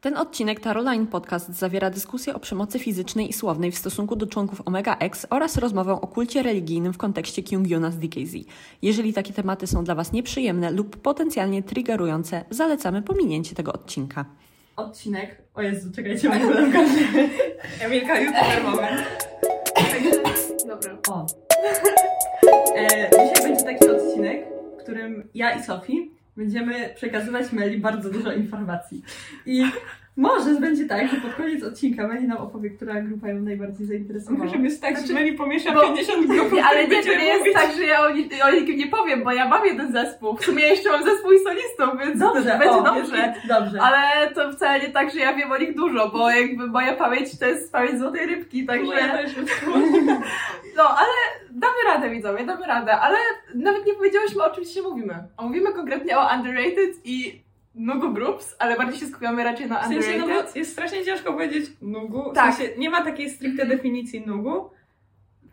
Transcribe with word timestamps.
Ten 0.00 0.16
odcinek 0.16 0.60
Taroline 0.60 1.06
Podcast 1.06 1.48
zawiera 1.48 1.90
dyskusję 1.90 2.34
o 2.34 2.38
przemocy 2.40 2.78
fizycznej 2.78 3.30
i 3.30 3.32
słownej 3.32 3.72
w 3.72 3.78
stosunku 3.78 4.16
do 4.16 4.26
członków 4.26 4.62
Omega 4.64 4.96
X 4.98 5.26
oraz 5.30 5.56
rozmowę 5.56 5.92
o 5.92 6.06
kulcie 6.06 6.42
religijnym 6.42 6.92
w 6.92 6.98
kontekście 6.98 7.42
Kyungyuna 7.42 7.90
z 7.90 7.98
DKZ. 7.98 8.34
Jeżeli 8.82 9.12
takie 9.12 9.32
tematy 9.32 9.66
są 9.66 9.84
dla 9.84 9.94
Was 9.94 10.12
nieprzyjemne 10.12 10.70
lub 10.70 10.96
potencjalnie 10.96 11.62
triggerujące, 11.62 12.44
zalecamy 12.50 13.02
pominięcie 13.02 13.54
tego 13.54 13.72
odcinka. 13.72 14.24
Odcinek. 14.76 15.42
O 15.54 15.62
Jezu, 15.62 15.92
czekajcie, 15.92 16.28
mam 16.28 16.70
w 16.70 16.72
każdy. 16.72 17.00
Emilka, 17.84 18.20
youtuber 18.20 18.64
moment. 18.64 19.02
Dobra. 20.68 20.98
O. 21.08 21.26
E, 22.76 23.10
dzisiaj 23.10 23.48
będzie 23.48 23.64
taki 23.64 23.88
odcinek, 23.88 24.46
w 24.78 24.82
którym 24.82 25.28
ja 25.34 25.50
i 25.50 25.62
Sofii 25.62 26.17
będziemy 26.38 26.94
przekazywać 26.94 27.52
Meli 27.52 27.78
bardzo 27.78 28.10
dużo 28.10 28.32
informacji. 28.32 29.02
I 29.46 29.62
może 30.18 30.60
będzie 30.60 30.84
tak, 30.86 31.08
że 31.08 31.16
pod 31.16 31.34
koniec 31.34 31.64
odcinka 31.64 32.08
Meli 32.08 32.28
nam 32.28 32.38
opowie, 32.38 32.70
która 32.70 33.00
grupa 33.00 33.28
ją 33.28 33.40
najbardziej 33.40 33.86
zainteresowała. 33.86 34.44
Może 34.44 34.58
być 34.58 34.80
tak, 34.80 34.92
Znaczy- 34.92 35.08
że 35.08 35.14
Meli 35.14 35.32
pomiesza 35.32 35.72
bo- 35.72 35.80
50 35.80 36.26
grup, 36.26 36.52
Nie, 36.52 36.64
ale 36.64 36.88
nie, 36.88 37.02
to 37.02 37.08
nie 37.08 37.24
jest 37.24 37.38
mówić. 37.38 37.54
tak, 37.54 37.76
że 37.76 37.82
ja 37.84 38.00
o, 38.06 38.10
ni- 38.10 38.42
o 38.42 38.50
nikim 38.50 38.76
nie 38.78 38.86
powiem, 38.86 39.24
bo 39.24 39.32
ja 39.32 39.48
mam 39.48 39.66
jeden 39.66 39.92
zespół. 39.92 40.36
W 40.36 40.44
sumie 40.44 40.64
jeszcze 40.64 40.90
mam 40.90 41.04
zespół 41.04 41.32
i 41.32 41.38
solistą, 41.38 41.98
więc 41.98 42.18
Dobrze, 42.20 42.50
to 42.50 42.58
będzie 42.58 42.70
o, 42.78 42.82
dobrze. 42.82 43.34
Dobrze. 43.48 43.82
Ale 43.82 44.30
to 44.34 44.52
wcale 44.52 44.80
nie 44.80 44.88
tak, 44.88 45.12
że 45.12 45.18
ja 45.20 45.34
wiem 45.34 45.52
o 45.52 45.58
nich 45.58 45.74
dużo, 45.74 46.08
bo 46.08 46.30
jakby 46.30 46.66
moja 46.66 46.94
pamięć 46.94 47.38
to 47.38 47.46
jest 47.46 47.72
pamięć 47.72 47.98
złotej 47.98 48.26
rybki, 48.26 48.66
także... 48.66 48.94
jest. 48.94 49.34
No, 50.76 50.82
ale 50.88 51.08
damy 51.50 51.74
radę 51.86 52.10
widzowie, 52.10 52.44
damy 52.46 52.66
radę, 52.66 52.92
ale 52.96 53.16
nawet 53.54 53.86
nie 53.86 53.94
powiedziałyśmy 53.94 54.42
o 54.44 54.50
czym 54.54 54.64
dzisiaj 54.64 54.82
mówimy. 54.82 55.14
A 55.36 55.42
mówimy 55.42 55.72
konkretnie 55.72 56.18
o 56.18 56.34
underrated 56.36 56.90
i 57.04 57.42
Nugu 57.78 58.12
Groups, 58.12 58.56
ale 58.58 58.76
bardziej 58.76 59.00
się 59.00 59.06
skupiamy 59.06 59.44
raczej 59.44 59.66
na 59.66 59.80
W 59.82 59.86
sensie, 59.86 60.18
no 60.18 60.24
underrated. 60.24 60.56
jest 60.56 60.72
strasznie 60.72 61.04
ciężko 61.04 61.32
powiedzieć 61.32 61.64
nugu. 61.82 62.30
W 62.30 62.34
Tak. 62.34 62.54
sensie, 62.54 62.72
nie 62.78 62.90
ma 62.90 63.02
takiej 63.04 63.30
stricte 63.30 63.66
definicji 63.66 64.26
nugu. 64.26 64.70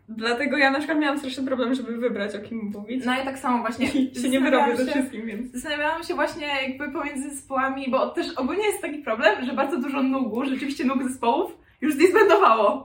Dlatego 0.08 0.56
ja 0.56 0.70
na 0.70 0.78
przykład 0.78 0.98
miałam 0.98 1.18
straszny 1.18 1.44
problem, 1.44 1.74
żeby 1.74 1.96
wybrać 1.96 2.34
o 2.34 2.38
kim 2.38 2.70
mówić. 2.74 3.04
No 3.06 3.20
i 3.22 3.24
tak 3.24 3.38
samo 3.38 3.58
właśnie. 3.58 3.86
I 3.86 4.14
się 4.22 4.28
nie 4.28 4.40
wyrobię 4.40 4.76
ze 4.76 4.86
wszystkim, 4.86 5.26
więc... 5.26 5.52
Zastanawiałam 5.52 6.02
się 6.02 6.14
właśnie 6.14 6.46
jakby 6.46 6.92
pomiędzy 6.92 7.30
zespołami, 7.30 7.90
bo 7.90 8.06
też 8.10 8.26
ogólnie 8.36 8.66
jest 8.66 8.80
taki 8.82 8.98
problem, 8.98 9.44
że 9.44 9.52
bardzo 9.52 9.78
dużo 9.78 10.02
nugu, 10.02 10.44
rzeczywiście 10.44 10.84
nug 10.84 11.02
zespołów 11.02 11.65
już 11.80 11.94
zdisbandowało. 11.94 12.84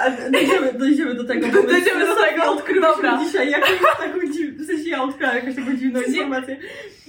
A 0.00 0.30
Dojdziemy, 0.30 0.72
dojdziemy 0.72 1.14
do 1.14 1.24
tego. 1.24 1.46
bo 1.46 1.62
Dojdziemy 1.62 2.06
do 2.06 2.16
tego. 2.16 2.52
Odkryliśmy 2.52 3.18
dzisiaj 3.24 3.50
jakąś 3.50 3.78
taką 3.98 4.32
dziwną, 4.32 4.64
w 4.64 4.66
sensie 4.66 4.90
ja 4.90 5.02
odkryłam 5.02 5.36
jakąś 5.36 5.54
taką 5.56 5.76
dziwną 5.76 6.00
W 6.00 6.04
sensie- 6.04 6.18
informację. 6.18 6.56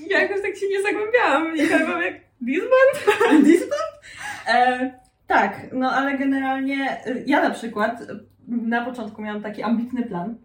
Ja 0.07 0.21
jakoś 0.21 0.41
tak 0.41 0.55
się 0.55 0.65
nie 0.69 0.81
zagłębiałam. 0.81 1.55
I 1.55 1.59
chyba 1.59 2.03
jak 2.03 2.13
Disband? 2.41 3.43
Disband? 3.45 3.91
E, 4.47 4.91
tak, 5.27 5.59
no 5.71 5.91
ale 5.91 6.17
generalnie 6.17 6.97
e, 7.05 7.23
ja 7.25 7.41
na 7.41 7.49
przykład 7.49 7.97
na 8.47 8.85
początku 8.85 9.21
miałam 9.21 9.41
taki 9.43 9.63
ambitny 9.63 10.03
plan, 10.05 10.35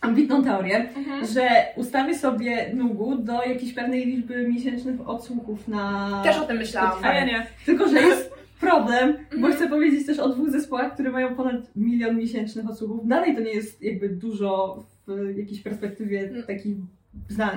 ambitną 0.00 0.44
teorię, 0.44 0.88
że 1.34 1.48
ustawię 1.76 2.18
sobie 2.18 2.70
Nugu 2.74 3.16
do 3.16 3.42
jakiejś 3.42 3.74
pewnej 3.74 4.06
liczby 4.06 4.48
miesięcznych 4.48 5.08
odsłuchów 5.08 5.68
na... 5.68 6.10
Też 6.24 6.36
o 6.38 6.44
tym 6.44 6.56
myślałam. 6.56 7.04
A 7.04 7.12
ja 7.14 7.24
nie. 7.24 7.46
Tylko, 7.66 7.88
że 7.88 8.00
jest 8.00 8.39
problem, 8.60 9.12
bo 9.30 9.34
Mhm. 9.36 9.52
chcę 9.54 9.68
powiedzieć 9.68 10.06
też 10.06 10.18
o 10.18 10.28
dwóch 10.28 10.50
zespołach, 10.50 10.94
które 10.94 11.10
mają 11.10 11.34
ponad 11.36 11.76
milion 11.76 12.16
miesięcznych 12.16 12.70
odsłuchów. 12.70 13.08
Dalej 13.08 13.34
to 13.34 13.40
nie 13.40 13.52
jest 13.52 13.82
jakby 13.82 14.08
dużo 14.08 14.84
w 15.06 15.36
jakiejś 15.36 15.62
perspektywie 15.62 16.20
Mm. 16.20 16.42
takich 16.42 16.76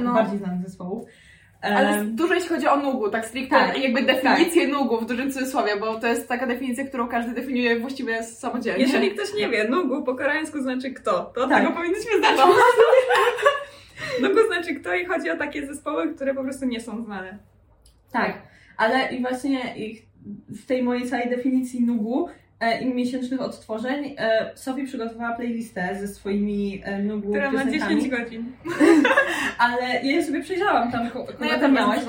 No. 0.03 0.13
bardziej 0.13 0.37
znanych 0.39 0.63
zespołów. 0.67 1.05
Ale 1.61 2.05
dużo 2.05 2.33
jeśli 2.33 2.49
chodzi 2.49 2.67
o 2.67 2.77
nugu, 2.77 3.09
tak 3.09 3.25
stricte 3.25 3.49
Tak, 3.55 3.83
jakby 3.83 4.01
definicję 4.01 4.67
nugu 4.67 4.97
w 5.01 5.05
dużym 5.05 5.31
cudzysłowie, 5.31 5.71
bo 5.79 5.95
to 5.99 6.07
jest 6.07 6.27
taka 6.27 6.47
definicja, 6.47 6.85
którą 6.85 7.07
każdy 7.07 7.31
definiuje 7.33 7.79
właściwie 7.79 8.23
samodzielnie. 8.23 8.81
Jeżeli 8.83 9.11
ktoś 9.11 9.33
nie 9.37 9.49
wie, 9.49 9.67
nugu 9.69 10.03
po 10.03 10.15
koreańsku 10.15 10.61
znaczy 10.61 10.91
kto, 10.91 11.31
to 11.35 11.43
od 11.43 11.49
Tak. 11.49 11.61
tego 11.63 11.73
powinniśmy 11.75 12.21
zacząć. 12.21 12.55
Nugu 14.21 14.47
znaczy 14.47 14.75
kto 14.75 14.95
i 14.95 15.05
chodzi 15.05 15.29
o 15.29 15.37
takie 15.37 15.67
zespoły, 15.67 16.13
które 16.15 16.33
po 16.33 16.43
prostu 16.43 16.65
nie 16.65 16.79
są 16.81 17.03
znane. 17.05 17.37
Tak, 18.11 18.41
ale 18.77 19.11
i 19.15 19.21
właśnie 19.21 19.75
ich, 19.77 20.01
w 20.49 20.65
tej 20.65 20.83
mojej 20.83 21.09
całej 21.09 21.29
definicji 21.29 21.85
nugu 21.85 22.27
e, 22.59 22.81
i 22.81 22.93
miesięcznych 22.93 23.41
odtworzeń 23.41 24.15
e, 24.17 24.51
Sophie 24.55 24.85
przygotowała 24.85 25.35
playlistę 25.35 25.97
ze 25.99 26.07
swoimi 26.07 26.81
e, 26.83 27.03
nugu 27.03 27.29
Która 27.29 27.51
ma 27.51 27.65
piosenkami, 27.65 27.95
10 27.95 28.09
godzin. 28.19 28.45
ale 29.65 29.83
ja 29.83 30.11
je 30.11 30.23
sobie 30.23 30.41
przejrzałam 30.41 30.91
tam, 30.91 31.09
No 31.39 31.45
ja 31.45 31.59
tam 31.59 31.73
miałaś. 31.73 31.99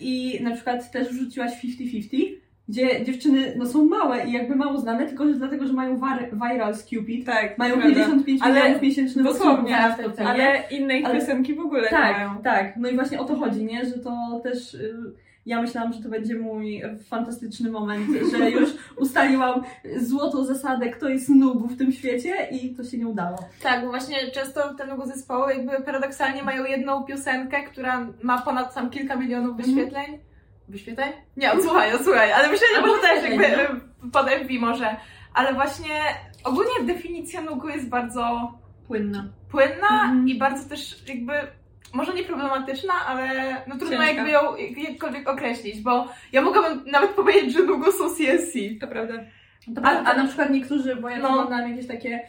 I 0.00 0.40
na 0.42 0.54
przykład 0.54 0.90
też 0.90 1.08
wrzuciłaś 1.08 1.52
50-50, 1.64 2.42
gdzie 2.68 3.04
dziewczyny 3.04 3.54
no, 3.56 3.66
są 3.66 3.84
małe 3.84 4.26
i 4.26 4.32
jakby 4.32 4.56
mało 4.56 4.78
znane, 4.78 5.06
tylko 5.06 5.28
że 5.28 5.34
dlatego, 5.34 5.66
że 5.66 5.72
mają 5.72 6.00
viral 6.32 6.74
z 6.74 6.84
Cupid, 6.84 7.26
Tak, 7.26 7.58
mają 7.58 7.74
prawda. 7.74 7.94
55 7.94 8.40
Ale 8.42 8.54
milionów 8.60 8.82
miesięcznych 8.82 9.24
dosłownie. 9.24 9.76
Ale 10.26 10.62
inne 10.70 10.98
ich 10.98 11.06
Ale- 11.06 11.20
piosenki 11.20 11.54
w 11.54 11.60
ogóle 11.60 11.82
nie 11.82 11.88
Tak, 11.88 12.16
mają. 12.16 12.42
tak. 12.42 12.76
No 12.76 12.88
i 12.88 12.94
właśnie 12.94 13.20
o 13.20 13.24
to 13.24 13.36
chodzi, 13.36 13.64
nie? 13.64 13.84
Że 13.84 13.98
to 13.98 14.40
też. 14.42 14.74
y, 14.74 14.94
Ja 15.46 15.62
myślałam, 15.62 15.92
że 15.92 16.02
to 16.02 16.08
będzie 16.08 16.34
mój 16.38 16.82
fantastyczny 17.08 17.70
moment, 17.70 18.06
że 18.32 18.50
już 18.50 18.70
ustaliłam 18.96 19.62
złotą 19.96 20.44
zasadę, 20.44 20.90
kto 20.90 21.08
jest 21.08 21.28
nugu 21.28 21.68
w 21.68 21.78
tym 21.78 21.92
świecie 21.92 22.48
i 22.50 22.74
to 22.74 22.84
się 22.84 22.98
nie 22.98 23.08
udało. 23.08 23.38
Tak, 23.62 23.84
bo 23.84 23.90
właśnie 23.90 24.30
często 24.30 24.74
te 24.74 24.86
nugu 24.86 25.06
zespoły 25.06 25.54
jakby 25.54 25.82
paradoksalnie 25.82 26.42
mają 26.42 26.64
jedną 26.64 27.04
piosenkę, 27.04 27.62
która 27.62 28.06
ma 28.22 28.42
ponad 28.42 28.74
sam 28.74 28.90
kilka 28.90 29.16
milionów 29.16 29.56
wyświetleń. 29.56 30.18
Wyświetleń? 30.68 31.12
Nie, 31.36 31.52
odsłuchaj, 31.52 31.94
odsłuchaj, 31.94 32.32
ale 32.32 32.48
myślę, 32.48 32.66
że 32.74 32.80
może 32.80 33.02
też 33.02 33.30
jakby 33.30 33.46
y, 33.46 34.10
pod 34.12 34.26
może. 34.60 34.96
Ale 35.34 35.54
właśnie 35.54 36.00
ogólnie 36.44 36.94
definicja 36.94 37.42
nugu 37.42 37.68
jest 37.68 37.88
bardzo 37.88 38.52
Płynna. 38.86 39.24
płynna 39.50 39.88
Mhm. 40.02 40.28
i 40.28 40.38
bardzo 40.38 40.68
też 40.68 41.08
jakby 41.08 41.32
może 41.92 42.14
nie 42.14 42.22
problematyczna, 42.24 42.92
ale 43.06 43.26
no 43.66 43.76
trudno 43.78 43.96
Ciężka. 43.96 44.12
jakby 44.12 44.30
ją 44.30 44.40
jakkolwiek 44.88 45.28
określić, 45.28 45.80
bo 45.80 46.08
ja 46.32 46.42
mogłabym 46.42 46.84
nawet 46.86 47.10
powiedzieć, 47.10 47.52
że 47.52 47.62
nugu 47.62 47.92
są 47.92 48.04
CSC. 48.10 48.54
To 48.80 48.86
prawda. 48.86 49.14
A, 49.82 49.88
a 49.90 50.16
na 50.16 50.26
przykład 50.26 50.50
niektórzy, 50.50 50.96
bo 50.96 51.08
ja 51.08 51.18
No. 51.18 51.28
oglądałam 51.28 51.70
jakieś 51.70 51.86
takie 51.86 52.20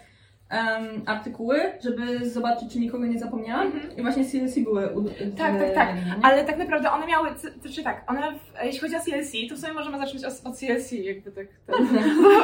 em, 0.49 1.01
artykuły, 1.05 1.59
żeby 1.83 2.29
zobaczyć, 2.29 2.73
czy 2.73 2.79
nikogo 2.79 3.05
nie 3.05 3.19
zapomniałam. 3.19 3.65
Mhm. 3.67 3.97
I 3.97 4.01
właśnie 4.01 4.25
CLC 4.25 4.59
były. 4.59 4.89
U, 4.89 5.03
Tak, 5.37 5.59
tak, 5.59 5.73
tak. 5.75 5.95
nie? 5.95 6.15
Ale 6.23 6.45
tak 6.45 6.57
naprawdę 6.57 6.91
one 6.91 7.07
miały, 7.07 7.29
to 7.63 7.69
czy 7.69 7.83
tak, 7.83 8.03
one, 8.11 8.31
w, 8.31 8.63
jeśli 8.65 8.79
chodzi 8.79 8.95
o 8.95 8.99
CLC, 8.99 9.31
to 9.49 9.55
w 9.55 9.59
sumie 9.59 9.73
możemy 9.73 9.97
zacząć 9.99 10.23
od, 10.25 10.33
od 10.45 10.57
CLC, 10.59 10.91
jakby 10.91 11.31
tak. 11.31 11.47
tak. 11.67 11.75
Dobrze. 11.77 11.99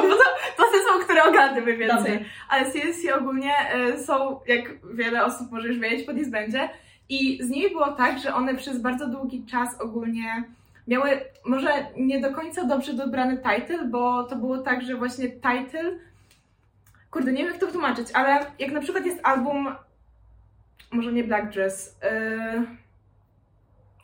Bo 0.08 0.14
to, 0.14 0.24
to 0.56 0.62
są, 0.62 1.04
które 1.04 1.24
ogarniamy 1.24 1.76
więcej. 1.76 2.12
Dobrze. 2.12 2.24
Ale 2.48 2.72
CLC 2.72 3.12
ogólnie 3.18 3.52
y, 3.94 3.98
są, 4.04 4.40
jak 4.46 4.62
wiele 4.94 5.24
osób 5.24 5.50
może 5.52 5.68
już 5.68 5.78
wiedzieć, 5.78 6.06
po 6.06 6.12
Disbandzie. 6.12 6.68
I 7.10 7.42
z 7.42 7.50
nimi 7.50 7.70
było 7.70 7.92
tak, 7.92 8.18
że 8.18 8.34
one 8.34 8.54
przez 8.54 8.80
bardzo 8.80 9.08
długi 9.08 9.44
czas 9.46 9.80
ogólnie 9.80 10.44
miały 10.88 11.10
może 11.46 11.86
nie 11.96 12.20
do 12.20 12.30
końca 12.34 12.64
dobrze 12.64 12.94
dobrany 12.94 13.36
title, 13.38 13.88
bo 13.88 14.24
to 14.24 14.36
było 14.36 14.58
tak, 14.58 14.82
że 14.82 14.96
właśnie 14.96 15.28
title. 15.30 15.98
Kurde, 17.10 17.32
nie 17.32 17.38
wiem 17.38 17.48
jak 17.52 17.60
to 17.60 17.66
wytłumaczyć, 17.66 18.08
ale 18.14 18.46
jak 18.58 18.72
na 18.72 18.80
przykład 18.80 19.06
jest 19.06 19.20
album, 19.22 19.68
może 20.92 21.12
nie 21.12 21.24
Black 21.24 21.52
Dress, 21.52 21.98
yy, 22.02 22.66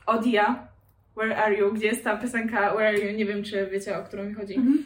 Odia, 0.06 0.68
Where 1.16 1.36
Are 1.44 1.54
You, 1.54 1.72
gdzie 1.72 1.86
jest 1.86 2.04
ta 2.04 2.16
piosenka 2.16 2.74
Where 2.74 2.88
Are 2.88 2.98
You, 2.98 3.18
nie 3.18 3.26
wiem 3.26 3.42
czy 3.42 3.66
wiecie 3.72 3.98
o 3.98 4.02
którą 4.04 4.24
mi 4.24 4.34
chodzi 4.34 4.54
Mhm. 4.56 4.78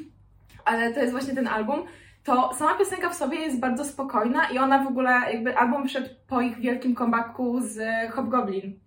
ale 0.64 0.92
to 0.94 1.00
jest 1.00 1.12
właśnie 1.12 1.34
ten 1.34 1.48
album, 1.48 1.82
to 2.24 2.54
sama 2.54 2.74
piosenka 2.74 3.10
w 3.10 3.14
sobie 3.14 3.38
jest 3.38 3.60
bardzo 3.60 3.84
spokojna 3.84 4.50
i 4.50 4.58
ona 4.58 4.84
w 4.84 4.86
ogóle, 4.86 5.10
jakby 5.32 5.56
album 5.56 5.88
wszedł 5.88 6.08
po 6.28 6.40
ich 6.40 6.58
wielkim 6.58 6.96
comebacku 6.96 7.60
z 7.60 7.78
Hobgoblin, 8.12 8.78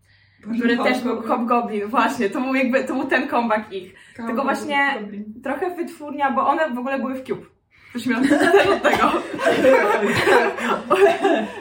który 0.58 0.78
też 0.78 1.02
był 1.02 1.22
Hobgoblin, 1.22 1.88
właśnie, 1.88 2.30
to 2.30 2.42
był 2.42 2.56
jakby, 2.56 2.84
to 2.84 2.94
był 2.94 3.04
ten 3.08 3.28
comeback 3.28 3.72
ich. 3.72 3.94
Tylko 4.16 4.44
właśnie- 4.44 4.96
Trochę 5.44 5.76
wytwórnia, 5.76 6.32
bo 6.32 6.48
one 6.48 6.70
w 6.70 6.78
ogóle 6.78 7.00
były 7.00 7.16
w 7.16 7.24
Cube. 7.24 7.46
Coś 7.94 8.06
miałam 8.06 8.24
od 8.76 8.82
tego. 8.82 9.12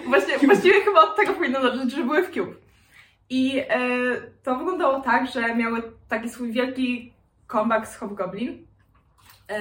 Właśnie, 0.09 0.39
właściwie 0.47 0.81
chyba 0.81 1.01
od 1.01 1.17
tego 1.17 1.33
powinno 1.33 1.63
zacząć, 1.63 1.93
że 1.93 2.05
były 2.05 2.23
w 2.23 2.31
Cube. 2.31 2.53
I 3.31 3.59
e, 3.59 3.65
to 4.43 4.57
wyglądało 4.57 5.01
tak, 5.01 5.27
że 5.31 5.55
miały 5.55 5.83
taki 6.09 6.29
swój 6.29 6.53
wielki 6.53 7.13
comeback 7.47 7.87
z 7.87 7.97
Hobgoblin, 7.97 8.67
e, 9.51 9.57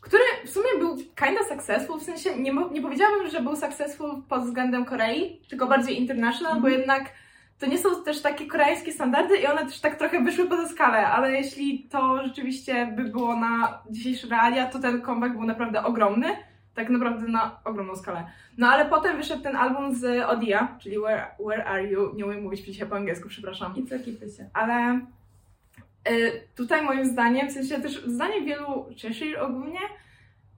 który 0.00 0.22
w 0.46 0.50
sumie 0.50 0.68
był 0.78 0.96
kinda 0.96 1.40
successful, 1.48 2.00
w 2.00 2.02
sensie 2.02 2.36
nie, 2.36 2.52
nie 2.70 2.82
powiedziałabym, 2.82 3.30
że 3.30 3.40
był 3.40 3.56
successful 3.56 4.22
pod 4.28 4.42
względem 4.42 4.84
Korei, 4.84 5.40
tylko 5.48 5.66
bardziej 5.66 6.00
international, 6.00 6.60
bo 6.60 6.68
jednak 6.68 7.12
to 7.58 7.66
nie 7.66 7.78
są 7.78 8.04
też 8.04 8.22
takie 8.22 8.46
koreańskie 8.46 8.92
standardy 8.92 9.36
i 9.36 9.46
one 9.46 9.66
też 9.66 9.80
tak 9.80 9.96
trochę 9.96 10.20
wyszły 10.20 10.46
poza 10.48 10.68
skalę, 10.68 11.06
ale 11.06 11.32
jeśli 11.32 11.88
to 11.90 12.26
rzeczywiście 12.26 12.92
by 12.96 13.04
było 13.04 13.36
na 13.36 13.82
dzisiejsze 13.90 14.28
realia, 14.28 14.66
to 14.66 14.78
ten 14.78 15.02
comeback 15.02 15.34
był 15.34 15.44
naprawdę 15.44 15.84
ogromny, 15.84 16.26
tak 16.74 16.90
naprawdę 16.90 17.28
na 17.28 17.60
ogromną 17.64 17.96
skalę. 17.96 18.24
No 18.58 18.68
ale 18.68 18.84
potem 18.86 19.16
wyszedł 19.16 19.42
ten 19.42 19.56
album 19.56 19.94
z 19.94 20.24
Odia, 20.24 20.76
czyli 20.80 20.98
Where, 20.98 21.26
Where 21.46 21.64
Are 21.64 21.84
You, 21.84 22.14
nie 22.14 22.26
umiem 22.26 22.42
mówić 22.42 22.60
dzisiaj 22.60 22.88
po 22.88 22.96
angielsku, 22.96 23.28
przepraszam 23.28 23.76
I 23.76 23.86
co 23.86 23.98
kipy 23.98 24.30
się. 24.30 24.50
ale 24.54 25.00
tutaj 26.54 26.82
moim 26.82 27.04
zdaniem, 27.04 27.48
w 27.48 27.52
sensie 27.52 27.80
też 27.80 28.04
zdaniem 28.06 28.44
wielu 28.44 28.86
Cheshire 29.02 29.42
ogólnie, 29.42 29.80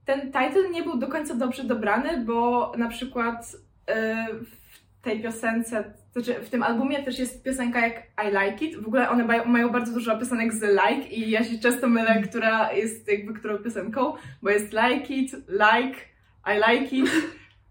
ten 0.05 0.21
title 0.21 0.69
nie 0.71 0.83
był 0.83 0.97
do 0.97 1.07
końca 1.07 1.35
dobrze 1.35 1.63
dobrany, 1.63 2.25
bo 2.25 2.71
na 2.77 2.89
przykład 2.89 3.55
e, 3.87 4.27
w 4.33 4.61
tej 5.01 5.21
piosence, 5.21 5.83
znaczy 6.13 6.33
w 6.33 6.49
tym 6.49 6.63
albumie 6.63 7.03
też 7.03 7.19
jest 7.19 7.43
piosenka 7.43 7.87
jak 7.87 8.03
I 8.25 8.27
Like 8.27 8.65
It. 8.65 8.75
W 8.75 8.87
ogóle 8.87 9.09
one 9.09 9.43
mają, 9.45 9.69
bardzo 9.69 9.93
dużo 9.93 10.17
piosenek 10.17 10.53
z 10.53 10.61
like 10.61 11.09
i 11.09 11.31
ja 11.31 11.43
się 11.43 11.59
często 11.59 11.87
mylę, 11.87 12.21
która 12.21 12.73
jest 12.73 13.07
jakby 13.07 13.33
którą 13.33 13.57
piosenką, 13.57 14.13
bo 14.41 14.49
jest 14.49 14.73
Like 14.73 15.13
It, 15.13 15.33
Like, 15.33 15.99
I 16.47 16.71
Like 16.71 16.95
It. 16.95 17.09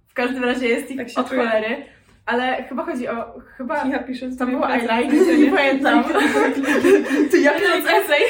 W 0.08 0.14
każdym 0.14 0.44
razie 0.44 0.68
jest 0.68 0.90
ich 0.90 0.96
Tak 0.96 1.08
się 1.08 1.20
od 1.20 1.28
cholery. 1.28 1.84
Ale 2.30 2.62
chyba 2.62 2.84
chodzi 2.84 3.08
o, 3.08 3.40
chyba 3.56 3.84
Ja 3.84 3.98
piszę 3.98 4.30
to 4.38 4.46
było 4.46 4.68
I 4.68 4.80
like 4.80 5.16
it, 5.16 5.38
nie 5.38 5.50
pamiętam. 5.50 6.04
To 7.30 7.36
ja 7.36 7.52
piszę 7.52 7.74
esej. 7.74 8.22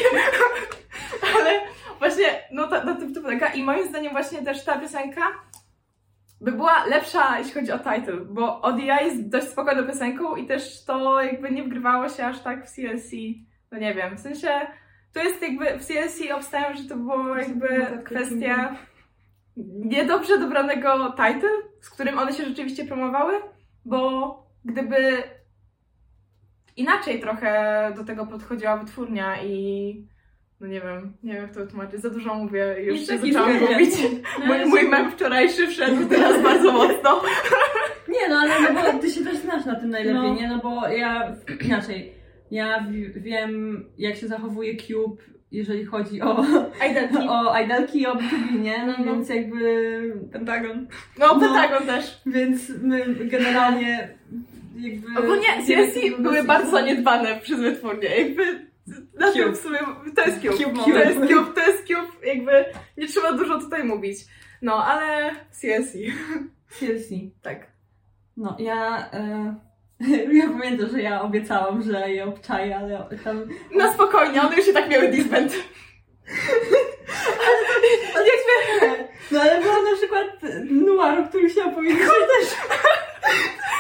Ale 1.37 1.51
właśnie, 1.99 2.25
no 2.53 2.67
to, 2.67 2.81
to, 2.81 2.95
to 3.15 3.21
polega. 3.23 3.47
I 3.47 3.63
moim 3.63 3.89
zdaniem 3.89 4.13
właśnie 4.13 4.43
też 4.43 4.65
ta 4.65 4.79
piosenka 4.79 5.23
by 6.41 6.53
była 6.53 6.85
lepsza, 6.87 7.39
jeśli 7.39 7.53
chodzi 7.53 7.73
o 7.73 7.79
title, 7.79 8.17
bo 8.17 8.61
ODI 8.61 8.87
jest 8.87 9.29
dość 9.29 9.49
spokojną 9.49 9.87
piosenką 9.87 10.37
i 10.37 10.47
też 10.47 10.85
to 10.85 11.23
jakby 11.23 11.51
nie 11.51 11.63
wgrywało 11.63 12.09
się 12.09 12.27
aż 12.27 12.41
tak 12.41 12.67
w 12.67 12.71
CLC. 12.71 13.11
No 13.73 13.79
nie 13.79 13.95
wiem, 13.95 14.17
w 14.17 14.21
sensie 14.21 14.49
to 15.13 15.23
jest 15.23 15.43
jakby 15.43 15.79
w 15.79 15.85
CLC 15.85 16.33
obstawiam, 16.35 16.77
że 16.77 16.85
to 16.85 16.97
było 16.97 17.37
jakby 17.37 18.01
kwestia 18.05 18.77
niedobrze 19.85 20.39
dobranego 20.39 21.11
title, 21.17 21.51
z 21.81 21.91
którym 21.91 22.19
one 22.19 22.33
się 22.33 22.45
rzeczywiście 22.45 22.85
promowały, 22.85 23.35
bo 23.85 24.47
gdyby 24.65 25.23
inaczej 26.77 27.21
trochę 27.21 27.93
do 27.97 28.05
tego 28.05 28.27
podchodziła 28.27 28.77
wytwórnia 28.77 29.43
i 29.43 30.07
no 30.61 30.67
nie 30.67 30.81
wiem, 30.81 31.17
nie 31.23 31.33
wiem 31.33 31.43
jak 31.43 31.55
to 31.55 31.61
wytłumaczyć, 31.61 32.01
za 32.01 32.11
dużo 32.11 32.35
mówię, 32.35 32.77
już 32.81 33.01
Nic 33.01 33.11
się 33.11 33.19
zaczęłam 33.19 33.53
nie. 33.53 33.61
mówić. 33.61 33.91
No, 34.41 34.47
Mój, 34.47 34.67
mój 34.67 34.89
mem 34.89 35.11
wczorajszy 35.11 35.67
wszedł 35.69 36.09
teraz 36.09 36.43
bardzo 36.43 36.73
mocno. 36.73 37.23
Nie, 38.09 38.29
no 38.29 38.37
ale 38.39 38.73
no 38.73 38.93
bo 38.93 38.99
ty 38.99 39.11
się 39.11 39.25
też 39.25 39.37
znasz 39.37 39.65
na 39.67 39.75
tym 39.81 39.91
najlepiej, 39.91 40.23
No. 40.23 40.35
nie? 40.35 40.49
No 40.49 40.59
bo 40.59 40.89
ja 40.89 41.37
inaczej. 41.67 42.13
Ja 42.51 42.81
wi- 42.91 43.21
wiem, 43.21 43.85
jak 43.99 44.17
się 44.17 44.29
zachowuje 44.29 44.77
Cube, 44.77 45.23
jeżeli 45.53 45.85
chodzi 45.85 46.23
o, 46.23 46.45
Identity. 46.91 47.25
o 47.31 47.59
idolki 47.61 48.01
i 48.01 48.07
o 48.07 48.15
BTB, 48.15 48.53
nie? 48.63 48.79
No 48.87 48.93
Mhm. 48.95 49.05
więc 49.05 49.29
jakby. 49.29 50.01
Pentagon. 50.33 50.87
No, 51.19 51.27
No. 51.35 51.41
Pentagon 51.41 51.87
też. 51.87 52.21
Więc 52.27 52.69
my 52.83 53.15
generalnie 53.25 54.09
jakby. 54.77 55.19
Ogólnie 55.19 55.47
CSC 55.67 55.99
były 56.23 56.45
bardzo 56.45 56.71
zaniedbane 56.71 57.41
przez 57.41 57.61
wytwórnię, 57.61 58.09
jakby 58.09 58.71
Cube. 59.35 59.53
w 59.53 59.57
sumie, 59.57 59.79
to 60.17 60.23
jest 60.27 60.41
Cube. 60.43 60.57
Cube 60.57 60.85
to 60.85 60.99
jest. 60.99 61.19
Cube, 61.21 61.55
to 61.55 61.61
jest 61.71 61.85
Cube, 61.87 62.27
jakby 62.27 62.65
nie 62.99 63.07
trzeba 63.07 63.33
dużo 63.33 63.61
tutaj 63.61 63.85
mówić. 63.85 64.19
No, 64.63 64.85
ale 64.85 65.31
CSC. 65.51 65.99
CLC. 66.79 67.09
Tak. 67.43 67.67
No, 68.37 68.57
ja. 68.59 69.11
E, 69.13 69.55
ja 70.33 70.49
pamiętam, 70.49 70.89
że 70.89 71.03
ja 71.03 71.23
obiecałam, 71.23 71.83
że 71.83 72.11
je 72.11 72.25
obczaję, 72.25 72.77
ale 72.77 73.19
tam. 73.25 73.49
No 73.75 73.93
spokojnie, 73.93 74.43
one 74.43 74.57
już 74.57 74.69
i 74.69 74.73
tak 74.73 74.89
miały 74.91 75.09
disband. 75.09 75.53
No 79.31 79.41
ale 79.41 79.61
było 79.61 79.83
na 79.83 79.97
przykład 79.97 80.27
Noir, 80.71 81.21
o 81.21 81.29
którym 81.29 81.49
chciałam 81.49 81.75
powiedzieć, 81.75 81.99
że 81.99 82.07
też. 82.07 82.49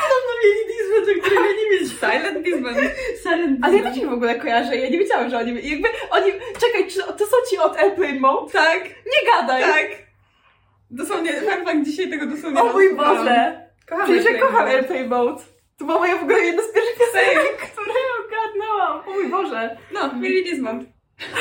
Podobno 0.02 0.32
mieli 0.44 0.66
Disney, 0.66 1.18
o 1.18 1.22
którym 1.22 1.44
ja 1.44 1.52
nie 1.52 1.78
wiedziałam. 1.78 2.20
Silent 2.20 2.44
Disband. 2.44 2.78
Silent 3.22 3.58
Ale 3.62 3.78
ja 3.78 3.90
też 3.90 4.04
w 4.04 4.12
ogóle 4.12 4.34
kojarzę, 4.34 4.76
ja 4.76 4.90
nie 4.90 4.98
wiedziałam, 4.98 5.30
że 5.30 5.38
oni, 5.38 5.68
jakby, 5.68 5.88
oni, 6.10 6.32
czekaj, 6.60 6.88
czy 6.88 6.98
to 6.98 7.26
są 7.26 7.36
ci 7.50 7.58
od 7.58 7.76
Airplane 7.76 8.20
Mode? 8.20 8.52
Tak, 8.52 8.84
Nie 8.84 9.30
gadaj! 9.32 9.62
tak. 9.62 9.86
Dosłownie, 10.90 11.32
fun 11.32 11.64
fact, 11.64 11.84
dzisiaj 11.84 12.10
tego 12.10 12.26
dosłownie 12.26 12.60
O 12.62 12.72
mój. 12.72 12.94
Boże! 12.94 13.68
Kocham 13.88 14.06
Przecież 14.06 14.32
ja 14.32 14.38
kocham. 14.38 14.66
Airplane 14.66 15.06
Mode. 15.06 15.42
To 15.80 15.84
była 15.86 15.98
moja 15.98 16.16
w 16.18 16.22
ogóle 16.22 16.40
jedna 16.40 16.62
z 16.62 16.72
pierwszych 16.72 16.98
piosenek, 16.98 17.56
które 17.72 17.92
ogarnęłam. 18.26 19.08
O 19.08 19.12
mój 19.12 19.28
Boże. 19.30 19.76
No, 19.92 20.14
mieli 20.14 20.44
Disband. 20.44 20.88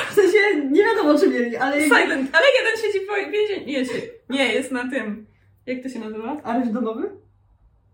W 0.09 0.13
sensie 0.13 0.38
nie 0.71 0.83
wiadomo, 0.86 1.19
czy 1.19 1.30
mieli, 1.30 1.57
ale. 1.57 1.81
Silent, 1.83 2.30
ale 2.36 2.45
jeden 2.59 2.77
siedzi 2.81 3.00
w 3.06 3.31
więzieniu. 3.31 3.65
Nie, 3.68 3.86
się- 3.86 4.07
nie, 4.30 4.53
jest 4.53 4.71
na 4.71 4.89
tym. 4.89 5.25
Jak 5.65 5.83
to 5.83 5.89
się 5.89 6.00
nazywa? 6.00 6.38
Areszt 6.44 6.71
domowy? 6.71 7.09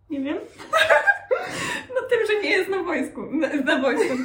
Nie 0.10 0.20
wiem. 0.22 0.38
No 1.96 2.02
tym, 2.10 2.20
że 2.28 2.42
nie 2.44 2.50
jest 2.50 2.70
na 2.70 2.84
wojsku. 2.84 3.22
Na, 3.32 3.48
na 3.48 3.82
wojsku. 3.82 4.18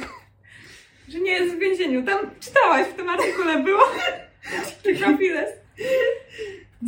Że 1.07 1.19
nie 1.19 1.31
jest 1.31 1.55
w 1.55 1.59
więzieniu. 1.59 2.03
Tam 2.05 2.19
czytałaś, 2.39 2.87
w 2.87 2.93
tym 2.93 3.09
artykule 3.09 3.63
było. 3.63 3.81
Profiles. 4.99 5.49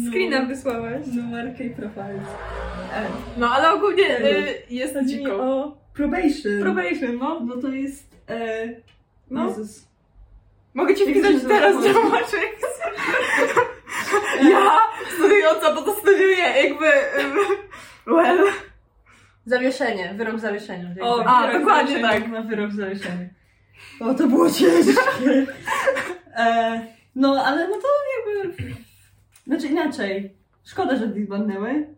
Screena 0.10 0.42
wysłałaś. 0.46 1.02
Noir 1.32 1.54
K 1.58 1.64
Profiles. 1.76 2.28
E, 2.94 3.06
No 3.38 3.50
ale 3.52 3.72
ogólnie 3.72 4.20
y, 4.20 4.62
jest 4.70 4.94
chodzi 4.94 5.18
mi 5.18 5.24
dziko. 5.24 5.36
o 5.36 5.78
probation. 5.94 6.62
Probation, 6.62 7.18
no. 7.20 7.40
No 7.40 7.58
to 7.62 7.68
jest. 7.70 8.10
E, 8.30 8.68
No. 9.32 9.48
Jezus. 9.48 9.88
Mogę 10.74 10.96
ci 10.96 11.02
Jak 11.06 11.10
wpisać 11.10 11.44
teraz, 11.48 11.76
masz 12.12 12.32
Ja, 14.52 14.70
studiująca, 15.16 15.74
bo 15.74 15.82
to 15.82 15.94
studiuję 15.94 16.38
jakby... 16.38 16.86
ym, 17.20 17.36
Well. 18.08 18.46
Zawieszenie, 19.46 20.14
wyrok 20.18 20.40
zawieszenia. 20.40 20.90
O, 21.02 21.26
A, 21.26 21.48
wyrok 21.48 21.62
dokładnie 21.62 22.02
tak. 22.02 22.12
Tak, 22.22 22.28
na 22.32 22.42
wyrok 22.42 22.72
zawieszenia. 22.72 23.28
O, 24.00 24.14
to 24.14 24.28
było 24.28 24.52
ciężkie. 24.52 24.94
E, 26.38 26.82
no, 27.16 27.44
ale 27.46 27.68
no 27.68 27.76
to 27.76 27.88
jakby... 28.18 28.64
Znaczy 29.48 29.68
inaczej. 29.68 30.34
Szkoda, 30.64 30.96
że 30.96 31.08
disbandnęły. 31.08 31.96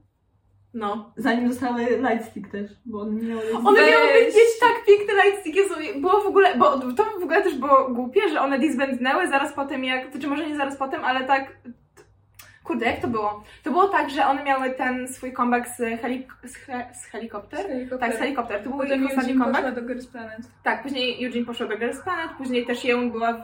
No. 0.73 1.13
Zanim 1.17 1.49
dostały 1.49 1.85
Lightstick 1.85 2.51
też, 2.51 2.71
bo 2.85 3.01
one 3.01 3.11
nie 3.11 3.27
miały 3.27 3.41
One 3.65 3.91
miały 3.91 4.07
być 4.13 4.35
tak 4.59 4.85
piękny 4.87 5.13
lightstick, 5.23 5.55
Jezu, 5.55 5.73
było 6.01 6.21
w 6.21 6.27
ogóle, 6.27 6.55
bo 6.57 6.79
to 6.79 7.03
w 7.19 7.23
ogóle 7.23 7.41
też 7.41 7.55
było 7.55 7.89
głupie, 7.89 8.29
że 8.29 8.41
one 8.41 8.59
disbandnęły 8.59 9.27
zaraz 9.27 9.53
po 9.53 9.65
tym 9.65 9.83
jak, 9.83 10.11
to 10.11 10.19
czy 10.19 10.27
może 10.27 10.47
nie 10.47 10.55
zaraz 10.55 10.77
po 10.77 10.87
tym, 10.87 11.05
ale 11.05 11.23
tak, 11.23 11.57
kurde, 12.63 12.85
jak 12.85 12.99
to 12.99 13.07
było? 13.07 13.43
To 13.63 13.71
było 13.71 13.87
tak, 13.87 14.09
że 14.09 14.25
one 14.25 14.43
miały 14.43 14.69
ten 14.69 15.07
swój 15.07 15.33
comeback 15.33 15.67
z, 15.67 16.01
helik 16.01 16.33
z, 16.43 16.55
he 16.55 16.85
z 16.93 17.05
helikopter? 17.05 17.65
Tak, 17.99 18.13
z 18.13 18.17
helikopter, 18.17 18.63
to 18.63 18.69
był 18.69 18.79
Potem 18.79 19.03
ich 19.03 19.09
ostatni 19.09 19.31
Eugene 19.31 19.45
comeback. 19.45 19.65
poszła 19.65 19.81
do 19.81 19.87
Girls 19.87 20.07
Planet. 20.07 20.39
Tak, 20.63 20.83
później 20.83 21.25
Eugene 21.25 21.45
poszła 21.45 21.67
do 21.67 21.77
Girls 21.77 22.01
Planet, 22.01 22.31
później 22.37 22.65
też 22.65 22.83
Yeon 22.85 23.11
była 23.11 23.33
w 23.33 23.43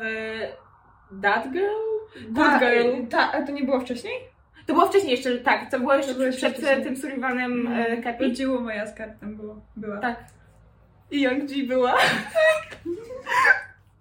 That 1.21 1.51
Girl? 1.51 2.00
Good 2.29 2.59
Girl. 2.59 3.07
ta, 3.09 3.31
a 3.31 3.41
to 3.41 3.51
nie 3.51 3.63
było 3.63 3.79
wcześniej? 3.79 4.13
To 4.65 4.73
było 4.73 4.87
wcześniej 4.87 5.11
jeszcze, 5.11 5.37
tak, 5.37 5.71
to 5.71 5.79
było 5.79 5.93
jeszcze 5.93 6.11
To 6.11 6.17
było 6.17 6.27
jeszcze 6.27 6.51
przed 6.51 6.63
wcześniej. 6.63 6.83
tym 6.85 6.97
Sullivanem 6.97 7.67
e, 7.67 8.01
Capi. 8.03 8.23
Rodziło 8.23 8.61
moja 8.61 8.87
z 8.87 8.95
kartem 8.95 9.35
było, 9.35 9.61
była. 9.75 9.97
Tak. 9.97 10.19
I 11.11 11.21
Young 11.21 11.45
G 11.45 11.63
była. 11.63 11.93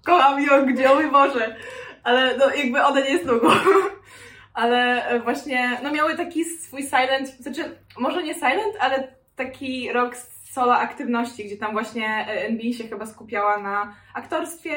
Kocham 0.06 0.42
Young 0.42 0.72
G, 0.76 0.92
o 0.92 0.94
mój 0.94 1.10
Boże. 1.10 1.56
Ale 2.02 2.36
no 2.36 2.54
jakby 2.54 2.84
ona 2.84 3.00
nie 3.00 3.10
jest 3.10 3.26
długo. 3.26 3.52
Ale 4.54 5.06
e, 5.06 5.20
właśnie, 5.20 5.78
no 5.82 5.92
miały 5.92 6.16
taki 6.16 6.44
swój 6.44 6.82
silent, 6.82 7.28
znaczy 7.28 7.78
może 7.98 8.22
nie 8.22 8.34
silent, 8.34 8.74
ale 8.80 9.08
taki 9.36 9.92
rok 9.92 10.16
solo 10.50 10.74
aktywności, 10.74 11.44
gdzie 11.44 11.56
tam 11.56 11.72
właśnie 11.72 12.06
e, 12.06 12.46
NBA 12.46 12.72
się 12.72 12.88
chyba 12.88 13.06
skupiała 13.06 13.58
na 13.58 13.94
aktorstwie. 14.14 14.76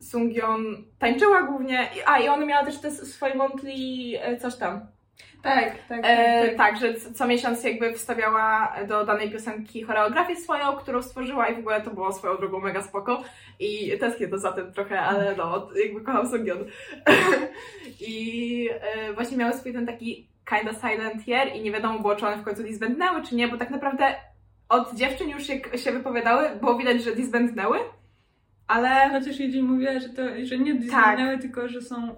Sungyeon 0.00 0.84
tańczyła 0.98 1.42
głównie, 1.42 1.88
a 2.06 2.18
i 2.18 2.28
ona 2.28 2.46
miała 2.46 2.64
też 2.64 2.78
te 2.78 2.90
swoje 2.90 3.34
monthly 3.34 3.72
e, 4.20 4.36
coś 4.36 4.56
tam. 4.56 4.80
Tak, 5.42 5.72
tak, 5.88 6.00
E, 6.02 6.48
tak, 6.56 6.80
że 6.80 6.94
co, 6.94 7.12
co 7.12 7.26
miesiąc 7.26 7.64
jakby 7.64 7.92
wstawiała 7.92 8.74
do 8.88 9.04
danej 9.04 9.30
piosenki 9.30 9.82
choreografię 9.82 10.36
swoją, 10.36 10.76
którą 10.76 11.02
stworzyła 11.02 11.48
i 11.48 11.54
w 11.54 11.58
ogóle 11.58 11.80
to 11.80 11.90
było 11.90 12.12
swoją 12.12 12.36
drogą 12.36 12.60
mega 12.60 12.82
spoko. 12.82 13.22
I 13.60 13.98
tęsknię 13.98 14.28
to 14.28 14.38
za 14.38 14.52
tym 14.52 14.72
trochę, 14.72 15.00
ale 15.00 15.36
no, 15.36 15.68
jakby 15.84 16.00
kocham 16.00 16.28
Sungyeon. 16.28 16.64
I 18.08 18.70
e, 18.80 19.12
właśnie 19.12 19.36
miały 19.36 19.52
swój 19.52 19.72
ten 19.72 19.86
taki 19.86 20.28
kinda 20.44 20.72
silent 20.72 21.28
year 21.28 21.48
i 21.54 21.60
nie 21.60 21.72
wiadomo 21.72 21.98
było, 21.98 22.16
czy 22.16 22.26
one 22.26 22.36
w 22.36 22.44
końcu 22.44 22.62
disbandnęły, 22.62 23.22
czy 23.22 23.34
nie, 23.34 23.48
bo 23.48 23.56
tak 23.56 23.70
naprawdę 23.70 24.14
od 24.68 24.94
dziewczyn 24.94 25.30
już 25.30 25.46
się, 25.46 25.78
się 25.78 25.92
wypowiadały, 25.92 26.50
było 26.60 26.78
widać, 26.78 27.02
że 27.02 27.16
disbandnęły, 27.16 27.78
ale 28.68 29.10
Chociaż 29.10 29.40
Eugene 29.40 29.62
mówiła, 29.62 30.00
że 30.00 30.08
to, 30.08 30.22
że 30.44 30.58
nie 30.58 30.74
disbandnęły, 30.74 31.38
tylko 31.38 31.68
że 31.68 31.82
są 31.82 32.14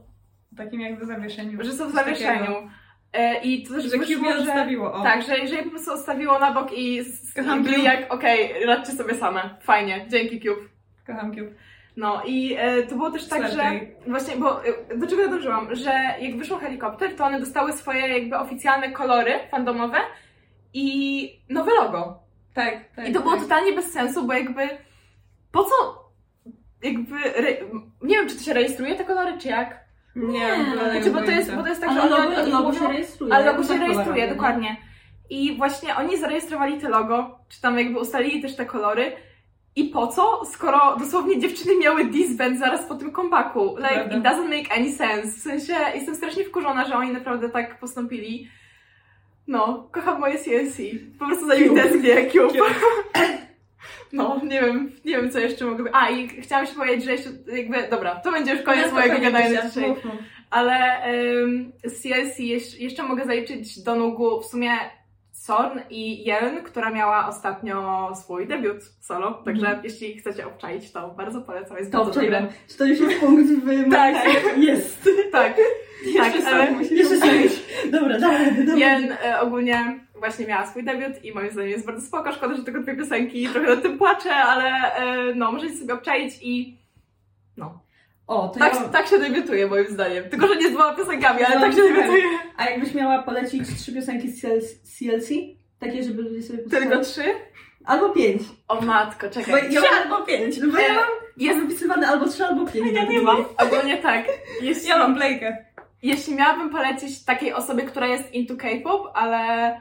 takim 0.57 0.81
jakby 0.81 1.07
zawieszeniu. 1.07 1.65
że 1.65 1.73
są 1.73 1.89
w 1.89 1.95
zawieszeniu. 1.95 2.71
E, 3.13 3.41
I 3.43 3.63
to 3.63 3.75
też 3.75 3.85
Że 3.85 3.99
wyszło, 3.99 4.33
że... 4.33 4.39
odstawiło, 4.39 4.93
o. 4.93 5.03
Tak, 5.03 5.23
że 5.23 5.39
jeżeli 5.39 5.63
po 5.63 5.71
prostu 5.71 5.93
odstawiło 5.93 6.39
na 6.39 6.53
bok 6.53 6.69
i, 6.77 7.03
Kocham 7.37 7.61
i 7.61 7.65
byli 7.65 7.85
jak, 7.85 8.15
okej, 8.15 8.67
radźcie 8.67 8.93
sobie 8.93 9.15
same, 9.15 9.51
fajnie, 9.61 10.07
dzięki 10.09 10.41
Cube. 10.41 10.61
Kocham 11.07 11.35
Cube. 11.35 11.51
No 11.97 12.23
i 12.27 12.55
e, 12.59 12.83
to 12.83 12.95
było 12.95 13.11
też 13.11 13.29
tak, 13.29 13.43
że 13.43 13.49
Slapday. 13.49 13.97
właśnie, 14.07 14.37
bo 14.37 14.65
e, 14.65 14.97
do 14.97 15.07
czego 15.07 15.23
ja 15.23 15.29
dążyłam, 15.29 15.75
że 15.75 15.93
jak 16.21 16.37
wyszło 16.37 16.59
helikopter, 16.59 17.17
to 17.17 17.25
one 17.25 17.41
dostały 17.41 17.73
swoje 17.73 18.09
jakby 18.09 18.37
oficjalne 18.39 18.91
kolory 18.91 19.33
fandomowe 19.51 19.99
i 20.75 21.41
nowe 21.49 21.71
logo. 21.75 22.19
Tak, 22.55 22.75
tak. 22.97 23.09
I 23.09 23.13
to 23.13 23.21
było 23.21 23.33
tak. 23.33 23.43
totalnie 23.43 23.73
bez 23.73 23.93
sensu, 23.93 24.27
bo 24.27 24.33
jakby 24.33 24.69
po 25.53 25.65
co 25.65 26.00
jakby, 26.83 27.17
re... 27.35 27.57
nie 28.03 28.17
wiem, 28.17 28.29
czy 28.29 28.37
to 28.37 28.43
się 28.43 28.53
rejestruje 28.53 28.95
te 28.95 29.05
kolory, 29.05 29.39
czy 29.39 29.49
jak? 29.49 29.81
Nie, 30.17 30.65
Znaczy, 30.93 31.11
bo 31.11 31.23
to 31.23 31.31
jest, 31.31 31.55
bo 31.55 31.63
to 31.63 31.69
jest 31.69 31.81
tak, 31.81 31.93
że 31.93 32.01
oni, 32.03 32.11
logo, 32.11 32.43
oni 32.43 32.53
logo 32.53 32.73
się 32.73 32.89
rejestruje. 32.89 33.35
ale 33.35 33.47
logo 33.47 33.63
się 33.63 33.69
tak 33.69 33.81
rejestruje, 33.81 34.05
kolorowe, 34.05 34.35
dokładnie. 34.35 34.77
I 35.31 35.57
właśnie 35.57 35.97
oni 35.97 36.19
zarejestrowali 36.19 36.79
te 36.81 36.89
logo, 36.89 37.39
czy 37.49 37.61
tam 37.61 37.79
jakby 37.79 37.99
ustalili 37.99 38.43
też 38.43 38.57
te 38.57 38.67
kolory. 38.67 39.13
I 39.77 39.85
po 39.85 40.07
co, 40.07 40.45
skoro 40.45 40.97
dosłownie 40.97 41.39
dziewczyny 41.39 41.79
miały 41.79 42.05
disband 42.05 42.59
zaraz 42.59 42.87
po 42.87 42.95
tym 42.95 43.13
comebacku? 43.13 43.77
Like, 43.77 43.95
Prawda. 43.95 44.17
it 44.17 44.25
doesn't 44.25 44.49
make 44.59 44.79
any 44.79 44.93
sense. 44.93 45.27
W 45.27 45.43
sensie, 45.43 45.75
jestem 45.95 46.15
strasznie 46.15 46.45
wkurzona, 46.45 46.85
że 46.85 46.97
oni 46.97 47.13
naprawdę 47.13 47.49
tak 47.49 47.81
postąpili. 47.81 48.49
No, 49.47 49.89
kocham 49.93 50.21
moje 50.21 50.39
CNC. 50.39 50.77
Po 51.19 51.27
prostu 51.27 51.47
za 51.47 51.55
nimi 51.55 51.77
tęsknię, 51.77 52.31
Cube. 52.31 52.59
No, 54.13 54.41
nie 54.45 54.61
wiem, 54.61 54.93
nie 55.05 55.17
wiem 55.17 55.31
co 55.31 55.39
jeszcze 55.39 55.65
mogę... 55.65 55.85
A, 55.93 56.11
i 56.11 56.29
chciałam 56.29 56.67
się 56.67 56.75
powiedzieć, 56.75 57.05
że 57.05 57.13
jeszcze 57.13 57.31
jakby... 57.57 57.89
Dobra, 57.91 58.17
to 58.17 58.33
będzie 58.33 58.53
już 58.53 58.63
koniec 58.63 58.87
No, 58.87 58.93
mojego 58.93 59.21
gadania 59.21 59.69
dzisiaj. 59.69 59.95
Ale 60.51 61.05
ym, 61.43 61.73
z 61.85 62.03
CLC 62.03 62.39
jeszcze, 62.39 62.79
jeszcze 62.79 63.03
mogę 63.03 63.25
zaliczyć 63.25 63.83
do 63.83 63.95
nógu 63.95 64.41
w 64.41 64.47
sumie 64.47 64.71
Sorn 65.41 65.79
i 65.91 66.25
Jelen, 66.25 66.63
która 66.65 66.91
miała 66.91 67.29
ostatnio 67.29 68.09
swój 68.15 68.47
debiut 68.47 68.77
solo. 69.01 69.35
Także 69.45 69.67
Mhm. 69.67 69.85
jeśli 69.85 70.19
chcecie 70.19 70.47
obczaić, 70.47 70.93
to 70.93 71.09
bardzo 71.09 71.41
polecam. 71.41 71.77
Jest 71.77 71.93
To 71.93 71.99
bardzo 71.99 72.21
obczaiłam. 72.21 72.43
dobre. 72.43 72.59
Czy 72.69 72.79
to 72.79 72.85
już 72.85 73.01
jest 73.01 73.21
punkt 73.21 73.47
w 73.51 73.91
Tak. 73.91 74.27
Jest. 74.57 75.09
Tak, 75.33 75.55
tak. 75.57 75.57
Jeszcze 76.07 76.49
ale 76.49 76.67
sobie 76.67 76.79
musisz 76.79 76.91
Jeszcze 76.99 77.17
sobie. 77.19 77.49
Dobra, 77.91 78.19
dawaj, 78.19 78.65
dawaj. 78.67 78.81
Jen 78.81 79.13
e, 79.25 79.41
ogólnie 79.41 80.01
właśnie 80.19 80.47
miała 80.47 80.67
swój 80.67 80.85
debiut 80.85 81.25
i 81.25 81.33
moim 81.33 81.51
zdaniem 81.51 81.71
jest 81.71 81.87
bardzo 81.87 82.07
spoko. 82.07 82.33
Szkoda, 82.33 82.55
że 82.55 82.65
tylko 82.65 82.81
dwie 82.81 82.97
piosenki 82.97 83.49
trochę 83.49 83.69
nad 83.69 83.83
tym 83.83 83.99
płaczę, 83.99 84.35
ale 84.35 84.95
e, 84.95 85.35
no, 85.35 85.53
możecie 85.53 85.75
sobie 85.77 85.95
obczaić 85.95 86.35
i. 86.43 86.80
O, 88.31 88.49
to 88.49 88.59
Tak, 88.59 88.75
ja... 88.75 88.81
tak 88.89 89.07
się 89.07 89.19
debiutuje 89.19 89.67
moim 89.67 89.87
zdaniem. 89.87 90.25
Tylko, 90.31 90.47
że 90.49 90.57
nie 90.57 90.69
z 90.69 90.73
dwoma 90.73 90.93
piosenkami, 90.95 91.43
ale 91.43 91.55
No, 91.55 91.61
tak 91.61 91.73
się 91.75 91.83
debiutuje. 91.83 92.23
A 92.57 92.71
jakbyś 92.71 92.95
miała 92.95 93.23
polecić 93.23 93.63
trzy 93.81 93.95
piosenki 93.95 94.31
z 94.31 94.41
CLC? 94.99 95.29
Takie, 95.79 96.03
żeby 96.03 96.23
ludzie 96.23 96.43
sobie 96.43 96.59
posłuchali? 96.59 96.91
Tylko 96.91 97.05
trzy? 97.05 97.25
Albo 97.85 98.09
pięć. 98.09 98.43
O 98.69 98.81
matko, 98.81 99.27
Bo 99.27 99.33
czekaj. 99.33 99.73
ja 99.73 99.81
Trzy 99.81 99.91
mam 99.91 100.13
albo 100.13 100.27
pięć. 100.27 100.59
No 100.59 100.73
bo 100.73 100.79
ja 100.79 100.89
E, 100.89 100.95
mam 100.95 101.05
jest 101.37 101.61
zapisywane 101.61 102.09
albo 102.09 102.29
trzy, 102.29 102.45
albo 102.45 102.67
pięć. 102.67 102.93
Ja 102.93 103.05
nie 103.05 103.21
mam. 103.23 103.45
Ogólnie 103.59 103.97
tak. 103.97 104.25
Jeśli, 104.63 104.89
Ja 104.89 104.99
mam 104.99 105.17
Blake'ę. 105.19 105.57
jeśli 106.03 106.35
miałabym 106.35 106.71
polecić 106.71 107.25
takiej 107.25 107.53
osobie, 107.53 107.83
która 107.83 108.07
jest 108.07 108.35
into 108.35 108.57
K-pop, 108.57 109.03
ale... 109.15 109.73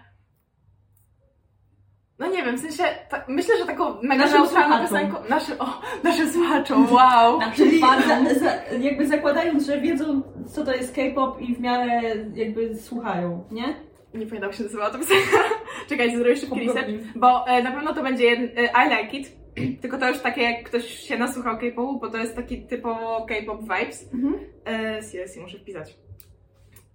No 2.19 2.27
nie 2.27 2.43
wiem, 2.43 2.57
w 2.57 2.59
sensie, 2.59 2.83
ta, 3.09 3.23
myślę, 3.27 3.57
że 3.57 3.65
taką 3.65 4.01
mega 4.01 4.25
Naszym 4.25 4.41
neutralną 4.41 4.79
piosenką... 4.79 5.17
Naszym, 5.29 5.55
o, 5.59 5.81
naszym 6.03 6.29
słuchaczom, 6.29 6.87
wow! 6.91 7.39
Czyli 7.55 7.79
za, 7.79 8.39
za, 8.39 8.73
jakby 8.79 9.07
zakładając, 9.07 9.65
że 9.65 9.81
wiedzą, 9.81 10.21
co 10.47 10.65
to 10.65 10.73
jest 10.73 10.95
K-pop 10.95 11.41
i 11.41 11.55
w 11.55 11.59
miarę 11.59 12.01
jakby 12.35 12.75
słuchają, 12.75 13.43
nie? 13.51 13.89
Nie 14.13 14.25
pamiętam, 14.25 14.49
jak 14.49 14.53
się 14.53 14.63
nazywała 14.63 14.89
ta 14.89 14.97
piosenka. 14.97 15.37
Czekajcie, 15.89 16.17
zrobię 16.17 16.35
szybki 16.35 16.67
research. 16.67 16.89
Bo 17.15 17.47
e, 17.47 17.63
na 17.63 17.71
pewno 17.71 17.93
to 17.93 18.03
będzie 18.03 18.25
jeden, 18.25 18.49
e, 18.57 18.63
I 18.63 18.89
Like 18.89 19.17
It, 19.17 19.31
tylko 19.81 19.97
to 19.97 20.09
już 20.09 20.19
takie, 20.19 20.41
jak 20.41 20.63
ktoś 20.63 20.99
się 20.99 21.17
nasłuchał 21.17 21.57
K-popu, 21.57 21.99
bo 21.99 22.09
to 22.09 22.17
jest 22.17 22.35
taki 22.35 22.61
typowo 22.61 23.25
K-pop 23.25 23.61
vibes. 23.61 24.13
Mhm. 24.13 24.39
E, 24.65 25.01
CLC 25.01 25.37
muszę 25.37 25.59
wpisać. 25.59 25.97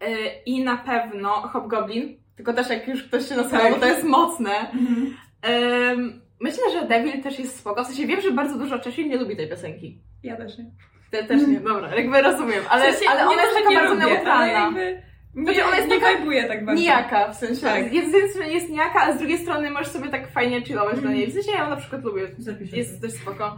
E, 0.00 0.42
I 0.46 0.64
na 0.64 0.76
pewno 0.76 1.28
Hobgoblin, 1.28 2.23
tylko 2.36 2.52
też 2.52 2.70
jak 2.70 2.88
już 2.88 3.02
ktoś 3.02 3.28
się 3.28 3.36
nasłuchał, 3.36 3.60
Tak. 3.60 3.72
bo 3.74 3.80
to 3.80 3.86
jest 3.86 4.04
mocne. 4.04 4.50
Mhm. 4.60 5.16
Em, 5.42 6.20
myślę, 6.40 6.64
że 6.72 6.88
Devil 6.88 7.22
też 7.22 7.38
jest 7.38 7.58
spoko. 7.58 7.84
W 7.84 7.86
sensie 7.86 8.06
wiem, 8.06 8.20
że 8.20 8.30
bardzo 8.30 8.58
dużo 8.58 8.78
Czesi 8.78 9.08
nie 9.08 9.16
lubi 9.16 9.36
tej 9.36 9.48
piosenki. 9.48 9.98
Ja 10.22 10.36
też 10.36 10.58
nie. 10.58 10.64
Te, 11.10 11.24
też 11.24 11.46
nie, 11.46 11.60
dobra, 11.60 11.94
jakby 11.96 12.22
rozumiem, 12.22 12.64
ale, 12.68 12.92
W 12.92 12.94
sensie, 12.94 13.10
ale 13.10 13.28
ona 13.28 13.42
jest 13.42 13.54
to, 13.54 13.58
taka 13.58 13.70
nie 13.70 13.76
bardzo 13.76 13.94
lubię, 13.94 14.06
neutralna. 14.06 14.70
Nie, 14.70 15.02
Znaczy, 15.42 15.64
ona 15.64 15.76
jest 15.76 15.88
nie 15.88 16.00
taka 16.00 16.48
tak 16.48 16.64
bardzo. 16.64 16.80
Nijaka, 16.80 17.32
w 17.32 17.36
sensie. 17.36 17.62
Tak. 17.62 17.92
Jest, 17.92 18.10
z 18.10 18.14
jednej 18.14 18.30
strony 18.30 18.52
jest 18.52 18.70
nijaka, 18.70 19.02
a 19.02 19.12
z 19.12 19.18
drugiej 19.18 19.38
strony 19.38 19.70
możesz 19.70 19.88
sobie 19.88 20.08
tak 20.08 20.30
fajnie 20.32 20.62
chillować 20.62 21.00
do 21.00 21.08
niej. 21.08 21.26
W 21.26 21.32
sensie 21.34 21.52
ja 21.52 21.64
ją 21.64 21.70
na 21.70 21.76
przykład 21.76 22.04
lubię. 22.04 22.22
Zapiszę. 22.38 22.76
Jest 22.76 23.00
też 23.00 23.12
spoko. 23.12 23.56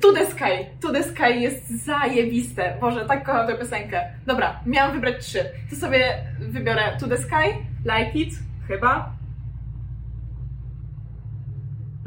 To 0.00 0.12
the 0.12 0.26
Sky. 0.26 0.66
To 0.80 0.92
the 0.92 1.02
Sky 1.02 1.40
jest 1.40 1.84
zajebiste. 1.84 2.76
Boże, 2.80 3.04
tak 3.08 3.24
kocham 3.24 3.46
tę 3.46 3.54
piosenkę. 3.54 4.00
Dobra, 4.26 4.60
miałam 4.66 4.92
wybrać 4.92 5.26
trzy. 5.26 5.44
To 5.70 5.76
sobie 5.76 6.14
wybiorę 6.40 6.82
To 7.00 7.08
the 7.08 7.16
Sky, 7.18 7.54
Like 7.84 8.18
It, 8.18 8.34
chyba. 8.68 9.12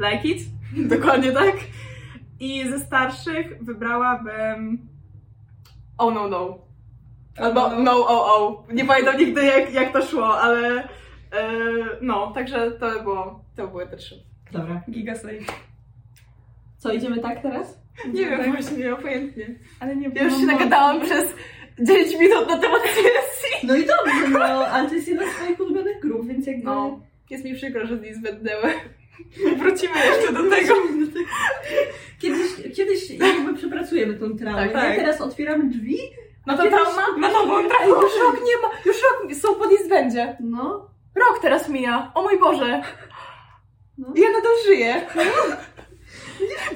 Like 0.00 0.28
It, 0.28 0.42
dokładnie 0.96 1.32
tak. 1.32 1.54
I 2.40 2.68
ze 2.68 2.78
starszych 2.78 3.64
wybrałabym 3.64 4.88
Oh 5.98 6.14
No 6.14 6.28
No. 6.28 6.58
Albo 7.38 7.68
No. 7.70 7.78
No 7.82 7.92
Oh 7.92 8.32
Oh. 8.32 8.72
Nie 8.74 8.84
pamiętam 8.84 9.18
nigdy 9.18 9.44
jak, 9.44 9.72
jak 9.74 9.92
to 9.92 10.02
szło, 10.02 10.40
ale 10.40 10.84
e, 10.84 10.88
no, 12.02 12.30
także 12.32 12.70
to 12.70 13.02
było, 13.02 13.44
to 13.56 13.68
były 13.68 13.86
te 13.86 13.96
trzy. 13.96 14.22
Dobra. 14.52 14.82
Giga 14.90 15.14
Slave. 15.14 15.46
Co, 16.76 16.92
idziemy 16.92 17.18
tak 17.20 17.42
teraz? 17.42 17.82
Nie 18.06 18.26
wiem, 18.30 18.38
Tak. 18.40 18.52
właśnie, 18.52 18.78
nie 18.78 18.94
obojętnie. 18.94 19.46
Ale 19.80 19.96
nie 19.96 20.08
Ja 20.14 20.22
już 20.22 20.34
się 20.36 20.46
nagadałam 20.46 21.00
przez 21.00 21.34
9 21.78 22.18
minut 22.18 22.48
na 22.48 22.58
temat 22.58 22.82
CSC. 22.82 23.42
No 23.62 23.76
i 23.76 23.86
dobrze, 23.86 24.28
no, 24.30 24.66
ale 24.66 24.88
to 24.88 24.94
jest 24.94 25.08
jedna 25.08 25.32
z 25.32 25.34
swoich 25.34 25.60
ulubionych 25.60 26.00
grup, 26.00 26.26
więc 26.26 26.46
jakby... 26.46 26.64
No, 26.64 27.00
jest 27.30 27.44
mi 27.44 27.54
przykro, 27.54 27.86
że 27.86 27.96
nie 27.96 28.14
zbędnęły. 28.14 28.72
Wrócimy 29.58 29.94
jeszcze 30.06 30.32
do 30.32 30.50
tego. 30.50 30.74
Kiedyś, 32.18 32.76
kiedyś 32.76 33.10
jakby 33.10 33.54
przepracujemy 33.54 34.14
tą 34.14 34.36
traumę. 34.36 34.62
Tak, 34.62 34.72
tak. 34.72 34.96
Teraz 34.96 35.20
otwieramy 35.20 35.68
drzwi. 35.68 35.98
No 36.46 36.56
to 36.56 36.62
trauma? 36.62 37.18
Na 37.20 37.30
nową 37.30 37.68
traumę. 37.68 37.86
Już 37.86 38.12
rok 38.22 38.40
nie 38.46 38.56
ma, 38.62 38.70
już 38.84 38.96
rok 39.02 39.34
są 39.34 39.54
po 39.54 39.68
disbandzie. 39.68 40.36
No. 40.40 40.90
Rok 41.14 41.38
teraz 41.42 41.68
mija. 41.68 42.12
O 42.14 42.22
mój 42.22 42.38
Boże. 42.38 42.82
No. 43.98 44.12
Ja 44.16 44.28
nadal 44.32 44.52
żyję. 44.66 45.06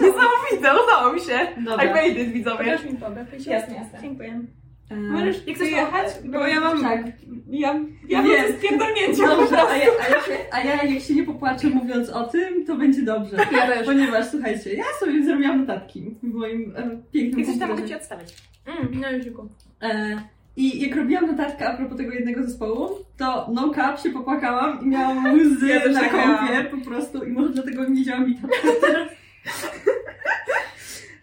Niesamowite, 0.01 0.85
udało 0.85 1.13
mi 1.13 1.21
się. 1.21 1.39
Dobra. 1.65 1.85
I 1.85 1.89
made 1.89 2.23
it, 2.23 2.33
widzowie. 2.33 2.65
Pokaż 2.65 2.85
mi 2.85 2.99
podać. 2.99 3.47
Jasne, 3.47 3.75
jasne. 3.75 3.99
Dziękuję. 4.03 4.41
E, 4.91 4.97
Możesz 4.97 5.37
jak 5.47 5.57
chcesz 5.57 5.69
wyjechać? 5.71 6.07
Bo 6.25 6.47
ja 6.47 6.61
mam... 6.61 6.83
Tak. 6.83 7.07
Ja, 7.51 7.81
ja 8.09 8.23
mam 8.23 8.33
spierdolnięcia. 8.59 9.27
Dobrze, 9.27 9.59
a 9.69 9.77
ja, 9.77 9.87
a, 10.07 10.09
ja 10.11 10.21
się, 10.21 10.37
a 10.53 10.61
ja 10.61 10.85
jak 10.85 11.03
się 11.03 11.15
nie 11.15 11.25
popłaczę 11.25 11.69
mówiąc 11.69 12.11
o 12.11 12.25
tym, 12.25 12.67
to 12.67 12.77
będzie 12.77 13.03
dobrze. 13.03 13.37
Ja 13.53 13.67
też. 13.67 13.87
Ponieważ 13.87 14.27
słuchajcie, 14.31 14.75
ja 14.75 14.85
sobie 15.01 15.25
zrobiłam 15.25 15.61
notatki 15.61 16.17
w 16.23 16.35
moim 16.35 16.75
e, 16.77 16.91
pięknym 17.13 17.41
Jak 17.41 17.49
coś 17.49 17.59
tam 17.59 17.71
mogę 17.71 17.89
ci 17.89 17.95
odstawić. 17.95 18.35
Mm, 18.67 19.01
no 19.01 19.11
już 19.11 19.25
dziękuję. 19.25 19.49
E, 19.83 20.23
I 20.57 20.81
jak 20.81 20.97
robiłam 20.97 21.27
notatkę 21.27 21.69
a 21.69 21.77
propos 21.77 21.99
tego 21.99 22.13
jednego 22.13 22.43
zespołu, 22.43 22.89
to 23.17 23.49
no 23.53 23.75
cap 23.75 24.01
się 24.01 24.11
popłakałam 24.11 24.81
i 24.85 24.87
miałam 24.89 25.35
łzy 25.35 25.69
Ja 25.69 25.89
na 25.89 26.01
tak 26.01 26.11
kąpie 26.11 26.53
miałam. 26.53 26.67
po 26.81 26.91
prostu 26.91 27.25
i 27.25 27.33
może 27.33 27.49
dlatego 27.49 27.89
nie 27.89 28.05
działa 28.05 28.21
mi 28.21 28.35
teraz. 28.83 29.09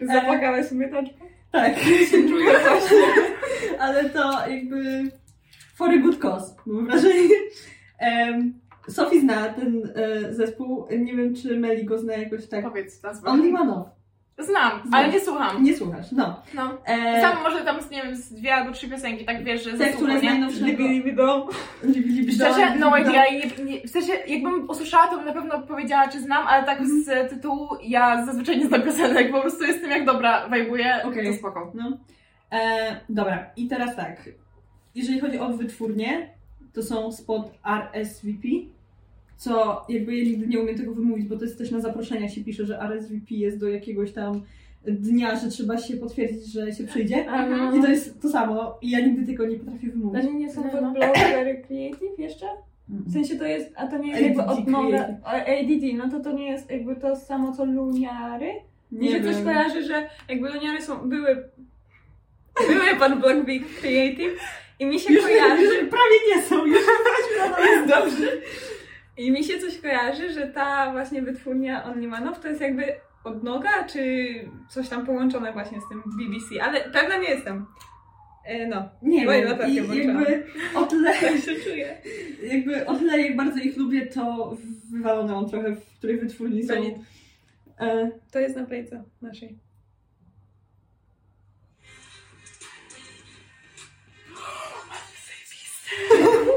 Zapłakałaś 0.13 0.65
sobie 0.65 0.87
taczkę? 0.89 1.22
Tak, 1.53 1.75
Czuję 2.29 2.51
coś. 2.51 2.83
ale 3.79 4.09
to 4.09 4.47
jakby 4.49 5.11
for 5.75 5.89
a 5.89 5.97
good 5.97 6.19
cause, 6.19 6.55
mam 6.65 6.85
wrażenie. 6.85 7.35
Um, 8.01 8.53
Sophie 8.89 9.21
zna 9.21 9.49
ten 9.49 9.93
e, 9.95 10.33
zespół, 10.33 10.87
nie 10.99 11.15
wiem 11.15 11.35
czy 11.35 11.59
Meli 11.59 11.85
go 11.85 11.97
zna 11.97 12.13
jakoś 12.13 12.47
tak. 12.47 12.63
Powiedz 12.63 13.03
nazwę. 13.03 13.29
Only 13.29 13.59
One 13.59 13.73
Off. 13.73 14.02
Znam, 14.39 14.81
ale 14.91 15.09
nie 15.09 15.19
słucham. 15.19 15.63
Nie 15.63 15.77
słuchasz, 15.77 16.11
no. 16.11 16.41
No. 16.53 16.77
E, 16.85 17.21
Sam 17.21 17.43
może 17.43 17.61
tam, 17.61 17.77
nie 17.91 18.03
wiem, 18.03 18.15
z 18.15 18.33
dwie 18.33 18.55
albo 18.55 18.71
trzy 18.71 18.89
piosenki, 18.89 19.25
tak 19.25 19.43
wiesz, 19.43 19.63
że 19.63 19.73
te, 19.73 19.89
które 19.89 20.19
z 20.19 20.21
nie? 20.23 20.29
najnowszego... 20.29 20.83
widzą. 20.87 21.47
Szczerze, 22.35 22.75
no 22.79 22.97
idea, 22.97 23.23
nie, 23.31 23.65
nie, 23.65 23.87
w 23.87 23.89
sensie, 23.89 24.13
jakbym 24.27 24.69
usłyszała, 24.69 25.07
to 25.07 25.15
bym 25.15 25.25
na 25.25 25.33
pewno 25.33 25.61
powiedziała, 25.61 26.07
czy 26.07 26.21
znam, 26.21 26.47
ale 26.47 26.65
tak 26.65 26.87
z 26.87 27.29
tytułu 27.29 27.67
ja 27.83 28.25
zazwyczaj 28.25 28.57
nie 28.57 28.67
znam 28.67 28.81
piosenek, 28.81 29.31
po 29.31 29.41
prostu 29.41 29.63
jestem 29.63 29.91
jak 29.91 30.05
dobra, 30.05 30.49
wajbuję, 30.49 31.01
Okej. 31.03 31.31
to 31.31 31.33
spoko. 31.33 31.71
No. 31.73 31.97
E, 32.51 32.99
dobra, 33.09 33.51
i 33.55 33.67
teraz 33.67 33.95
tak. 33.95 34.29
Jeżeli 34.95 35.19
chodzi 35.19 35.39
o 35.39 35.49
wytwórnie, 35.49 36.29
to 36.73 36.83
są 36.83 37.11
spod 37.11 37.51
RSVP, 37.65 38.47
co 39.43 39.85
jakby 39.89 40.15
ja 40.17 40.23
nigdy 40.23 40.47
nie 40.47 40.59
umiem 40.59 40.77
tego 40.77 40.93
wymówić, 40.93 41.25
bo 41.27 41.37
to 41.37 41.43
jest 41.43 41.57
też 41.57 41.71
na 41.71 41.79
zaproszeniach 41.79 42.31
się 42.31 42.43
pisze, 42.43 42.65
że 42.65 42.81
RSVP 42.81 43.35
jest 43.35 43.59
do 43.59 43.69
jakiegoś 43.69 44.11
tam 44.11 44.41
dnia, 44.85 45.35
że 45.39 45.49
trzeba 45.49 45.77
się 45.77 45.97
potwierdzić, 45.97 46.45
że 46.53 46.71
się 46.71 46.83
przyjdzie. 46.83 47.25
Aha. 47.29 47.71
I 47.77 47.81
to 47.81 47.87
jest 47.87 48.21
to 48.21 48.29
samo. 48.29 48.77
I 48.81 48.89
ja 48.91 48.99
nigdy 48.99 49.25
tego 49.25 49.45
nie 49.45 49.55
potrafię 49.55 49.87
wymówić. 49.89 50.25
Oni 50.25 50.35
nie 50.35 50.51
są 50.51 50.63
pod 50.63 50.81
no. 50.81 50.91
Blogger 50.91 51.61
Creative 51.67 52.19
jeszcze? 52.19 52.45
W 52.87 53.13
sensie 53.13 53.35
to 53.35 53.45
jest, 53.45 53.73
a 53.75 53.87
to 53.87 53.97
nie 53.97 54.09
jest 54.09 54.21
jakby 54.23 54.41
ADD 54.41 54.59
od 54.59 54.67
nowe, 54.67 54.89
Creative. 54.89 55.23
o, 55.23 55.29
ADD, 55.29 55.97
no 55.97 56.17
to 56.17 56.23
to 56.23 56.31
nie 56.37 56.51
jest 56.51 56.71
jakby 56.71 56.95
to 56.95 57.15
samo 57.15 57.51
co 57.51 57.65
Luniary? 57.65 58.51
Mi 58.91 58.99
Nie 58.99 59.11
się 59.11 59.23
coś 59.23 59.35
wiem. 59.35 59.45
kojarzy, 59.45 59.83
że 59.83 60.09
jakby 60.29 60.49
Luniary 60.49 60.81
są, 60.81 61.09
były, 61.09 61.49
były 62.67 62.95
pod 62.99 63.19
Blog 63.19 63.45
Big 63.45 63.79
Creative 63.81 64.39
i 64.79 64.85
mi 64.85 64.99
się 64.99 65.13
Już, 65.13 65.23
kojarzy, 65.23 65.63
już 65.63 65.75
prawie 65.75 66.35
nie 66.35 66.41
są, 66.41 66.65
już 66.65 66.77
na 67.39 67.55
to 67.55 67.65
jest 67.65 67.87
dobrze. 67.87 68.27
I 69.17 69.31
mi 69.31 69.43
się 69.43 69.59
coś 69.59 69.77
kojarzy, 69.81 70.33
że 70.33 70.47
ta 70.47 70.91
właśnie 70.91 71.21
wytwórnia 71.21 71.83
Only 71.83 72.07
Manów 72.07 72.39
to 72.39 72.47
jest 72.47 72.61
jakby 72.61 72.83
odnoga, 73.23 73.83
czy 73.83 74.25
coś 74.69 74.89
tam 74.89 75.05
połączone 75.05 75.53
właśnie 75.53 75.81
z 75.81 75.89
tym 75.89 76.03
BBC, 76.17 76.63
ale 76.63 76.81
pewna 76.81 77.17
nie 77.17 77.29
jestem. 77.29 77.65
E, 78.45 78.67
no, 78.67 78.89
Nie 79.01 79.25
Moje 79.25 79.41
wiem, 79.41 79.49
latarki 79.51 79.75
i 79.75 79.81
włączyłam. 79.81 80.21
jakby 80.23 80.43
o 80.75 80.85
tyle, 80.85 81.13
tak 81.21 81.37
się 81.37 81.55
czuję. 81.63 81.97
jakby 82.43 82.85
o 82.85 82.95
tyle 82.95 83.21
jak 83.21 83.35
bardzo 83.35 83.59
ich 83.59 83.77
lubię, 83.77 84.05
to 84.05 84.57
wywalone 84.91 85.33
mam 85.33 85.49
trochę, 85.49 85.75
w 85.75 85.97
której 85.97 86.17
wytwórni 86.19 86.63
są. 86.63 86.73
Benit. 86.73 86.95
E, 87.79 88.11
To 88.31 88.39
jest 88.39 88.55
na 88.55 88.65
playce 88.65 89.03
naszej. 89.21 89.57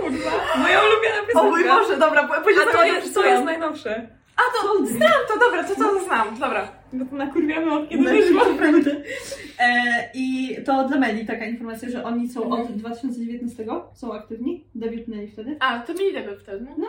Kurwa, 0.06 0.30
moja 0.58 0.80
ulubiona 0.80 1.20
piosenka. 1.26 1.40
O 1.40 1.50
mój 1.50 1.64
Boże, 1.64 1.96
dobra, 1.98 2.28
A 2.68 2.72
to 2.72 2.84
jest, 2.84 3.14
to 3.14 3.24
jest 3.26 3.44
najnowsze. 3.44 4.08
A 4.36 4.42
to 4.62 4.86
znam, 4.86 5.10
to 5.28 5.38
dobra, 5.38 5.64
to 5.64 5.74
to 5.74 6.04
znam, 6.04 6.38
dobra. 6.38 6.68
Bo 6.92 7.04
to 7.04 7.16
nakurwiamy 7.16 7.72
od 7.72 7.88
kiedy 7.88 8.04
No, 8.04 8.10
wyszło. 8.10 8.44
to 8.44 8.54
prawda. 8.54 8.90
E, 9.60 10.10
I 10.14 10.56
to 10.64 10.88
dla 10.88 10.98
Meli 10.98 11.26
taka 11.26 11.44
informacja, 11.44 11.88
że 11.90 12.04
oni 12.04 12.28
są 12.28 12.50
od 12.50 12.72
2019 12.72 13.66
są 13.94 14.12
aktywni, 14.14 14.64
debiutnęli 14.74 15.28
wtedy. 15.28 15.56
A, 15.60 15.78
to 15.78 15.94
mieli 15.94 16.12
debiut 16.12 16.40
wtedy, 16.40 16.66
no? 16.78 16.86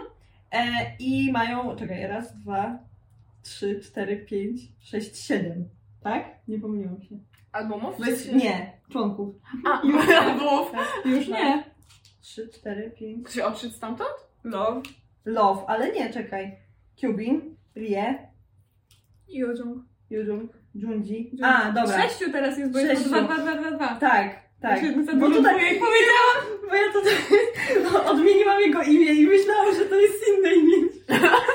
E, 0.52 0.66
I 1.00 1.32
mają, 1.32 1.76
czekaj, 1.76 2.08
raz, 2.08 2.38
dwa, 2.38 2.78
trzy, 3.44 3.80
cztery, 3.80 4.18
pięć, 4.18 4.62
sześć, 4.82 5.26
siedem. 5.28 5.66
Tak? 6.04 6.26
Nie 6.48 6.60
pomyliłam 6.60 7.02
się. 7.02 7.16
Albumów? 7.52 8.08
Jest, 8.08 8.34
nie, 8.34 8.74
członków. 8.92 9.36
A, 9.66 9.82
albumów. 10.26 10.72
Już 11.06 11.28
nie. 11.28 11.64
Trzy, 12.28 12.50
cztery, 12.50 12.92
pięć. 13.00 13.28
Czy 13.30 13.46
odszedł 13.46 13.74
stamtąd? 13.74 14.10
Love. 14.44 14.82
Love, 15.26 15.66
ale 15.68 15.92
nie, 15.92 16.14
czekaj. 16.14 16.58
Cubin, 16.96 17.56
Rie, 17.76 18.28
I 19.28 19.44
Ojung. 19.44 19.84
Yujung, 20.10 20.52
Junji. 20.76 21.32
A, 21.44 21.72
dobra. 21.72 22.02
Sześciu 22.02 22.32
teraz 22.32 22.58
jest, 22.58 22.74
bo 22.74 22.80
jest 22.80 22.92
Sześciu. 22.92 23.10
2, 23.10 23.22
2, 23.22 23.38
2, 23.38 23.56
2, 23.56 23.72
2. 23.72 23.96
Tak, 23.96 24.36
tak. 24.62 24.80
Za 25.06 25.14
Bo 25.14 25.28
dużo 25.28 25.38
tutaj, 25.40 25.56
dwójek 25.56 25.80
powiedziałam. 25.80 26.70
bo 26.70 26.76
ja 26.76 26.94
tutaj 26.94 27.14
odmieniłam 28.12 28.60
jego 28.62 28.82
imię 28.84 29.14
i 29.14 29.28
myślałam, 29.28 29.76
że 29.76 29.86
to 29.86 29.96
jest 29.96 30.24
inne 30.38 30.56
imię. 30.56 30.88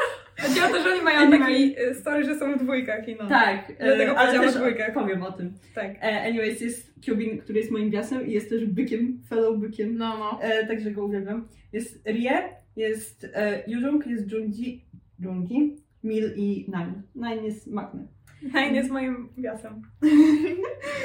Chodzi 0.62 0.74
o 0.74 0.76
to, 0.76 0.82
że 0.82 0.94
oni 0.94 1.02
mają 1.02 1.30
taki 1.30 1.74
e, 1.78 1.94
story, 1.94 2.24
że 2.24 2.38
są 2.38 2.54
w 2.58 2.62
dwójkach 2.62 3.08
i 3.08 3.16
no. 3.16 3.28
Tak, 3.28 3.72
Dlatego 3.78 4.12
e, 4.12 4.16
ale 4.16 4.26
powiedziałam 4.26 4.46
też 4.46 4.56
o 4.56 4.58
dwójkach. 4.58 4.94
powiem 4.94 5.22
o 5.22 5.32
tym. 5.32 5.52
Tak. 5.74 5.90
E, 6.02 6.22
anyways, 6.22 6.60
jest 6.60 6.94
Cubin, 7.00 7.38
który 7.38 7.58
jest 7.58 7.70
moim 7.70 7.90
biasem 7.90 8.26
i 8.26 8.32
jest 8.32 8.48
też 8.48 8.64
bykiem, 8.66 9.22
fellow 9.28 9.58
bykiem. 9.58 9.96
No, 9.96 10.18
no. 10.18 10.40
Także 10.68 10.90
go 10.90 11.04
uwielbiam. 11.04 11.48
Jest 11.72 12.06
Rie, 12.06 12.42
jest 12.76 13.26
Yujung, 13.66 14.06
jest 14.06 14.32
Junji, 14.32 14.84
Jungi, 15.18 15.76
Mil 16.04 16.32
i 16.36 16.66
Nine. 16.68 17.02
Nine 17.14 17.44
jest 17.44 17.66
Magny. 17.66 18.06
Nine 18.42 18.74
jest 18.74 18.90
moim 18.90 19.28
biasem. 19.38 19.82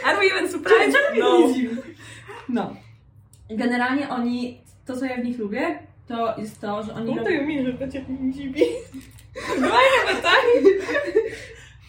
Are 0.06 0.18
we 0.18 0.26
even 0.26 0.50
surprised? 0.52 0.96
No. 1.20 1.54
No. 2.50 2.76
Generalnie 3.50 4.10
oni, 4.10 4.62
to 4.86 4.98
co 4.98 5.06
ja 5.06 5.18
w 5.18 5.24
nich 5.24 5.40
lubię, 5.40 5.80
to 6.08 6.36
jest 6.38 6.62
to, 6.62 6.84
że 6.84 6.94
oni 6.94 7.16
No 7.16 7.24
to 7.24 7.30
robią... 7.30 7.46
mi, 7.46 7.66
że 7.66 7.74
to 7.74 7.88
cię 7.88 8.06
dziwi. 8.30 8.62
Była 9.60 9.78
chyba 10.08 10.22
tak? 10.22 10.42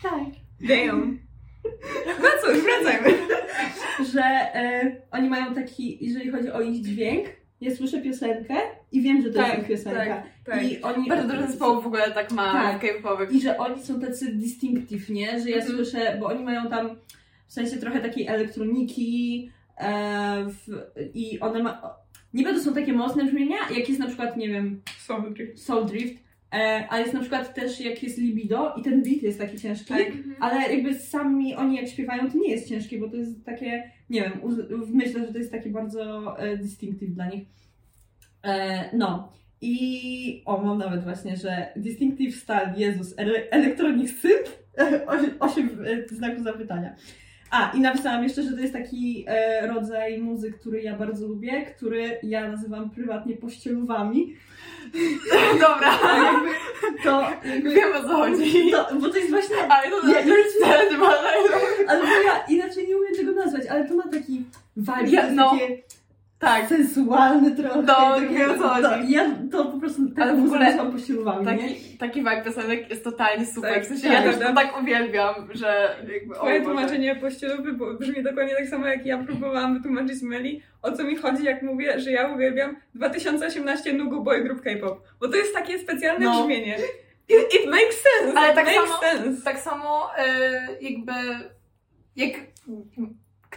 Tak. 0.03 0.25
Damn. 0.69 1.19
No 2.23 2.29
cóż, 2.43 2.59
wracajmy. 2.63 3.19
Że 4.13 4.23
e, 4.23 4.97
oni 5.11 5.29
mają 5.29 5.55
taki, 5.55 6.07
jeżeli 6.07 6.31
chodzi 6.31 6.51
o 6.51 6.61
ich 6.61 6.83
dźwięk, 6.85 7.27
ja 7.61 7.77
słyszę 7.77 8.03
piosenkę 8.03 8.55
i 8.93 9.01
wiem, 9.03 9.23
że 9.23 9.31
to 9.31 9.39
jest 9.39 9.51
Tak, 9.51 9.61
ich 9.63 9.69
piosenka. 9.69 10.23
tak. 10.45 10.65
I 10.65 10.83
oni... 10.83 11.09
Bardzo 11.09 11.29
dużo 11.29 11.47
zespołów 11.47 11.85
w 11.85 11.87
ogóle 11.87 12.11
tak 12.11 12.31
ma 12.33 12.53
Tak. 12.53 12.81
K-popowych. 12.81 13.33
I 13.33 13.41
że 13.41 13.59
oni 13.59 13.83
są 13.83 14.01
tacy 14.01 14.33
distinctive, 14.33 15.09
nie? 15.11 15.41
Że 15.41 15.51
ja 15.51 15.57
Mhm. 15.57 15.75
słyszę, 15.77 16.17
bo 16.21 16.27
oni 16.27 16.45
mają 16.45 16.69
tam 16.71 16.97
w 17.47 17.53
sensie 17.53 17.77
trochę 17.77 18.01
takiej 18.01 18.27
elektroniki 18.27 19.51
e, 19.79 20.45
w, 20.47 20.83
i 21.15 21.41
one 21.41 21.63
ma... 21.63 21.95
Niby 22.35 22.55
to 22.55 22.61
są 22.61 22.75
takie 22.75 22.93
mocne 22.93 23.25
brzmienia, 23.25 23.57
jak 23.77 23.89
jest 23.89 24.01
na 24.01 24.07
przykład, 24.07 24.37
nie 24.37 24.49
wiem, 24.49 24.83
Sorry. 24.99 25.53
Soul 25.57 25.87
Drift, 25.87 26.25
e, 26.55 26.87
ale 26.91 27.01
jest 27.03 27.15
na 27.15 27.21
przykład 27.21 27.55
też 27.55 27.81
jak 27.81 28.03
jest 28.03 28.19
Libido 28.19 28.75
i 28.77 28.83
ten 28.83 29.03
beat 29.03 29.23
jest 29.23 29.39
taki 29.39 29.59
ciężki, 29.59 29.89
Tak. 29.89 30.07
ale 30.41 30.75
jakby 30.75 30.95
sami 30.95 31.55
oni 31.57 31.77
jak 31.77 31.89
śpiewają, 31.89 32.31
to 32.31 32.39
nie 32.39 32.51
jest 32.51 32.69
ciężkie, 32.69 32.99
bo 32.99 33.09
to 33.09 33.17
jest 33.17 33.45
takie, 33.45 33.93
nie 34.11 34.21
wiem, 34.23 34.33
myślę, 34.93 35.27
że 35.27 35.33
to 35.33 35.39
jest 35.39 35.53
takie 35.53 35.71
bardzo 35.71 36.35
e, 36.39 36.57
distinctive 36.57 37.15
dla 37.15 37.29
nich. 37.29 37.49
E, 38.45 38.97
no. 38.97 39.33
I 39.61 40.43
o, 40.47 40.63
mam 40.63 40.79
nawet 40.79 41.05
właśnie, 41.05 41.37
że 41.37 41.73
distinctive 41.77 42.35
style, 42.37 42.75
Jezus, 42.77 43.17
ele- 43.17 43.49
electronic 43.51 44.21
synth, 44.21 44.59
osiem, 45.07 45.31
osiem 45.41 45.69
e, 45.87 46.15
znaków 46.15 46.45
zapytania. 46.45 46.97
A, 47.51 47.71
i 47.75 47.81
napisałam 47.81 48.23
jeszcze, 48.23 48.43
że 48.43 48.53
to 48.53 48.61
jest 48.61 48.73
taki 48.73 49.25
e, 49.29 49.67
rodzaj 49.67 50.19
muzyk, 50.19 50.59
który 50.59 50.83
ja 50.83 50.97
bardzo 50.97 51.27
lubię, 51.27 51.67
który 51.67 52.19
ja 52.23 52.49
nazywam 52.49 52.91
prywatnie 52.91 53.37
pościelówami. 53.37 54.37
Dobra, 55.61 55.93
jakby 56.25 56.51
to, 57.05 57.23
jakby, 57.45 57.71
wiem 57.71 57.93
o 57.97 58.03
co 58.03 58.09
chodzi. 58.09 58.71
to, 58.71 58.89
bo 59.01 59.09
to 59.09 59.17
jest 59.19 59.31
właśnie 59.31 59.57
Ale 59.69 59.91
to 59.91 60.09
ja, 60.09 60.21
ja, 60.21 60.35
Ale 61.89 62.01
bo 62.01 62.07
ja 62.07 62.45
inaczej 62.49 62.89
nie 62.89 62.97
umiem 62.97 63.15
tego 63.15 63.33
nazwać, 63.33 63.67
ale 63.67 63.89
to 63.89 63.95
ma 63.95 64.03
taki 64.09 64.45
vibe, 64.77 64.93
Ja- 65.07 65.23
jest 65.25 65.37
no. 65.37 65.51
takie 65.51 65.83
Tak, 66.39 66.69
sensualny 66.69 67.57
trochę. 67.57 67.83
No, 67.83 68.15
takie, 68.15 68.29
wiem, 68.29 68.59
co 68.59 68.69
chodzi. 68.69 69.13
ja 69.13 69.31
to 69.53 69.65
po 69.65 69.79
prostu 69.81 70.03
Ale 70.17 70.27
tak 70.27 70.41
w 70.41 70.45
ogóle 70.45 70.61
nazywam 70.61 70.93
pościelówami, 70.93 71.47
nie? 71.47 71.57
taki, 71.59 71.75
taki 71.99 72.19
vibe 72.21 72.43
piosenek 72.45 72.91
jest 72.91 73.05
totalnie 73.05 73.47
super. 73.47 73.75
Tak, 73.75 73.85
w 73.85 73.87
sensie 73.87 74.09
tak. 74.09 74.13
ja 74.13 74.23
też 74.33 74.41
to 74.49 74.55
tak 74.55 74.81
uwielbiam, 74.83 75.35
że 75.55 75.97
jakby... 76.13 76.35
Twoje 76.35 76.63
tłumaczenie 76.63 77.17
pościelowy 77.17 77.73
bo 77.73 77.95
brzmi 77.95 78.23
dokładnie 78.23 78.55
tak 78.55 78.69
samo, 78.69 78.87
jak 78.87 79.07
ja 79.07 79.19
próbowałam 79.19 79.75
wytłumaczyć 79.75 80.23
Meli, 80.23 80.63
o 80.83 80.93
co 80.93 81.05
mi 81.05 81.17
chodzi, 81.17 81.45
jak 81.45 81.63
mówię, 81.63 82.01
że 82.01 82.11
ja 82.11 82.29
uwielbiam 82.35 82.77
2018 82.95 83.93
Nugu 83.93 84.23
Boy 84.23 84.43
Group 84.45 84.63
K-pop. 84.63 85.03
Bo 85.21 85.29
to 85.29 85.37
jest 85.37 85.55
takie 85.55 85.79
specjalne 85.79 86.25
No. 86.27 86.41
brzmienie. 86.41 86.77
It, 87.29 87.55
it 87.55 87.71
makes 87.71 87.97
sense! 88.03 88.39
Ale 88.39 88.55
tak 88.55 88.65
makes 88.67 88.81
samo- 88.91 89.01
sense! 89.01 89.43
Tak 89.45 89.59
samo 89.59 90.11
e, 90.19 90.29
jakby... 90.81 91.13
Jak 92.17 92.33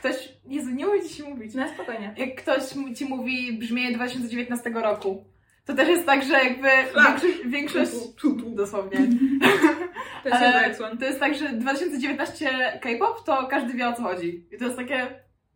ktoś... 0.02 0.34
Jezu, 0.46 0.70
nie 0.72 0.88
umiem 0.88 1.10
ci 1.10 1.24
mówić. 1.24 1.54
Na 1.54 1.74
spokojnie. 1.74 2.14
Jak 2.18 2.36
ktoś 2.36 2.64
ci 2.96 3.06
mówi 3.06 3.54
brzmienie 3.54 3.96
2019 3.96 4.70
roku, 4.70 5.26
to 5.66 5.74
też 5.74 5.90
jest 5.90 6.06
tak, 6.06 6.24
że 6.24 6.34
jakby 6.34 6.68
większość... 6.96 7.46
większość 7.46 7.92
dosłownie. 8.56 8.98
To 10.24 10.30
jest 10.30 10.42
E. 10.42 10.98
To 11.00 11.06
jest 11.06 11.20
tak, 11.20 11.36
że 11.36 11.50
2019 11.50 12.50
K-pop 12.82 13.26
to 13.26 13.48
każdy 13.48 13.74
wie 13.74 13.88
o 13.88 13.94
co 13.94 14.04
chodzi. 14.04 14.46
I 14.52 14.58
to 14.58 14.66
jest 14.66 14.78
takie 14.78 15.08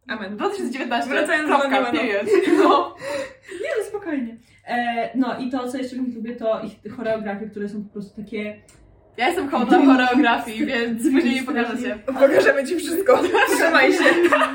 Amen. 0.07 0.37
2019 0.37 1.09
Wracając 1.09 1.49
do 1.49 1.55
kropka, 1.57 1.69
Milano. 1.69 1.99
period. 1.99 2.27
No. 2.63 2.95
Nie, 3.51 3.69
no 3.79 3.85
spokojnie. 3.89 4.37
E, 4.67 5.09
no 5.17 5.39
i 5.39 5.49
to, 5.49 5.67
co 5.67 5.77
jeszcze 5.77 5.95
lubię, 5.95 6.35
to 6.35 6.61
ich 6.61 6.93
choreografie, 6.95 7.49
które 7.49 7.69
są 7.69 7.83
po 7.83 7.93
prostu 7.93 8.21
takie... 8.21 8.61
Ja 9.17 9.27
jestem 9.27 9.49
hołdem 9.49 9.85
choreografii, 9.85 10.65
więc 10.65 11.03
później 11.03 11.35
mi 11.41 11.47
pokażecie. 11.47 11.97
Pokażemy 12.05 12.65
ci 12.67 12.75
wszystko. 12.75 13.19
Trzymaj 13.57 13.93
się. 13.93 14.03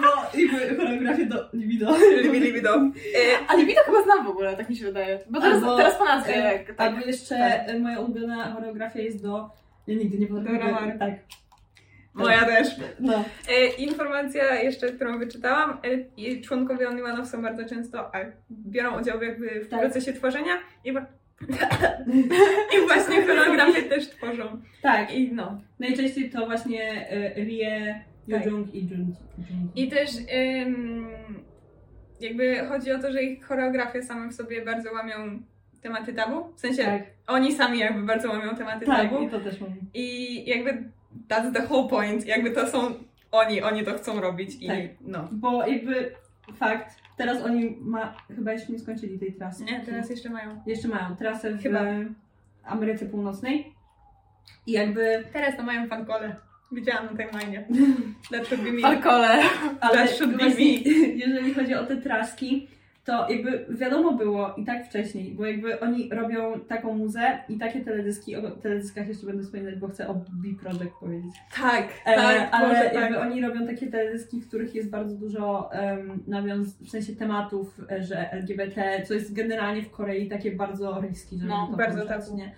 No, 0.02 0.10
jakby 0.34 0.76
choreografie 0.76 1.26
do 1.26 1.48
libido. 1.52 1.96
Libi, 2.22 2.40
libi, 2.40 2.62
do. 2.62 2.74
E, 2.76 2.80
A 3.48 3.56
Libido 3.56 3.80
chyba 3.86 4.02
znam 4.02 4.24
w 4.24 4.28
ogóle, 4.28 4.56
tak 4.56 4.68
mi 4.68 4.76
się 4.76 4.84
wydaje. 4.84 5.18
Bo 5.30 5.40
teraz, 5.40 5.56
Albo- 5.62 5.76
teraz 5.76 5.96
po 5.98 6.04
nazwie. 6.04 6.34
E, 6.34 6.58
tak. 6.58 6.74
Albo 6.80 7.06
jeszcze 7.06 7.36
e, 7.36 7.78
moja 7.78 7.98
ulubiona 8.00 8.52
choreografia 8.52 9.00
jest 9.00 9.22
do... 9.22 9.50
Ja 9.86 9.94
nigdy 9.94 10.18
nie 10.18 10.26
potrafię... 10.26 10.96
Tak. 10.98 11.10
Moja 12.14 12.44
też. 12.44 12.68
No. 13.00 13.24
E, 13.48 13.66
informacja 13.66 14.54
jeszcze, 14.62 14.88
którą 14.92 15.18
wyczytałam, 15.18 15.70
e, 15.70 15.94
i 16.16 16.42
członkowie 16.42 16.88
Onlymanów 16.88 17.28
są 17.28 17.42
bardzo 17.42 17.68
często, 17.68 18.14
a 18.14 18.18
biorą 18.50 19.00
udział 19.00 19.22
jakby 19.22 19.60
w 19.64 19.68
Tak. 19.68 19.80
procesie 19.80 20.12
tworzenia 20.12 20.52
i, 20.84 20.92
i 22.76 22.86
właśnie 22.86 23.26
choreografię 23.26 23.82
też 23.82 24.08
tworzą. 24.08 24.60
Tak, 24.82 25.14
I 25.14 25.32
no. 25.32 25.60
najczęściej 25.78 26.30
to 26.30 26.46
właśnie 26.46 27.10
e, 27.10 27.44
Rie, 27.44 28.00
Tak. 28.30 28.44
Yujung 28.46 28.74
i 28.74 28.88
Junji. 28.88 29.14
I 29.76 29.88
też 29.88 30.10
ym, 30.66 31.08
jakby 32.20 32.66
chodzi 32.68 32.92
o 32.92 32.98
to, 32.98 33.12
że 33.12 33.22
ich 33.22 33.44
choreografie 33.44 34.02
same 34.02 34.28
w 34.28 34.34
sobie 34.34 34.64
bardzo 34.64 34.92
łamią 34.92 35.42
tematy 35.82 36.12
tabu. 36.12 36.52
W 36.56 36.60
sensie 36.60 36.84
Tak, 36.84 37.02
oni 37.26 37.52
sami 37.52 37.78
jakby 37.78 38.02
bardzo 38.02 38.28
łamią 38.28 38.56
tematy 38.56 38.86
tak, 38.86 39.10
tabu. 39.10 39.22
i 39.22 39.28
to 39.30 39.40
też 39.40 39.60
mam. 39.60 39.70
I 39.94 40.44
jakby 40.48 40.84
that's 41.28 41.52
the 41.54 41.66
whole 41.66 41.88
point. 41.88 42.26
Jakby 42.26 42.50
to 42.50 42.66
są 42.66 42.94
oni, 43.32 43.62
oni 43.62 43.84
to 43.84 43.94
chcą 43.94 44.20
robić 44.20 44.56
i 44.60 44.66
Tak. 44.66 44.78
no. 45.00 45.28
Bo 45.32 45.66
jakby 45.66 46.12
fakt, 46.56 46.96
teraz 47.20 47.42
oni 47.42 47.76
ma, 47.80 48.14
chyba 48.36 48.52
jeszcze 48.52 48.72
nie 48.72 48.78
skończyli 48.78 49.18
tej 49.18 49.32
trasy. 49.32 49.64
Nie, 49.64 49.80
teraz 49.80 50.10
jeszcze 50.10 50.30
mają. 50.30 50.62
Jeszcze 50.66 50.88
mają 50.88 51.16
trasę 51.16 51.52
w 51.52 51.62
Chyba. 51.62 51.80
Ameryce 52.64 53.06
Północnej. 53.06 53.72
I 54.66 54.72
jakby, 54.72 55.24
Teraz 55.32 55.56
to 55.56 55.62
mają 55.62 55.88
fankole. 55.88 56.36
Widziałam 56.72 57.04
na 57.04 57.10
timeline. 57.10 57.64
That 58.30 58.46
should 58.46 58.64
be 58.64 58.72
me. 58.72 58.84
Alkole. 58.84 59.42
ale 59.80 59.98
That 59.98 60.10
should 60.10 60.36
be 60.36 60.38
właśnie, 60.38 60.78
jeżeli 61.24 61.54
chodzi 61.54 61.74
o 61.74 61.86
te 61.86 61.96
traski, 61.96 62.68
to 63.10 63.28
jakby 63.32 63.66
wiadomo 63.68 64.12
było 64.12 64.54
i 64.56 64.64
tak 64.64 64.86
wcześniej, 64.86 65.34
bo 65.34 65.46
jakby 65.46 65.80
oni 65.80 66.10
robią 66.12 66.60
taką 66.60 66.94
muzę 66.94 67.38
i 67.48 67.58
takie 67.58 67.80
teledyski, 67.80 68.36
o 68.36 68.50
teledyskach 68.50 69.08
jeszcze 69.08 69.26
będę 69.26 69.42
wspominać, 69.42 69.74
bo 69.78 69.88
chcę 69.88 70.08
o 70.08 70.14
B-Project 70.14 70.94
powiedzieć. 71.00 71.34
Tak, 71.56 71.88
E, 72.06 72.14
tak, 72.14 72.48
ale 72.52 72.68
może 72.68 72.84
jakby 72.84 73.14
tak. 73.14 73.26
oni 73.26 73.42
robią 73.42 73.66
takie 73.66 73.86
teledyski, 73.86 74.40
w 74.40 74.48
których 74.48 74.74
jest 74.74 74.90
bardzo 74.90 75.16
dużo 75.16 75.70
um, 75.72 76.22
nawiąz, 76.26 76.76
w 76.78 76.90
sensie 76.90 77.16
tematów, 77.16 77.80
e, 77.90 78.02
że 78.02 78.30
LGBT, 78.32 79.02
co 79.06 79.14
jest 79.14 79.34
generalnie 79.34 79.82
w 79.82 79.90
Korei 79.90 80.28
takie 80.28 80.52
bardzo 80.52 81.00
riski, 81.00 81.36
żeby 81.38 81.48
No, 81.50 81.68
to 81.70 81.76
bardzo 81.76 82.06
tabu. 82.06 82.36
nie? 82.36 82.52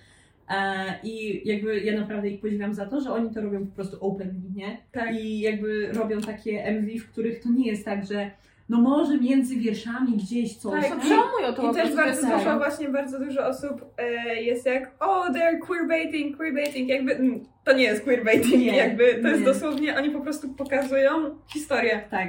E, 0.51 0.95
I 1.03 1.43
jakby 1.49 1.81
ja 1.81 2.01
naprawdę 2.01 2.29
ich 2.29 2.41
podziwiam 2.41 2.75
za 2.75 2.87
to, 2.87 3.01
że 3.01 3.13
oni 3.13 3.31
to 3.31 3.41
robią 3.41 3.67
po 3.67 3.75
prostu 3.75 3.97
openly, 4.01 4.51
nie? 4.55 4.77
Tak. 4.93 5.15
I 5.15 5.41
jakby 5.41 5.93
robią 5.93 6.21
takie 6.21 6.65
MV, 6.65 6.99
w 6.99 7.09
których 7.13 7.43
to 7.43 7.49
nie 7.51 7.67
jest 7.71 7.85
tak, 7.85 8.07
że 8.07 8.31
no 8.73 8.81
może 8.81 9.19
między 9.19 9.57
wierszami 9.57 10.17
gdzieś 10.17 10.57
coś. 10.57 10.89
Tak? 10.89 11.01
Przełamują 11.01 11.55
to 11.55 11.63
po 11.63 11.71
I 11.71 11.75
też 11.75 11.95
bardzo 11.97 12.23
tak. 12.23 12.39
dużo, 12.39 12.59
właśnie 12.59 12.89
bardzo 12.89 13.19
dużo 13.19 13.47
osób 13.47 13.85
e, 13.99 14.43
jest 14.43 14.67
jak 14.67 14.91
oh, 15.01 15.31
they're 15.31 15.67
queerbaiting, 15.67 16.37
queerbaiting, 16.37 16.89
jakby 16.89 17.15
mm, 17.17 17.45
to 17.65 17.73
nie 17.73 17.83
jest 17.83 18.05
queerbaiting, 18.05 18.63
Nie, 18.63 18.77
jakby 18.77 19.15
to 19.23 19.29
jest 19.29 19.41
nie. 19.41 19.47
dosłownie, 19.47 19.97
oni 19.99 20.11
po 20.11 20.21
prostu 20.21 20.55
pokazują 20.55 21.11
historię. 21.47 22.03
Tak. 22.11 22.29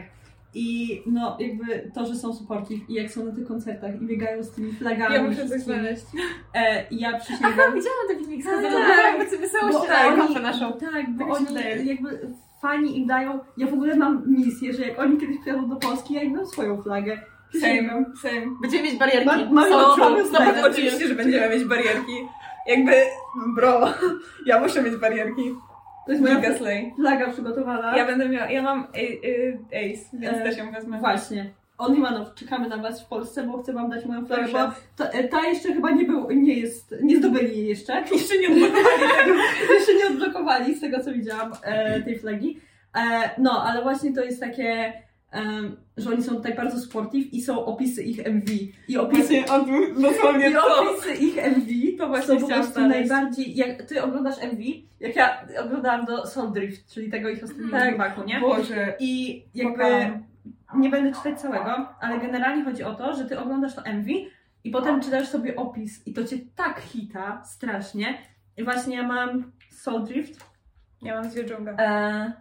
I 0.56 1.02
no 1.06 1.38
jakby 1.40 1.92
to, 1.96 2.06
że 2.06 2.16
są 2.16 2.34
supportive 2.34 2.90
i 2.90 2.94
jak 2.94 3.12
są 3.12 3.26
na 3.26 3.32
tych 3.32 3.48
koncertach 3.48 4.02
i 4.02 4.06
biegają 4.06 4.44
z 4.44 4.52
tymi 4.52 4.74
flagami. 4.74 5.16
Ja 5.16 5.24
muszę 5.24 5.50
coś 5.50 5.62
znaleźć. 5.62 6.06
E, 6.56 6.86
ja 6.92 7.10
Aha, 7.10 7.20
przysięgam. 7.20 7.56
widziałam 7.56 8.08
ten 8.08 8.20
filmik 8.20 8.44
z 8.44 8.46
Tak, 8.46 8.64
tak. 8.64 9.06
jakby 9.06 9.26
sobie 9.26 9.42
wysyłało 9.42 9.72
Bo 9.72 9.84
się 10.34 10.40
na 10.40 10.50
oni-. 10.52 10.80
Tak, 10.80 11.10
bo 11.10 11.26
Tak 11.26 11.36
oni 11.36 11.88
jakby 11.88 12.20
fani 12.64 12.98
im 12.98 13.08
dają. 13.08 13.40
Ja 13.58 13.68
w 13.68 13.74
ogóle 13.74 13.96
mam 13.96 14.24
misję, 14.28 14.74
że 14.74 14.82
jak 14.88 15.00
oni 15.00 15.18
kiedyś 15.18 15.40
przyjadą 15.40 15.70
do 15.70 15.76
Polski, 15.76 16.14
ja 16.14 16.22
im 16.24 16.34
dam 16.36 16.46
swoją 16.48 16.82
flagę. 16.82 17.20
Same, 17.62 18.06
same. 18.22 18.42
Będziemy 18.62 18.84
mieć 18.84 19.00
barierki. 19.00 19.26
Ma- 19.26 19.46
mamy 19.52 19.70
Tak, 20.32 20.56
są- 20.58 20.66
Oczywiście, 20.72 21.08
że 21.08 21.16
będziemy 21.16 21.50
mieć 21.50 21.66
barierki. 21.66 22.14
Jakby, 22.68 22.92
bro, 23.56 23.82
ja 24.50 24.60
muszę 24.60 24.84
mieć 24.84 24.96
barierki. 24.96 25.56
To 26.06 26.12
jest 26.12 26.24
moja 26.24 26.36
Giga 26.36 26.54
Slay. 26.58 26.94
flaga 26.96 27.32
przygotowana. 27.32 27.98
Ja 27.98 28.06
będę 28.06 28.30
miała, 28.30 28.50
ja 28.52 28.62
mam 28.62 28.80
a, 28.80 28.84
a, 28.84 29.80
Ace, 29.94 30.18
więc 30.18 30.38
E, 30.38 30.44
też 30.44 30.58
ją 30.58 30.72
wezmę. 30.72 31.00
Właśnie. 31.00 31.54
Onimanow, 31.78 32.34
czekamy 32.36 32.70
na 32.70 32.78
Was 32.78 33.04
w 33.04 33.08
Polsce, 33.08 33.44
bo 33.44 33.64
chcę 33.64 33.74
Wam 33.74 33.90
dać 33.90 34.06
moją 34.06 34.26
flagę, 34.26 34.48
bo 34.52 34.60
ta, 34.96 35.10
ta 35.32 35.48
jeszcze 35.48 35.74
chyba 35.74 35.92
nie 35.92 36.06
był, 36.06 36.32
nie 36.32 36.54
jest, 36.54 36.96
nie 37.04 37.18
zdobyli 37.18 37.58
jej 37.58 37.68
jeszcze. 37.68 38.04
Jeszcze 38.12 38.38
nie 38.40 38.48
odblokowali 38.48 39.00
tego. 39.18 39.40
jeszcze 39.74 39.94
nie 39.94 40.08
odblokowali 40.08 40.76
z 40.76 40.82
tego, 40.82 41.00
co 41.04 41.14
widziałam, 41.14 41.52
e, 41.64 42.02
tej 42.02 42.20
flagi. 42.20 42.60
E, 42.96 43.30
no, 43.38 43.64
ale 43.64 43.82
właśnie 43.82 44.14
to 44.14 44.24
jest 44.24 44.40
takie, 44.40 44.94
em, 45.32 45.76
że 45.98 46.10
oni 46.10 46.24
są 46.24 46.36
tutaj 46.36 46.54
bardzo 46.56 46.80
sportive 46.80 47.34
i 47.34 47.42
są 47.42 47.66
opisy 47.66 48.04
ich 48.04 48.20
MV. 48.28 48.52
I 48.88 48.98
opisy, 48.98 49.44
on 49.52 49.66
dosłownie 50.02 50.50
i 50.52 50.54
to. 50.54 50.92
opisy 50.92 51.14
ich 51.16 51.38
MV 51.38 51.98
To 51.98 52.08
właśnie 52.08 52.40
są 52.40 52.48
po 52.48 52.54
prostu 52.54 52.82
najbardziej, 52.88 53.56
jak 53.56 53.82
Ty 53.84 54.04
oglądasz 54.04 54.36
MV, 54.44 54.64
jak 55.00 55.16
ja 55.16 55.46
oglądałam 55.66 56.06
do 56.06 56.28
Soul 56.28 56.52
Drift, 56.52 56.94
czyli 56.94 57.12
tego 57.12 57.30
ich 57.30 57.44
ostatniego 57.44 57.72
Tak. 57.72 57.86
comebacku, 57.86 58.24
nie? 58.24 58.40
Boże. 58.40 58.94
I 59.00 59.44
jakby 59.56 59.74
Kochałam. 59.78 60.24
Nie 60.76 60.90
będę 60.90 61.12
czytać 61.18 61.40
całego, 61.42 61.90
ale 62.00 62.20
generalnie 62.20 62.64
chodzi 62.64 62.84
o 62.84 62.94
to, 62.96 63.14
że 63.16 63.26
ty 63.26 63.40
oglądasz 63.40 63.76
to 63.76 63.82
MV 63.86 64.08
i 64.64 64.72
potem 64.72 65.02
czytasz 65.02 65.28
sobie 65.28 65.56
opis 65.56 66.08
i 66.08 66.14
to 66.14 66.24
cię 66.24 66.38
tak 66.56 66.80
hita 66.80 67.44
strasznie. 67.46 68.18
I 68.58 68.64
właśnie 68.64 68.96
ja 68.96 69.08
mam 69.08 69.52
Soul 69.72 70.04
Drift, 70.04 70.46
Ja 71.02 71.16
mam 71.22 71.30
z 71.32 71.36
Jojunga. 71.36 71.72
e, 71.80 72.34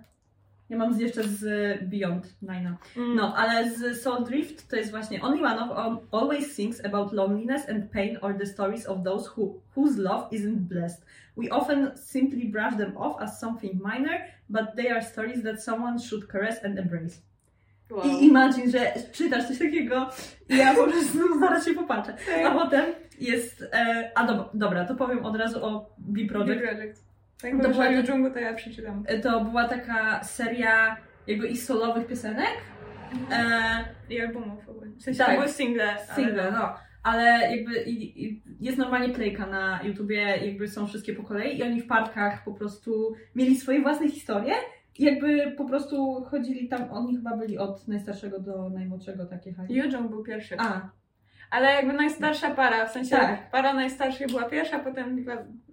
ja 0.71 0.79
mam 0.79 1.01
jeszcze 1.01 1.23
z 1.25 1.45
Beyond 1.91 2.35
Nine. 2.43 2.77
Mm. 2.97 3.15
No, 3.17 3.37
ale 3.37 3.71
z 3.71 4.03
Soul 4.03 4.25
Drift 4.25 4.69
to 4.71 4.77
jest 4.77 4.91
właśnie 4.91 5.23
Only 5.23 5.45
one 5.45 5.61
of 5.61 5.99
always 6.13 6.55
sings 6.55 6.85
about 6.85 7.13
loneliness 7.13 7.69
and 7.69 7.91
pain 7.91 8.19
or 8.21 8.39
the 8.39 8.47
stories 8.47 8.87
of 8.87 9.03
those 9.05 9.31
who, 9.37 9.55
whose 9.77 9.99
love 10.03 10.33
isn't 10.33 10.59
blessed. 10.59 11.05
We 11.37 11.49
often 11.51 11.91
simply 11.97 12.45
brush 12.49 12.77
them 12.77 12.97
off 12.97 13.23
as 13.23 13.41
something 13.41 13.83
minor, 13.83 14.21
but 14.49 14.65
they 14.77 14.91
are 14.91 15.03
stories 15.03 15.43
that 15.43 15.61
someone 15.63 15.99
should 15.99 16.29
caress 16.29 16.65
and 16.65 16.79
embrace. 16.79 17.21
Wow. 17.93 18.05
I 18.07 18.25
imagine, 18.27 18.71
że 18.71 18.93
czytasz 19.13 19.49
coś 19.49 19.59
takiego 19.59 20.09
i 20.49 20.57
ja 20.57 20.75
po 20.75 20.85
prostu 20.85 21.19
zaraz 21.41 21.65
się 21.67 21.75
popatrzę. 21.75 22.17
A 22.47 22.51
potem 22.51 22.85
jest... 23.21 23.63
E, 23.73 24.11
a 24.15 24.27
dob- 24.27 24.51
dobra, 24.55 24.85
to 24.85 24.95
powiem 24.95 25.25
od 25.27 25.37
razu 25.37 25.65
o 25.65 25.91
B 25.99 26.13
Big 26.13 26.33
Project. 26.33 26.63
Project. 26.63 27.05
Tak, 27.43 27.51
To 27.51 27.57
była- 27.59 27.71
była 27.73 27.87
Jojungu, 27.87 28.31
to 28.31 28.39
ja 28.39 28.55
przeczytam. 28.55 29.05
E, 29.07 29.19
To 29.19 29.41
była 29.45 29.69
taka 29.69 30.25
seria 30.25 30.97
jakby 31.27 31.49
ich 31.49 31.63
solowych 31.63 32.07
piosenek. 32.07 32.49
E, 33.31 33.85
I 34.11 34.21
albumów 34.21 34.69
ogólnie. 34.69 34.97
W 34.97 35.03
sensie 35.03 35.25
Tak. 35.25 35.37
były 35.37 35.49
single. 35.49 35.91
ale 35.91 36.15
single, 36.15 36.53
no. 36.53 36.75
Ale 37.03 37.57
jakby 37.57 37.83
i, 37.83 38.25
i 38.27 38.43
jest 38.61 38.79
normalnie 38.79 39.15
playka 39.15 39.47
na 39.47 39.81
YouTubie, 39.85 40.37
jakby 40.47 40.69
są 40.69 40.87
wszystkie 40.87 41.13
po 41.15 41.23
kolei 41.23 41.59
i 41.59 41.63
oni 41.63 41.81
w 41.81 41.87
parkach 41.87 42.45
po 42.45 42.53
prostu 42.55 43.15
mieli 43.35 43.57
swoje 43.57 43.81
własne 43.83 44.09
historie 44.09 44.55
i 44.55 44.82
jakby 44.99 45.51
po 45.57 45.65
prostu 45.65 46.25
chodzili 46.31 46.69
tam, 46.69 46.91
oni 46.91 47.17
chyba 47.17 47.37
byli 47.37 47.59
od 47.59 47.89
najstarszego 47.89 48.41
do 48.41 48.71
najmłodszego 48.71 49.27
takie 49.27 49.53
hali. 49.53 49.75
Jojung 49.75 50.11
był 50.11 50.23
pierwszy. 50.23 50.57
A, 50.59 50.89
Ale 51.51 51.73
jakby 51.73 51.93
najstarsza 51.93 52.51
para, 52.51 52.87
w 52.87 52.93
sensie 52.93 53.17
Tak. 53.17 53.51
para 53.51 53.75
najstarszych 53.75 54.27
była 54.27 54.45
pierwsza, 54.45 54.79
potem, 54.79 55.25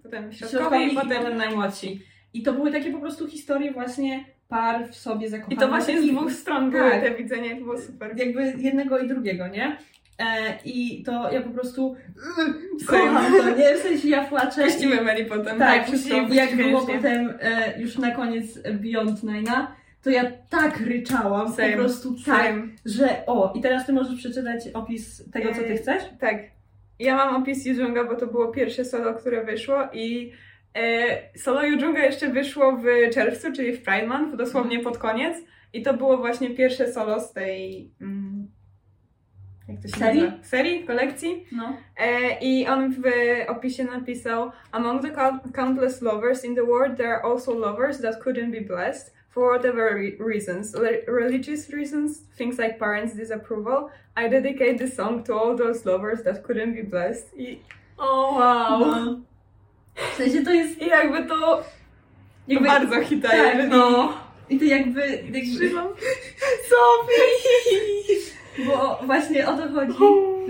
potem 0.03 0.31
środkowi 0.31 0.93
i 0.93 0.95
potem 0.95 1.37
najmłodsi. 1.37 2.01
I 2.33 2.43
to 2.43 2.53
były 2.53 2.71
takie 2.71 2.91
po 2.91 2.99
prostu 2.99 3.27
historie 3.27 3.71
właśnie 3.71 4.25
par 4.47 4.89
w 4.89 4.95
sobie 4.95 5.29
zakochanych. 5.29 5.57
I 5.57 5.61
to 5.61 5.67
właśnie 5.67 6.01
z 6.01 6.07
dwóch 6.07 6.31
stron 6.31 6.71
Tak. 6.71 6.81
były 6.81 6.91
te 6.91 7.15
widzenia 7.23 7.55
to 7.55 7.61
było 7.61 7.77
super. 7.77 8.17
jakby 8.17 8.53
jednego 8.57 8.99
i 8.99 9.07
drugiego, 9.07 9.47
nie? 9.47 9.77
E, 10.19 10.59
I 10.65 11.03
to 11.03 11.31
ja 11.31 11.41
po 11.41 11.49
prostu 11.49 11.95
Same. 12.35 12.53
kocham 12.87 13.37
to, 13.37 13.49
nie? 13.49 13.75
W 13.75 13.79
sensie 13.79 14.09
ja 14.09 14.23
płaczę. 14.23 14.63
Puścimy 14.63 15.01
Meli 15.01 15.25
potem. 15.25 15.59
Tak, 15.59 15.87
wszystko. 15.87 16.15
i 16.15 16.35
jak 16.35 16.55
było 16.55 16.81
potem 16.85 17.33
e, 17.41 17.81
już 17.81 17.97
na 17.97 18.11
koniec 18.11 18.59
Beyond 18.73 19.23
Nine'a, 19.23 19.67
to 20.03 20.09
ja 20.09 20.31
tak 20.49 20.79
ryczałam, 20.79 21.53
Same. 21.53 21.71
po 21.71 21.77
prostu 21.77 22.15
tak, 22.25 22.45
Same. 22.45 22.67
że 22.85 23.25
o, 23.27 23.53
i 23.55 23.61
teraz 23.61 23.85
ty 23.85 23.93
możesz 23.93 24.15
przeczytać 24.19 24.67
opis 24.73 25.31
tego, 25.31 25.49
co 25.53 25.59
ty 25.61 25.73
E, 25.73 25.77
chcesz? 25.77 26.03
Tak. 26.19 26.37
Ja 26.99 27.15
mam 27.15 27.41
opis 27.41 27.65
Jujunga, 27.65 28.03
bo 28.03 28.15
to 28.15 28.27
było 28.27 28.47
pierwsze 28.47 28.85
solo, 28.85 29.13
które 29.13 29.45
wyszło 29.45 29.77
i 29.93 30.31
e, 30.75 31.37
solo 31.37 31.63
Jujunga 31.63 32.05
jeszcze 32.05 32.27
wyszło 32.29 32.77
w 32.77 33.13
czerwcu, 33.13 33.51
czyli 33.51 33.71
w 33.71 33.83
Pride 33.83 34.07
Month, 34.07 34.35
dosłownie 34.35 34.79
pod 34.79 34.97
koniec. 34.97 35.37
I 35.73 35.81
to 35.81 35.93
było 35.93 36.17
właśnie 36.17 36.49
pierwsze 36.49 36.93
solo 36.93 37.19
z 37.19 37.33
tej... 37.33 37.91
Mm, 38.01 38.47
jak 39.69 39.81
to 39.81 39.87
się 39.87 39.97
Serii? 39.97 40.21
nazywa? 40.21 40.43
Serii, 40.43 40.83
kolekcji. 40.83 41.45
No. 41.51 41.77
E, 41.97 42.39
I 42.41 42.67
on 42.67 42.91
w 42.91 43.01
opisie 43.47 43.83
napisał 43.83 44.51
Among 44.71 45.01
the 45.01 45.11
countless 45.53 46.01
lovers 46.01 46.45
in 46.45 46.55
the 46.55 46.63
world, 46.63 46.97
there 46.97 47.09
are 47.09 47.23
also 47.23 47.53
lovers 47.53 48.01
that 48.01 48.23
couldn't 48.23 48.51
be 48.51 48.61
blessed 48.61 49.13
for 49.29 49.53
whatever 49.53 49.95
re- 49.95 50.15
reasons. 50.19 50.73
Le- 50.73 51.05
religious 51.07 51.69
reasons, 51.69 52.19
things 52.37 52.57
like 52.57 52.79
parents' 52.79 53.15
disapproval. 53.15 53.89
I 54.15 54.29
dedicate 54.29 54.77
this 54.77 54.95
song 54.95 55.23
to 55.23 55.33
all 55.33 55.57
those 55.57 55.85
lovers 55.85 56.23
that 56.23 56.43
couldn't 56.43 56.73
be 56.73 56.81
blessed. 56.81 57.27
Oh 57.97 58.39
wow. 58.39 58.79
No. 58.79 59.19
W 59.95 60.17
sensie 60.17 60.43
to 60.43 60.53
jest 60.53 60.81
i 60.81 60.87
jakby 60.87 61.27
to, 61.27 61.35
to 61.35 61.63
jakby... 62.47 62.67
bardzo 62.67 63.01
hita. 63.01 63.29
tak, 63.29 63.69
no. 63.69 64.13
I 64.49 64.59
to 64.59 64.65
jakby... 64.65 65.01
jakby. 65.31 65.69
bo 68.67 68.99
właśnie 69.05 69.47
o 69.47 69.57
to 69.57 69.63
chodzi, 69.73 69.93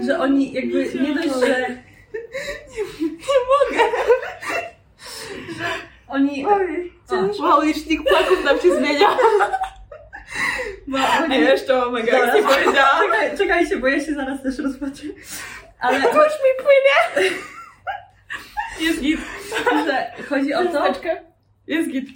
że 0.05 0.19
oni 0.19 0.53
jakby 0.53 0.85
nie 1.01 1.15
dość, 1.15 1.45
że... 1.47 1.69
Nie 3.09 3.39
mogę. 3.49 3.83
Oni... 6.07 6.45
O, 6.45 6.59
Wow, 7.39 7.61
licznik 7.61 8.09
płaków 8.09 8.43
nam 8.45 8.59
się 8.59 8.75
zmienia. 8.75 9.07
bo 10.87 10.97
A 10.97 11.23
oni... 11.23 11.41
ja 11.41 11.51
jeszcze 11.51 11.85
o 11.85 11.91
mega 11.91 12.23
akcji 12.23 12.43
powiedziałam. 12.43 13.01
Czekaj, 13.11 13.37
czekajcie, 13.37 13.77
bo 13.77 13.87
ja 13.87 13.99
się 14.05 14.13
zaraz 14.13 14.43
też 14.43 14.57
rozpatrzę. 14.59 15.03
Ale 15.79 16.01
Kurz 16.01 16.13
mi 16.15 16.63
płynie. 16.63 17.31
Jest 18.79 19.01
git. 19.01 19.19
że 19.85 20.11
chodzi 20.29 20.53
o 20.53 20.65
to, 20.65 20.93
Jest 21.69 21.89
git. 21.91 22.09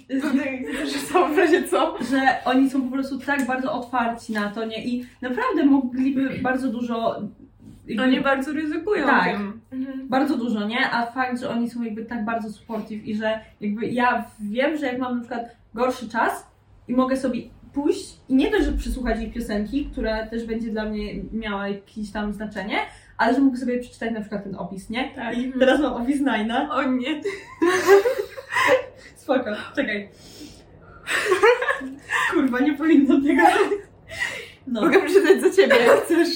Że 0.92 0.98
są 0.98 1.34
w 1.34 1.38
razie 1.38 1.62
co? 1.68 1.96
że 2.10 2.20
oni 2.44 2.70
są 2.70 2.82
po 2.82 2.90
prostu 2.92 3.18
tak 3.18 3.46
bardzo 3.46 3.72
otwarci 3.72 4.32
na 4.32 4.48
to, 4.50 4.64
nie? 4.64 4.84
I 4.84 5.06
naprawdę 5.22 5.64
mogliby 5.64 6.30
bardzo 6.42 6.68
dużo. 6.68 7.22
jakby- 7.86 8.02
Oni 8.02 8.20
bardzo 8.20 8.52
ryzykują 8.52 9.06
Tak. 9.06 9.24
tym. 9.24 9.60
Bardzo 10.08 10.36
dużo, 10.36 10.66
nie? 10.68 10.90
A 10.90 11.06
fakt, 11.06 11.40
że 11.40 11.50
oni 11.50 11.70
są 11.70 11.82
jakby 11.82 12.04
tak 12.04 12.24
bardzo 12.24 12.50
supportive 12.52 13.04
i 13.06 13.14
że 13.16 13.40
jakby 13.60 13.86
ja 13.86 14.24
wiem, 14.40 14.76
że 14.76 14.86
jak 14.86 14.98
mam 14.98 15.14
na 15.14 15.20
przykład 15.20 15.56
gorszy 15.74 16.08
czas 16.08 16.46
i 16.88 16.92
mogę 16.92 17.16
sobie 17.16 17.40
pójść 17.72 18.16
i 18.28 18.34
nie 18.34 18.50
dość, 18.50 18.64
że 18.64 18.72
przysłuchać 18.72 19.20
jej 19.20 19.32
piosenki, 19.32 19.86
która 19.92 20.26
też 20.26 20.44
będzie 20.46 20.70
dla 20.70 20.84
mnie 20.84 21.14
miała 21.32 21.68
jakieś 21.68 22.10
tam 22.12 22.32
znaczenie, 22.32 22.76
ale 23.18 23.34
że 23.34 23.40
mogę 23.40 23.56
sobie 23.56 23.78
przeczytać 23.78 24.12
na 24.14 24.20
przykład 24.20 24.44
ten 24.44 24.56
opis, 24.56 24.90
nie? 24.90 25.10
Tak. 25.14 25.38
I 25.38 25.52
teraz 25.58 25.80
mam 25.80 25.92
opis 25.92 26.18
Nina. 26.20 26.74
O 26.76 26.82
nie. 26.82 27.20
Spoko, 29.16 29.50
czekaj. 29.76 30.08
Kurwa, 32.30 32.60
nie 32.60 32.74
powinno 32.74 33.20
tego. 33.20 33.42
No. 34.66 34.80
Mogę 34.80 35.00
przeczytać 35.00 35.40
za 35.40 35.50
ciebie, 35.62 35.76
jak 35.76 36.00
chcesz. 36.04 36.28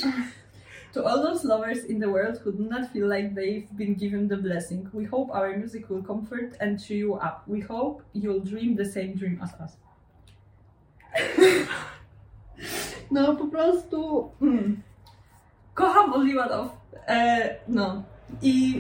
To 0.92 1.07
all 1.07 1.22
those 1.22 1.48
lovers 1.48 1.85
in 1.85 2.00
the 2.00 2.09
world 2.09 2.40
who 2.44 2.52
do 2.52 2.64
not 2.64 2.90
feel 2.92 3.09
like 3.09 3.35
they've 3.35 3.68
been 3.72 3.94
given 3.94 4.28
the 4.28 4.37
blessing, 4.37 4.88
we 4.94 5.04
hope 5.07 5.31
our 5.33 5.57
music 5.59 5.90
will 5.90 6.02
comfort 6.02 6.57
and 6.61 6.85
cheer 6.85 6.98
you 6.98 7.14
up. 7.14 7.42
We 7.46 7.61
hope 7.61 8.02
you'll 8.14 8.40
dream 8.40 8.76
the 8.76 8.85
same 8.85 9.14
dream 9.14 9.40
as 9.42 9.54
us. 9.61 9.76
No, 13.11 13.37
po 13.37 13.46
prostu. 13.46 14.31
Mm. 14.40 14.83
Kocham 15.74 16.12
Off. 16.12 16.72
E, 17.07 17.57
no. 17.68 18.04
I 18.42 18.74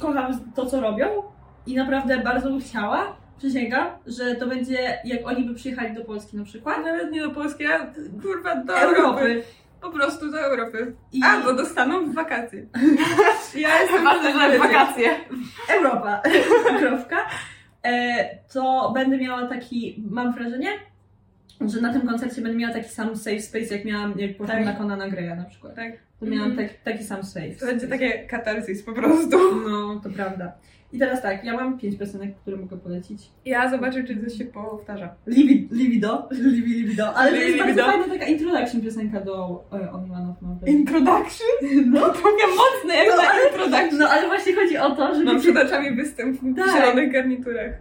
kocham 0.00 0.52
to, 0.54 0.66
co 0.66 0.80
robią. 0.80 1.31
I 1.66 1.74
naprawdę 1.74 2.18
bardzo 2.18 2.50
bym 2.50 2.60
chciała, 2.60 3.16
przysięgam, 3.38 3.86
że 4.06 4.34
to 4.34 4.46
będzie, 4.46 4.98
jak 5.04 5.26
oni 5.26 5.44
by 5.44 5.54
przyjechali 5.54 5.94
do 5.94 6.04
Polski 6.04 6.36
na 6.36 6.44
przykład. 6.44 6.78
Nawet 6.84 7.12
nie 7.12 7.22
do 7.22 7.30
Polski, 7.30 7.66
a 7.66 7.86
kurwa 8.22 8.56
do 8.56 8.78
Europy. 8.78 8.98
Europy. 9.20 9.42
Po 9.80 9.90
prostu 9.90 10.30
do 10.30 10.40
Europy. 10.40 10.94
I 11.12 11.20
Albo 11.24 11.52
do 11.54 11.66
Stanów 11.66 12.10
w 12.10 12.14
wakacje. 12.14 12.66
Ja 13.54 13.80
jestem 13.82 14.04
Ważne, 14.04 14.56
w 14.56 14.58
wakacje. 14.58 15.10
Europa. 15.78 16.22
Kropka. 16.80 17.16
E, 17.84 18.24
to 18.52 18.90
będę 18.94 19.18
miała 19.18 19.46
taki, 19.46 20.02
mam 20.10 20.32
wrażenie, 20.32 20.68
że 21.60 21.80
na 21.80 21.92
tym 21.92 22.08
koncercie 22.08 22.42
będę 22.42 22.58
miała 22.58 22.72
taki 22.74 22.88
sam 22.88 23.16
safe 23.16 23.40
space, 23.40 23.74
jak 23.76 23.84
miałam, 23.84 24.14
jak 24.18 24.36
poszłam 24.36 24.56
Tak. 24.58 24.66
na 24.66 24.72
Conana 24.72 25.08
Greya 25.08 25.36
na 25.36 25.44
przykład. 25.44 25.74
Tak. 25.74 25.92
To 26.20 26.26
miałam 26.26 26.50
Mhm. 26.50 26.68
tak, 26.68 26.76
taki 26.84 27.04
sam 27.04 27.22
safe. 27.24 27.48
To 27.60 27.66
będzie 27.66 27.86
space. 27.86 27.98
takie 27.98 28.26
katarzys 28.26 28.82
po 28.82 28.92
prostu. 28.92 29.38
No, 29.68 30.00
to 30.04 30.10
prawda. 30.10 30.52
I 30.92 30.98
teraz 30.98 31.22
tak, 31.22 31.44
ja 31.44 31.56
mam 31.56 31.78
pięć 31.78 31.98
piosenek, 31.98 32.36
które 32.36 32.56
mogę 32.56 32.76
polecić. 32.76 33.30
Ja 33.44 33.70
zobaczę, 33.70 34.04
czy 34.04 34.20
coś 34.24 34.38
się 34.38 34.44
powtarza. 34.44 35.14
Livi, 35.26 35.68
livido, 35.70 36.28
livi, 36.30 36.74
livido, 36.74 37.14
ale 37.16 37.30
to 37.30 37.36
jest 37.36 37.46
Libido. 37.48 37.66
bardzo 37.66 37.84
fajna 37.84 38.14
taka 38.14 38.26
introduction 38.26 38.80
piosenka 38.80 39.20
do 39.20 39.64
e, 39.72 39.92
Only 39.92 40.12
One 40.16 40.30
of 40.30 40.36
My 40.64 40.70
Introduction? 40.70 41.46
No, 41.86 42.00
To 42.00 42.18
mnie 42.20 42.46
mocne 42.56 42.94
jak 43.04 43.08
No, 43.08 43.16
na 43.22 43.30
ale- 43.30 43.44
introduction. 43.48 43.98
no 43.98 44.08
ale 44.08 44.26
właśnie 44.26 44.54
chodzi 44.54 44.78
o 44.78 44.90
to, 44.96 45.14
że 45.14 45.24
Mam 45.24 45.40
przed 45.40 45.56
oczami 45.56 45.96
występ 45.96 46.40
w 46.40 46.56
Tak. 46.56 46.70
zielonych 46.72 47.12
garniturach. 47.12 47.72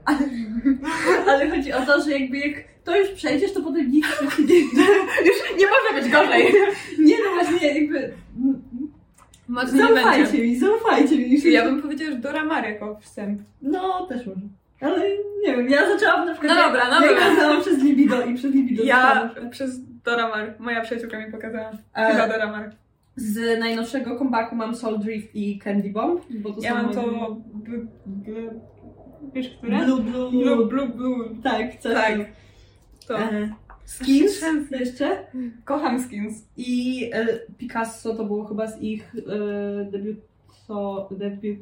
ale 1.27 1.49
chodzi 1.49 1.73
o 1.73 1.81
to, 1.81 2.01
że 2.01 2.11
jakby 2.11 2.37
jak 2.37 2.53
to 2.83 2.97
już 2.97 3.09
przejdziesz, 3.09 3.53
to 3.53 3.61
potem 3.61 3.91
nic 3.91 4.05
Już 5.27 5.59
nie 5.59 5.65
może 5.67 6.01
być 6.01 6.11
gorzej. 6.11 6.45
Nie 6.99 7.15
no 7.25 7.33
właśnie 7.45 7.79
jakby 7.79 8.13
Mocno 9.51 9.87
zaufajcie 9.87 10.37
mi, 10.43 10.55
zaufajcie 10.59 11.17
mi. 11.17 11.51
Ja 11.51 11.65
bym 11.65 11.81
powiedziała, 11.81 12.11
że 12.11 12.17
Dora 12.17 12.45
Maar 12.45 12.63
jako 12.69 12.95
wstęp. 13.01 13.41
No 13.61 14.05
też 14.09 14.25
może. 14.25 14.41
Ale 14.81 15.09
nie 15.47 15.55
wiem, 15.57 15.69
ja 15.69 15.87
zaczęłam 15.89 16.25
na 16.25 16.31
przykład. 16.33 16.55
No 16.57 16.63
dobra, 16.63 16.83
no 16.89 17.05
ja 17.05 17.07
dobra. 17.11 17.23
oglądałam 17.23 17.61
przez 17.61 17.83
Libido 17.83 18.21
i 18.25 18.33
przez 18.35 18.53
Libido 18.53 18.83
Ja 18.83 19.29
przez 19.51 19.79
Dora 20.03 20.29
Maar, 20.29 20.53
moja 20.59 20.81
przyjaciółka 20.81 21.19
mi 21.25 21.31
pokazała. 21.31 21.71
E, 21.95 22.11
Chyba 22.11 22.27
Dora. 22.27 22.69
Z 23.15 23.59
najnowszego 23.59 24.17
comebacku 24.17 24.55
mam 24.55 24.75
Soul 24.75 24.99
Drift 24.99 25.35
i 25.35 25.59
Candy 25.59 25.89
Bomb, 25.89 26.21
bo 26.29 26.49
to 26.53 26.61
Ja 26.61 26.69
są 26.69 26.75
mam 26.75 26.85
moje- 26.85 26.95
to... 26.95 27.35
b- 27.53 27.87
b- 28.05 28.31
Wiesz, 29.33 29.49
które? 29.57 29.85
Blue, 29.85 30.01
blue, 30.01 30.31
Blue, 30.31 30.65
blue, 30.67 30.87
blue. 30.87 31.29
Tak, 31.43 31.61
Tak. 31.83 32.13
To. 33.07 33.19
E, 33.19 33.49
Skins 33.95 34.41
jeszcze. 34.71 35.25
Kocham 35.65 36.03
skins. 36.03 36.45
I 36.57 37.09
e, 37.13 37.27
Picasso 37.57 38.15
to 38.15 38.23
było 38.25 38.45
chyba 38.45 38.67
z 38.67 38.81
ich 38.81 39.15
e, 39.15 39.85
debiut, 39.91 40.17
so, 40.67 41.07
debiut, 41.11 41.59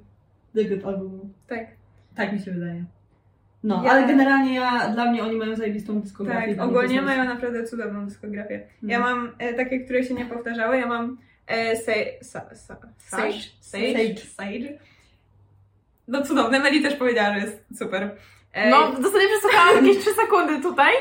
debiut 0.55 0.85
albumu. 0.85 1.29
Tak. 1.47 1.59
Tak 2.15 2.33
mi 2.33 2.39
się 2.39 2.51
wydaje. 2.51 2.85
No, 3.63 3.83
Ja- 3.85 3.91
ale 3.91 4.07
generalnie 4.07 4.55
ja, 4.55 4.89
dla 4.89 5.11
mnie 5.11 5.23
oni 5.23 5.35
mają 5.35 5.55
zajebistą 5.55 6.01
dyskografię. 6.01 6.39
Tak, 6.47 6.55
Dla 6.55 6.65
mnie 6.65 6.73
to 6.73 6.79
ogólnie 6.79 6.95
jest- 6.95 7.07
mają 7.07 7.23
naprawdę 7.23 7.63
cudowną 7.63 8.05
dyskografię. 8.05 8.67
Ja 8.83 8.97
Mhm. 8.97 9.17
mam 9.17 9.31
e, 9.39 9.53
takie, 9.53 9.79
które 9.79 10.03
się 10.03 10.13
nie 10.13 10.25
powtarzały. 10.25 10.77
Ja 10.77 10.87
mam 10.87 11.17
e, 11.47 11.75
se, 11.75 11.93
sa, 12.21 12.41
sa, 12.55 12.75
Sage. 12.97 13.33
Sage. 13.61 13.93
Sage. 13.93 14.15
Sage. 14.35 14.79
No 16.07 16.21
cudowne, 16.23 16.59
Meli 16.59 16.81
też 16.81 16.95
powiedziała, 16.95 17.33
że 17.33 17.39
jest 17.39 17.63
super. 17.79 18.15
E, 18.53 18.69
No, 18.69 18.91
dosłownie 18.91 19.27
przesłuchałam 19.27 19.85
jakieś 19.85 20.01
3 20.05 20.13
sekundy 20.13 20.61
tutaj. 20.61 20.93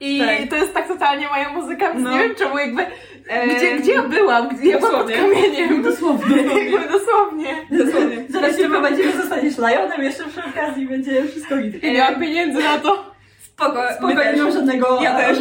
I 0.00 0.18
Tak. 0.18 0.50
to 0.50 0.56
jest 0.56 0.74
tak 0.74 0.88
totalnie 0.88 1.28
moja 1.28 1.48
muzyka, 1.52 1.92
więc 1.92 2.04
No. 2.04 2.12
nie 2.12 2.18
wiem 2.18 2.34
czemu 2.34 2.58
jakby... 2.58 2.82
e, 3.28 3.48
Gdzie, 3.56 3.76
gdzie 3.78 3.92
ja 3.92 4.02
byłam? 4.02 4.48
Gdzie 4.48 4.68
ja 4.70 4.78
byłam 4.78 5.02
pod 5.06 5.12
kamieniem? 5.12 5.82
Dosłownie. 5.90 6.36
Jakby 6.36 6.88
dosłownie. 6.98 7.66
Dosłownie. 7.70 8.24
Zaraz 8.28 8.58
się 8.58 8.68
prowadzimy, 8.68 9.12
zostaniesz 9.12 9.58
Lionem, 9.58 10.02
jeszcze 10.02 10.24
przy 10.24 10.40
okazji 10.44 10.86
będzie 10.86 11.24
wszystko 11.24 11.56
git. 11.56 11.82
Nie 11.82 11.98
mam 11.98 12.20
pieniędzy 12.20 12.58
na 12.62 12.78
to. 12.78 13.14
Spoko, 13.42 13.72
też. 14.14 14.36
nie 14.36 14.42
mam 14.42 14.52
żadnego 14.52 15.02
Ja 15.02 15.16
też. 15.16 15.38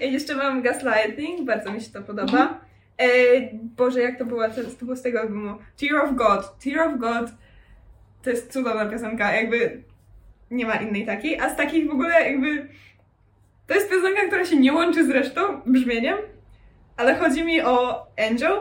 Jeszcze 0.00 0.34
mam 0.34 0.62
Gaslighting, 0.62 1.46
bardzo 1.46 1.72
mi 1.72 1.80
się 1.80 1.90
to 1.90 2.02
podoba. 2.02 2.60
E, 2.98 3.06
Boże, 3.76 4.00
jak 4.00 4.18
to 4.18 4.24
było? 4.24 4.48
To, 4.48 4.54
to 4.78 4.84
było 4.84 4.96
z 4.96 5.02
tego 5.02 5.20
albumu. 5.20 5.54
Tear 5.80 5.96
of 6.04 6.14
God. 6.14 6.58
Tear 6.64 6.88
of 6.88 6.98
God 6.98 7.30
to 8.22 8.30
jest 8.30 8.52
cudowna 8.52 8.86
piosenka, 8.86 9.32
jakby 9.32 9.82
nie 10.50 10.66
ma 10.66 10.74
innej 10.74 11.06
takiej. 11.06 11.40
A 11.40 11.50
z 11.50 11.56
takich 11.56 11.88
w 11.88 11.92
ogóle 11.92 12.30
jakby... 12.30 12.68
To 13.66 13.74
jest 13.74 13.90
piosenka, 13.90 14.26
która 14.26 14.44
się 14.44 14.56
nie 14.56 14.72
łączy 14.72 15.04
z 15.06 15.10
resztą 15.10 15.60
brzmieniem, 15.66 16.16
ale 16.96 17.14
chodzi 17.14 17.44
mi 17.44 17.60
o 17.62 18.06
Angel, 18.30 18.58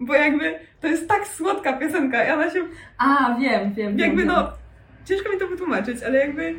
bo 0.00 0.14
jakby 0.14 0.58
to 0.80 0.86
jest 0.88 1.08
tak 1.08 1.26
słodka 1.26 1.72
piosenka 1.72 2.24
i 2.28 2.30
ona 2.30 2.50
się 2.50 2.60
A, 2.98 3.36
wiem, 3.40 3.74
wiem. 3.74 3.98
jakby 3.98 4.16
wiem, 4.16 4.26
no, 4.26 4.52
ciężko 5.04 5.32
mi 5.32 5.38
to 5.38 5.46
wytłumaczyć, 5.46 6.02
ale 6.02 6.18
jakby 6.18 6.54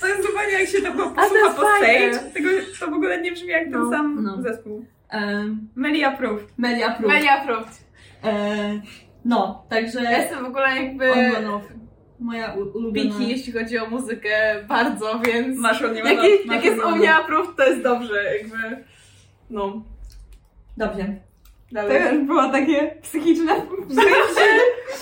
to 0.00 0.06
jest 0.08 0.22
zupełnie 0.26 0.52
jak 0.52 0.68
się 0.68 0.78
to 0.82 0.92
posłucha 0.92 1.50
po 1.56 1.62
fajne. 1.62 2.14
stage, 2.14 2.30
tego, 2.32 2.48
to 2.80 2.86
w 2.90 2.94
ogóle 2.94 3.20
nie 3.20 3.32
brzmi 3.32 3.48
jak 3.48 3.62
ten 3.64 3.72
No, 3.72 3.90
sam 3.90 4.22
no. 4.22 4.42
zespół. 4.42 4.86
Um, 5.12 5.68
Meli 5.76 6.04
approved. 6.04 6.58
Melia 6.58 6.90
Proof. 6.90 7.12
Media 7.12 7.32
approved. 7.42 7.84
E, 8.24 8.80
no, 9.24 9.64
także 9.70 10.02
Ja 10.02 10.18
jestem 10.18 10.44
w 10.44 10.46
ogóle 10.46 10.82
jakby... 10.82 11.10
Off. 11.48 11.62
Moja 12.22 12.52
ulubiona. 12.52 13.10
Piki, 13.10 13.28
jeśli 13.28 13.52
chodzi 13.52 13.78
o 13.78 13.90
muzykę, 13.90 14.64
bardzo, 14.68 15.20
więc... 15.26 15.58
Masz 15.58 15.82
od 15.82 15.94
niej 15.94 16.04
Jak, 16.04 16.16
masz 16.46 16.56
jak 16.56 16.64
jest 16.64 16.84
u 16.84 16.96
mnie 16.96 17.14
approved, 17.14 17.56
to 17.56 17.66
jest 17.66 17.82
dobrze, 17.82 18.24
jakby... 18.24 18.84
No, 19.50 19.82
Dobrze. 20.76 21.04
To 21.68 21.74
dalej. 21.74 22.14
już 22.14 22.26
było 22.26 22.48
takie 22.48 22.94
psychiczne. 23.02 23.52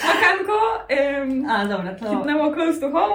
Makanko 0.06 0.86
um, 1.20 1.46
A, 1.50 1.66
dobra, 1.66 1.94
to 1.94 2.16
hitnęło 2.16 2.52
close 2.52 2.80
to 2.80 2.90
home. 2.90 3.14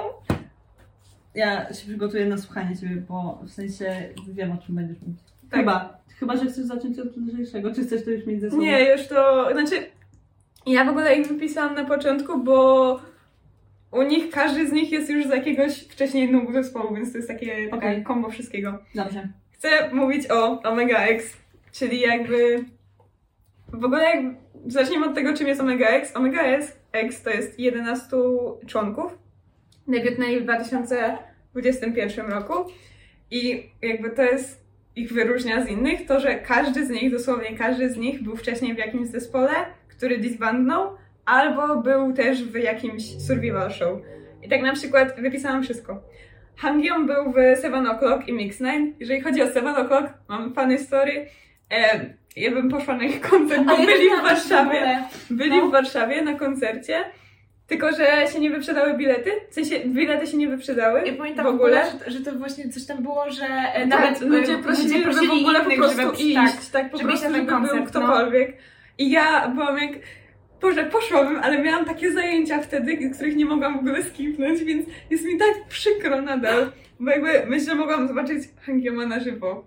ja 1.34 1.74
się 1.74 1.86
przygotuję 1.86 2.26
na 2.26 2.38
słuchanie 2.38 2.76
Ciebie, 2.76 2.96
bo 3.08 3.40
w 3.42 3.50
sensie 3.50 4.08
wiem 4.28 4.52
o 4.52 4.56
czym 4.56 4.74
będziesz 4.74 5.02
mówić. 5.02 5.20
Tak. 5.50 5.60
Chyba. 5.60 5.96
Chyba, 6.18 6.36
że 6.36 6.46
chcesz 6.46 6.64
zacząć 6.64 6.98
od 6.98 7.16
lżejszego, 7.16 7.74
czy 7.74 7.84
chcesz 7.84 8.04
to 8.04 8.10
już 8.10 8.26
mieć 8.26 8.40
ze 8.40 8.50
sobą? 8.50 8.62
Nie, 8.62 8.90
już 8.90 9.06
to, 9.06 9.48
znaczy 9.52 9.86
ja 10.66 10.84
w 10.84 10.88
ogóle 10.88 11.18
ich 11.18 11.28
wypisałam 11.28 11.74
na 11.74 11.84
początku, 11.84 12.38
bo 12.38 13.00
u 13.90 14.02
nich 14.02 14.30
każdy 14.30 14.68
z 14.68 14.72
nich 14.72 14.92
jest 14.92 15.10
już 15.10 15.26
z 15.26 15.30
jakiegoś 15.30 15.80
wcześniej 15.80 16.28
innego 16.28 16.52
zespołu, 16.52 16.94
więc 16.94 17.12
to 17.12 17.18
jest 17.18 17.28
takie, 17.28 17.68
Okej. 17.72 18.02
kombo 18.02 18.30
wszystkiego. 18.30 18.78
Dobrze. 18.94 19.28
Chcę 19.52 19.90
mówić 19.92 20.30
o 20.30 20.62
Omega 20.62 20.98
X, 20.98 21.36
czyli 21.72 22.00
jakby 22.00 22.64
w 23.72 23.84
ogóle 23.84 24.04
jak 24.04 24.24
zacznijmy 24.66 25.06
od 25.06 25.14
tego, 25.14 25.34
czym 25.34 25.46
jest 25.46 25.60
Omega 25.60 25.88
X. 25.88 26.16
Omega 26.16 26.42
X, 26.42 26.76
X 26.92 27.22
to 27.22 27.30
jest 27.30 27.58
11 27.60 28.16
członków. 28.66 29.18
Debiutnęli 29.88 30.40
w 30.40 30.42
2021 30.42 32.26
roku 32.26 32.52
i 33.30 33.70
jakby 33.82 34.10
to 34.10 34.22
jest 34.22 34.66
ich 34.96 35.12
wyróżnia 35.12 35.64
z 35.64 35.68
innych, 35.68 36.06
to 36.06 36.20
że 36.20 36.34
każdy 36.34 36.86
z 36.86 36.90
nich, 36.90 37.12
dosłownie 37.12 37.58
każdy 37.58 37.90
z 37.90 37.96
nich 37.96 38.22
był 38.22 38.36
wcześniej 38.36 38.74
w 38.74 38.78
jakimś 38.78 39.08
zespole, 39.08 39.52
który 39.88 40.18
disbandnął, 40.18 40.96
albo 41.26 41.76
był 41.76 42.12
też 42.12 42.44
w 42.44 42.54
jakimś 42.54 43.02
survival 43.26 43.70
show. 43.70 43.98
I 44.42 44.48
tak 44.48 44.62
na 44.62 44.72
przykład 44.72 45.20
wypisałam 45.20 45.62
wszystko. 45.62 46.02
Hangyeon 46.56 47.06
był 47.06 47.32
w 47.32 47.58
Seven 47.60 47.84
O'Clock 47.86 48.22
i 48.28 48.32
Mix 48.32 48.60
Nine. 48.60 48.92
Jeżeli 49.00 49.20
chodzi 49.20 49.42
o 49.42 49.46
Seven 49.46 49.74
O'Clock, 49.74 50.08
mam 50.28 50.54
funny 50.54 50.78
story. 50.78 51.26
E, 51.72 52.00
ja 52.36 52.50
bym 52.50 52.68
poszła 52.70 52.96
na 52.96 53.04
ich 53.04 53.20
koncert, 53.20 53.62
bo 53.64 53.76
byli 53.76 54.10
w 54.10 54.20
w 54.20 54.22
Warszawie. 54.22 54.60
ogóle. 54.78 55.04
Byli 55.30 55.50
No. 55.58 55.68
w 55.68 55.72
Warszawie 55.72 56.22
na 56.22 56.34
koncercie, 56.34 57.04
tylko 57.66 57.92
że 57.92 58.26
się 58.32 58.40
nie 58.40 58.50
wyprzedały 58.50 58.94
bilety. 58.94 59.30
W 59.50 59.54
sensie 59.54 59.80
bilety 59.86 60.26
się 60.26 60.36
nie 60.36 60.48
wyprzedały 60.48 61.02
Ja 61.06 61.12
pamiętam 61.12 61.44
w 61.44 61.48
ogóle. 61.48 61.82
że, 62.04 62.10
że 62.10 62.20
to 62.20 62.32
właśnie 62.32 62.68
coś 62.68 62.86
tam 62.86 63.02
było, 63.02 63.30
że 63.30 63.44
e, 63.46 63.88
Tak, 63.88 63.88
nawet 63.88 64.20
ludzie 64.20 64.58
prosili, 64.58 65.02
żeby 65.02 65.26
w 65.26 65.30
ogóle 65.32 65.60
po 65.64 65.70
prostu 65.76 66.22
iść, 66.22 66.34
Tak, 66.34 66.52
tak, 66.72 66.90
po 66.90 66.98
prostu, 66.98 67.26
żeby 67.32 67.42
był 67.44 67.60
no. 67.76 67.86
ktokolwiek. 67.86 68.56
I 68.98 69.10
ja 69.10 69.48
byłam 69.48 69.78
jak, 69.78 69.90
Boże, 70.60 70.84
poszłabym, 70.84 71.38
ale 71.42 71.62
miałam 71.62 71.84
takie 71.84 72.12
zajęcia 72.12 72.62
wtedy, 72.62 73.10
których 73.10 73.36
nie 73.36 73.44
mogłam 73.44 73.76
w 73.76 73.80
ogóle 73.80 74.02
skipnąć, 74.02 74.64
więc 74.64 74.86
jest 75.10 75.24
mi 75.24 75.38
tak 75.38 75.54
przykro 75.68 76.22
nadal, 76.22 76.72
bo 77.00 77.10
jakby 77.10 77.46
myślę, 77.46 77.66
że 77.66 77.74
mogłam 77.74 78.08
zobaczyć 78.08 78.42
Hangioma 78.66 79.06
na 79.06 79.20
żywo. 79.20 79.64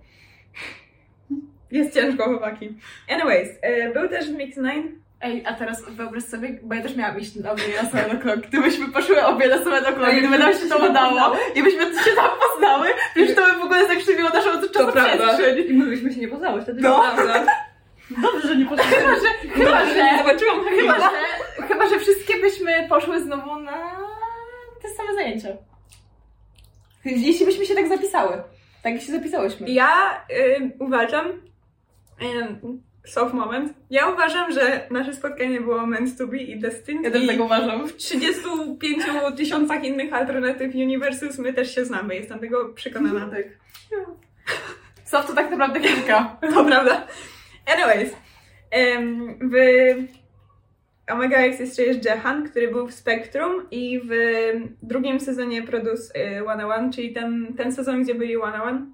Jest 1.72 1.94
ciężko, 1.94 2.24
chłopaki. 2.24 2.70
Anyways, 3.10 3.50
e, 3.62 3.94
był 3.94 4.10
też 4.10 4.30
w 4.32 4.36
Mix 4.38 4.56
9. 4.56 4.86
Ej, 5.22 5.44
a 5.46 5.54
teraz 5.54 5.90
wyobraź 5.90 6.24
sobie, 6.24 6.60
bo 6.64 6.76
ja 6.76 6.82
też 6.82 6.96
miałam 6.96 7.20
iść 7.20 7.36
na 7.36 7.52
obie 7.52 7.64
na 7.84 7.90
Seven 7.90 8.20
O'Clock. 8.20 8.48
Gdybyśmy 8.48 8.88
poszły 8.88 9.26
obie 9.26 9.48
na 9.48 9.58
Seven 9.58 9.84
O'Clock, 9.84 10.20
gdyby 10.20 10.38
nam 10.38 10.54
się 10.54 10.70
to 10.70 10.90
udało 10.90 11.36
i 11.56 11.64
byśmy 11.64 11.82
się 11.82 12.12
tam 12.16 12.30
poznały, 12.52 12.88
przecież 13.16 13.36
to 13.36 13.42
by 13.46 13.60
w 13.60 13.64
ogóle 13.64 13.88
zakrzywiło 13.88 14.30
naszą 14.30 14.50
czasoprzestrzeń. 14.74 15.66
I 15.68 15.74
my 15.74 15.86
byśmy 15.86 16.14
się 16.14 16.20
nie 16.22 16.28
poznały 16.28 16.62
wtedy. 16.62 16.82
No. 16.82 17.02
Prawda. 17.16 17.46
Dobrze, 18.18 18.48
że 18.48 18.56
nie 18.56 18.66
poznały. 18.66 18.92
Chyba, 18.92 19.16
że, 19.16 19.50
chyba, 19.50 19.86
Nie 19.86 19.94
że, 19.94 20.18
zobaczyłam 20.18 20.64
chyba, 20.64 21.00
że, 21.00 21.10
chyba, 21.68 21.90
że 21.90 22.00
wszystkie 22.00 22.40
byśmy 22.42 22.88
poszły 22.90 23.22
znowu 23.22 23.60
na 23.60 23.98
te 24.82 24.90
same 24.98 25.14
zajęcia. 25.16 25.50
Jeśli 27.06 27.46
byśmy 27.46 27.66
się 27.66 27.76
tak 27.76 27.88
zapisały. 27.88 28.44
Tak 28.84 28.94
jak 28.94 29.02
się 29.02 29.12
zapisałyśmy. 29.12 29.70
Ja 29.70 30.22
y, 30.32 30.72
uważam, 30.80 31.28
y, 31.28 33.10
soft 33.10 33.34
moment, 33.34 33.74
ja 33.90 34.08
uważam, 34.08 34.52
że 34.52 34.88
nasze 34.92 35.14
spotkanie 35.14 35.62
było 35.62 35.86
meant 35.88 36.18
to 36.18 36.28
be 36.28 36.38
i 36.38 36.60
destined. 36.60 37.04
Ja 37.04 37.12
też 37.12 37.28
tak 37.28 37.40
uważam. 37.40 37.88
w 37.88 37.96
35 37.96 39.04
tysiącach 39.38 39.84
innych 39.84 40.14
alternatyw 40.14 40.76
universes 40.76 41.40
my 41.40 41.54
też 41.54 41.76
się 41.76 41.86
znamy, 41.86 42.16
jestem 42.16 42.40
tego 42.40 42.74
przekonana. 42.74 43.28
Tak. 43.30 43.44
Soft 45.06 45.28
to 45.28 45.34
tak 45.34 45.52
naprawdę 45.52 45.80
kilka. 45.80 46.38
To 46.56 46.66
prawda. 46.66 47.08
Anyways, 47.66 48.16
w 49.42 49.56
Omega 51.10 51.38
X 51.38 51.60
jeszcze 51.60 51.84
jest 51.84 52.06
Jehan, 52.06 52.50
który 52.50 52.68
był 52.68 52.88
w 52.88 52.94
Spectrum 52.94 53.68
i 53.72 54.00
w 54.00 54.12
drugim 54.84 55.20
sezonie 55.20 55.64
Produce 55.64 56.16
y, 56.16 56.42
101, 56.42 56.92
czyli 56.92 57.14
ten, 57.14 57.54
ten 57.58 57.72
sezon, 57.72 58.04
gdzie 58.04 58.16
byli 58.16 58.36
101. 58.36 58.94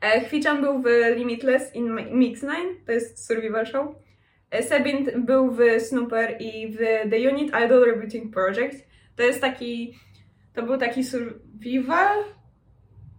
E, 0.00 0.20
Hwichan 0.20 0.60
był 0.60 0.82
w 0.82 0.86
Limitless 1.16 1.74
in 1.74 1.98
Mix 2.12 2.40
9, 2.40 2.56
to 2.86 2.92
jest 2.92 3.26
survival 3.26 3.66
show. 3.66 3.86
E, 4.50 4.62
Sebin 4.62 5.24
był 5.24 5.50
w 5.50 5.60
Snooper 5.80 6.36
i 6.40 6.68
w 6.68 6.76
The 7.10 7.30
Unit 7.30 7.52
Idol 7.64 7.84
Rebooting 7.84 8.34
Project. 8.34 8.86
To 9.16 9.22
jest 9.22 9.40
taki, 9.40 9.98
to 10.54 10.62
był 10.62 10.78
taki 10.78 11.04
survival 11.04 12.24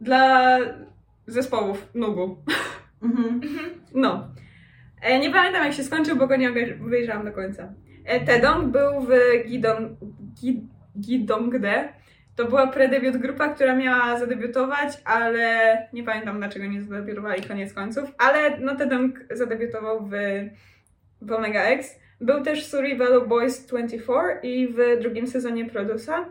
dla 0.01 0.57
zespołów 1.27 1.87
Nugu. 1.93 2.37
Mhm. 3.01 3.41
No. 3.93 4.27
E, 5.01 5.19
nie 5.19 5.31
pamiętam 5.31 5.63
jak 5.65 5.73
się 5.73 5.83
skończył, 5.83 6.15
bo 6.15 6.27
go 6.27 6.35
nie 6.35 6.49
obej- 6.51 6.81
obejrzałam 6.85 7.25
do 7.25 7.31
końca. 7.31 7.73
E, 8.05 8.19
Tedong 8.25 8.71
był 8.71 9.01
w 9.01 9.09
Gidong, 9.47 9.91
Gid, 10.41 10.57
Gidongde. 10.99 11.89
To 12.35 12.45
była 12.45 12.67
predebiut 12.67 13.17
grupa, 13.17 13.49
która 13.49 13.75
miała 13.75 14.19
zadebiutować, 14.19 15.01
ale 15.05 15.77
nie 15.93 16.03
pamiętam 16.03 16.37
dlaczego 16.37 16.65
nie 16.65 16.81
zadebiutowali 16.81 17.43
koniec 17.43 17.73
końców. 17.73 18.11
Ale 18.17 18.59
no 18.59 18.75
Tedong 18.75 19.19
zadebiutował 19.31 20.05
w, 20.05 20.11
w 21.21 21.31
Omega 21.31 21.63
X. 21.63 21.99
Był 22.21 22.41
też 22.43 22.65
w 22.65 22.69
Survival 22.69 23.27
Boys 23.27 23.65
24 23.65 24.39
i 24.43 24.67
w 24.67 24.77
drugim 25.01 25.27
sezonie 25.27 25.65
Produsa. 25.65 26.25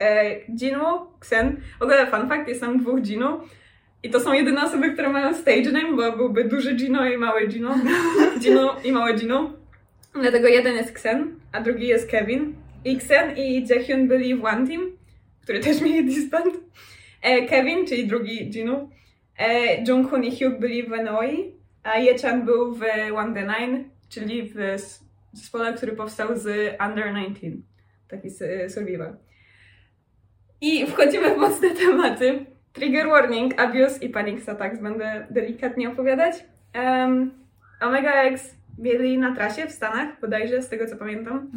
E, 0.00 0.34
Jinu, 0.40 0.84
Xen. 1.18 1.56
W 1.78 1.82
ogóle 1.82 2.06
fun 2.06 2.28
fact, 2.28 2.48
jest 2.48 2.60
tam 2.60 2.78
dwóch 2.78 3.00
Jinu. 3.06 3.40
I 4.06 4.10
to 4.10 4.20
są 4.20 4.32
jedyne 4.32 4.64
osoby, 4.64 4.92
które 4.92 5.08
mają 5.08 5.34
stage 5.34 5.72
name, 5.72 5.96
bo 5.96 6.16
byłby 6.16 6.44
duży 6.44 6.74
Gino 6.74 7.06
i 7.06 7.18
mały 7.18 7.46
Gino. 7.46 7.74
Gino 8.40 8.76
i 8.84 8.92
małe 8.92 9.14
Gino. 9.14 9.52
Dlatego 10.14 10.48
jeden 10.48 10.76
jest 10.76 10.90
Xen, 10.90 11.40
a 11.52 11.60
drugi 11.60 11.86
jest 11.86 12.10
Kevin. 12.10 12.54
I 12.84 12.96
Xen 12.96 13.36
i 13.36 13.66
Jaehyun 13.68 14.08
byli 14.08 14.34
w 14.34 14.44
One 14.44 14.66
Team, 14.66 14.92
który 15.42 15.60
też 15.60 15.80
mieli 15.80 16.04
disband. 16.04 16.54
E, 17.22 17.46
Kevin, 17.46 17.86
czyli 17.86 18.06
drugi 18.06 18.50
Gino. 18.50 18.88
E, 19.38 19.84
Junghoon 19.88 20.24
i 20.24 20.36
Hyuk 20.36 20.58
byli 20.58 20.82
w 20.82 20.88
NOI, 20.88 21.52
a 21.82 21.98
Yechan 21.98 22.44
był 22.44 22.74
w 22.74 22.82
One 23.14 23.34
The 23.34 23.42
Nine, 23.42 23.84
czyli 24.08 24.42
w 24.42 24.54
zespole, 25.32 25.74
który 25.74 25.92
powstał 25.92 26.38
z 26.38 26.76
Under 26.88 27.04
19. 27.04 27.50
Taki 28.08 28.30
survival. 28.68 29.16
I 30.60 30.86
wchodzimy 30.86 31.34
w 31.34 31.38
mocne 31.38 31.70
tematy. 31.70 32.55
Trigger 32.76 33.08
warning, 33.08 33.60
abuse 33.60 33.98
i 34.02 34.08
panic 34.08 34.48
attacks 34.48 34.78
będę 34.78 35.26
delikatnie 35.30 35.88
opowiadać. 35.88 36.34
Um, 36.74 37.30
Omega 37.80 38.12
X 38.12 38.54
mieli 38.78 39.18
na 39.18 39.34
trasie 39.34 39.66
w 39.66 39.72
Stanach, 39.72 40.20
bodajże, 40.20 40.62
z 40.62 40.68
tego 40.68 40.86
co 40.86 40.96
pamiętam. 40.96 41.50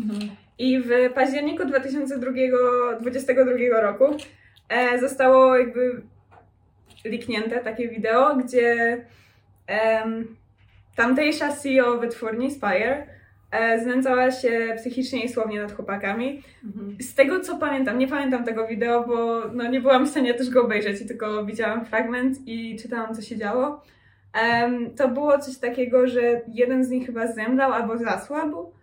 I 0.59 0.79
w 0.79 0.89
październiku 1.15 1.65
2022 1.65 3.81
roku 3.81 4.17
e, 4.69 4.99
zostało 4.99 5.57
jakby 5.57 6.01
liknięte 7.05 7.59
takie 7.59 7.89
wideo, 7.89 8.35
gdzie 8.35 8.97
em, 9.67 10.35
tamtejsza 10.95 11.51
CEO 11.51 11.97
wytwórni 11.97 12.51
Spire 12.51 13.18
znęcała 13.83 14.31
się 14.31 14.73
psychicznie 14.77 15.23
i 15.23 15.29
słownie 15.29 15.61
nad 15.61 15.71
chłopakami. 15.71 16.43
Mhm. 16.65 16.97
Z 17.01 17.15
tego 17.15 17.39
co 17.39 17.57
pamiętam, 17.57 17.97
nie 17.97 18.07
pamiętam 18.07 18.43
tego 18.43 18.67
wideo, 18.67 19.07
bo 19.07 19.41
no, 19.53 19.67
nie 19.67 19.81
byłam 19.81 20.05
w 20.05 20.09
stanie 20.09 20.33
też 20.33 20.49
go 20.49 20.63
obejrzeć, 20.63 21.07
tylko 21.07 21.45
widziałam 21.45 21.85
fragment 21.85 22.37
i 22.45 22.75
czytałam, 22.75 23.15
co 23.15 23.21
się 23.21 23.37
działo. 23.37 23.83
Em, 24.33 24.95
to 24.95 25.07
było 25.07 25.39
coś 25.39 25.57
takiego, 25.57 26.07
że 26.07 26.41
jeden 26.47 26.83
z 26.83 26.89
nich 26.89 27.05
chyba 27.05 27.27
zemdlał 27.27 27.73
albo 27.73 27.97
zasłabł, 27.97 28.73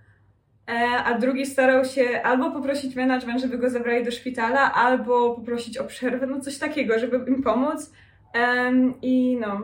e, 0.69 0.73
a 1.05 1.19
drugi 1.19 1.47
starał 1.47 1.85
się 1.85 2.23
albo 2.23 2.51
poprosić 2.51 2.97
management, 2.97 3.41
żeby 3.41 3.59
go 3.59 3.71
zabrali 3.71 4.05
do 4.05 4.11
szpitala, 4.11 4.73
albo 4.75 5.35
poprosić 5.35 5.79
o 5.79 5.85
przerwę, 5.85 6.27
no 6.27 6.41
coś 6.41 6.59
takiego, 6.59 6.99
żeby 6.99 7.31
im 7.31 7.43
pomóc. 7.43 7.93
Em, 8.35 8.95
I 9.03 9.39
no, 9.41 9.63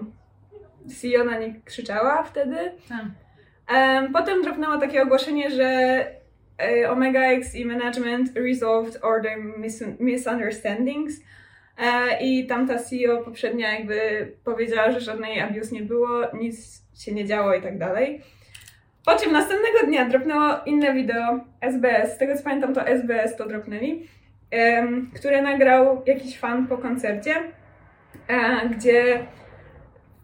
CEO 1.00 1.24
na 1.24 1.38
nich 1.38 1.64
krzyczała 1.64 2.22
wtedy. 2.22 2.56
Tak. 2.88 3.04
Em, 3.72 4.12
potem 4.12 4.42
dropnęło 4.42 4.78
takie 4.78 5.02
ogłoszenie, 5.02 5.50
że 5.50 5.64
e, 6.58 6.90
Omega 6.90 7.20
X 7.20 7.54
i 7.54 7.64
management 7.64 8.36
resolved 8.36 9.04
all 9.04 9.22
their 9.22 9.38
mis- 9.38 10.00
misunderstandings. 10.00 11.20
E, 11.78 12.20
I 12.20 12.46
tamta 12.46 12.78
CEO 12.78 13.22
poprzednia 13.22 13.72
jakby 13.72 14.28
powiedziała, 14.44 14.90
że 14.90 15.00
żadnej 15.00 15.40
abuse 15.40 15.74
nie 15.74 15.82
było, 15.82 16.08
nic 16.34 16.82
się 16.98 17.12
nie 17.12 17.24
działo 17.24 17.54
i 17.54 17.62
tak 17.62 17.78
dalej. 17.78 18.20
Po 19.06 19.16
czym 19.16 19.32
następnego 19.32 19.86
dnia 19.86 20.08
dropnęło 20.08 20.50
inne 20.66 20.94
wideo 20.94 21.40
SBS, 21.60 22.14
z 22.14 22.18
tego 22.18 22.36
co 22.36 22.42
pamiętam 22.42 22.74
to 22.74 22.86
SBS 22.86 23.36
to 23.36 23.46
dropnęli, 23.46 24.08
które 25.14 25.42
nagrał 25.42 26.02
jakiś 26.06 26.38
fan 26.38 26.66
po 26.66 26.78
koncercie, 26.78 27.34
e, 28.28 28.68
gdzie 28.68 29.26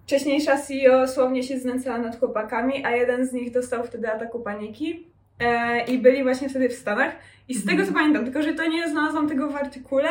wcześniejsza 0.08 0.56
CEO 0.56 1.08
słownie 1.08 1.42
się 1.42 1.58
znęcała 1.58 1.98
nad 1.98 2.18
chłopakami, 2.18 2.84
a 2.84 2.90
jeden 2.90 3.26
z 3.26 3.32
nich 3.32 3.52
dostał 3.52 3.84
wtedy 3.84 4.12
ataku 4.12 4.40
paniki 4.40 5.06
e, 5.40 5.84
i 5.84 5.98
byli 5.98 6.22
właśnie 6.22 6.48
wtedy 6.48 6.68
w 6.68 6.72
Stanach. 6.72 7.12
I 7.48 7.54
z 7.54 7.66
tego 7.66 7.86
co 7.86 7.92
pamiętam, 7.92 8.24
tylko 8.24 8.42
że 8.42 8.54
to 8.54 8.68
nie 8.68 8.88
znalazłam 8.88 9.28
tego 9.28 9.50
w 9.50 9.56
artykule, 9.56 10.08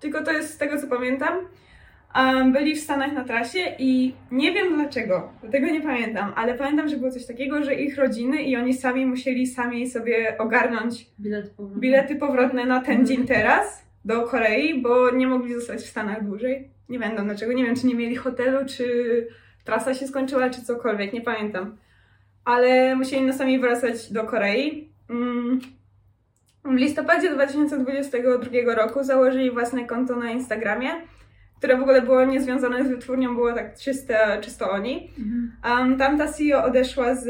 tylko 0.00 0.22
to 0.22 0.32
jest 0.32 0.54
z 0.54 0.58
tego 0.58 0.80
co 0.80 0.86
pamiętam, 0.86 1.34
um, 2.16 2.52
byli 2.52 2.74
w 2.74 2.80
Stanach 2.80 3.12
na 3.12 3.24
trasie 3.24 3.58
i 3.78 4.14
nie 4.30 4.52
wiem 4.52 4.74
dlaczego, 4.74 5.32
tego 5.52 5.66
nie 5.66 5.80
pamiętam, 5.80 6.32
ale 6.36 6.54
pamiętam, 6.54 6.88
że 6.88 6.96
było 6.96 7.10
coś 7.10 7.26
takiego, 7.26 7.64
że 7.64 7.74
ich 7.74 7.98
rodziny 7.98 8.42
i 8.42 8.56
oni 8.56 8.74
sami 8.74 9.06
musieli 9.06 9.46
sami 9.46 9.90
sobie 9.90 10.38
ogarnąć 10.38 11.06
Bilet 11.20 11.50
powrotny. 11.50 11.80
bilety 11.80 12.16
powrotne 12.16 12.64
na 12.64 12.80
ten 12.80 13.06
dzień 13.06 13.26
teraz 13.26 13.84
do 14.04 14.22
Korei, 14.22 14.82
bo 14.82 15.10
nie 15.10 15.26
mogli 15.26 15.54
zostać 15.54 15.80
w 15.80 15.90
Stanach 15.90 16.24
dłużej. 16.24 16.77
Nie 16.88 16.98
będą 16.98 17.24
dlaczego, 17.24 17.52
nie 17.52 17.64
wiem 17.64 17.76
czy 17.76 17.86
nie 17.86 17.94
mieli 17.94 18.16
hotelu, 18.16 18.58
czy 18.66 18.86
trasa 19.64 19.94
się 19.94 20.06
skończyła, 20.06 20.50
czy 20.50 20.62
cokolwiek, 20.62 21.12
nie 21.12 21.20
pamiętam. 21.20 21.76
Ale 22.44 22.96
musieli 22.96 23.22
na 23.22 23.32
sami 23.32 23.58
wracać 23.58 24.12
do 24.12 24.24
Korei. 24.24 24.88
Mm. 25.10 25.60
W 26.64 26.74
listopadzie 26.74 27.30
2022 27.30 28.74
roku 28.74 29.04
założyli 29.04 29.50
własne 29.50 29.84
konto 29.84 30.16
na 30.16 30.30
Instagramie, 30.30 30.90
które 31.58 31.76
w 31.76 31.82
ogóle 31.82 32.02
było 32.02 32.24
niezwiązane 32.24 32.84
z 32.84 32.88
wytwórnią, 32.88 33.34
było 33.34 33.52
tak 33.52 33.78
czyste, 33.78 34.38
czysto 34.40 34.70
oni. 34.70 35.10
Mhm. 35.18 35.52
Um, 35.64 35.98
tamta 35.98 36.32
CEO 36.32 36.64
odeszła 36.64 37.14
z 37.14 37.26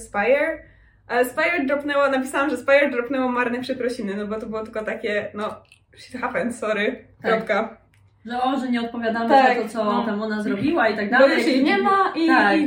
Spire. 0.00 0.62
A 1.06 1.24
Spire 1.24 1.66
dropnęło, 1.66 2.10
napisałam, 2.10 2.50
że 2.50 2.56
Spire 2.56 2.90
dropnęło 2.90 3.28
marne 3.28 3.60
przeprosiny, 3.60 4.16
no 4.16 4.26
bo 4.26 4.40
to 4.40 4.46
było 4.46 4.62
tylko 4.62 4.84
takie, 4.84 5.30
no, 5.34 5.62
shit 5.96 6.20
sorry, 6.50 7.04
Tak. 7.22 7.32
kropka. 7.32 7.87
Że 8.28 8.42
o, 8.42 8.58
że 8.58 8.68
nie 8.68 8.80
odpowiadamy 8.80 9.28
Tak, 9.28 9.56
za 9.56 9.62
to, 9.62 9.68
co 9.68 9.84
no. 9.84 10.06
tam 10.06 10.22
ona 10.22 10.42
zrobiła 10.42 10.88
i 10.88 10.96
tak 10.96 11.10
Bo 11.10 11.18
dalej. 11.18 11.38
już 11.38 11.46
jej 11.46 11.64
nie 11.64 11.78
ma 11.78 12.12
i... 12.16 12.26
Tak. 12.26 12.58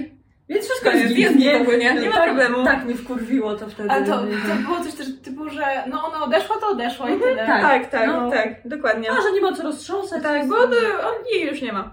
Więc 0.49 0.65
wszystko 0.65 0.91
jest 0.91 1.17
jest 1.17 1.35
nie? 1.35 1.61
ogólnie, 1.61 1.93
nie 1.93 2.09
ma 2.09 2.15
tak, 2.15 2.25
problemu. 2.25 2.65
Tak 2.65 2.85
mnie 2.85 2.95
wkurwiło 2.95 3.55
to 3.55 3.69
wtedy. 3.69 3.89
Ale 3.89 4.05
to, 4.05 4.19
to 4.19 4.55
było 4.63 4.79
coś 4.79 4.93
też 4.93 5.07
typu, 5.23 5.49
że 5.49 5.63
no 5.87 6.07
ona 6.07 6.23
odeszła, 6.23 6.55
to 6.61 6.67
odeszła 6.67 7.09
i 7.09 7.19
tyle. 7.19 7.45
tak. 7.45 7.61
tak, 7.61 7.89
tak, 7.89 8.07
no. 8.07 8.31
tak, 8.31 8.55
dokładnie. 8.65 9.11
A, 9.11 9.13
że 9.13 9.31
nie 9.33 9.41
ma 9.41 9.53
co 9.53 9.63
roztrząsać. 9.63 10.23
Tak, 10.23 10.47
bo 10.47 10.55
to, 10.55 10.75
on 11.07 11.13
jej 11.33 11.47
już 11.47 11.61
nie 11.61 11.73
ma. 11.73 11.91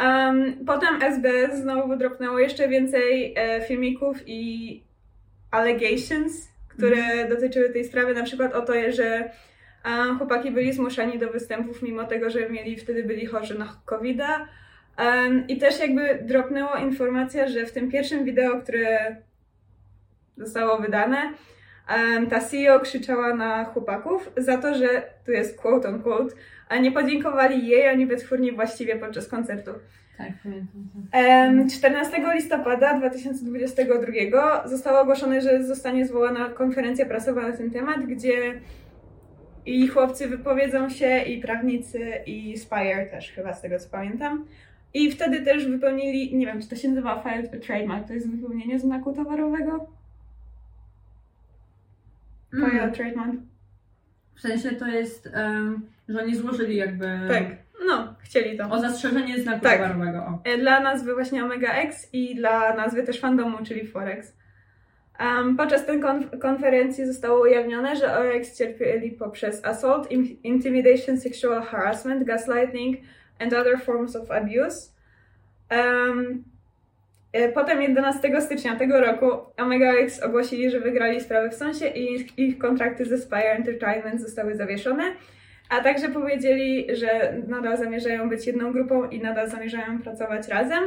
Um, 0.00 0.54
potem 0.66 1.02
SBS 1.02 1.58
znowu 1.62 1.88
wydropnęło 1.88 2.38
jeszcze 2.38 2.68
więcej 2.68 3.34
e, 3.36 3.60
filmików 3.60 4.16
i 4.26 4.82
allegations, 5.50 6.48
które 6.68 7.28
dotyczyły 7.28 7.70
tej 7.70 7.84
sprawy, 7.84 8.14
na 8.14 8.22
przykład 8.22 8.54
o 8.54 8.62
to, 8.62 8.72
że 8.88 9.30
e, 9.84 10.14
chłopaki 10.18 10.50
byli 10.50 10.72
zmuszani 10.72 11.18
do 11.18 11.28
występów, 11.28 11.82
mimo 11.82 12.04
tego, 12.04 12.30
że 12.30 12.50
mieli 12.50 12.76
wtedy 12.76 13.04
byli 13.04 13.26
chorzy 13.26 13.58
na 13.58 13.76
covid 13.84 14.20
Um, 14.98 15.48
I 15.48 15.58
też 15.58 15.80
jakby 15.80 16.18
dropnęło 16.22 16.76
informacja, 16.76 17.48
że 17.48 17.66
w 17.66 17.72
tym 17.72 17.90
pierwszym 17.90 18.24
wideo, 18.24 18.60
które 18.60 19.16
zostało 20.36 20.78
wydane, 20.78 21.32
ta 22.30 22.40
CEO 22.40 22.80
krzyczała 22.80 23.34
na 23.34 23.64
chłopaków 23.64 24.30
za 24.36 24.58
to, 24.58 24.74
że 24.74 25.02
tu 25.26 25.32
jest 25.32 25.60
quote 25.60 25.88
on 25.88 26.02
quote, 26.02 26.34
a 26.68 26.78
nie 26.78 26.92
podziękowali 26.92 27.68
jej 27.68 27.88
ani 27.88 28.06
wytwórni 28.06 28.52
właściwie 28.52 28.96
podczas 28.96 29.28
koncertu. 29.28 29.70
Tak, 30.18 30.28
pamiętam. 30.42 30.82
Em, 31.12 31.70
14 31.70 32.34
listopada 32.34 32.94
2022 32.94 34.68
zostało 34.68 35.00
ogłoszone, 35.00 35.40
że 35.40 35.64
zostanie 35.64 36.06
zwołana 36.06 36.48
konferencja 36.48 37.06
prasowa 37.06 37.48
na 37.48 37.56
ten 37.56 37.70
temat, 37.70 38.06
gdzie 38.06 38.60
i 39.66 39.88
chłopcy 39.88 40.28
wypowiedzą 40.28 40.88
się, 40.90 41.18
i 41.22 41.40
prawnicy, 41.40 42.10
i 42.26 42.58
Spire 42.58 43.06
też 43.06 43.30
chyba, 43.32 43.54
z 43.54 43.62
tego 43.62 43.78
co 43.78 43.88
pamiętam. 43.90 44.44
I 44.94 45.10
wtedy 45.10 45.40
też 45.42 45.66
wypełnili, 45.66 46.36
nie 46.36 46.46
wiem, 46.46 46.62
czy 46.62 46.68
to 46.68 46.76
się 46.76 46.88
nazywa 46.88 47.22
filed 47.22 47.66
trademark, 47.66 48.06
to 48.06 48.12
jest 48.12 48.30
wypełnienie 48.30 48.78
znaku 48.78 49.12
towarowego? 49.12 49.86
Mm. 52.54 52.70
Filed 52.70 52.94
trademark. 52.96 53.32
W 54.34 54.40
sensie 54.40 54.70
to 54.70 54.86
jest, 54.86 55.26
em, 55.34 55.80
że 56.08 56.18
oni 56.22 56.36
złożyli 56.36 56.76
jakby 56.76 57.06
Tak, 57.28 57.44
no, 57.86 58.14
chcieli 58.20 58.58
to. 58.58 58.70
o 58.70 58.80
zastrzeżenie 58.80 59.38
znaku 59.42 59.60
Tak. 59.60 59.76
towarowego. 59.78 60.18
O. 60.18 60.38
E, 60.44 60.58
Dla 60.58 60.80
nazwy 60.80 61.14
właśnie 61.14 61.44
Omega 61.44 61.72
X 61.72 62.08
i 62.12 62.34
dla 62.36 62.74
nazwy 62.76 63.02
też 63.02 63.20
fandomu, 63.20 63.58
czyli 63.64 63.86
Forex. 63.86 64.36
Um, 65.20 65.56
podczas 65.56 65.86
tej 65.86 66.00
konf- 66.00 66.38
konferencji 66.38 67.06
zostało 67.06 67.40
ujawnione, 67.40 67.96
że 67.96 68.18
OX 68.18 68.58
cierpieli 68.58 69.10
poprzez 69.10 69.64
assault, 69.64 70.10
im- 70.10 70.36
intimidation, 70.42 71.20
sexual 71.20 71.62
harassment, 71.62 72.24
gaslighting 72.24 72.98
and 73.38 73.52
other 73.52 73.80
forms 73.80 74.16
of 74.16 74.30
abuse. 74.30 74.90
Um, 75.70 76.44
potem 77.54 77.82
11 77.82 78.40
stycznia 78.40 78.76
tego 78.76 79.00
roku 79.00 79.26
Omega 79.56 79.92
X 79.92 80.22
ogłosili, 80.22 80.70
że 80.70 80.80
wygrali 80.80 81.20
sprawę 81.20 81.50
w 81.50 81.54
sądzie 81.54 81.88
i 81.88 82.14
ich, 82.14 82.38
ich 82.38 82.58
kontrakty 82.58 83.04
ze 83.04 83.18
Spire 83.18 83.50
Entertainment 83.52 84.20
zostały 84.20 84.54
zawieszone. 84.54 85.02
A 85.68 85.80
także 85.80 86.08
powiedzieli, 86.08 86.96
że 86.96 87.34
nadal 87.48 87.78
zamierzają 87.78 88.28
być 88.28 88.46
jedną 88.46 88.72
grupą 88.72 89.08
i 89.08 89.20
nadal 89.20 89.50
zamierzają 89.50 89.98
pracować 90.02 90.48
razem 90.48 90.82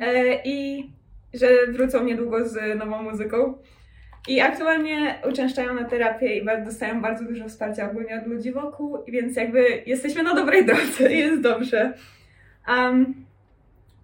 e, 0.00 0.42
i 0.44 0.90
że 1.34 1.72
wrócą 1.72 2.04
niedługo 2.04 2.48
z 2.48 2.78
nową 2.78 3.02
muzyką. 3.02 3.54
I 4.28 4.40
aktualnie 4.40 5.14
uczęszczają 5.30 5.74
na 5.74 5.84
terapię 5.84 6.36
i 6.38 6.46
dostają 6.64 7.02
bardzo 7.02 7.24
dużo 7.24 7.48
wsparcia 7.48 7.90
ogólnie 7.90 8.20
od 8.22 8.26
ludzi 8.26 8.52
wokół, 8.52 8.98
więc 9.08 9.36
jakby 9.36 9.82
jesteśmy 9.86 10.22
na 10.22 10.34
dobrej 10.34 10.66
drodze, 10.66 11.12
jest 11.24 11.42
dobrze. 11.42 11.92
Um, 12.68 13.14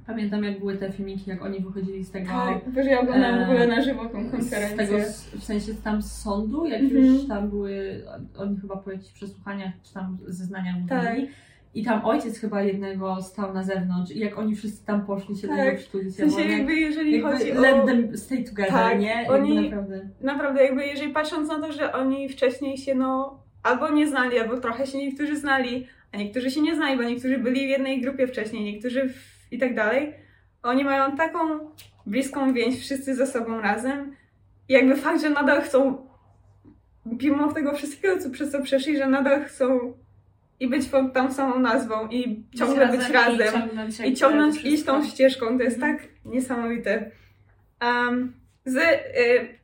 Pamiętam 0.06 0.44
jak 0.44 0.58
były 0.58 0.76
te 0.76 0.92
filmiki, 0.92 1.30
jak 1.30 1.42
oni 1.42 1.60
wychodzili 1.60 2.04
z 2.04 2.10
tego... 2.10 2.28
tak, 2.74 2.84
że 2.84 2.90
ja 2.90 3.00
oglądam 3.00 3.38
w 3.38 3.42
ogóle 3.42 3.66
na 3.66 3.82
żywo 3.82 4.06
tą 4.06 4.28
z 4.28 4.30
konferencję. 4.30 4.76
tego, 4.86 4.98
w 5.38 5.44
sensie 5.44 5.74
tam 5.84 6.02
z 6.02 6.12
sądu, 6.22 6.66
jak 6.66 6.80
Mhm. 6.82 7.04
już 7.04 7.28
tam 7.28 7.48
były, 7.50 8.02
oni 8.38 8.56
chyba 8.60 8.76
po 8.76 8.92
jakichś 8.92 9.12
przesłuchaniach, 9.12 9.72
czy 9.82 9.94
tam 9.94 10.18
zeznaniach 10.26 10.74
Tak. 10.88 11.16
I 11.74 11.84
tam 11.84 12.04
ojciec 12.04 12.38
chyba 12.38 12.62
jednego 12.62 13.22
stał 13.22 13.54
na 13.54 13.62
zewnątrz 13.62 14.12
i 14.12 14.18
jak 14.18 14.38
oni 14.38 14.56
wszyscy 14.56 14.86
tam 14.86 15.06
poszli 15.06 15.36
się 15.36 15.48
Tak. 15.48 15.78
w 15.80 16.12
sensie 16.14 16.40
jak- 16.40 16.50
jakby 16.50 16.74
jeżeli 16.74 17.20
chodzi 17.20 17.48
jakby 17.48 17.58
o... 17.58 17.62
let 17.62 17.86
them 17.86 18.16
stay 18.16 18.44
together, 18.44 18.72
Tak, 18.72 19.00
nie? 19.00 19.26
oni- 19.28 19.70
naprawdę. 19.70 20.08
Naprawdę, 20.20 20.64
jakby 20.64 20.86
jeżeli 20.86 21.12
patrząc 21.12 21.48
na 21.48 21.60
to, 21.60 21.72
że 21.72 21.92
oni 21.92 22.28
wcześniej 22.28 22.78
się 22.78 22.94
no 22.94 23.40
albo 23.62 23.88
nie 23.88 24.08
znali, 24.08 24.38
albo 24.38 24.56
trochę 24.60 24.86
się 24.86 24.98
niektórzy 24.98 25.36
znali, 25.36 25.86
a 26.12 26.16
niektórzy 26.16 26.50
się 26.50 26.60
nie 26.60 26.74
znali, 26.74 26.96
bo 26.96 27.02
niektórzy 27.02 27.38
byli 27.38 27.66
w 27.66 27.68
jednej 27.70 28.00
grupie 28.00 28.26
wcześniej, 28.26 28.64
niektórzy 28.64 29.08
w... 29.08 29.52
i 29.52 29.58
tak 29.58 29.74
dalej. 29.74 30.12
Oni 30.62 30.84
mają 30.84 31.16
taką 31.16 31.38
bliską 32.06 32.52
więź 32.52 32.80
wszyscy 32.80 33.14
ze 33.14 33.26
sobą 33.26 33.60
razem. 33.60 34.16
I 34.68 34.72
jakby 34.72 34.96
fakt, 34.96 35.20
że 35.22 35.30
nadal 35.30 35.62
chcą, 35.62 36.06
mimo 37.22 37.52
tego 37.52 37.74
wszystkiego, 37.74 38.18
co 38.18 38.30
przez 38.30 38.50
co 38.52 38.62
przeszli, 38.62 38.96
że 38.96 39.06
nadal 39.08 39.44
chcą 39.44 39.92
i 40.60 40.68
być 40.68 40.88
pod 40.88 41.12
tą 41.12 41.32
samą 41.32 41.58
nazwą 41.58 42.08
i 42.08 42.44
ciągle 42.58 42.88
być 42.88 43.08
razem. 43.08 43.48
I 43.48 43.52
ciągnąć, 43.52 44.00
I 44.00 44.14
ciągnąć, 44.14 44.64
iść 44.64 44.84
tą 44.84 45.04
ścieżką, 45.04 45.58
to 45.58 45.64
jest 45.64 45.80
tak 45.80 45.96
niesamowite. 46.24 47.10
Um, 47.82 48.32
z 48.64 48.76
y, 48.76 49.58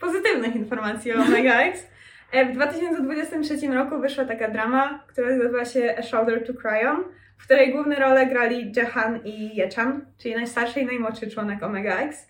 pozytywnych 0.00 0.56
informacji 0.56 1.12
o 1.12 1.22
Omega 1.22 1.60
X. 1.68 1.86
E, 2.32 2.44
W 2.46 2.52
2023 2.52 3.66
roku 3.66 4.00
wyszła 4.00 4.24
taka 4.24 4.50
drama, 4.50 5.04
która 5.08 5.30
nazywa 5.30 5.64
się 5.64 5.94
A 5.98 6.02
Shoulder 6.02 6.46
to 6.46 6.54
Cry 6.54 6.88
On, 6.88 7.04
w 7.38 7.44
której 7.44 7.72
główne 7.72 7.96
role 7.96 8.26
grali 8.26 8.72
Jahan 8.76 9.20
i 9.24 9.60
Yechan, 9.60 10.06
czyli 10.18 10.34
najstarszy 10.34 10.80
i 10.80 10.86
najmłodszy 10.86 11.30
członek 11.30 11.62
Omega 11.62 11.98
X. 11.98 12.28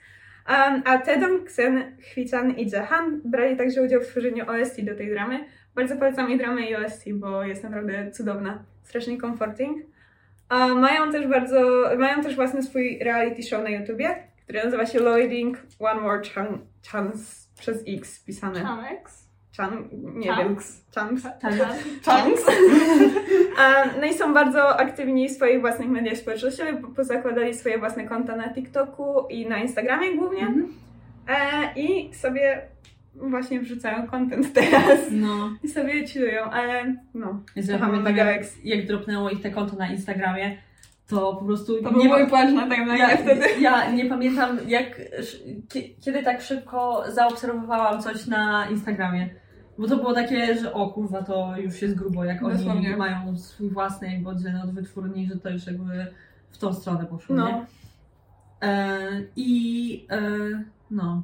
Um, 0.49 0.83
a 0.85 0.99
Tedong, 0.99 1.45
Ksen, 1.45 1.97
Hwichan 2.13 2.51
i 2.51 2.71
Jahan 2.71 3.21
brali 3.25 3.57
także 3.57 3.83
udział 3.83 4.01
w 4.01 4.07
tworzeniu 4.07 4.45
OST 4.51 4.81
do 4.81 4.95
tej 4.95 5.11
dramy. 5.11 5.45
Bardzo 5.75 5.97
polecam 5.97 6.31
i 6.31 6.39
dramę 6.39 6.63
i 6.63 6.77
OST, 6.77 7.05
bo 7.13 7.43
jest 7.45 7.63
naprawdę 7.65 8.11
cudowna, 8.11 8.63
strasznie 8.83 9.21
comforting. 9.21 9.79
A 10.49 10.69
mają 10.69 11.13
też 11.13 11.27
bardzo, 11.27 11.91
mają 11.99 12.23
też 12.23 12.37
własny 12.37 12.63
swój 12.63 12.99
reality 12.99 13.43
show 13.43 13.63
na 13.65 13.71
YouTubie, 13.71 14.17
który 14.45 14.65
nazywa 14.65 14.87
się 14.87 14.99
Lloyding 14.99 15.59
One 15.79 16.01
More 16.01 16.23
Chan- 16.35 16.59
Chance 16.93 17.49
przez 17.61 17.85
X 17.89 18.25
pisane. 18.25 18.61
Chanex? 18.61 19.31
Chan, 19.57 19.89
nie 19.93 20.35
Chunks. 20.35 20.83
wiem. 20.97 21.09
Chunks. 21.09 21.27
Chunks. 22.05 22.45
No 24.01 24.07
i 24.07 24.15
są 24.15 24.35
bardzo 24.35 24.81
aktywni 24.81 25.29
w 25.29 25.33
swoich 25.33 25.61
własnych 25.61 25.89
mediach 25.89 26.17
społecznościowych, 26.17 26.81
bo 26.81 26.89
pozakładali 26.89 27.55
swoje 27.55 27.79
własne 27.79 28.05
konta 28.05 28.37
na 28.37 28.55
TikToku 28.55 29.27
i 29.29 29.47
na 29.49 29.59
Instagramie 29.59 30.17
głównie. 30.17 30.41
Mhm. 30.43 30.73
E, 31.29 31.73
I 31.81 32.15
sobie 32.15 32.63
właśnie 33.15 33.61
wrzucają 33.61 34.07
content 34.07 34.53
teraz. 34.61 34.99
No. 35.11 35.51
I 35.63 35.69
sobie 35.69 36.07
chillują, 36.09 36.45
ale 36.45 36.97
no. 37.15 37.41
Więc 37.57 37.69
ja 37.69 37.75
Kocham 37.75 37.91
pamiętam, 37.91 38.13
Omega 38.13 38.31
jak, 38.31 38.43
jak 38.65 38.87
dropnęło 38.87 39.31
ich 39.31 39.43
te 39.43 39.51
konto 39.51 39.77
na 39.77 39.91
Instagramie, 39.91 40.57
to 41.09 41.35
po 41.35 41.45
prostu 41.45 41.83
To 41.83 41.91
był 41.91 42.03
nie 42.03 42.09
mój 42.09 42.27
płacz 42.27 42.53
na 42.53 42.63
timeline 42.63 42.99
ja, 42.99 43.17
wtedy. 43.17 43.47
ja 43.61 43.91
nie 43.93 44.07
pamiętam, 44.07 44.59
jak, 44.67 45.01
kiedy 46.01 46.23
tak 46.23 46.41
szybko 46.41 47.05
zaobserwowałam 47.09 48.03
coś 48.03 48.27
na 48.27 48.69
Instagramie. 48.71 49.31
Bo 49.79 49.89
to 49.89 49.97
było 49.97 50.13
takie, 50.13 50.55
że 50.55 50.73
o 50.73 50.89
kurwa, 50.89 51.23
to 51.23 51.55
już 51.57 51.83
jest 51.83 51.95
grubo, 51.95 52.25
jak 52.25 52.43
oni 52.43 52.57
Dosłownie. 52.57 52.97
mają 52.97 53.39
swój 53.39 53.71
własny 53.71 54.13
jakby 54.13 54.29
oddzielny 54.29 54.63
od 54.63 54.71
wytwórni, 54.71 55.27
że 55.27 55.37
to 55.37 55.51
już 55.51 55.67
jakby 55.67 56.07
w 56.51 56.59
tą 56.59 56.73
stronę 56.73 57.07
poszło, 57.07 57.37
nie? 57.37 57.43
No. 57.43 57.67
E, 58.63 58.99
I 59.37 60.07
e, 60.11 60.21
no. 60.91 61.23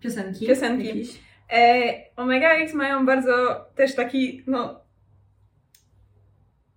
Piosenki. 0.00 0.46
Piosenki. 0.46 0.86
Jakieś. 0.86 1.20
E, 1.52 1.92
Omega 2.16 2.50
X 2.50 2.74
mają 2.74 3.06
bardzo 3.06 3.64
też 3.74 3.94
taki, 3.94 4.42
no. 4.46 4.80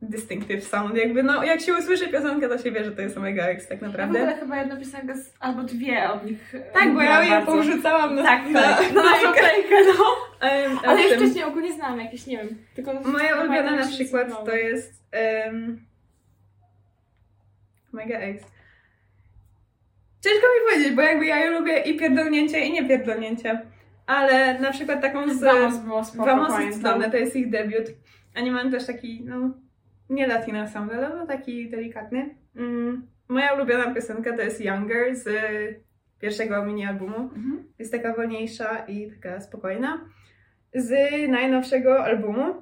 Distinctive 0.01 0.63
sound, 0.63 0.95
jakby, 0.97 1.23
no, 1.23 1.43
jak 1.43 1.61
się 1.61 1.73
usłyszy 1.73 2.07
piosenkę, 2.07 2.49
to 2.49 2.57
się 2.57 2.71
wie, 2.71 2.83
że 2.83 2.91
to 2.91 3.01
jest 3.01 3.17
Omega 3.17 3.45
X, 3.45 3.67
tak 3.67 3.81
Ja 3.81 3.87
w 3.87 3.91
naprawdę. 3.91 4.19
ogóle 4.21 4.37
chyba 4.37 4.57
jedna 4.57 4.77
piosenka, 4.77 5.15
z, 5.17 5.33
albo 5.39 5.63
dwie 5.63 6.09
od 6.09 6.25
nich. 6.25 6.53
Tak, 6.73 6.93
bo 6.93 7.01
ja 7.01 7.23
je 7.39 7.45
porzucałam 7.45 8.15
na, 8.15 8.23
Tak, 8.23 8.49
na, 8.49 8.61
tak. 8.61 8.93
Na 8.93 9.03
naszą 9.03 9.33
playkę, 9.33 9.75
no. 9.97 10.03
A 10.41 10.87
Ale 10.87 11.03
już 11.03 11.13
wcześniej 11.13 11.43
ogólnie 11.43 11.73
znałam 11.73 11.99
jakieś, 11.99 12.25
nie 12.27 12.37
wiem. 12.37 12.57
Tylko 12.75 12.93
Moja 12.93 13.41
ulubiona 13.41 13.75
na 13.75 13.87
przykład 13.87 14.45
to 14.45 14.55
jest 14.55 15.03
um, 15.45 15.85
Omega 17.93 18.17
X. 18.19 18.43
Ciężko 20.23 20.47
mi 20.47 20.71
powiedzieć, 20.71 20.95
bo 20.95 21.01
jakby 21.01 21.25
ja 21.25 21.49
lubię 21.49 21.79
i 21.79 21.97
pierdolnięcie, 21.97 22.59
i 22.59 22.71
nie 22.71 22.87
pierdolnięcie. 22.87 23.61
Ale 24.05 24.59
na 24.59 24.71
przykład 24.71 25.01
taką 25.01 25.33
z... 25.33 25.43
Vamos 25.43 25.77
było 25.79 26.03
spoko, 26.03 26.25
Vamos 26.25 26.47
jest 26.47 26.57
pamiętam. 26.57 26.81
cudowne, 26.81 27.11
to 27.11 27.17
jest 27.17 27.35
ich 27.35 27.49
debiut. 27.49 27.87
Oni 28.37 28.51
mają 28.51 28.71
też 28.71 28.85
taki, 28.85 29.21
no, 29.25 29.53
nie 30.09 30.27
latino 30.27 30.59
ensemble, 30.59 31.07
ale 31.07 31.15
no 31.15 31.27
taki 31.27 31.69
delikatny. 31.69 32.35
Mm, 32.55 33.07
moja 33.27 33.53
ulubiona 33.53 33.93
piosenka 33.93 34.35
to 34.35 34.41
jest 34.41 34.61
Younger 34.61 35.15
z 35.15 35.29
pierwszego 36.19 36.65
mini-albumu. 36.65 37.17
Mhm. 37.17 37.63
Jest 37.79 37.91
taka 37.91 38.15
wolniejsza 38.15 38.85
i 38.87 39.11
taka 39.11 39.41
spokojna. 39.41 40.05
Z 40.75 40.91
najnowszego 41.29 42.03
albumu, 42.03 42.53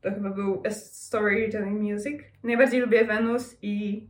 to 0.00 0.10
chyba 0.10 0.30
był 0.30 0.62
A 0.66 0.70
Storytelling 0.70 1.80
Music. 1.80 2.22
Najbardziej 2.44 2.80
lubię 2.80 3.04
Venus 3.04 3.58
i 3.62 4.06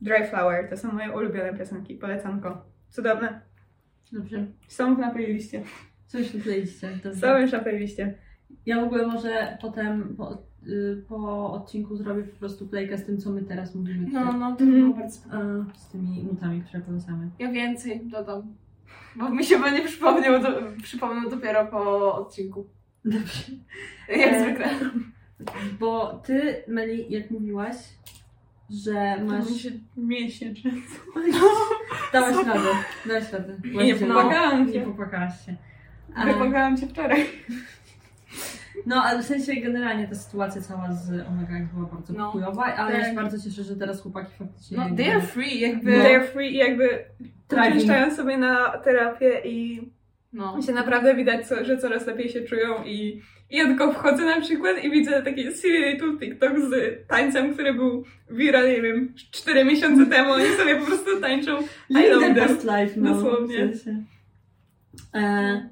Dry 0.00 0.24
Flower. 0.30 0.68
To 0.70 0.76
są 0.76 0.92
moje 0.92 1.12
ulubione 1.12 1.54
piosenki. 1.54 1.94
Polecanko. 1.94 2.64
Cudowne. 2.90 3.40
Dobrze. 4.12 4.46
Są 4.68 4.98
na 4.98 5.10
playliście. 5.10 5.62
Coś 6.06 6.32
tu 6.32 6.38
playliście. 6.38 6.90
Dobrze. 7.04 7.20
Są 7.20 7.38
już 7.38 7.52
na 7.52 7.58
playliście. 7.58 8.14
Ja 8.66 8.80
w 8.80 8.84
ogóle 8.84 9.06
może 9.06 9.58
potem 9.60 10.14
po, 10.16 10.42
y, 10.66 11.04
po 11.08 11.52
odcinku 11.52 11.96
zrobię 11.96 12.22
po 12.22 12.38
prostu 12.38 12.68
playkę 12.68 12.98
z 12.98 13.06
tym, 13.06 13.18
co 13.18 13.30
my 13.30 13.42
teraz 13.42 13.74
mówimy. 13.74 14.06
No, 14.12 14.20
tutaj. 14.24 14.40
no, 14.40 14.56
to 14.56 14.64
było 14.64 14.94
bardzo 14.94 15.16
spoko. 15.16 15.36
Z 15.76 15.88
tymi 15.88 16.24
nutami, 16.24 16.62
które 16.62 16.82
polecamy. 16.82 17.30
Ja 17.38 17.52
więcej 17.52 18.06
dodam. 18.06 18.54
Bo 19.16 19.30
mi 19.30 19.44
się 19.44 19.58
będzie 19.58 19.84
przypomniał, 19.84 20.42
do, 20.42 20.48
przypomniał 20.82 21.30
dopiero 21.30 21.66
po 21.66 22.14
odcinku. 22.14 22.66
Dobrze. 23.04 23.52
Jak 24.08 24.32
E, 24.32 24.40
zwykle. 24.42 24.66
Bo 25.80 26.22
ty, 26.26 26.62
Meli, 26.68 27.12
jak 27.12 27.30
mówiłaś, 27.30 27.76
że 28.70 29.24
masz... 29.24 29.56
się 29.62 29.70
mięśnie 29.96 30.54
Dałaś 32.12 32.34
radę, 32.46 32.60
dałaś 33.06 33.32
radę. 33.32 33.56
I 33.72 33.76
nie 33.76 33.94
popłakałam 33.94 34.66
Nie 34.66 34.72
się. 34.72 34.80
popłakałaś 34.80 35.46
się. 35.46 35.56
Ale- 36.16 36.32
Wypłakałam 36.32 36.76
się 36.76 36.86
wczoraj. 36.86 37.26
No, 38.86 38.96
ale 39.04 39.22
w 39.22 39.26
sensie 39.26 39.56
generalnie 39.60 40.08
ta 40.08 40.14
sytuacja 40.14 40.62
cała 40.62 40.92
z 40.92 41.26
Omega 41.28 41.54
była 41.74 41.86
bardzo 41.86 42.12
No. 42.12 42.30
chujowa, 42.30 42.64
ale 42.64 42.92
ja 42.94 43.00
Tak. 43.00 43.08
się 43.08 43.14
bardzo 43.16 43.38
cieszę, 43.50 43.62
że 43.64 43.76
teraz 43.76 44.02
chłopaki 44.02 44.32
faktycznie... 44.38 44.76
No, 44.76 44.82
jakby- 44.84 45.02
they 45.04 45.12
are 45.14 45.22
free, 45.22 45.60
jakby... 45.60 45.96
No. 45.98 46.02
They 46.04 46.16
are 46.16 46.24
free 46.26 46.52
i 46.52 46.56
jakby 46.56 47.04
uczęszczają 47.52 48.14
sobie 48.16 48.38
na 48.38 48.78
terapię 48.78 49.40
i 49.44 49.88
No. 50.32 50.62
się 50.62 50.72
naprawdę 50.72 51.14
widać, 51.14 51.46
że 51.62 51.78
coraz 51.78 52.06
lepiej 52.06 52.28
się 52.28 52.40
czują 52.40 52.84
i, 52.84 53.22
i 53.50 53.56
ja 53.56 53.64
tylko 53.64 53.92
wchodzę 53.92 54.24
na 54.24 54.40
przykład 54.40 54.84
i 54.84 54.90
widzę 54.90 55.22
taki 55.22 55.44
little 55.44 56.18
TikTok 56.18 56.60
z 56.60 56.72
tańcem, 57.08 57.54
który 57.54 57.74
był 57.74 58.04
viral, 58.30 58.68
nie 58.68 58.82
wiem, 58.82 59.14
4 59.30 59.64
miesiące 59.64 60.06
temu, 60.06 60.32
oni 60.32 60.46
sobie 60.46 60.76
po 60.76 60.86
prostu 60.86 61.20
tańczą. 61.20 61.58
I 61.88 61.94
Living 61.94 62.12
love 62.12 62.26
them. 62.26 62.34
best 62.34 62.64
life, 62.64 62.92
no. 62.96 63.14
Dosłownie. 63.14 63.68
W 63.68 63.76
sensie. 63.76 64.02
E, 65.14 65.68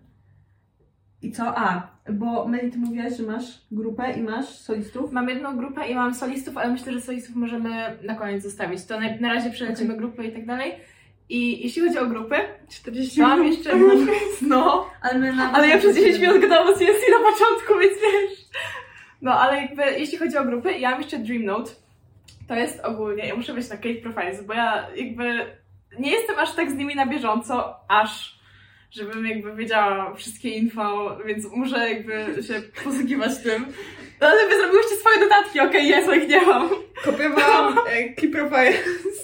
I 1.22 1.32
co? 1.32 1.58
A, 1.58 1.96
bo 2.12 2.48
Meli, 2.48 2.70
ty 2.70 2.78
mówiłaś, 2.78 3.16
że 3.16 3.22
masz 3.22 3.44
grupę 3.70 4.12
i 4.12 4.22
masz 4.22 4.46
solistów? 4.48 5.12
Mam 5.12 5.28
jedną 5.28 5.56
grupę 5.56 5.88
i 5.88 5.94
mam 5.94 6.14
solistów, 6.14 6.56
ale 6.56 6.72
myślę, 6.72 6.92
że 6.92 7.00
solistów 7.00 7.36
możemy 7.36 7.98
na 8.02 8.14
koniec 8.14 8.42
zostawić. 8.42 8.84
To 8.84 9.00
na, 9.00 9.16
na 9.20 9.34
razie 9.34 9.50
przelecimy 9.50 9.96
grupy 9.96 10.24
i 10.24 10.32
tak 10.32 10.46
dalej. 10.46 10.72
I 11.28 11.62
jeśli 11.62 11.82
chodzi 11.82 11.98
o 11.98 12.06
grupy, 12.06 12.36
40 12.70 13.20
to 13.20 13.22
mam 13.22 13.46
jeszcze... 13.46 13.70
No, 14.42 14.90
Ale 15.02 15.18
my 15.18 15.32
na 15.32 15.52
ale 15.52 15.68
ja 15.68 15.78
przez 15.78 15.96
10 15.96 16.18
minut 16.18 16.40
gadałam 16.40 16.68
o 16.68 16.72
CSC 16.72 17.10
na 17.10 17.30
początku, 17.30 17.78
więc 17.80 17.92
wiesz. 17.94 18.38
No, 19.22 19.40
ale 19.40 19.56
jakby 19.56 19.82
jeśli 19.82 20.18
chodzi 20.18 20.36
o 20.36 20.44
grupy, 20.44 20.72
ja 20.72 20.90
mam 20.90 21.00
jeszcze 21.00 21.18
Dream 21.18 21.44
Note. 21.44 21.70
To 22.48 22.54
jest 22.54 22.80
ogólnie, 22.84 23.26
ja 23.26 23.34
muszę 23.36 23.54
być 23.54 23.68
na 23.68 23.76
Kate 23.76 23.94
Profiles, 23.94 24.44
bo 24.44 24.54
ja 24.54 24.88
jakby 24.96 25.46
nie 25.98 26.10
jestem 26.10 26.38
aż 26.38 26.54
tak 26.54 26.70
z 26.70 26.74
nimi 26.74 26.94
na 26.94 27.06
bieżąco, 27.06 27.74
aż 27.88 28.36
żebym 28.90 29.26
jakby 29.26 29.56
wiedziała 29.56 30.14
wszystkie 30.14 30.48
info, 30.48 31.18
więc 31.26 31.44
muszę 31.52 31.90
jakby 31.92 32.42
się 32.42 32.62
posługiwać 32.84 33.38
tym. 33.42 33.66
No 34.20 34.26
ale 34.26 34.48
wy 34.48 34.56
zrobiłyście 34.56 34.96
swoje 34.96 35.20
dodatki, 35.20 35.60
okej, 35.60 35.88
ja 35.88 36.02
swoich 36.02 36.28
nie 36.28 36.46
mam. 36.46 36.70
Kopiowałam 37.04 37.78
e, 37.88 38.08
Key 38.08 38.30
Profile 38.30 38.72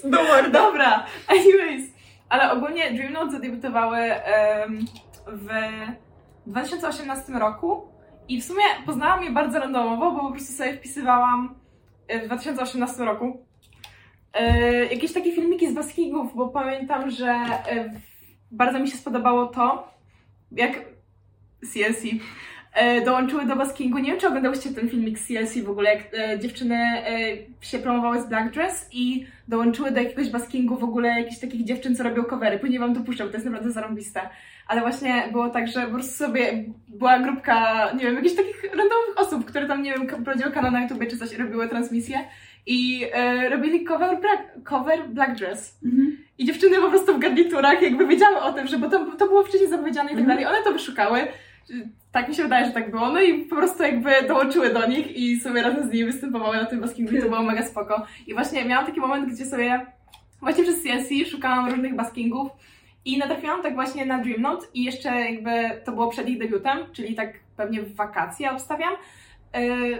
do 0.05 0.25
Worda. 0.25 0.51
Dobra, 0.51 1.07
anyways. 1.27 1.92
Ale 2.33 2.53
ogólnie 2.53 2.93
Dream 2.93 3.13
Note 3.13 3.31
zadebiutowały 3.31 3.99
em, 3.99 4.85
w 5.27 5.49
2018 6.47 7.33
roku 7.33 7.89
i 8.29 8.41
w 8.41 8.45
sumie 8.45 8.63
poznałam 8.87 9.25
je 9.25 9.31
bardzo 9.31 9.59
randomowo, 9.59 10.13
bo 10.13 10.21
po 10.21 10.31
prostu 10.31 10.53
sobie 10.53 10.73
wpisywałam 10.73 11.55
e, 12.09 12.21
w 12.21 12.27
2018 12.27 13.05
roku. 13.05 13.47
E, 14.33 14.85
jakieś 14.85 15.13
takie 15.13 15.33
filmiki 15.33 15.71
z 15.71 15.75
baskingów, 15.75 16.37
bo 16.37 16.49
pamiętam, 16.49 17.11
że 17.11 17.29
e, 17.29 18.01
bardzo 18.51 18.79
mi 18.79 18.91
się 18.91 18.97
spodobało 18.97 19.47
to, 19.47 19.89
jak 20.53 20.73
CLC 21.73 22.03
dołączyły 23.05 23.47
do 23.47 23.57
baskingu. 23.57 23.99
Nie 23.99 24.11
wiem, 24.11 24.21
czy 24.21 24.29
oglądałyście 24.29 24.71
ten 24.71 24.89
filmik 24.89 25.19
z 25.19 25.27
CLC 25.27 25.59
w 25.65 25.71
ogóle, 25.71 25.95
jak 25.95 26.03
e, 26.15 26.39
dziewczyny 26.39 26.77
e, 26.77 27.07
się 27.61 27.79
promowały 27.79 28.21
z 28.23 28.27
Black 28.27 28.51
Dress 28.55 28.89
i 28.93 29.27
dołączyły 29.49 29.91
do 29.91 30.01
jakiegoś 30.01 30.31
baskingu 30.31 30.77
w 30.77 30.85
ogóle 30.85 31.09
jakichś 31.09 31.41
takich 31.41 31.65
dziewczyn, 31.65 31.97
co 31.97 32.03
robią 32.03 32.25
covery. 32.25 32.59
Później 32.59 32.79
wam 32.79 32.95
to 32.95 33.01
puszczę, 33.01 33.25
bo 33.25 33.31
to 33.31 33.37
jest 33.37 33.47
naprawdę 33.47 33.71
zarąbiste. 33.73 34.21
Ale 34.69 34.81
właśnie 34.81 35.29
było 35.33 35.49
tak, 35.51 35.69
że 35.69 35.83
po 35.83 35.91
prostu 35.93 36.13
sobie 36.25 36.65
była 36.89 37.19
grupka, 37.19 37.89
nie 37.93 38.01
wiem, 38.05 38.15
jakichś 38.15 38.35
takich 38.35 38.63
randomowych 38.65 39.17
osób, 39.17 39.45
które 39.45 39.67
tam, 39.67 39.83
nie 39.83 39.93
wiem, 39.95 40.07
prowadziły 40.07 40.51
kanał 40.51 40.71
na 40.71 40.83
YouTube 40.83 41.07
czy 41.11 41.17
coś, 41.19 41.33
robiły 41.39 41.69
transmisję 41.69 42.19
i 42.67 43.05
e, 43.13 43.49
robili 43.49 43.85
cover, 43.85 44.11
Black- 44.19 44.63
cover 44.65 45.09
Black 45.09 45.35
Dress. 45.39 45.79
Mhm. 45.85 46.17
I 46.39 46.45
dziewczyny 46.45 46.77
po 46.77 46.89
prostu 46.91 47.15
w 47.15 47.19
garniturach 47.19 47.83
jakby 47.83 48.07
wiedziały 48.07 48.37
o 48.41 48.53
tym, 48.53 48.67
że 48.67 48.79
bo 48.79 48.89
to, 48.89 49.17
to 49.17 49.27
było 49.27 49.45
wcześniej 49.45 49.71
zapowiedziane 49.71 50.11
i 50.11 50.15
tak 50.15 50.21
Mhm. 50.21 50.39
dalej. 50.39 50.55
One 50.55 50.65
to 50.65 50.73
wyszukały. 50.73 51.21
Tak 52.13 52.29
mi 52.29 52.35
się 52.35 52.43
wydaje, 52.43 52.67
że 52.67 52.73
tak 52.73 52.91
było. 52.91 53.09
No 53.09 53.21
i 53.21 53.45
po 53.45 53.57
prostu 53.57 53.83
jakby 53.83 54.11
dołączyły 54.29 54.71
do 54.71 54.87
nich 54.87 55.17
i 55.17 55.41
sobie 55.41 55.63
razem 55.63 55.89
z 55.89 55.93
nimi 55.93 56.05
występowały 56.05 56.57
na 56.57 56.65
tym 56.65 56.81
baskingu 56.81 57.17
i 57.17 57.21
to 57.21 57.29
było 57.29 57.43
mega 57.43 57.63
spoko. 57.63 58.07
I 58.27 58.35
właśnie 58.35 58.65
miałam 58.65 58.87
taki 58.87 59.01
moment, 59.01 59.35
gdzie 59.35 59.47
sobie 59.47 59.87
właśnie 60.41 60.65
przez 60.65 60.83
CSC 60.83 61.31
szukałam 61.31 61.71
różnych 61.71 61.97
baskingów 61.97 62.49
i 63.05 63.19
natrafiłam 63.19 63.63
tak 63.63 63.75
właśnie 63.75 64.07
na 64.07 64.19
Dream 64.19 64.43
Note 64.43 64.67
i 64.75 64.85
jeszcze 64.85 65.09
jakby 65.09 65.51
to 65.85 65.93
było 65.93 66.09
przed 66.09 66.29
ich 66.29 66.39
debiutem, 66.39 66.79
czyli 66.93 67.15
tak 67.15 67.33
pewnie 67.57 67.83
w 67.83 67.95
wakacje 67.95 68.51
obstawiam. 68.51 68.93
Yy, 69.55 69.99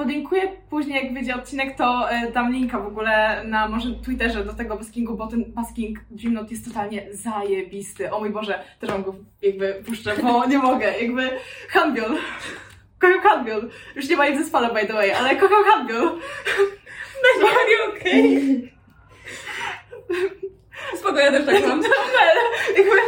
Podlinkuję 0.00 0.42
później, 0.70 1.04
jak 1.04 1.14
wyjdzie 1.14 1.34
odcinek, 1.34 1.76
to 1.76 2.10
e, 2.10 2.32
dam 2.32 2.52
linka 2.52 2.78
w 2.78 2.86
ogóle 2.86 3.44
na 3.44 3.68
może 3.68 3.94
Twitterze 3.94 4.44
do 4.44 4.52
tego 4.54 4.76
baskingu, 4.76 5.16
bo 5.16 5.26
ten 5.26 5.44
basking 5.44 5.98
Dream 6.10 6.34
Note 6.34 6.50
jest 6.50 6.64
totalnie 6.64 7.06
zajebisty. 7.10 8.12
O 8.12 8.20
mój 8.20 8.30
Boże, 8.30 8.64
też 8.80 8.90
wam 8.90 9.02
go 9.02 9.14
jakby 9.42 9.82
puszczę, 9.86 10.16
bo 10.22 10.46
nie 10.46 10.58
mogę, 10.58 10.98
jakby 10.98 11.30
Handbiol. 11.68 12.16
Kocham 12.98 13.20
Handbiol. 13.20 13.70
Już 13.96 14.08
nie 14.08 14.16
ma 14.16 14.30
w 14.30 14.38
zespole, 14.38 14.68
by 14.74 14.86
the 14.86 14.92
way, 14.92 15.12
ale 15.12 15.36
kocham 15.36 15.64
Handbiol. 15.64 16.06
Are 17.44 17.98
okej? 17.98 18.72
Spoko, 20.98 21.18
ja 21.18 21.30
też 21.30 21.46
tak 21.46 21.66
mam. 21.66 21.82
jakby, 22.76 23.00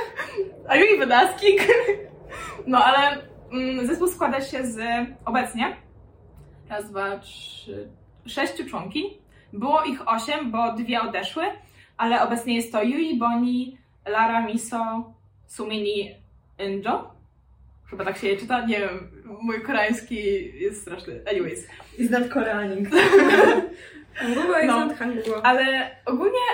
are 0.68 0.80
you 0.80 0.97
even 0.97 1.12
asking? 1.12 1.61
No 2.66 2.84
ale 2.84 3.22
mm, 3.53 3.86
zespół 3.86 4.09
składa 4.09 4.40
się 4.40 4.66
z 4.66 4.78
obecnie 5.24 5.76
raz, 6.73 6.91
dwa, 6.91 7.18
trzy, 7.18 7.89
sześciu 8.27 8.64
członki. 8.66 9.18
Było 9.53 9.83
ich 9.85 10.09
osiem, 10.09 10.51
bo 10.51 10.73
dwie 10.73 11.01
odeszły, 11.01 11.45
ale 11.97 12.23
obecnie 12.23 12.55
jest 12.57 12.73
to 12.73 12.83
Yui, 12.83 13.18
Boni, 13.18 13.79
Lara, 14.07 14.47
Miso, 14.47 15.12
Sumini, 15.47 16.14
Injo. 16.59 17.12
Chyba 17.91 18.05
tak 18.05 18.18
się 18.18 18.29
je 18.29 18.37
czyta, 18.37 18.66
nie 18.66 18.81
wiem, 18.81 19.11
mój 19.43 19.62
koreański 19.62 20.16
jest 20.61 20.83
straszny. 20.83 21.20
Anyways. 21.31 21.68
Is 21.99 22.11
that 22.11 22.29
Koreaning? 22.29 22.89
Hangugo 24.14 24.59
jest 24.59 24.68
No. 24.68 24.95
Hangugo. 24.95 25.47
Ale 25.47 25.91
ogólnie 26.07 26.47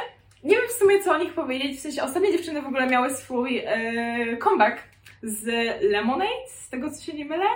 nie 0.45 0.57
wiem 0.57 0.69
w 0.69 0.73
sumie 0.73 1.03
co 1.03 1.13
o 1.13 1.19
nich 1.19 1.35
powiedzieć. 1.35 1.79
W 1.79 1.81
sensie 1.81 2.03
ostatnie 2.03 2.33
dziewczyny 2.33 2.63
w 2.63 2.67
ogóle 2.67 2.87
miały 2.87 3.11
swój 3.11 3.59
e, 3.59 4.37
comeback 4.37 4.83
z 5.23 5.47
Lemonade, 5.83 6.49
z 6.49 6.69
tego 6.69 6.91
co 6.91 7.05
się 7.05 7.13
nie 7.13 7.25
mylę. 7.25 7.47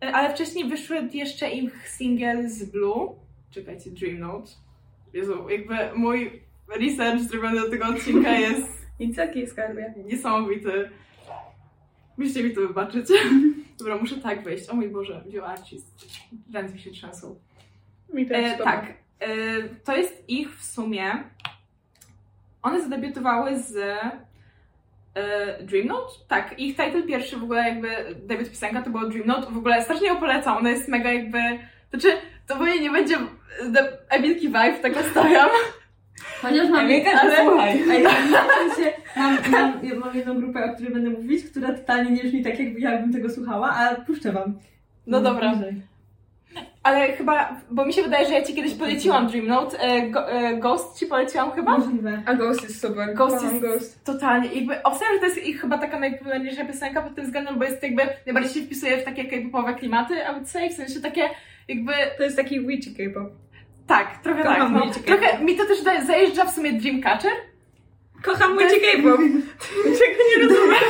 Ale 0.00 0.34
wcześniej 0.34 0.68
wyszły 0.68 1.08
jeszcze 1.12 1.50
ich 1.50 1.88
single 1.88 2.48
z 2.50 2.64
Blue. 2.70 3.14
Czekajcie, 3.50 3.90
Dream 3.90 4.18
Note. 4.18 4.50
Jezu, 5.12 5.48
jakby 5.48 5.74
mój 5.96 6.42
research 6.68 7.20
zrobiony 7.22 7.60
do 7.60 7.70
tego 7.70 7.86
odcinka 7.86 8.32
jest 8.32 8.80
I 9.00 9.14
co 9.14 9.20
jakie 9.20 9.46
skarbie? 9.46 9.94
niesamowity. 10.06 10.90
Musicie 12.16 12.42
mi 12.44 12.54
to 12.54 12.60
wybaczyć. 12.60 13.06
Dobra, 13.78 13.96
muszę 13.96 14.16
tak 14.16 14.44
wejść. 14.44 14.68
O 14.68 14.74
mój 14.74 14.88
Boże, 14.88 15.22
wziął 15.26 15.44
artist. 15.44 16.06
Ręce 16.54 16.74
mi 16.74 16.80
się 16.80 16.90
trzęsą. 16.90 17.38
Mi 18.12 18.26
też 18.26 18.52
E, 18.60 18.64
tak. 18.64 18.94
E, 19.20 19.28
to 19.84 19.96
jest 19.96 20.24
ich 20.28 20.56
w 20.56 20.64
sumie. 20.64 21.12
One 22.62 22.82
zadebiutowały 22.82 23.58
z 23.58 23.98
e, 25.14 25.62
Dream 25.62 25.86
Note? 25.86 26.12
Tak, 26.28 26.58
ich 26.58 26.76
title 26.76 27.02
pierwszy 27.02 27.36
w 27.36 27.42
ogóle 27.42 27.68
jakby 27.68 27.88
debiut 28.26 28.50
piosenka 28.50 28.82
to 28.82 28.90
było 28.90 29.06
Dream 29.08 29.26
Note. 29.26 29.52
W 29.52 29.58
ogóle 29.58 29.82
strasznie 29.82 30.08
ją 30.08 30.16
polecam. 30.16 30.56
Ona 30.56 30.70
jest 30.70 30.88
mega 30.88 31.12
jakby. 31.12 31.38
Znaczy, 31.90 32.08
to 32.46 32.56
pewnie 32.56 32.80
nie 32.80 32.90
będzie 32.90 33.16
Emilki 34.08 34.46
vibe, 34.46 34.78
tak 34.82 34.94
nastawiam. 34.94 35.48
Chociaż 36.42 36.68
mam... 36.70 36.84
Emilka, 36.84 37.10
ale- 37.10 37.36
słuchaj. 37.36 37.70
Ej, 37.90 38.04
w 38.06 38.74
sensie, 38.74 38.92
mam, 39.16 39.38
mam, 39.50 39.84
ja 39.84 39.94
mam 39.94 40.16
jedną 40.16 40.40
grupę, 40.40 40.64
o 40.64 40.74
której 40.74 40.92
będę 40.92 41.10
mówić, 41.10 41.44
która 41.50 41.72
totalnie 41.72 42.10
nie 42.10 42.22
brzmi 42.24 42.42
tak, 42.44 42.58
jakby 42.58 42.80
jakbym 42.80 43.12
tego 43.12 43.30
słuchała, 43.30 43.70
a 43.70 43.94
puszczę 43.94 44.32
wam. 44.32 44.58
No 45.06 45.20
dobra. 45.20 45.52
Bliżej. 45.52 45.82
Ale 46.82 47.12
chyba, 47.12 47.56
bo 47.70 47.84
mi 47.86 47.92
się 47.92 48.02
wydaje, 48.02 48.26
że 48.26 48.32
ja 48.34 48.42
ci 48.42 48.54
kiedyś 48.54 48.74
poleciłam 48.74 49.26
Dream 49.26 49.46
Note. 49.46 49.78
E, 49.80 50.02
go, 50.10 50.30
e, 50.32 50.56
Ghost 50.56 50.98
ci 50.98 51.06
poleciłam 51.06 51.50
chyba? 51.52 51.78
Możliwe. 51.78 52.22
A 52.26 52.34
Ghost 52.34 52.62
jest 52.62 52.80
super. 52.80 53.14
Ghost 53.14 53.34
Kocham 53.36 53.50
jest 53.54 53.66
Ghost. 53.66 54.04
totalnie, 54.04 54.48
jakby 54.54 54.82
obstawiam, 54.82 55.14
że 55.14 55.20
to 55.20 55.26
jest 55.26 55.38
ich 55.44 55.60
chyba 55.60 55.78
taka 55.78 55.98
najpopularniejsza 55.98 56.64
piosenka 56.64 57.02
pod 57.02 57.14
tym 57.14 57.24
względem, 57.24 57.58
bo 57.58 57.64
jest 57.64 57.82
jakby 57.82 58.02
najbardziej 58.26 58.52
się 58.54 58.60
wpisuje 58.66 58.98
w 58.98 59.04
takie 59.04 59.24
k-popowe 59.24 59.74
klimaty, 59.74 60.14
I 60.14 60.32
would 60.32 60.48
say, 60.48 60.70
w 60.70 60.72
sensie 60.72 61.00
takie 61.00 61.30
jakby, 61.68 61.92
To 62.16 62.22
jest 62.22 62.36
taki 62.36 62.60
witchy 62.66 62.90
K-pop. 62.96 63.32
tak, 63.86 64.22
trochę 64.22 64.42
Kocham 64.42 64.58
tak, 64.58 64.70
no. 64.72 64.86
witchy 64.86 65.00
trochę 65.02 65.44
mi 65.44 65.56
to 65.56 65.64
też 65.66 65.82
da, 65.82 66.04
zajeżdża 66.04 66.44
w 66.44 66.54
sumie 66.54 66.72
Dreamcatcher, 66.72 67.32
Kocham 68.22 68.58
witchy 68.58 68.80
K-pop. 68.80 69.20
Czego 69.98 70.20
nie 70.36 70.48
rozumiem? 70.48 70.80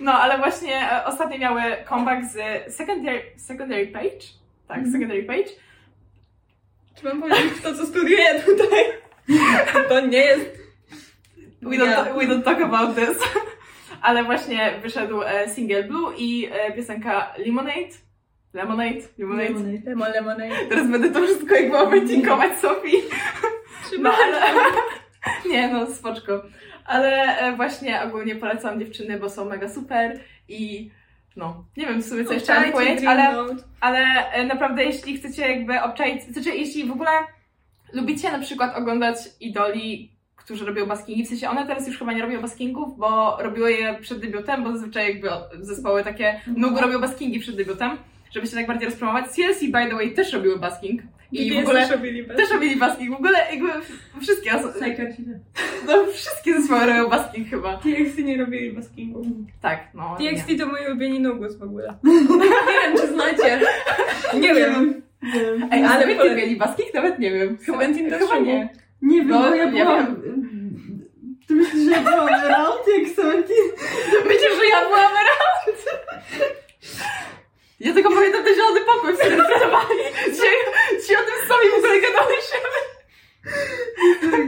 No 0.00 0.12
ale 0.12 0.38
właśnie 0.38 0.90
e, 0.92 1.04
ostatnio 1.04 1.38
miały 1.38 1.62
comeback 1.88 2.24
z 2.24 2.36
Secondary, 2.74 3.22
secondary 3.36 3.86
Page, 3.86 4.20
tak, 4.68 4.76
Mhm. 4.78 4.92
Secondary 4.92 5.22
Page, 5.22 5.50
Czy 6.94 7.04
mam 7.04 7.20
powiedzieć 7.22 7.62
to, 7.62 7.74
co 7.74 7.86
studiuję 7.86 8.40
tutaj? 8.40 8.84
To 9.88 10.00
nie 10.06 10.18
jest... 10.18 10.50
we 11.62 11.76
don't, 11.76 12.14
we 12.18 12.26
don't 12.26 12.42
talk 12.42 12.60
about 12.60 12.96
this, 12.96 13.18
ale 14.02 14.24
właśnie 14.24 14.72
wyszedł 14.82 15.22
e, 15.22 15.48
single 15.48 15.82
Blue 15.84 16.14
i 16.16 16.48
e, 16.52 16.72
piosenka 16.72 17.34
Lemonade, 17.38 17.94
Lemonade, 18.54 19.00
Lemonade, 19.18 19.48
Lemonade. 19.48 19.90
Lemon, 19.90 20.12
lemonade. 20.12 20.68
Teraz 20.68 20.86
będę 20.90 21.10
to 21.10 21.22
wszystko 21.22 21.54
jakby 21.54 21.78
obecinkować 21.78 22.58
Sofii. 22.58 22.96
No 24.00 24.12
ale... 24.24 24.40
Nie, 25.50 25.68
no 25.68 25.86
spoczko. 25.86 26.42
Ale 26.90 27.38
e, 27.38 27.56
właśnie 27.56 28.02
ogólnie 28.02 28.36
polecam 28.36 28.80
dziewczyny, 28.80 29.18
bo 29.18 29.30
są 29.30 29.44
mega 29.44 29.68
super 29.68 30.20
i 30.48 30.90
no, 31.36 31.64
nie 31.76 31.86
wiem 31.86 32.02
w 32.02 32.06
sumie 32.06 32.24
co 32.24 32.32
jeszcze 32.32 32.60
mam 32.60 32.72
powiedzieć, 32.72 33.04
ale, 33.04 33.46
ale 33.80 33.98
e, 34.32 34.44
naprawdę 34.44 34.84
jeśli 34.84 35.16
chcecie 35.16 35.48
jakby 35.48 35.82
obczaić, 35.82 36.22
znaczy 36.22 36.50
jeśli 36.50 36.84
w 36.84 36.92
ogóle 36.92 37.10
lubicie 37.92 38.32
na 38.32 38.38
przykład 38.38 38.76
oglądać 38.76 39.16
idoli, 39.40 40.10
którzy 40.36 40.66
robią 40.66 40.86
baskingi, 40.86 41.24
w 41.24 41.28
sensie 41.28 41.50
one 41.50 41.66
teraz 41.66 41.86
już 41.86 41.98
chyba 41.98 42.12
nie 42.12 42.22
robią 42.22 42.40
baskingów, 42.40 42.98
bo 42.98 43.36
robiły 43.40 43.72
je 43.72 43.94
przed 43.94 44.20
debiutem, 44.20 44.64
bo 44.64 44.72
zazwyczaj 44.72 45.08
jakby 45.08 45.28
zespoły 45.60 46.04
takie 46.04 46.40
nóg 46.56 46.80
robią 46.80 47.00
baskingi 47.00 47.40
przed 47.40 47.56
debiutem, 47.56 47.98
żeby 48.30 48.46
się 48.46 48.56
tak 48.56 48.66
bardziej 48.66 48.88
rozpromować. 48.88 49.24
CLC 49.26 49.60
by 49.60 49.88
the 49.90 49.94
way 49.94 50.10
też 50.14 50.32
robiły 50.32 50.58
basking. 50.58 51.02
I 51.32 51.54
w 51.54 51.58
ogóle 51.58 51.80
też 51.80 51.90
robili 51.90 52.22
bez. 52.22 52.36
też 52.36 52.50
robili 52.50 52.76
basking. 52.76 53.10
W 53.10 53.14
ogóle 53.14 53.38
jakby 53.50 53.68
wszystkie, 54.20 54.50
oso- 54.50 54.72
Psycho 54.72 55.02
no, 55.86 56.06
wszystkie 56.12 56.54
zespoły 56.60 56.86
robią 56.86 57.08
basking 57.08 57.48
chyba. 57.50 57.76
TXT 57.76 58.18
nie 58.18 58.36
robili 58.38 58.72
baskingu. 58.72 59.22
Tak, 59.62 59.80
no. 59.94 60.16
nie. 60.20 60.32
TXT 60.34 60.48
to 60.58 60.66
mój 60.66 60.78
ulubieni 60.86 61.20
nugus 61.20 61.56
w 61.56 61.62
ogóle. 61.62 61.94
nie 62.04 62.82
wiem, 62.82 62.96
czy 63.00 63.06
znacie. 63.12 63.60
Nie 64.40 64.54
wiem. 64.54 65.02
Ej, 65.72 65.84
Ale 65.84 66.06
wy 66.06 66.14
pole- 66.14 66.36
mieli 66.36 66.56
basking? 66.56 66.94
Nawet 66.94 67.18
nie 67.18 67.30
wiem. 67.30 67.58
Chyba 67.58 67.78
robił. 67.84 68.46
nie. 68.46 68.68
Nie 69.02 69.18
wiem, 69.18 69.28
No, 69.28 69.40
bo 69.50 69.54
ja 69.54 69.66
byłam... 69.70 70.16
Ty 71.48 71.54
myślisz, 71.54 71.84
że 71.84 71.90
ja 71.90 72.00
byłam 72.00 72.28
around 72.28 72.80
jak 72.98 73.08
Seventeen? 73.16 73.56
Myślę, 74.24 74.48
że 74.56 74.66
ja 74.70 74.80
byłam 74.86 75.12
around. 75.12 75.84
Ja 77.80 77.94
tylko 77.94 78.10
pamiętam 78.10 78.44
ten 78.44 78.54
zielony 78.54 78.80
pokój, 78.80 79.12
w 79.12 79.18
którym 79.18 79.40
trenowali. 79.46 79.98
Dzisiaj, 80.30 80.54
dzisiaj 81.00 81.16
o 81.16 81.20
tym 81.20 81.48
sami 81.48 81.70
w 81.70 81.78
ogóle 81.78 82.00
gadałyśmy. 82.00 82.60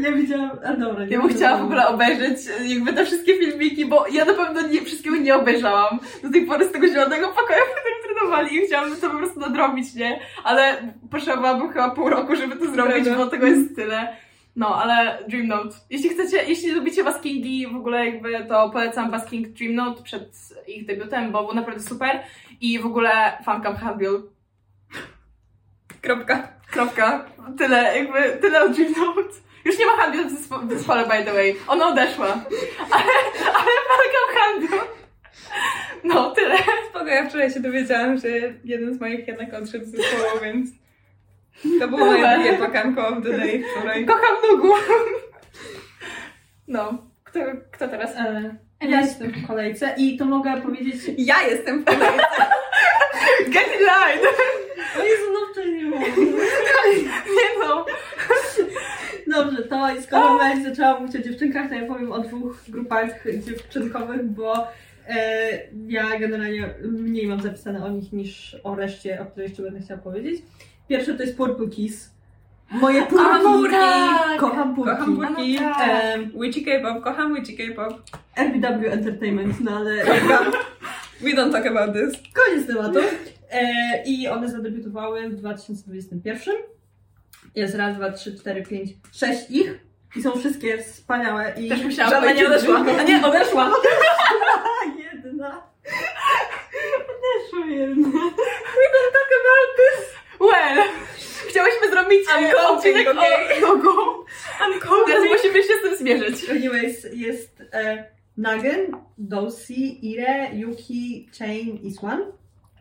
Ja 0.02 0.12
widziałam... 0.12 0.50
A 0.64 0.72
dobra, 0.72 1.04
nie 1.04 1.12
Ja 1.12 1.20
bym 1.20 1.28
chciała 1.28 1.58
w 1.58 1.64
ogóle 1.64 1.88
obejrzeć 1.88 2.38
e, 2.60 2.66
jakby 2.66 2.92
te 2.92 3.04
wszystkie 3.06 3.38
filmiki, 3.38 3.86
bo 3.86 4.06
ja 4.12 4.24
na 4.24 4.34
pewno 4.34 4.68
nie, 4.68 4.82
wszystkiego 4.82 5.16
nie 5.16 5.34
obejrzałam 5.34 6.00
do 6.22 6.30
tej 6.30 6.46
pory 6.46 6.68
z 6.68 6.72
tego 6.72 6.88
zielonego 6.88 7.28
pokoju, 7.28 7.60
w 7.60 7.80
którym 7.80 8.16
trenowali 8.16 8.56
i 8.56 8.66
chciałabym 8.66 8.96
to 8.96 9.10
po 9.10 9.16
prostu 9.18 9.40
nadrobić, 9.40 9.94
nie? 9.94 10.20
Ale 10.44 10.92
potrzebowałabym 11.10 11.68
chyba 11.68 11.90
pół 11.90 12.08
roku, 12.08 12.36
żeby 12.36 12.56
to 12.56 12.64
zrobić, 12.72 13.04
Prawda. 13.04 13.24
bo 13.24 13.30
tego 13.30 13.46
jest 13.46 13.76
tyle. 13.76 14.16
No, 14.56 14.82
ale 14.82 15.18
Dream 15.28 15.46
Note. 15.46 15.76
Jeśli 15.90 16.08
chcecie, 16.08 16.44
jeśli 16.48 16.70
lubicie 16.72 17.04
baskingi 17.04 17.66
w 17.66 17.76
ogóle 17.76 18.06
jakby, 18.06 18.44
to 18.48 18.70
polecam 18.70 19.10
basking 19.10 19.48
Dream 19.48 19.74
Note 19.74 20.02
przed 20.02 20.22
ich 20.66 20.86
debiutem, 20.86 21.32
bo 21.32 21.44
był 21.44 21.54
naprawdę 21.54 21.82
super. 21.82 22.20
I 22.62 22.78
w 22.78 22.86
ogóle 22.86 23.38
fancam 23.44 23.76
Handbill. 23.76 24.22
Kropka. 26.02 26.48
Kropka. 26.70 27.24
Tyle, 27.58 27.98
jakby, 27.98 28.38
tyle 28.40 28.62
o 28.62 28.68
Dream 28.68 28.92
Note. 28.92 29.34
Już 29.64 29.78
nie 29.78 29.86
ma 29.86 29.92
Handbill 29.92 30.28
w 30.28 30.32
zespo- 30.32 30.66
w 30.66 30.72
zespole, 30.72 31.02
by 31.02 31.24
the 31.24 31.32
way. 31.32 31.56
Ona 31.68 31.88
odeszła. 31.88 32.26
Ale, 32.90 33.12
ale 33.46 33.70
fancam 33.88 34.36
Handbill. 34.36 34.80
No, 36.04 36.30
tyle. 36.30 36.56
Spoko, 36.90 37.06
ja 37.06 37.28
wczoraj 37.28 37.50
się 37.50 37.60
dowiedziałam, 37.60 38.18
że 38.18 38.28
jeden 38.64 38.94
z 38.94 39.00
moich 39.00 39.28
jednak 39.28 39.54
odszedł 39.54 39.84
z 39.84 39.90
zespołu, 39.90 40.40
więc 40.42 40.70
to 41.80 41.88
było 41.88 42.06
moje 42.06 42.34
drugie 42.34 42.52
pakanko 42.58 43.08
of 43.08 43.24
the 43.24 43.38
day 43.38 43.64
wczoraj. 43.70 44.06
Kocham 44.06 44.36
Nugu. 44.50 44.74
No. 46.68 46.98
Kto, 47.24 47.40
kto 47.72 47.88
teraz? 47.88 48.16
E, 48.16 48.56
Ja 48.88 49.00
jestem 49.00 49.32
w 49.32 49.46
kolejce 49.46 49.94
i 49.96 50.16
to 50.16 50.24
mogę 50.24 50.60
powiedzieć... 50.60 50.96
Ja 51.18 51.42
jestem 51.42 51.82
w 51.82 51.84
kolejce. 51.84 52.06
Get 53.52 53.66
in 53.80 53.86
line! 53.86 54.20
O 55.00 55.02
Jezu, 55.02 55.32
no 55.32 55.40
wczoraj 55.52 55.72
nie 55.72 55.84
mogę. 55.84 56.06
Nie 57.36 57.64
no. 57.64 57.86
Dobrze, 59.26 59.62
to 59.62 59.88
skoro 60.02 60.34
Mel 60.38 60.62
zaczęła 60.62 61.00
mówić 61.00 61.16
o 61.16 61.22
dziewczynkach, 61.22 61.68
to 61.68 61.74
ja 61.74 61.86
powiem 61.86 62.12
o 62.12 62.18
dwóch 62.18 62.64
grupach 62.68 63.24
dziewczynkowych, 63.46 64.24
bo 64.24 64.66
e, 65.08 65.48
ja 65.88 66.18
generalnie 66.18 66.74
mniej 66.82 67.26
mam 67.26 67.40
zapisane 67.40 67.84
o 67.84 67.88
nich 67.88 68.12
niż 68.12 68.56
o 68.64 68.74
reszcie, 68.74 69.20
o 69.20 69.26
której 69.26 69.48
jeszcze 69.48 69.62
będę 69.62 69.80
chciała 69.80 70.00
powiedzieć. 70.00 70.42
Pierwsze 70.88 71.14
to 71.14 71.22
jest 71.22 71.36
Purple 71.36 71.68
Kiss. 71.68 72.14
Moje 72.72 73.02
tak! 73.02 73.10
Kocham 73.10 73.42
purki. 73.42 74.36
Kocham 74.38 75.16
purki. 75.16 75.58
A, 75.58 75.62
no 75.62 75.74
tak. 75.74 75.88
Em, 75.88 76.30
Witchy 76.40 76.64
K-pop, 76.64 77.04
kocham 77.04 77.34
Witchy 77.34 77.56
K-pop. 77.56 77.92
RBW 78.36 78.92
Entertainment, 78.92 79.60
no 79.60 79.76
ale 79.76 80.04
We 81.22 81.32
don't 81.34 81.52
talk 81.52 81.66
about 81.66 81.92
this. 81.94 82.12
koniec 82.32 82.66
tematu. 82.66 82.98
E, 83.50 84.02
I 84.06 84.28
one 84.28 84.48
zadebiutowały 84.48 85.28
w 85.28 85.34
2021. 85.36 86.54
Jest 87.54 87.74
raz, 87.74 87.96
dwa, 87.96 88.12
trzy, 88.12 88.38
cztery, 88.38 88.62
pięć, 88.62 88.90
sześć 89.12 89.50
ich. 89.50 89.78
I 90.16 90.22
są 90.22 90.32
wszystkie 90.38 90.78
wspaniałe 90.78 91.54
i... 91.58 91.68
Też 91.68 91.82
musiałam 91.84 92.12
Żadna 92.12 92.32
nie 92.32 92.46
odeszła. 92.46 92.84
A 93.00 93.02
nie, 93.02 93.26
odeszła. 93.26 93.72
Jedna. 95.14 95.62
Odeszła 97.04 97.66
jedna. 97.66 98.08
Well. 100.40 100.88
Chciałyśmy 101.52 101.90
zrobić 101.90 102.20
e, 102.20 102.52
coping, 102.52 102.70
odcinek 102.70 103.08
okej? 103.08 103.64
o 103.64 105.06
Teraz 105.06 105.24
musimy 105.28 105.62
się 105.62 105.72
z 105.80 105.82
tym 105.82 105.96
zmierzyć. 105.96 106.50
Anyways, 106.50 107.06
jest 107.12 107.62
e, 107.72 108.04
Nagen, 108.36 108.96
Dosi, 109.18 110.10
Ire, 110.10 110.50
Yuki, 110.54 111.28
Chain 111.38 111.78
i 111.82 111.90
Swan. 111.90 112.20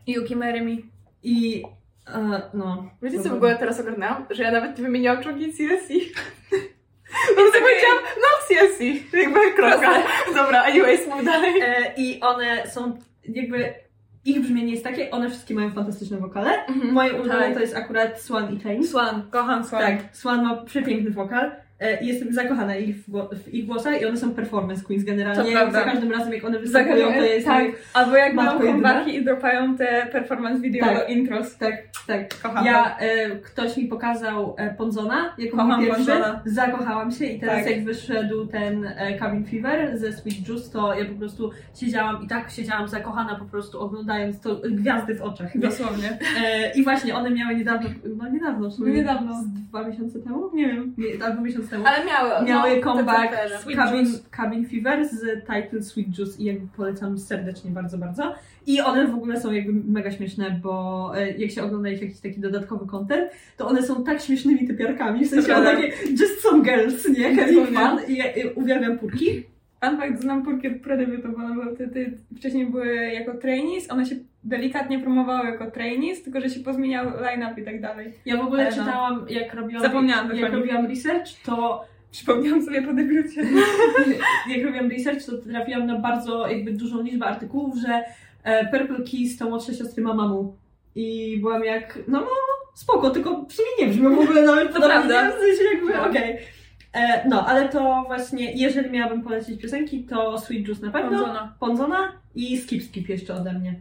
Yuki 0.07 0.35
marry 0.35 0.61
me. 0.61 0.77
I 1.23 1.63
e, 2.07 2.41
no. 2.53 2.89
Wiecie 3.01 3.23
co 3.23 3.29
w 3.29 3.33
ogóle 3.33 3.55
teraz 3.55 3.79
ogarnęłam? 3.79 4.25
Że 4.29 4.43
ja 4.43 4.51
nawet 4.51 4.77
nie 4.77 4.83
wymieniałam 4.83 5.23
czołgi 5.23 5.53
CSC. 5.53 5.89
Po 7.27 7.35
prostu 7.35 7.59
powiedziałam, 7.59 8.03
no 8.17 8.27
CSC. 8.47 8.81
Jakby 9.13 9.53
kropka. 9.55 10.03
Dobra, 10.35 10.63
anyways, 10.63 11.07
mów 11.07 11.25
dalej. 11.25 11.61
E, 11.61 11.93
I 11.97 12.19
one 12.21 12.67
są 12.67 12.97
jakby. 13.23 13.73
Ich 14.25 14.41
brzmienie 14.41 14.71
jest 14.71 14.83
takie, 14.83 15.11
one 15.11 15.29
wszystkie 15.29 15.53
mają 15.53 15.71
fantastyczne 15.71 16.17
wokale. 16.17 16.65
Mhm. 16.65 16.93
Moje 16.93 17.13
ulubione 17.13 17.45
tak. 17.45 17.53
to 17.53 17.59
jest 17.59 17.75
akurat 17.75 18.21
Swan 18.21 18.55
i 18.55 18.59
Chain. 18.59 18.87
Swan, 18.87 19.23
kocham 19.31 19.63
Swan. 19.63 19.81
Tak, 19.81 19.97
Swan 20.11 20.43
ma 20.43 20.55
przepiękny 20.55 21.11
wokal. 21.11 21.51
E, 21.81 22.03
jestem 22.05 22.33
zakochana 22.33 22.75
ich 22.75 22.95
w, 22.97 23.09
gło- 23.09 23.35
w 23.35 23.53
ich 23.53 23.65
głosach 23.65 24.01
i 24.01 24.05
one 24.05 24.17
są 24.17 24.31
performance 24.33 24.83
queens 24.83 25.03
generalnie. 25.03 25.53
Za 25.71 25.81
każdym 25.83 26.11
razem 26.11 26.33
jak 26.33 26.45
one 26.45 26.59
występują, 26.59 27.07
to 27.07 27.23
jest 27.23 27.45
tak. 27.47 27.65
Albo 27.93 28.15
jak 28.17 28.33
mają 28.33 28.59
comebacki 28.59 29.15
i 29.15 29.25
dropają 29.25 29.77
te 29.77 30.07
performance 30.11 30.61
video 30.61 30.85
Tak. 30.85 31.09
intros. 31.09 31.57
Tak, 31.57 31.73
tak. 32.07 32.41
Kocham 32.43 32.65
Ja, 32.65 32.97
e, 32.97 33.29
ktoś 33.29 33.77
mi 33.77 33.85
pokazał 33.85 34.55
e, 34.57 34.73
Ponzona, 34.75 35.35
jako 35.37 35.57
Kocham 35.57 35.81
pierwszy, 35.81 36.05
Ponzona. 36.05 36.41
zakochałam 36.45 37.11
się 37.11 37.25
i 37.25 37.39
teraz 37.39 37.63
Tak. 37.63 37.71
jak 37.75 37.83
wyszedł 37.85 38.45
ten 38.47 38.85
e, 38.85 39.19
Cabin 39.19 39.45
Fever 39.45 39.97
ze 39.97 40.13
Sweet 40.13 40.47
Juice, 40.49 40.71
to 40.71 40.93
ja 40.93 41.05
po 41.05 41.15
prostu 41.19 41.51
siedziałam 41.79 42.23
i 42.23 42.27
tak 42.27 42.51
siedziałam 42.51 42.87
zakochana 42.87 43.35
po 43.35 43.45
prostu 43.45 43.79
oglądając 43.81 44.39
to 44.41 44.63
e, 44.65 44.69
gwiazdy 44.69 45.15
w 45.15 45.21
oczach. 45.21 45.55
nie? 45.55 45.61
Dosłownie. 45.61 46.17
E, 46.45 46.71
I 46.75 46.83
właśnie 46.83 47.15
one 47.15 47.29
miały 47.31 47.55
niedawno, 47.55 47.89
no 48.17 48.29
niedawno, 48.29 48.69
w 48.69 48.73
sumie 48.73 48.89
No 48.91 48.95
niedawno. 48.97 49.33
z 49.43 49.47
dwa 49.47 49.87
miesiące 49.87 50.19
temu? 50.19 50.49
Nie 50.53 50.67
wiem. 50.67 50.93
Nie, 50.97 51.25
albo 51.25 51.41
miesiąc 51.41 51.70
temu. 51.71 51.85
Ale 51.87 52.05
miały. 52.05 52.45
Miały 52.45 52.75
no, 52.75 52.83
comeback 52.83 53.33
Sweet 53.61 53.77
Cabin, 53.77 54.05
Juice. 54.05 54.19
Cabin 54.31 54.65
Fever 54.65 55.07
z 55.07 55.45
title 55.45 55.83
Sweet 55.83 56.17
Juice 56.17 56.41
i 56.41 56.45
jakby 56.45 56.67
polecam 56.77 57.19
serdecznie 57.19 57.71
bardzo, 57.71 57.97
bardzo. 57.97 58.35
I 58.67 58.81
one 58.81 59.07
w 59.07 59.15
ogóle 59.15 59.41
są 59.41 59.51
jakby 59.51 59.73
mega 59.91 60.11
śmieszne, 60.11 60.59
bo 60.63 61.11
e, 61.17 61.31
jak 61.31 61.51
się 61.51 61.63
ogląda 61.63 61.89
ich 61.89 62.01
jakiś 62.01 62.19
taki 62.19 62.39
dodatkowy 62.39 62.87
content, 62.87 63.31
to 63.57 63.67
one 63.67 63.83
są 63.83 64.03
tak 64.03 64.21
śmiesznymi 64.21 64.67
typiarkami, 64.67 65.25
w 65.25 65.29
sensie 65.29 65.55
one 65.55 65.65
takie 65.65 65.93
just 66.09 66.41
some 66.41 66.63
girls, 66.63 67.09
nie? 67.09 67.35
Having 67.35 67.67
fun 67.69 67.99
i 68.07 68.17
ja 68.17 68.25
e, 68.25 68.53
uwielbiam 68.53 68.99
purki. 68.99 69.50
Fact, 69.81 70.21
znam 70.21 70.43
Purkiet 70.43 70.81
predebiutowaną, 70.81 71.55
bo 71.55 71.75
ty 71.75 72.17
wcześniej 72.37 72.65
były 72.65 72.95
jako 72.95 73.33
trainees, 73.33 73.91
one 73.91 74.05
się 74.05 74.15
delikatnie 74.43 74.99
promowały 74.99 75.49
jako 75.49 75.71
trainees, 75.71 76.23
tylko 76.23 76.41
że 76.41 76.49
się 76.49 76.59
pozmieniał 76.59 77.05
line-up 77.21 77.61
i 77.61 77.65
tak 77.65 77.81
dalej. 77.81 78.13
Ja 78.25 78.37
w 78.37 78.41
ogóle 78.41 78.67
Ale 78.67 78.75
no. 78.77 78.83
czytałam, 78.83 79.25
jak 79.29 79.53
robiłam, 79.53 79.83
Zapomniałam 79.83 80.35
jak 80.35 80.53
robiłam 80.53 80.85
research, 80.85 81.43
to 81.45 81.85
Przypomniałam 82.11 82.61
sobie 82.61 82.81
po 82.81 82.93
debiucie. 82.93 83.41
jak 84.55 84.65
robiłam 84.65 84.89
research, 84.89 85.25
to 85.25 85.37
trafiłam 85.37 85.85
na 85.85 85.99
bardzo 85.99 86.47
jakby 86.47 86.71
dużą 86.71 87.01
liczbę 87.01 87.25
artykułów, 87.25 87.75
że 87.87 88.03
e, 88.43 88.65
Purple 88.65 89.05
Kiss 89.05 89.37
to 89.37 89.49
młodsze 89.49 89.73
siostry 89.73 90.03
Mamamu. 90.03 90.55
I 90.95 91.37
byłam 91.41 91.63
jak, 91.63 91.99
no, 92.07 92.19
no 92.19 92.27
spoko, 92.73 93.09
tylko 93.09 93.45
w 93.45 93.53
sumie 93.53 93.67
nie 93.79 93.87
brzmią 93.87 94.15
w 94.15 94.19
ogóle 94.19 94.41
nawet 94.41 94.67
podobnie, 94.67 94.89
prawda. 94.89 95.31
W 95.31 95.39
sensie 95.39 95.63
jakby, 95.73 95.93
No. 95.93 96.09
okej. 96.09 96.31
E, 96.33 96.37
No, 97.29 97.45
ale 97.47 97.69
to 97.69 98.03
właśnie, 98.07 98.53
jeżeli 98.53 98.89
miałabym 98.89 99.21
polecić 99.23 99.61
piosenki, 99.61 100.03
to 100.03 100.37
Sweet 100.39 100.67
Juice 100.67 100.85
na 100.85 100.91
pewno, 100.91 101.09
Ponzona. 101.09 101.55
Ponzona 101.59 102.11
i 102.35 102.57
Skip 102.57 102.83
Skip 102.83 103.09
jeszcze 103.09 103.33
ode 103.35 103.53
mnie. 103.53 103.75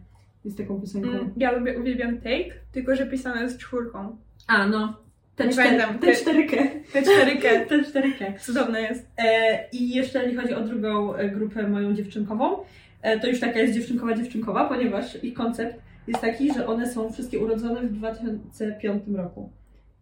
Jest 0.44 0.58
taką 0.58 0.80
piosenką. 0.80 1.08
Mm, 1.08 1.30
Ja 1.36 1.52
lubię, 1.52 1.78
uwielbiam 1.80 2.16
Take, 2.16 2.54
tylko 2.72 2.96
że 2.96 3.06
pisane 3.06 3.48
z 3.48 3.56
czwórką. 3.58 4.16
A, 4.46 4.66
no. 4.66 4.96
Te 5.36 5.46
Nie 5.46 5.52
cztery, 5.52 5.68
pamiętam, 5.68 5.98
te 5.98 6.06
te- 6.06 6.16
czterykę. 6.16 6.56
Te 6.92 7.02
czterykę. 7.02 7.60
Te 7.68 7.84
czterykę. 7.84 8.34
Cudowne 8.40 8.82
jest. 8.82 9.06
E, 9.18 9.68
I 9.72 9.94
jeszcze 9.94 10.18
jeżeli 10.18 10.36
chodzi 10.36 10.54
o 10.54 10.60
drugą 10.60 11.14
e, 11.14 11.28
grupę 11.28 11.68
moją 11.68 11.94
dziewczynkową, 11.94 12.56
e, 13.02 13.20
to 13.20 13.26
już 13.26 13.40
taka 13.40 13.58
jest 13.58 13.74
dziewczynkowa 13.74 14.14
dziewczynkowa, 14.14 14.68
ponieważ 14.68 15.24
ich 15.24 15.34
koncept 15.34 15.76
jest 16.08 16.20
taki, 16.20 16.54
że 16.54 16.66
one 16.66 16.92
są 16.92 17.12
wszystkie 17.12 17.38
urodzone 17.38 17.80
w 17.82 17.92
2005 17.92 19.02
roku. 19.16 19.50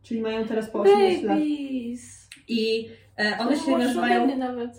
Czyli 0.03 0.21
mają 0.21 0.45
teraz 0.45 0.71
po 0.71 0.81
18 0.81 1.27
lat. 1.27 1.39
I 2.49 2.89
e, 3.19 3.39
one 3.41 3.57
się 3.57 3.79
nazywają 3.79 4.37
nawet. 4.37 4.71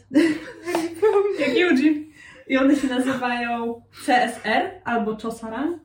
Jak 1.39 1.57
Yuji. 1.57 2.09
I 2.47 2.57
one 2.57 2.75
się 2.75 2.87
nazywają 2.87 3.81
CSR 4.05 4.71
albo 4.83 5.17
Chosaran. 5.17 5.79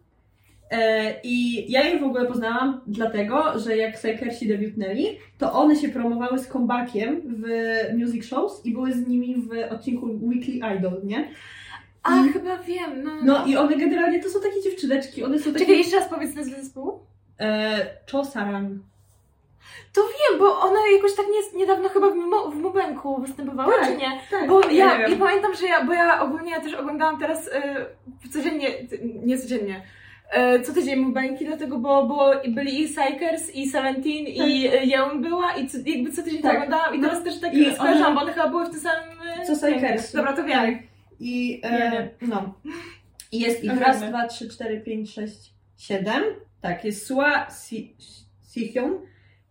E, 0.70 1.14
I 1.22 1.64
ja 1.72 1.82
je 1.82 1.98
w 1.98 2.04
ogóle 2.04 2.26
poznałam 2.26 2.80
dlatego, 2.86 3.58
że 3.58 3.76
jak 3.76 3.94
Psykersi 3.94 4.48
debiutnęli, 4.48 5.06
to 5.38 5.52
one 5.52 5.76
się 5.76 5.88
promowały 5.88 6.38
z 6.38 6.48
comebackiem 6.48 7.20
w 7.24 7.44
music 7.98 8.24
shows 8.24 8.66
i 8.66 8.72
były 8.72 8.92
z 8.92 9.06
nimi 9.08 9.36
w 9.36 9.72
odcinku 9.72 10.06
Weekly 10.22 10.76
Idol, 10.78 11.00
nie? 11.04 11.28
A, 12.02 12.24
I- 12.26 12.28
chyba 12.28 12.58
wiem. 12.58 13.02
No, 13.04 13.12
No 13.24 13.46
i 13.46 13.56
one 13.56 13.76
generalnie 13.76 14.22
to 14.22 14.28
są 14.28 14.40
takie 14.40 14.62
dziewczyneczki, 14.62 15.24
one 15.24 15.38
są 15.38 15.44
takie... 15.52 15.64
Czekaj, 15.64 15.78
jeszcze 15.78 15.96
raz 15.96 16.08
powiedz 16.08 16.34
nazwę 16.34 16.56
zespołu. 16.62 17.00
E, 17.40 17.86
Chosaran. 18.12 18.78
To 19.92 20.00
wiem, 20.02 20.38
bo 20.38 20.60
one 20.60 20.78
jakoś 20.96 21.14
tak 21.16 21.26
nie, 21.26 21.58
niedawno 21.58 21.88
chyba 21.88 22.10
w, 22.10 22.14
Mo- 22.16 22.50
w 22.50 22.56
Mobenku 22.56 23.20
występowały, 23.20 23.72
Tak, 23.80 23.84
czy 23.90 23.96
nie? 23.96 24.20
Tak. 24.30 24.48
Bo 24.48 24.60
ja 24.70 25.00
ja, 25.08 25.16
pamiętam, 25.16 25.54
że 25.54 25.66
ja, 25.66 25.84
bo 25.84 25.92
ja 25.92 26.22
ogólnie 26.22 26.50
ja 26.50 26.60
też 26.60 26.74
oglądałam 26.74 27.18
teraz 27.20 27.48
y, 27.48 28.28
codziennie, 28.32 28.68
nie 29.24 29.38
codziennie, 29.38 29.82
y, 30.56 30.62
co 30.62 30.72
tydzień 30.74 30.96
Mobenki, 31.00 31.44
dlatego 31.46 31.78
bo, 31.78 32.06
bo 32.06 32.30
byli 32.48 32.82
i 32.82 32.88
Psychers, 32.88 33.54
i 33.54 33.68
Seventeen, 33.68 34.26
i 34.26 34.66
y, 34.66 34.86
Yeon 34.86 35.22
była 35.22 35.52
i 35.56 35.68
co, 35.68 35.78
jakby 35.86 36.12
co 36.12 36.22
tydzień 36.22 36.42
Tak. 36.42 36.50
to 36.52 36.56
oglądałam 36.56 36.94
i 36.94 36.98
No. 36.98 37.08
teraz 37.08 37.24
też 37.24 37.40
tak 37.40 37.54
I 37.54 37.74
skojarzyłam, 37.74 38.06
one- 38.06 38.14
bo 38.14 38.22
one 38.22 38.32
chyba 38.32 38.48
były 38.48 38.66
w 38.66 38.70
tym 38.70 38.80
samym... 38.80 39.18
y, 39.42 39.46
Co 39.46 39.52
Psychers. 39.56 40.12
Dobra, 40.12 40.32
to 40.32 40.44
wiem. 40.44 40.78
I 41.20 41.60
Nie, 41.64 41.70
e, 41.70 42.08
no. 42.22 42.54
I 43.32 43.38
jest 43.40 43.64
ich 43.64 43.80
raz, 43.80 44.02
dwa, 44.02 44.26
trzy, 44.26 44.48
cztery, 44.48 44.80
pięć, 44.80 45.14
sześć, 45.14 45.52
siedem. 45.78 46.22
Tak, 46.60 46.84
jest 46.84 47.06
Sua, 47.06 47.46
Si- 47.50 47.94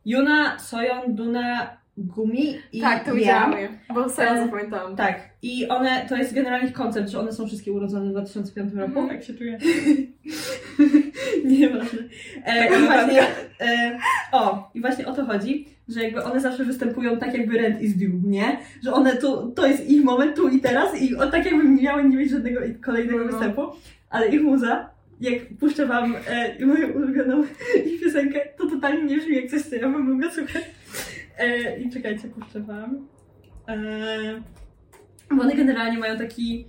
Sihyun, 0.06 0.22
Yuna, 0.26 0.60
Soyeon, 0.60 1.16
Duna, 1.16 1.78
Gumi 1.98 2.56
i 2.72 2.82
Tak, 2.82 3.06
to 3.06 3.16
widziałam 3.16 3.52
je, 3.52 3.70
bo 3.94 4.10
serio 4.10 4.34
E, 4.34 4.46
zapamiętałam. 4.46 4.96
Tak, 4.96 5.30
i 5.42 5.68
one, 5.68 6.06
to 6.10 6.16
jest 6.18 6.34
generalnie 6.34 6.68
ich 6.68 6.74
koncept, 6.74 7.10
że 7.10 7.20
one 7.20 7.32
są 7.34 7.48
wszystkie 7.48 7.72
urodzone 7.72 8.06
w 8.06 8.12
2005 8.12 8.74
roku. 8.74 9.00
Mhm. 9.00 9.08
Tak 9.10 9.24
się 9.28 9.34
czuję. 9.34 9.58
Nieważne. 11.46 12.00
E, 12.46 12.70
Tak, 12.70 12.80
i 12.80 12.86
właśnie, 12.86 13.22
e, 13.62 13.98
o, 14.32 14.72
i 14.74 14.82
właśnie 14.82 15.08
o 15.08 15.14
to 15.14 15.26
chodzi, 15.26 15.66
że 15.90 16.04
jakby 16.04 16.24
one 16.24 16.40
zawsze 16.40 16.66
występują 16.66 17.18
tak 17.18 17.34
jakby 17.34 17.58
rent 17.58 17.82
is 17.82 17.98
due, 17.98 18.20
nie? 18.24 18.58
Że 18.84 18.94
one 18.94 19.16
to, 19.18 19.48
to 19.48 19.68
jest 19.68 19.90
ich 19.90 20.04
moment 20.04 20.36
tu 20.36 20.50
i 20.50 20.60
teraz 20.62 21.02
i 21.02 21.16
o, 21.16 21.28
tak 21.32 21.46
jakby 21.46 21.64
miały 21.64 22.04
nie 22.10 22.18
mieć 22.18 22.30
żadnego 22.32 22.60
kolejnego 22.86 23.18
No, 23.18 23.24
no. 23.26 23.32
występu, 23.32 23.62
ale 24.10 24.28
ich 24.28 24.42
muza, 24.42 24.90
jak 25.24 25.58
puszczę 25.60 25.86
wam 25.86 26.16
e, 26.28 26.66
moją 26.66 26.88
ulubioną 26.88 27.44
piosenkę, 28.04 28.40
to 28.58 28.70
totalnie 28.70 29.04
nie 29.04 29.18
brzmi 29.18 29.36
jak 29.36 29.50
coś, 29.50 29.62
co 29.62 29.76
ja 29.76 29.82
bym 29.82 30.10
mogła 30.10 30.32
słuchać. 30.32 30.64
E, 31.38 31.80
I 31.80 31.90
czekajcie, 31.90 32.28
puszczę 32.28 32.60
wam. 32.60 33.08
E, 33.68 33.76
bo 35.32 35.42
one 35.42 35.56
generalnie 35.56 35.98
mają 35.98 36.18
taki. 36.18 36.68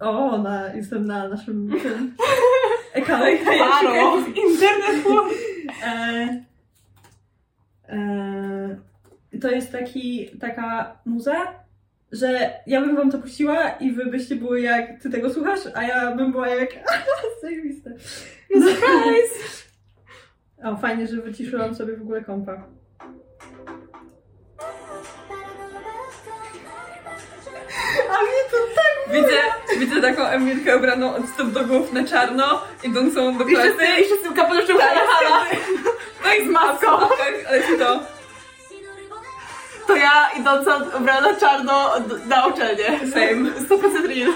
O, 0.00 0.38
na, 0.38 0.74
jestem 0.74 1.04
na 1.04 1.28
naszym 1.28 1.70
tym, 1.82 2.14
ekranie. 2.92 3.38
Halo. 3.44 4.18
Internet. 4.26 5.06
E, 5.84 6.44
e, 7.88 8.80
to 9.40 9.50
jest 9.50 9.72
taki, 9.72 10.30
taka 10.40 10.98
muza, 11.04 11.63
że 12.14 12.50
ja 12.66 12.80
bym 12.80 12.96
wam 12.96 13.10
to 13.10 13.18
puściła 13.18 13.68
i 13.70 13.92
wy 13.92 14.06
byście 14.06 14.36
były 14.36 14.60
jak, 14.60 15.02
ty 15.02 15.10
tego 15.10 15.30
słuchasz, 15.30 15.60
a 15.74 15.82
ja 15.82 16.10
bym 16.10 16.32
była 16.32 16.48
jak, 16.48 16.70
zajebiste. 17.42 17.90
No, 18.54 18.66
Surprise! 18.66 19.64
O, 20.64 20.76
fajnie, 20.76 21.06
że 21.06 21.16
wyciszyłam 21.16 21.74
sobie 21.74 21.96
w 21.96 22.02
ogóle 22.02 22.24
kompa. 22.24 22.52
A 28.10 28.22
mnie 28.22 28.42
to 28.50 28.56
tak 28.74 29.14
Widzę, 29.14 29.40
widzę 29.78 30.00
taką 30.00 30.26
Emilkę 30.26 30.76
ubraną 30.76 31.14
od 31.14 31.28
stóp 31.28 31.50
do 31.50 31.64
głów 31.64 31.92
na 31.92 32.04
czarno, 32.04 32.62
idącą 32.84 33.38
do 33.38 33.44
klasy. 33.44 33.84
i 34.00 34.04
wszyscy 34.04 34.30
w 34.30 34.34
kapeluszu 34.34 34.78
Tak, 34.78 34.88
halo, 34.88 35.30
halo. 35.30 35.44
Tak, 36.22 36.42
z 36.46 36.50
maską. 36.50 36.86
Tak, 36.98 37.34
ale 37.48 37.62
czy 37.62 37.78
to? 37.78 38.13
To 39.86 39.96
ja 39.96 40.30
idąca 40.40 40.76
ubrana 40.98 41.20
na 41.32 41.36
czarno 41.36 41.90
na 42.28 42.46
uczelnię. 42.46 42.84
Same. 42.98 43.50
100% 43.50 44.06
real. 44.06 44.32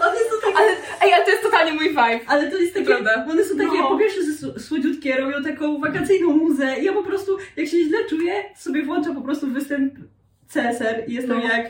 One 0.00 0.16
są 0.18 0.36
takie, 0.46 0.56
Ale, 0.56 0.70
ej, 1.02 1.12
ale 1.12 1.24
to 1.24 1.30
jest 1.30 1.42
totalnie 1.42 1.72
mój 1.72 1.88
vibe. 1.88 2.20
ale 2.26 2.50
to 2.50 2.56
jest 2.58 2.74
takie, 2.74 2.86
Prawda. 2.86 3.26
one 3.30 3.44
są 3.44 3.56
takie, 3.56 3.78
No. 3.78 3.88
po 3.88 3.98
pierwsze, 3.98 4.20
że 4.22 4.28
s- 4.56 4.66
słodziutkie, 4.68 5.16
robią 5.16 5.42
taką 5.42 5.80
wakacyjną 5.80 6.28
muzę 6.36 6.76
i 6.80 6.84
ja 6.84 6.92
po 6.92 7.02
prostu, 7.02 7.38
jak 7.56 7.66
się 7.68 7.84
źle 7.84 7.98
czuję, 8.04 8.44
sobie 8.56 8.82
włączam 8.82 9.14
po 9.14 9.20
prostu 9.20 9.46
występ 9.46 9.94
CSR 10.48 11.04
i 11.06 11.12
jestem 11.14 11.38
No. 11.38 11.44
jak, 11.44 11.66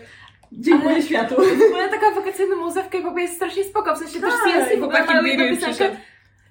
dziękuję 0.53 0.95
Ale- 0.95 1.03
światu. 1.03 1.35
W 1.35 1.63
ogóle 1.69 1.89
taka 1.89 2.11
wakacyjna 2.11 2.57
muza 2.57 2.83
w 2.83 2.89
K-popie 2.89 3.21
jest 3.23 3.35
strasznie 3.35 3.65
spoko, 3.65 3.95
w 3.97 3.99
sensie 3.99 4.21
też 4.21 4.31
Tak, 4.31 4.41
w 4.41 4.45
ogóle 4.49 4.77
chłopaki 4.79 5.07
mają 5.09 5.25
jedną 5.25 5.45
Biry 5.45 5.57
piosenkę. 5.57 5.75
przyszedł. 5.75 5.97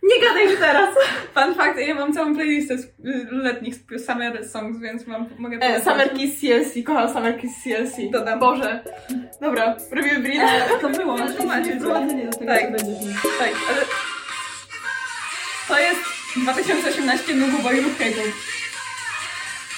Nie 0.04 0.22
gadaj 0.22 0.48
mi 0.48 0.58
teraz! 0.58 0.96
Fun 1.34 1.56
fact, 1.56 1.78
ja 1.78 1.96
mam 1.96 2.14
całą 2.14 2.36
playlistę 2.36 2.78
z, 2.78 2.86
y, 2.86 2.92
letnich 3.32 3.76
z 3.76 4.06
summer 4.06 4.50
songs, 4.50 4.80
więc 4.80 5.08
mam, 5.08 5.30
mogę 5.38 5.58
E. 5.62 5.84
Summer 5.84 6.14
Kiss 6.14 6.42
CLC, 6.42 6.84
kocham 6.86 7.14
Summer 7.14 7.42
Kiss 7.42 7.52
CLC. 7.64 8.12
Dodam. 8.12 8.40
Boże. 8.40 8.84
Dobra, 9.42 9.76
robimy 9.92 10.20
bridge. 10.20 10.42
E, 10.42 10.70
to 10.82 10.90
było, 10.90 11.14
ale 11.14 11.34
to 11.38 11.46
macie, 11.46 11.80
Tak. 12.48 12.62
Tak, 13.40 13.52
ale... 13.70 13.86
To 15.68 15.80
jest 15.80 16.02
2018 16.36 17.34
Nugu 17.36 17.58
Boy 17.64 17.82
lub. 17.82 17.94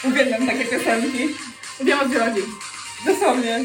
Uwielbiam 0.04 0.48
takie 0.48 0.66
piosenki. 0.66 1.28
Wiem 1.82 2.00
o 2.00 2.10
co 2.10 2.20
chodzi. 2.20 2.42
Dosłownie. 3.06 3.60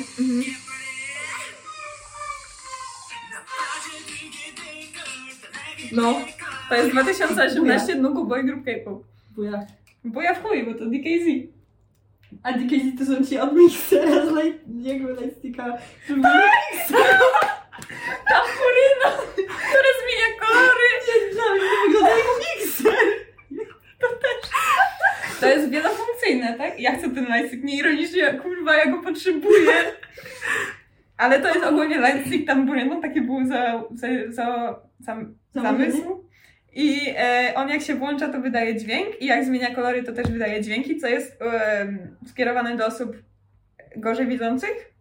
No, 5.92 6.20
to 6.68 6.74
jest 6.74 6.90
2018 6.90 7.94
Nugu 7.94 8.24
Boy 8.24 8.44
Group 8.44 8.64
K-pop. 8.64 9.04
Buja. 9.36 9.66
Bo 10.04 10.22
ja 10.22 10.34
w 10.34 10.42
chuj, 10.42 10.62
bo 10.64 10.74
to 10.74 10.84
DKZ. 10.86 11.26
A 12.42 12.52
DKZ 12.52 12.98
to 12.98 13.04
są 13.06 13.24
ci 13.24 13.38
od 13.38 13.52
mixera 13.56 14.26
z 14.26 14.28
light, 14.36 14.60
jakby 14.82 15.12
lightsticka. 15.22 15.78
żeby- 16.08 16.22
Ta 18.28 18.40
Purina, 18.40 19.16
która 19.32 19.90
zmienia 20.00 20.40
kolory. 20.40 20.88
Nie, 21.08 21.26
mnie 21.26 21.36
to 21.36 21.42
wygląda 21.86 22.10
jak 22.10 22.26
mikser. 22.58 22.92
To 25.40 25.46
jest 25.46 25.70
wielofunkcyjne, 25.70 26.54
tak? 26.58 26.80
Ja 26.80 26.96
chcę 26.98 27.10
ten 27.10 27.24
lightstick, 27.26 27.64
nie 27.64 27.76
ironicznie, 27.76 28.34
kurwa, 28.42 28.76
ja 28.76 28.86
go 28.90 29.02
potrzebuję. 29.02 29.72
Ale 31.16 31.40
to 31.40 31.48
jest 31.48 31.64
ogólnie 31.66 31.98
lightstick 31.98 32.46
tambury, 32.46 32.84
no 32.84 33.00
taki 33.00 33.20
był 33.20 33.46
za, 33.46 33.82
za, 33.94 34.06
za, 34.28 34.74
za, 35.00 35.16
zamysł. 35.54 36.27
I 36.74 37.00
e, 37.16 37.52
on 37.56 37.68
jak 37.68 37.82
się 37.82 37.94
włącza, 37.94 38.28
to 38.28 38.40
wydaje 38.40 38.76
dźwięk 38.76 39.22
i 39.22 39.26
jak 39.26 39.44
zmienia 39.44 39.74
kolory, 39.74 40.02
to 40.02 40.12
też 40.12 40.26
wydaje 40.30 40.60
dźwięki, 40.62 40.96
co 40.96 41.08
jest 41.08 41.38
em, 41.42 42.16
skierowane 42.26 42.76
do 42.76 42.86
osób 42.86 43.16
gorzej 43.96 44.26
widzących, 44.26 44.92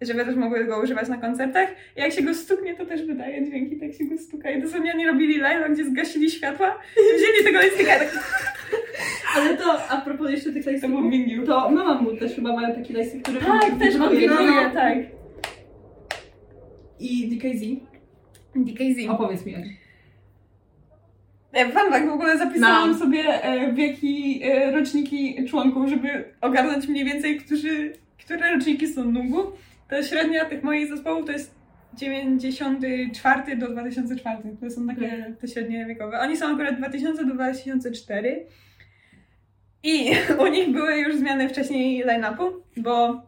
żeby 0.00 0.24
też 0.24 0.34
mogły 0.36 0.64
go 0.64 0.80
używać 0.82 1.08
na 1.08 1.16
koncertach. 1.18 1.68
I 1.96 2.00
jak 2.00 2.12
się 2.12 2.22
go 2.22 2.34
stuknie, 2.34 2.74
to 2.76 2.86
też 2.86 3.02
wydaje 3.06 3.44
dźwięki, 3.46 3.76
tak 3.76 3.92
się 3.94 4.04
go 4.04 4.18
stuka. 4.18 4.50
I 4.50 4.62
dosłownie 4.62 4.92
oni 4.94 5.06
robili 5.06 5.38
live, 5.38 5.72
gdzie 5.72 5.84
zgasili 5.84 6.30
światła, 6.30 6.78
wzięli 7.16 7.44
tego 7.44 7.82
i 7.82 7.86
tak 7.86 8.08
Ale 9.36 9.56
to, 9.56 9.88
a 9.88 10.00
propos 10.00 10.30
jeszcze 10.30 10.52
tych 10.52 10.64
to 10.64 10.70
lightsticków, 10.70 11.04
Mingyu. 11.04 11.46
to 11.46 11.70
Mamamoo 11.70 12.16
też 12.16 12.34
chyba 12.34 12.52
mają 12.56 12.74
taki 12.74 12.92
lightstick, 12.94 13.22
który 13.24 13.40
Tak, 13.40 13.78
też 13.78 13.94
wibruje. 13.94 14.28
kombinuje, 14.28 14.70
tak. 14.74 14.98
I 17.00 17.28
DKZ? 17.28 17.62
DKZ. 18.56 19.08
Opowiedz 19.10 19.46
mi 19.46 19.54
E, 21.58 21.72
Fun 21.72 21.90
fact, 21.92 22.06
w 22.06 22.12
ogóle 22.12 22.38
zapisałam 22.38 22.90
Mam. 22.90 22.98
sobie 22.98 23.44
e, 23.44 23.72
wieki, 23.72 24.40
e, 24.44 24.70
roczniki 24.70 25.44
członków, 25.48 25.88
żeby 25.88 26.24
ogarnąć 26.40 26.88
mniej 26.88 27.04
więcej, 27.04 27.40
którzy, 27.40 27.92
które 28.24 28.54
roczniki 28.54 28.88
są 28.88 29.04
Nungu. 29.04 29.52
To 29.88 30.02
średnia 30.02 30.44
tych 30.44 30.62
moich 30.62 30.88
zespołów 30.88 31.26
to 31.26 31.32
jest 31.32 31.54
94 31.94 33.56
do 33.56 33.68
2004. 33.68 34.56
To 34.60 34.70
są 34.70 34.86
takie 34.86 35.34
te 35.40 35.48
średnie 35.48 35.86
wiekowe. 35.86 36.20
Oni 36.20 36.36
są 36.36 36.54
akurat 36.54 36.76
2000 36.78 37.24
do 37.24 37.34
2004. 37.34 38.46
I 39.82 40.10
u 40.44 40.46
nich 40.46 40.72
były 40.72 40.98
już 40.98 41.16
zmiany 41.16 41.48
wcześniej 41.48 42.04
line-upu, 42.04 42.44
bo 42.76 43.22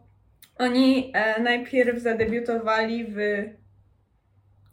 oni 0.57 1.13
najpierw 1.43 1.99
zadebiutowali 1.99 3.05
w... 3.09 3.17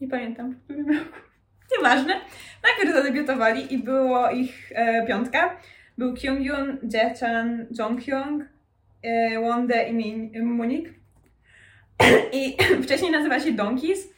Nie 0.01 0.09
pamiętam, 0.09 0.53
w 0.53 0.65
którym 0.65 0.89
roku. 0.89 1.28
Nieważne. 1.77 2.21
Najpierw 2.62 2.95
zadebiutowali 2.95 3.75
i 3.75 3.79
było 3.79 4.31
ich 4.31 4.73
e, 4.75 5.07
piątka. 5.07 5.57
Był 5.99 6.14
Kyungyun, 6.14 6.79
Jaechan, 6.93 7.66
Jonghyung, 7.79 8.45
e, 9.03 9.41
Wonde 9.41 9.89
i 9.89 9.95
Min, 9.95 10.45
Munik. 10.45 10.89
I 12.33 12.57
wcześniej 12.85 13.11
nazywa 13.11 13.41
się 13.41 13.53
Donkeys. 13.53 14.09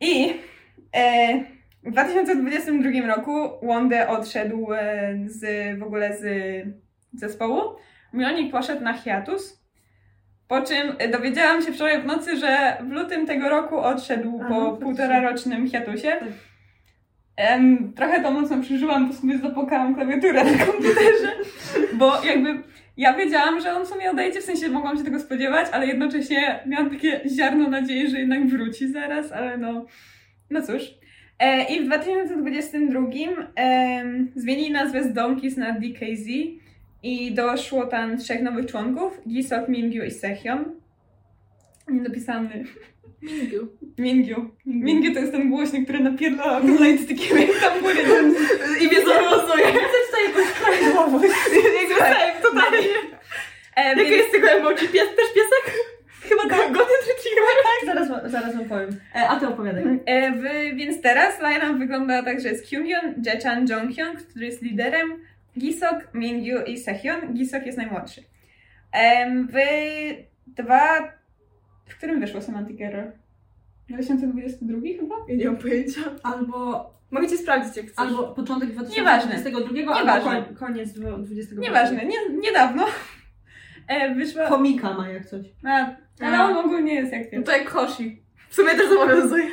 I 0.00 0.34
e, 0.96 1.44
w 1.84 1.90
2022 1.90 3.14
roku 3.14 3.66
Wonde 3.66 4.08
odszedł 4.08 4.72
e, 4.72 5.16
z, 5.26 5.78
w 5.78 5.82
ogóle 5.82 6.16
z 6.16 6.24
zespołu. 7.14 7.76
Mionik 8.12 8.52
poszedł 8.52 8.84
na 8.84 8.92
hiatus. 8.92 9.59
Po 10.50 10.62
czym 10.62 11.10
dowiedziałam 11.12 11.62
się 11.62 11.72
wczoraj 11.72 12.02
w 12.02 12.06
nocy, 12.06 12.36
że 12.36 12.76
w 12.80 12.90
lutym 12.90 13.26
tego 13.26 13.48
roku 13.48 13.78
odszedł 13.78 14.38
po 14.38 14.44
faktycznie. 14.48 14.82
półtora 14.82 15.20
rocznym 15.20 15.68
hiatusie. 15.68 16.12
Em, 17.36 17.92
trochę 17.96 18.22
to 18.22 18.30
mocno 18.30 18.60
przeżyłam, 18.60 19.08
bo 19.08 19.14
sobie 19.14 19.38
zapłakałam 19.38 19.94
klawiaturę 19.94 20.44
na 20.44 20.66
komputerze, 20.66 21.32
bo 21.92 22.24
jakby 22.24 22.62
ja 22.96 23.14
wiedziałam, 23.14 23.60
że 23.60 23.76
on 23.76 23.84
w 23.84 23.88
sumie 23.88 24.10
odejdzie, 24.10 24.40
w 24.40 24.44
sensie 24.44 24.68
mogłam 24.68 24.98
się 24.98 25.04
tego 25.04 25.20
spodziewać, 25.20 25.66
ale 25.72 25.86
jednocześnie 25.86 26.60
miałam 26.66 26.90
takie 26.90 27.20
ziarno 27.36 27.68
nadziei, 27.68 28.10
że 28.10 28.18
jednak 28.18 28.46
wróci 28.46 28.88
zaraz, 28.88 29.32
ale 29.32 29.58
no, 29.58 29.86
no 30.50 30.62
cóż. 30.62 30.82
E, 31.38 31.64
I 31.64 31.80
w 31.80 31.84
2022 31.86 33.00
em, 33.54 34.32
zmienili 34.36 34.70
nazwę 34.70 35.02
z 35.02 35.12
Donkeys 35.12 35.56
na 35.56 35.72
DKZ 35.72 36.26
i 37.02 37.34
doszło 37.34 37.86
tam 37.86 38.18
trzech 38.18 38.42
nowych 38.42 38.66
członków, 38.66 39.20
Gisok, 39.28 39.68
Mingyu 39.68 40.04
i 40.04 40.10
Sehyun. 40.10 40.64
Niedopisany. 41.88 42.64
Mingiu. 43.22 43.68
Mingyu. 43.98 44.50
Mingyu 44.66 45.14
to 45.14 45.20
jest 45.20 45.32
ten 45.32 45.50
głośnik, 45.50 45.84
który 45.84 46.00
napierdala 46.00 46.60
do 46.60 46.84
lightstickiem, 46.84 47.38
jak 47.38 47.60
tam 47.60 47.80
góry. 47.82 47.94
I 48.80 48.86
mnie 48.86 48.96
zobowiązuje. 49.00 49.64
Chcesz 49.66 50.06
tutaj 50.06 50.24
jakąś 50.28 50.52
prawidłowość? 50.52 51.34
Jakby 51.80 51.94
tak, 51.98 52.42
totalnie. 52.42 52.88
E, 53.76 53.88
Jaka 53.88 54.02
jest 54.02 54.32
tego 54.32 54.48
emoji? 54.50 54.76
Pies, 54.76 55.08
też 55.16 55.28
piesek? 55.34 55.74
chyba 56.22 56.42
tak. 56.42 56.72
Golden 56.72 56.96
Retriever. 57.08 57.56
Zaraz, 57.86 58.08
wa- 58.08 58.28
zaraz 58.28 58.56
wam 58.56 58.64
powiem. 58.64 58.90
E, 59.14 59.28
a 59.28 59.40
ty 59.40 59.48
opowiadaj. 59.48 59.84
E, 60.06 60.32
w, 60.32 60.42
więc 60.76 61.00
teraz 61.02 61.40
line 61.40 61.78
wygląda 61.78 62.22
tak, 62.22 62.40
że 62.40 62.48
jest 62.48 62.68
Kyunghyun, 62.70 63.22
Jechan, 63.26 63.66
Jonghyun, 63.68 64.16
który 64.16 64.46
jest 64.46 64.62
liderem, 64.62 65.10
Gisok, 65.58 66.14
Mingyu 66.14 66.58
i 66.66 66.78
Sehyun. 66.78 67.34
Gisok 67.34 67.66
jest 67.66 67.78
najmłodszy. 67.78 68.22
W 69.48 69.54
dwa... 70.46 71.12
W 71.88 71.96
którym 71.96 72.20
wyszło 72.20 72.40
Semantic 72.40 72.80
Error? 72.80 73.12
2022 73.88 74.80
chyba? 75.00 75.14
Ja 75.28 75.36
nie 75.36 75.46
mam 75.46 75.56
pojęcia. 75.56 76.00
Albo, 76.22 76.90
Mogę 77.10 77.28
sprawdzić, 77.28 77.76
jak 77.76 77.86
chcesz. 77.86 77.98
albo 77.98 78.22
początek 78.34 78.68
Nieważne. 78.68 79.30
2022, 79.34 79.94
albo 79.94 80.00
Nieważne. 80.00 80.42
koń, 80.44 80.54
koniec 80.54 80.92
2022. 80.92 81.62
Nieważne, 81.62 82.04
nie, 82.04 82.16
niedawno. 82.40 82.86
E, 83.88 84.14
wyszła... 84.14 84.46
Komika 84.48 84.94
ma 84.94 85.08
jak 85.08 85.26
coś. 85.26 85.46
A, 85.64 85.86
ale 86.20 86.40
on 86.44 86.56
ogólnie 86.56 86.94
jest 86.94 87.12
jak 87.12 87.22
No 87.24 87.28
wiem. 87.32 87.42
to 87.44 87.52
jak 87.52 87.68
Hoshi. 87.68 88.22
W 88.48 88.54
sumie 88.54 88.70
też 88.70 88.88
zobowiązuje. 88.88 89.44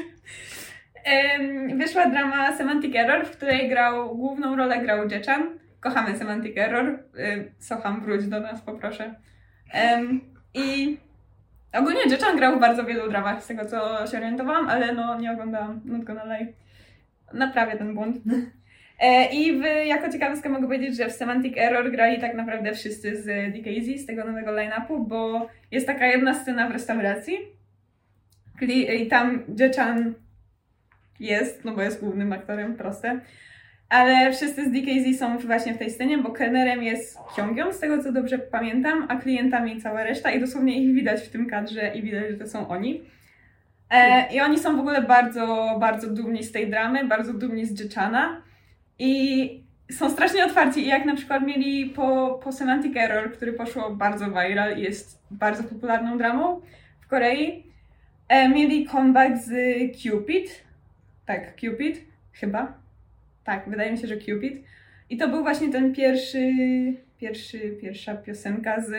Em, 1.04 1.78
wyszła 1.78 2.06
drama 2.10 2.58
Semantic 2.58 2.96
Error, 2.96 3.26
w 3.26 3.32
której 3.32 3.70
grał, 3.70 4.16
główną 4.16 4.56
rolę 4.56 4.82
grał 4.82 5.10
Jechan. 5.10 5.60
Kochamy 5.80 6.18
Semantic 6.18 6.58
Error. 6.58 6.86
Ym, 6.86 7.52
Socham, 7.60 8.02
wróć 8.02 8.28
do 8.28 8.40
nas, 8.40 8.62
poproszę. 8.62 9.16
I 10.54 10.98
ogólnie 11.74 12.02
Jechan 12.10 12.38
grał 12.38 12.58
w 12.58 12.62
bardzo 12.62 12.84
wielu 12.84 13.10
dramach, 13.10 13.44
z 13.44 13.48
tego 13.48 13.66
co 13.66 14.08
się 14.08 14.18
orientowałam, 14.18 14.70
ale 14.70 14.94
no 14.94 15.20
nie 15.20 15.32
oglądałam, 15.32 15.82
not 15.86 16.04
gonna 16.04 16.38
lie. 16.38 16.48
Naprawię 17.34 17.78
ten 17.78 17.94
błąd. 17.94 18.18
E, 19.00 19.34
I 19.34 19.60
w, 19.60 19.64
jako 19.86 20.12
ciekawostkę 20.12 20.50
mogę 20.50 20.66
powiedzieć, 20.66 20.98
że 20.98 21.10
w 21.10 21.12
Semantic 21.12 21.58
Error 21.58 21.92
grali 21.92 22.22
tak 22.22 22.36
naprawdę 22.36 22.74
wszyscy 22.74 23.22
z 23.22 23.54
DKZ, 23.54 24.02
z 24.02 24.06
tego 24.06 24.26
nowego 24.26 24.52
line-upu, 24.52 25.08
bo 25.08 25.50
jest 25.72 25.88
taka 25.88 26.08
jedna 26.08 26.34
scena 26.34 26.70
w 26.70 26.72
restauracji 26.72 27.38
i 29.00 29.08
tam 29.08 29.44
Jechan 29.60 30.14
jest, 31.20 31.66
no 31.66 31.76
bo 31.76 31.82
jest 31.82 32.00
głównym 32.00 32.34
aktorem, 32.34 32.76
proste. 32.76 33.20
Ale 33.90 34.34
wszyscy 34.34 34.66
z 34.66 34.72
DKZ 34.72 35.20
są 35.20 35.38
właśnie 35.38 35.74
w 35.74 35.78
tej 35.78 35.92
scenie, 35.92 36.18
bo 36.18 36.30
kelnerem 36.30 36.84
jest 36.84 37.20
Kyunghyun, 37.36 37.74
z 37.74 37.80
tego 37.80 38.04
co 38.04 38.12
dobrze 38.12 38.40
pamiętam, 38.40 39.06
a 39.10 39.16
klientami 39.16 39.82
cała 39.82 40.04
reszta 40.04 40.32
i 40.32 40.40
dosłownie 40.40 40.82
ich 40.84 40.96
widać 40.96 41.22
w 41.22 41.30
tym 41.30 41.50
kadrze 41.50 41.92
i 41.96 42.02
widać, 42.02 42.24
że 42.32 42.38
to 42.38 42.48
są 42.48 42.68
oni. 42.68 43.02
E, 43.90 44.34
I 44.34 44.42
oni 44.42 44.60
są 44.60 44.78
w 44.78 44.80
ogóle 44.80 45.02
bardzo, 45.02 45.76
bardzo 45.80 46.10
dumni 46.10 46.44
z 46.44 46.52
tej 46.52 46.70
dramy, 46.70 47.06
bardzo 47.06 47.34
dumni 47.34 47.66
z 47.66 47.80
Jechana 47.80 48.42
i 49.00 49.68
są 49.92 50.10
strasznie 50.10 50.46
otwarci 50.46 50.80
i 50.80 50.88
jak 50.88 51.06
na 51.06 51.16
przykład 51.16 51.44
mieli 51.44 51.86
po, 51.86 52.40
po 52.44 52.52
Semantic 52.52 52.98
Error, 52.98 53.34
który 53.34 53.54
poszło 53.54 53.90
bardzo 53.90 54.26
viral 54.26 54.78
i 54.78 54.82
jest 54.82 55.22
bardzo 55.32 55.64
popularną 55.64 56.18
dramą 56.18 56.62
w 57.02 57.08
Korei, 57.08 57.64
e, 58.28 58.50
mieli 58.50 58.86
comeback 58.86 59.38
z 59.38 59.52
Cupid, 59.98 60.64
tak, 61.26 61.56
Cupid, 61.56 62.02
chyba. 62.34 62.87
Tak, 63.48 63.70
wydaje 63.70 63.92
mi 63.92 63.98
się, 63.98 64.08
że 64.08 64.18
Cupid. 64.18 64.64
I 65.10 65.18
to 65.18 65.28
był 65.28 65.42
właśnie 65.42 65.70
ten 65.70 65.94
pierwszy, 65.94 66.54
pierwszy, 67.18 67.60
pierwsza 67.82 68.16
piosenka 68.16 68.82
z 68.82 68.92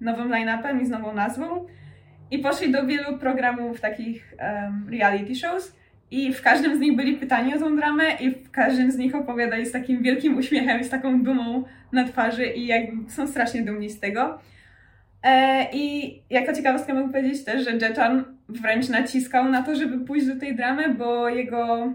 nowym 0.00 0.28
line-upem 0.30 0.80
i 0.80 0.86
z 0.86 0.90
nową 0.90 1.14
nazwą. 1.14 1.66
I 2.30 2.38
poszli 2.38 2.72
do 2.72 2.86
wielu 2.86 3.18
programów 3.18 3.80
takich 3.80 4.34
em, 4.38 4.88
reality 4.90 5.34
shows. 5.34 5.76
I 6.10 6.34
w 6.34 6.42
każdym 6.42 6.76
z 6.76 6.80
nich 6.80 6.96
byli 6.96 7.16
pytani 7.16 7.54
o 7.54 7.58
tą 7.58 7.76
dramę 7.76 8.04
i 8.20 8.30
w 8.30 8.50
każdym 8.50 8.92
z 8.92 8.96
nich 8.96 9.14
opowiadali 9.14 9.66
z 9.66 9.72
takim 9.72 10.02
wielkim 10.02 10.36
uśmiechem 10.38 10.84
z 10.84 10.90
taką 10.90 11.22
dumą 11.22 11.64
na 11.92 12.04
twarzy 12.04 12.46
i 12.46 12.66
jakby 12.66 13.10
są 13.10 13.26
strasznie 13.26 13.62
dumni 13.62 13.90
z 13.90 14.00
tego. 14.00 14.38
E, 15.22 15.66
I 15.72 16.14
jako 16.30 16.52
ciekawostkę 16.52 16.94
mogę 16.94 17.12
powiedzieć 17.12 17.44
też, 17.44 17.64
że 17.64 17.88
Jechan 17.88 18.24
wręcz 18.48 18.88
naciskał 18.88 19.48
na 19.48 19.62
to, 19.62 19.74
żeby 19.76 20.04
pójść 20.04 20.26
do 20.26 20.36
tej 20.36 20.56
dramy, 20.56 20.94
bo 20.94 21.28
jego 21.28 21.92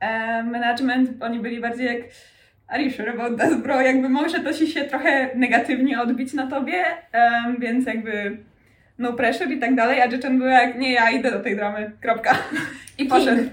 e, 0.00 0.42
management, 0.42 1.22
oni 1.22 1.40
byli 1.40 1.60
bardziej 1.60 1.86
jak 1.86 1.96
Are 2.68 2.82
you 2.82 2.90
sure 2.90 3.12
about 3.12 3.38
that, 3.38 3.62
bro? 3.62 3.80
Jakby 3.80 4.08
może 4.08 4.40
to 4.40 4.52
się 4.52 4.84
trochę 4.84 5.30
negatywnie 5.34 6.00
odbić 6.00 6.32
na 6.32 6.46
tobie, 6.46 6.84
em, 7.12 7.56
więc 7.60 7.86
jakby 7.86 8.38
no 8.98 9.12
pressure 9.12 9.50
i 9.50 9.58
tak 9.58 9.74
dalej, 9.74 10.00
a 10.00 10.06
Jechan 10.06 10.38
był 10.38 10.46
jak, 10.46 10.78
nie, 10.78 10.92
ja 10.92 11.10
idę 11.10 11.30
do 11.30 11.40
tej 11.40 11.56
dramy, 11.56 11.92
kropka. 12.00 12.38
I 12.98 13.04
poszedł. 13.04 13.50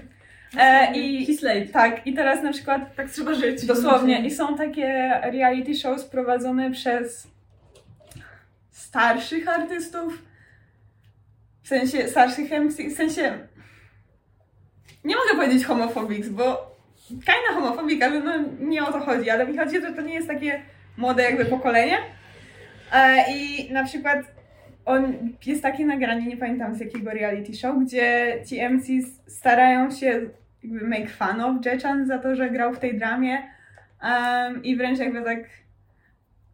E, 0.58 0.94
I 0.94 1.26
He's 1.26 1.42
late. 1.42 1.66
tak, 1.66 2.06
i 2.06 2.14
teraz 2.14 2.42
na 2.42 2.52
przykład 2.52 2.96
Tak 2.96 3.10
trzeba 3.10 3.34
żyć. 3.34 3.66
Dosłownie. 3.66 4.26
I 4.26 4.30
są 4.30 4.56
takie 4.56 5.10
reality 5.22 5.74
shows 5.74 6.04
prowadzone 6.04 6.70
przez 6.70 7.28
starszych 8.70 9.48
artystów. 9.48 10.22
W 11.62 11.68
sensie 11.68 12.08
starszych 12.08 12.50
MC, 12.50 12.88
w 12.90 12.96
sensie. 12.96 13.38
Nie 15.06 15.16
mogę 15.16 15.44
powiedzieć 15.44 15.64
homofobics, 15.64 16.28
bo 16.28 16.76
kinda 17.08 17.54
homofobik, 17.54 18.02
ale 18.02 18.20
no 18.20 18.32
nie 18.60 18.84
o 18.84 18.92
to 18.92 19.00
chodzi, 19.00 19.30
ale 19.30 19.46
mi 19.46 19.58
chodzi, 19.58 19.80
że 19.80 19.92
to 19.92 20.02
nie 20.02 20.14
jest 20.14 20.28
takie 20.28 20.62
młode 20.96 21.22
jakby 21.22 21.44
pokolenie. 21.44 21.98
E, 22.92 23.24
I 23.32 23.72
na 23.72 23.84
przykład 23.84 24.18
on, 24.84 25.12
jest 25.46 25.62
takie 25.62 25.86
nagranie, 25.86 26.26
nie 26.26 26.36
pamiętam 26.36 26.74
z 26.74 26.80
jakiego 26.80 27.10
reality 27.10 27.54
show, 27.54 27.76
gdzie 27.84 28.38
ci 28.46 28.68
MCs 28.68 29.06
starają 29.26 29.90
się 29.90 30.20
jakby 30.62 30.88
make 30.88 31.10
fun 31.10 31.40
of 31.40 31.66
Jechan 31.66 32.06
za 32.06 32.18
to, 32.18 32.36
że 32.36 32.50
grał 32.50 32.74
w 32.74 32.78
tej 32.78 32.98
dramie 32.98 33.42
um, 34.02 34.64
i 34.64 34.76
wręcz 34.76 34.98
jakby 34.98 35.22
tak 35.22 35.38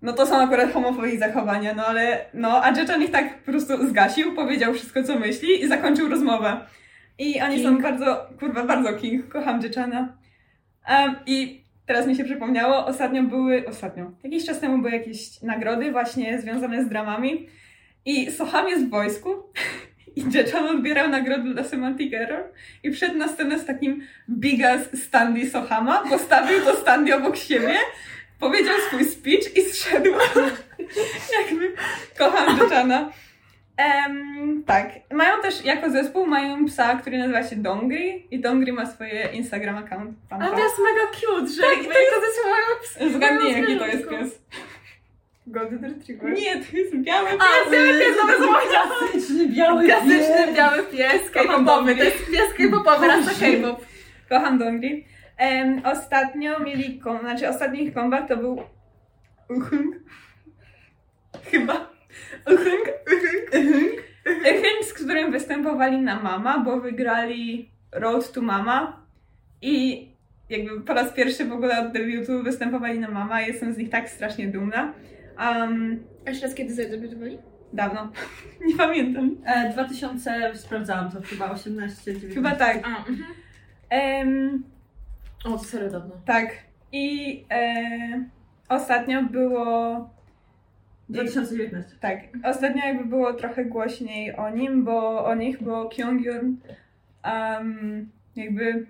no 0.03 0.13
to 0.13 0.27
są 0.27 0.43
akurat 0.43 0.73
homofobii 0.73 1.19
zachowania, 1.19 1.75
no 1.75 1.87
ale 1.87 2.25
no, 2.35 2.65
a 2.65 2.71
Jechan 2.71 3.03
ich 3.03 3.11
tak 3.11 3.39
po 3.39 3.51
prostu 3.51 3.89
zgasił, 3.89 4.35
powiedział 4.35 4.75
wszystko 4.75 5.03
co 5.03 5.19
myśli 5.19 5.63
i 5.63 5.69
zakończył 5.69 6.09
rozmowę. 6.09 6.61
I 7.19 7.41
oni 7.41 7.63
są 7.63 7.69
King. 7.69 7.83
bardzo, 7.83 8.27
kurwa, 8.39 8.65
bardzo 8.65 8.93
king, 8.93 9.29
kocham 9.29 9.63
Jechana. 9.63 10.17
Um, 10.89 11.17
I 11.27 11.65
teraz 11.87 12.07
mi 12.07 12.17
się 12.17 12.25
przypomniało, 12.25 12.87
ostatnio 12.87 13.23
były, 13.23 13.65
ostatnio, 13.69 14.11
jakiś 14.25 14.47
czas 14.47 14.61
temu 14.61 14.79
były 14.79 14.91
jakieś 14.91 15.43
nagrody 15.43 15.93
właśnie 15.93 16.41
związane 16.41 16.85
z 16.85 16.89
dramami 16.89 17.49
i 18.05 18.31
Soham 18.31 18.69
jest 18.69 18.87
w 18.87 18.91
wojsku 18.91 19.31
i 20.17 20.25
Jechan 20.35 20.69
odbierał 20.69 21.09
nagrodę 21.09 21.55
dla 21.55 21.65
Semantic 21.65 22.15
Error 22.15 22.45
i 22.83 22.93
wszedł 22.93 23.19
na 23.19 23.29
scenę 23.29 23.59
z 23.59 23.67
takim 23.67 24.03
big 24.31 24.65
ass 24.65 25.05
standy 25.05 25.51
Sohama, 25.51 26.05
postawił 26.09 26.61
to 26.61 26.77
standy 26.77 27.17
obok 27.17 27.37
siebie, 27.37 27.77
powiedział 28.39 28.75
swój 28.89 29.05
speech 29.05 29.57
i 29.57 29.61
zszedł. 29.61 30.11
Jakby 31.41 31.73
kocham 32.19 32.59
Jechana. 32.59 33.13
Em, 33.83 34.63
tak, 34.67 34.89
mają 35.13 35.43
też 35.43 35.65
jako 35.65 35.91
zespół 35.91 36.27
mają 36.27 36.67
psa, 36.67 36.97
który 36.97 37.19
nazywa 37.19 37.43
się 37.43 37.57
Dongri 37.57 38.27
i 38.31 38.41
Dongri 38.41 38.73
ma 38.73 38.87
swoje 38.87 39.29
Instagram 39.33 39.77
account. 39.77 40.11
Tam 40.29 40.43
Ale 40.43 40.51
to 40.51 40.57
to 40.57 40.63
jest 40.63 40.77
mega 40.79 41.11
cute, 41.13 41.53
że 41.53 41.63
jakby 41.67 41.95
to 41.95 42.27
jest 42.27 42.41
moją 42.45 42.81
psy. 42.83 43.13
Zgadnij 43.15 43.53
moją 43.53 43.59
jaki 43.59 43.79
to 43.79 43.87
jest 43.87 44.09
pies. 44.09 44.43
Golden 45.47 45.85
Retriever. 45.85 46.33
Nie, 46.33 46.57
to 46.65 46.77
jest 46.77 46.97
biały 46.97 47.29
pies. 47.31 47.41
A, 47.67 47.71
biały 47.71 47.89
pies, 47.99 48.17
dobra, 48.17 48.39
zapomniałam. 48.39 48.89
Klasyczny 48.99 49.49
biały 49.49 49.85
Klasyczny 49.85 50.47
pies. 50.47 50.57
biały 50.57 50.83
pies, 50.83 51.31
K-popowy. 51.31 51.97
To 51.97 52.05
jest 52.05 52.27
pies 52.31 52.55
K-popowy, 52.57 53.07
rasa 53.07 53.31
K-pop. 53.31 53.87
Kocham 54.29 54.59
Dongri. 54.59 55.07
Em, 55.37 55.83
ostatnio 55.85 56.61
mieli, 56.61 56.99
kom, 56.99 57.19
znaczy 57.21 57.49
ostatni 57.49 57.83
ich 57.83 57.95
comeback 57.95 58.29
to 58.29 58.37
był 58.37 58.63
Uchung. 59.49 59.97
Chyba. 62.47 62.61
Uchung. 62.61 62.89
Uchung. 63.53 64.03
Uchung, 64.27 64.85
z 64.85 64.93
którym 64.93 65.33
występowali 65.33 65.99
na 65.99 66.23
Mama, 66.23 66.59
bo 66.59 66.81
wygrali 66.81 67.71
Road 67.93 68.33
to 68.33 68.43
Mama 68.43 69.03
i 69.63 70.09
jakby 70.51 70.81
po 70.81 70.95
raz 70.95 71.13
pierwszy 71.13 71.45
w 71.45 71.53
ogóle 71.53 71.87
od 71.87 71.93
debiutu 71.93 72.43
występowali 72.43 72.99
na 72.99 73.09
Mama. 73.11 73.41
Jestem 73.41 73.73
z 73.73 73.79
nich 73.79 73.91
tak 73.91 74.09
strasznie 74.11 74.49
dumna. 74.49 74.93
Um, 75.39 76.03
A 76.27 76.31
jeszcze 76.31 76.47
raz 76.47 76.55
kiedy 76.55 76.75
zadebiutowali? 76.75 77.39
Dawno. 77.73 78.13
Nie 78.67 78.77
pamiętam. 78.77 79.37
E, 79.45 79.71
2000, 79.73 80.53
sprawdzałam 80.55 81.11
to 81.11 81.23
chyba 81.23 81.51
18, 81.51 82.05
19. 82.05 82.35
Chyba 82.35 82.51
tak. 82.51 82.79
A, 82.85 82.89
mhm. 82.99 83.25
Em, 83.91 84.63
O, 85.45 85.51
to 85.51 85.59
serio 85.59 85.91
dawno. 85.91 86.15
tak. 86.25 86.49
I 86.93 87.45
e, 87.51 88.25
ostatnio 88.69 89.23
było 89.23 90.11
2019. 91.13 91.97
Tak, 92.01 92.19
ostatnio 92.45 92.87
jakby 92.87 93.05
było 93.05 93.33
trochę 93.33 93.65
głośniej 93.65 94.37
o 94.37 94.51
nim, 94.51 94.85
bo 94.85 95.25
o 95.25 95.35
nich, 95.35 95.63
bo 95.63 95.89
Kyungyun 95.89 96.57
um, 97.25 98.09
jakby 98.37 98.87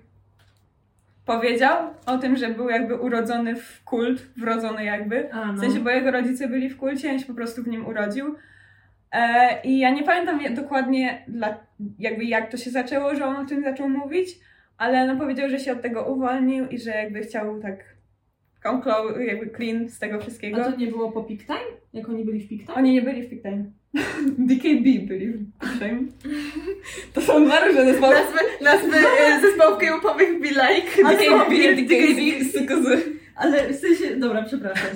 powiedział 1.27 1.91
o 2.07 2.19
tym, 2.19 2.37
że 2.37 2.49
był 2.49 2.69
jakby 2.69 2.95
urodzony 2.95 3.57
w 3.57 3.85
kult, 3.85 4.27
wrodzony 4.37 4.85
jakby. 4.85 5.33
A, 5.33 5.47
no. 5.47 5.53
W 5.53 5.61
sensie, 5.61 5.81
bo 5.81 5.91
jego 5.91 6.11
rodzice 6.11 6.49
byli 6.49 6.71
w 6.71 6.77
kulcie, 6.77 7.11
on 7.11 7.19
się 7.19 7.27
po 7.27 7.35
prostu 7.35 7.63
w 7.63 7.69
nim 7.69 7.87
urodził. 7.87 8.35
E, 9.13 9.61
I 9.65 9.79
ja 9.79 9.91
nie 9.91 10.03
pamiętam 10.03 10.55
dokładnie 10.55 11.25
dla, 11.29 11.57
jakby 11.99 12.25
jak 12.25 12.51
to 12.51 12.57
się 12.57 12.71
zaczęło, 12.71 13.15
że 13.15 13.27
on 13.27 13.37
o 13.37 13.45
tym 13.45 13.63
zaczął 13.63 13.89
mówić, 13.89 14.29
ale 14.79 15.07
no 15.07 15.17
powiedział, 15.17 15.49
że 15.49 15.59
się 15.59 15.73
od 15.73 15.83
tego 15.83 16.05
uwolnił 16.05 16.69
i 16.69 16.79
że 16.79 16.91
jakby 16.91 17.21
chciał 17.21 17.61
tak 17.61 17.77
jakby 19.27 19.51
clean 19.57 19.89
z 19.89 19.99
tego 19.99 20.21
wszystkiego. 20.21 20.65
A 20.65 20.73
to 20.73 20.77
nie 20.77 20.87
było 20.87 21.13
po 21.13 21.25
peak 21.25 21.47
time? 21.47 21.83
Jak 21.93 22.09
oni 22.09 22.25
byli 22.25 22.41
w 22.41 22.49
peak 22.49 22.61
time? 22.61 22.75
Oni 22.75 22.93
nie 22.93 23.03
byli 23.03 23.23
w 23.23 23.31
Peak 23.31 23.43
Time. 23.43 23.65
DKB 24.49 25.07
byli 25.07 25.33
w 25.33 25.59
Peak 25.59 25.73
Time. 25.79 26.01
To 27.13 27.21
są 27.21 27.45
dwa 27.45 27.67
różne 27.67 27.85
zespoły. 27.85 28.15
Nazwy, 28.15 28.39
nazwy 28.61 29.09
e, 29.21 29.41
zespołów 29.41 29.79
K-popowych 29.79 30.41
be 30.41 30.49
like. 30.49 31.03
DKB, 31.05 31.59
nie, 31.59 31.77
DKB, 31.77 32.45
z... 32.45 33.23
Ale 33.37 33.73
w 33.73 33.77
sensie, 33.77 34.17
dobra, 34.17 34.43
przepraszam. 34.43 34.91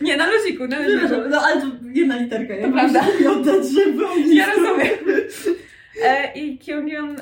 Nie, 0.00 0.16
na 0.16 0.30
luziku, 0.30 0.66
na 0.66 0.78
luziku. 0.78 1.14
No 1.30 1.40
ale 1.40 1.60
to 1.60 1.66
jedna 1.94 2.16
literka. 2.16 2.54
Ja 2.54 2.72
prawda. 2.72 3.02
muszę 3.02 3.20
mi 3.20 3.26
oddać, 3.26 3.66
żeby 3.68 4.06
oni 4.06 4.36
Ja 4.36 4.46
rozumiem. 4.46 4.98
E, 6.02 6.32
I 6.34 6.58
Kyungyun 6.58 7.16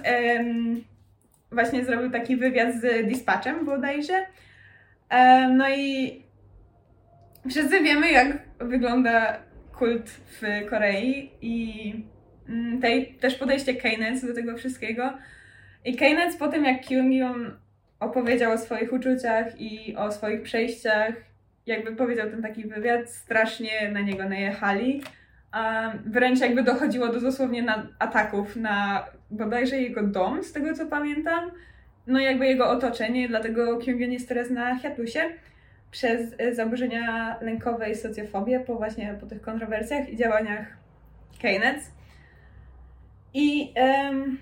właśnie 1.53 1.85
zrobił 1.85 2.11
taki 2.11 2.37
wywiad 2.37 2.75
z 2.75 3.09
Dispatchem 3.09 3.65
bodajże. 3.65 4.27
E, 5.09 5.49
no 5.49 5.69
i 5.71 6.23
wszyscy 7.51 7.81
wiemy, 7.81 8.11
jak 8.13 8.39
wygląda 8.59 9.39
kult 9.79 10.11
w 10.11 10.43
Korei 10.71 11.31
i 11.41 11.95
mm, 12.49 12.81
tej, 12.81 13.15
też 13.15 13.35
podejście 13.35 13.75
Keynes 13.75 14.27
do 14.27 14.35
tego 14.35 14.57
wszystkiego. 14.57 15.19
I 15.85 15.97
Keynes 15.97 16.37
po 16.37 16.49
tym, 16.49 16.65
jak 16.65 16.87
Kyungyun 16.87 17.57
opowiedział 18.01 18.53
o 18.53 18.59
swoich 18.59 18.93
uczuciach 18.93 19.61
i 19.61 19.97
o 19.97 20.13
swoich 20.13 20.43
przejściach, 20.43 21.15
jakby 21.67 21.97
powiedział 21.97 22.31
ten 22.31 22.43
taki 22.43 22.65
wywiad, 22.65 23.11
strasznie 23.11 23.91
na 23.93 24.01
niego 24.01 24.29
najechali. 24.29 25.03
Wręcz 26.07 26.41
jakby 26.41 26.63
dochodziło 26.63 27.09
do 27.09 27.21
dosłownie 27.21 27.63
na 27.63 27.89
ataków 27.99 28.57
na 28.57 29.07
bodajże 29.31 29.77
jego 29.77 30.03
dom, 30.03 30.45
z 30.45 30.53
tego 30.53 30.75
co 30.75 30.87
pamiętam. 30.87 31.51
No 32.07 32.21
jakby 32.21 32.47
jego 32.47 32.71
otoczenie, 32.71 33.29
dlatego 33.29 33.79
Kyunghyun 33.79 34.13
jest 34.13 34.29
teraz 34.29 34.51
na 34.51 34.79
hiatusie 34.79 35.21
przez 35.91 36.35
e, 36.39 36.55
zaburzenia 36.55 37.37
lękowe 37.41 37.91
i 37.91 37.95
socjofobię 37.95 38.61
po 38.61 38.77
właśnie 38.77 39.17
po 39.21 39.27
tych 39.27 39.41
kontrowersjach 39.41 40.09
i 40.09 40.17
działaniach 40.17 40.67
Keynes. 41.43 41.93
I 43.35 43.73
um, 43.77 44.39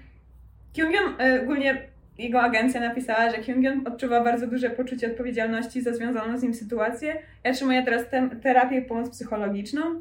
Kyunghyun, 0.76 1.20
e, 1.20 1.42
ogólnie 1.42 1.82
jego 2.18 2.42
agencja 2.42 2.80
napisała, 2.80 3.30
że 3.30 3.38
Kyunghyun 3.38 3.86
odczuwa 3.86 4.24
bardzo 4.24 4.46
duże 4.46 4.70
poczucie 4.70 5.06
odpowiedzialności 5.06 5.82
za 5.82 5.94
związaną 5.94 6.38
z 6.38 6.42
nim 6.42 6.54
sytuację. 6.54 7.16
Ja 7.44 7.50
otrzymuję 7.50 7.82
teraz 7.82 8.08
te, 8.08 8.30
terapię 8.42 8.78
i 8.78 8.82
pomoc 8.82 9.10
psychologiczną. 9.10 10.00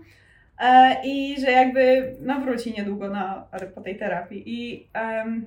E, 0.59 0.95
I 1.05 1.41
że 1.41 1.51
jakby 1.51 2.13
no, 2.21 2.39
wróci 2.39 2.73
niedługo 2.77 3.09
na, 3.09 3.47
po 3.75 3.81
tej 3.81 3.97
terapii. 3.97 4.43
I 4.45 4.87
em, 4.93 5.45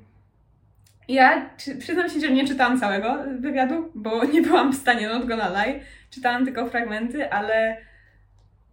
ja 1.08 1.50
czy, 1.56 1.76
przyznam 1.76 2.10
się, 2.10 2.20
że 2.20 2.30
nie 2.30 2.48
czytałam 2.48 2.80
całego 2.80 3.24
wywiadu, 3.40 3.90
bo 3.94 4.24
nie 4.34 4.42
byłam 4.42 4.72
w 4.72 4.76
stanie 4.76 5.08
not 5.08 5.26
gonna 5.26 5.48
lie. 5.48 5.80
Czytałam 6.10 6.44
tylko 6.44 6.66
fragmenty, 6.66 7.30
ale 7.30 7.76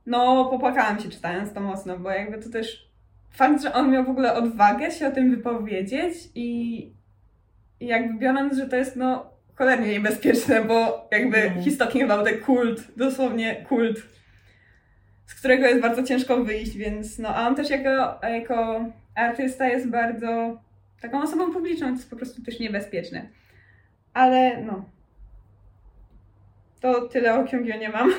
no 0.06 0.46
popłakałam 0.46 1.00
się 1.00 1.10
czytając 1.10 1.54
to 1.54 1.62
mocno, 1.62 2.00
bo 2.00 2.10
jakby 2.12 2.38
to 2.38 2.50
też 2.50 2.90
fakt, 3.32 3.62
że 3.62 3.74
on 3.74 3.92
miał 3.92 4.04
w 4.04 4.10
ogóle 4.10 4.34
odwagę 4.34 4.92
się 4.92 5.08
o 5.08 5.12
tym 5.12 5.32
wypowiedzieć 5.32 6.14
i, 6.36 6.92
jakby 7.80 8.20
biorąc, 8.20 8.58
że 8.58 8.68
to 8.68 8.76
jest 8.76 8.96
no 8.96 9.34
cholernie 9.56 9.88
niebezpieczne, 9.88 10.62
bo 10.62 11.08
jakby 11.12 11.38
Mhm. 11.38 11.66
he's 11.66 11.78
talking 11.78 12.12
about 12.12 12.28
kult, 12.46 12.98
dosłownie 12.98 13.66
kult 13.70 14.14
z 15.26 15.36
którego 15.36 15.68
jest 15.68 15.82
bardzo 15.82 16.04
ciężko 16.04 16.44
wyjść, 16.44 16.78
więc 16.78 17.20
no, 17.20 17.30
a 17.30 17.48
on 17.48 17.56
też 17.56 17.70
jako, 17.70 18.20
jako 18.28 18.86
artysta 19.16 19.68
jest 19.68 19.90
bardzo 19.90 20.60
taką 21.04 21.22
osobą 21.22 21.54
publiczną, 21.54 21.88
to 21.88 21.93
jest 21.93 22.10
po 22.10 22.16
prostu 22.16 22.41
też 22.41 22.60
niebezpieczne. 22.60 23.28
Ale 24.14 24.64
no, 24.64 24.86
to 26.82 27.08
tyle 27.08 27.36
o 27.36 27.43
Kyungyo 27.43 27.78
nie 27.78 27.89
mam. 27.89 28.14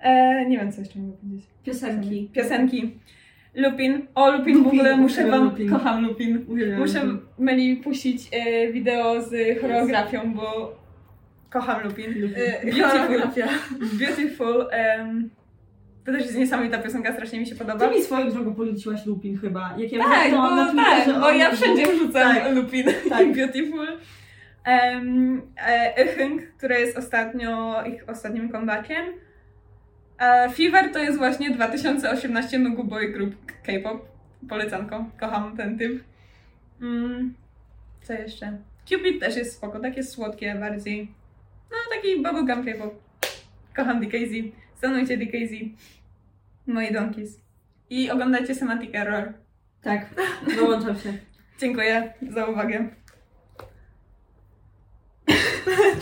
E, 0.00 0.46
nie 0.46 0.58
wiem, 0.58 0.72
co 0.72 0.80
jeszcze 0.80 0.98
mogę 0.98 1.16
powiedzieć. 1.16 1.46
Piosenki. 1.64 2.30
Piosenki. 2.32 2.98
Lupin. 3.54 4.06
O, 4.14 4.30
Lupin, 4.30 4.54
w 4.54 4.58
Lupin, 4.58 4.80
ogóle 4.80 4.96
muszę 4.96 5.30
wam... 5.30 5.44
Lupin. 5.44 5.70
Kocham 5.70 6.06
Lupin. 6.06 6.44
Uwielbiam 6.48 6.80
Muszę 6.80 7.04
Lupin. 7.04 7.26
Meli 7.38 7.76
puścić 7.76 8.28
e, 8.32 8.72
wideo 8.72 9.22
z 9.22 9.60
choreografią, 9.60 10.34
bo 10.34 10.76
kocham 11.50 11.84
Lupin. 11.84 12.06
Lupin. 12.06 12.34
E, 12.36 12.64
Beautiful. 12.64 13.44
Beautiful. 14.00 14.68
em, 14.70 15.30
to 16.06 16.12
też 16.12 16.22
jest 16.22 16.36
niesamowita 16.36 16.78
piosenka, 16.78 17.12
strasznie 17.12 17.40
mi 17.40 17.46
się 17.46 17.54
podoba. 17.54 17.88
Ty 17.88 17.94
mi 17.94 18.02
swoją 18.02 18.30
drogą 18.30 18.54
poleciłaś 18.54 19.06
Lupin 19.06 19.38
chyba. 19.38 19.74
Jak 19.78 19.92
ja 19.92 20.04
Tak, 20.04 20.32
na 20.32 20.38
bo, 20.38 20.72
Twitterze, 20.72 21.12
tak, 21.12 21.20
bo 21.20 21.30
ja 21.30 21.50
wszędzie 21.50 21.86
wrzucam 21.86 22.34
Tak. 22.34 22.54
Lupin 22.54 22.86
Tak. 23.08 23.32
Beautiful. 23.32 23.88
Um, 24.66 25.42
e, 25.66 26.04
która 26.58 26.78
jest 26.78 26.98
ostatnio 26.98 27.82
ich 27.84 28.08
ostatnim 28.08 28.52
comebackiem. 28.52 29.06
E, 30.18 30.50
Fever 30.50 30.92
to 30.92 30.98
jest 30.98 31.18
właśnie 31.18 31.50
2018 31.50 32.58
Nugu 32.58 32.84
Boy 32.84 33.08
Group 33.08 33.34
K-pop. 33.62 34.08
Polecanko. 34.48 35.04
Kocham 35.20 35.56
ten 35.56 35.78
typ. 35.78 36.04
Mm, 36.82 37.34
co 38.02 38.12
jeszcze? 38.12 38.58
Cupid 38.84 39.20
też 39.20 39.36
jest 39.36 39.56
spoko, 39.56 39.80
takie 39.80 40.02
słodkie 40.02 40.54
bardziej. 40.54 41.08
No, 41.70 41.76
taki 41.94 42.16
bubblegum 42.16 42.64
K-pop. 42.64 42.94
Kocham 43.76 44.00
DKZ. 44.00 44.32
Stanujcie 44.74 45.16
DKZ. 45.16 45.52
Moi 46.66 46.92
donkeys. 46.92 47.40
I 47.90 48.10
oglądajcie 48.10 48.54
Semantic 48.54 48.90
Error. 48.94 49.32
Tak, 49.82 50.06
dołączam 50.56 50.98
się. 50.98 51.12
Dziękuję 51.60 52.12
za 52.30 52.46
uwagę. 52.46 52.88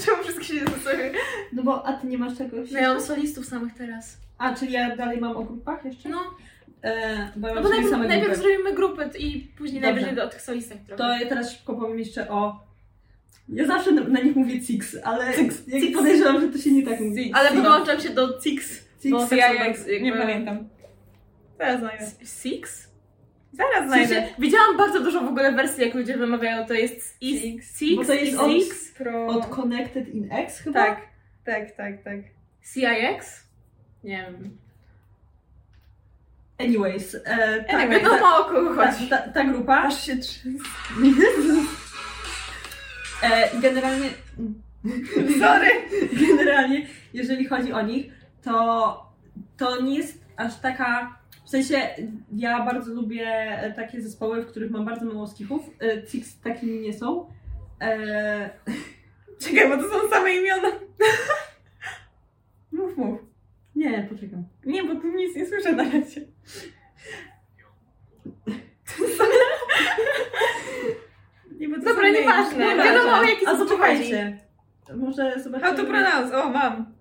Czemu 0.07 0.23
wszystkie 0.23 0.45
się 0.45 0.67
sobie? 0.85 1.12
No 1.53 1.62
bo, 1.62 1.87
a 1.87 1.93
ty 1.93 2.07
nie 2.07 2.19
masz 2.19 2.39
czegoś? 2.39 2.71
No 2.71 2.79
ja 2.81 2.89
mam 2.89 3.01
solistów 3.03 3.47
samych 3.47 3.75
teraz. 3.75 4.17
A, 4.39 4.55
czyli 4.55 4.73
ja 4.73 4.97
dalej 4.97 5.21
mam 5.21 5.37
o 5.37 5.45
grupach 5.45 5.85
jeszcze? 5.85 6.09
No, 6.09 6.19
E, 6.85 7.29
bo 7.37 7.49
ja 7.49 7.55
no 7.55 7.62
bo 7.62 7.69
najpierw, 7.69 7.91
same 7.91 8.09
najpierw 8.09 8.33
grupy. 8.33 8.43
zrobimy 8.49 8.75
grupy 8.75 9.11
i 9.19 9.41
później 9.41 9.81
Dobrze. 9.81 9.93
najwyżej 9.95 10.17
do, 10.17 10.25
o 10.25 10.29
tych 10.29 10.43
solistach 10.43 10.79
trochę. 10.87 10.97
To 11.03 11.19
ja 11.19 11.29
teraz 11.29 11.53
szybko 11.53 11.75
powiem 11.75 11.99
jeszcze 11.99 12.29
o... 12.31 12.61
Ja 13.49 13.67
zawsze 13.67 13.93
na, 13.93 14.03
na 14.09 14.21
nich 14.21 14.37
mówię 14.37 14.62
Cix, 14.62 14.97
ale 15.05 15.35
Cix, 15.35 15.65
Cix. 15.81 15.97
podejrzewam, 15.99 16.41
że 16.41 16.49
to 16.49 16.59
się 16.59 16.73
nie 16.73 16.83
tak 16.87 17.01
mówi. 17.01 17.25
Cix. 17.25 17.37
Ale 17.39 17.51
podłączam 17.51 18.01
się 18.01 18.11
do 18.11 18.41
Six. 18.41 18.84
Cix. 19.05 19.31
Bo- 19.31 19.37
Ja, 19.37 19.53
ja, 19.55 19.65
jakby- 19.65 20.01
nie 20.01 20.13
pamiętam. 20.13 20.69
Zaraz 21.59 21.79
znajdę. 21.81 22.07
Six? 22.25 22.89
Zaraz 23.53 23.85
W 23.85 23.87
znajdę. 23.87 24.09
sensie, 24.15 24.35
widziałam 24.39 24.77
bardzo 24.77 25.01
dużo 25.01 25.21
w 25.21 25.29
ogóle 25.29 25.53
wersji, 25.53 25.85
jak 25.85 25.95
ludzie 25.95 26.17
wymawiają, 26.17 26.67
to 26.67 26.75
jest 26.75 27.17
is, 27.23 27.43
Six. 27.43 27.79
Six, 27.79 27.97
Bo 27.97 28.05
to 28.05 28.15
jest 28.15 28.39
od- 28.39 28.51
Six, 28.53 28.93
Pro... 28.93 29.27
Od 29.27 29.47
Connected 29.47 30.09
in 30.09 30.33
X 30.33 30.59
chyba? 30.59 30.85
Tak, 30.87 31.01
tak, 31.45 31.77
tak, 31.77 32.03
tak. 32.05 32.17
CIX? 32.73 33.45
Nie 34.05 34.17
wiem. 34.33 34.59
Anyways, 36.59 37.15
e, 37.15 37.21
tak, 37.65 37.75
Anyway, 37.75 38.01
Wiadomo 38.01 38.37
o 38.39 38.45
kogo 38.45 38.77
ta, 38.77 38.93
chodzi. 38.93 39.09
ta, 39.09 39.19
ta 39.19 39.45
grupa 39.45 39.77
Aż 39.83 40.07
się 40.07 40.17
trzy... 40.17 40.53
e, 43.23 43.61
generalnie 43.61 44.09
Sorry! 45.39 45.71
generalnie, 46.29 46.87
jeżeli 47.15 47.47
chodzi 47.47 47.73
o 47.73 47.83
nich, 47.83 48.07
to, 48.45 49.12
to 49.57 49.82
nie 49.82 49.95
jest 49.95 50.24
aż 50.36 50.61
taka. 50.61 51.18
W 51.45 51.51
sensie, 51.51 51.88
ja 52.36 52.64
bardzo 52.64 52.95
lubię 52.95 53.26
e, 53.26 53.72
takie 53.72 54.03
zespoły, 54.03 54.42
w 54.42 54.47
których 54.47 54.70
mam 54.70 54.84
bardzo 54.84 55.05
mało 55.07 55.26
skichów. 55.26 55.70
E, 55.80 56.07
Six 56.07 56.40
takimi 56.40 56.80
nie 56.80 56.92
są. 56.92 57.30
E, 57.80 58.51
Czekaj, 59.42 59.68
bo 59.68 59.76
to 59.76 59.82
są 59.82 60.09
same 60.11 60.34
imiona. 60.34 60.68
Mów, 62.72 62.97
mów. 62.97 63.20
nie, 63.76 64.07
poczekam. 64.11 64.45
Nie, 64.66 64.84
bo 64.84 64.95
tu 64.95 65.07
nic 65.07 65.36
nie 65.36 65.47
słyszę 65.47 65.72
na 65.72 65.84
razie. 65.84 66.20
Nie, 71.59 71.68
bo 71.68 71.76
to 71.76 71.84
Dobra, 71.84 72.11
nieważne. 72.11 72.68
Dobra, 72.70 72.84
Wiadomo, 72.84 73.22
jaki 73.22 73.47
A 73.47 73.55
poczekajcie. 73.57 74.38
Może 74.97 75.42
zobaczymy. 75.42 75.61
How 75.61 75.76
to 75.76 75.84
pronounce? 75.84 76.42
O, 76.42 76.51
mam. 76.51 76.93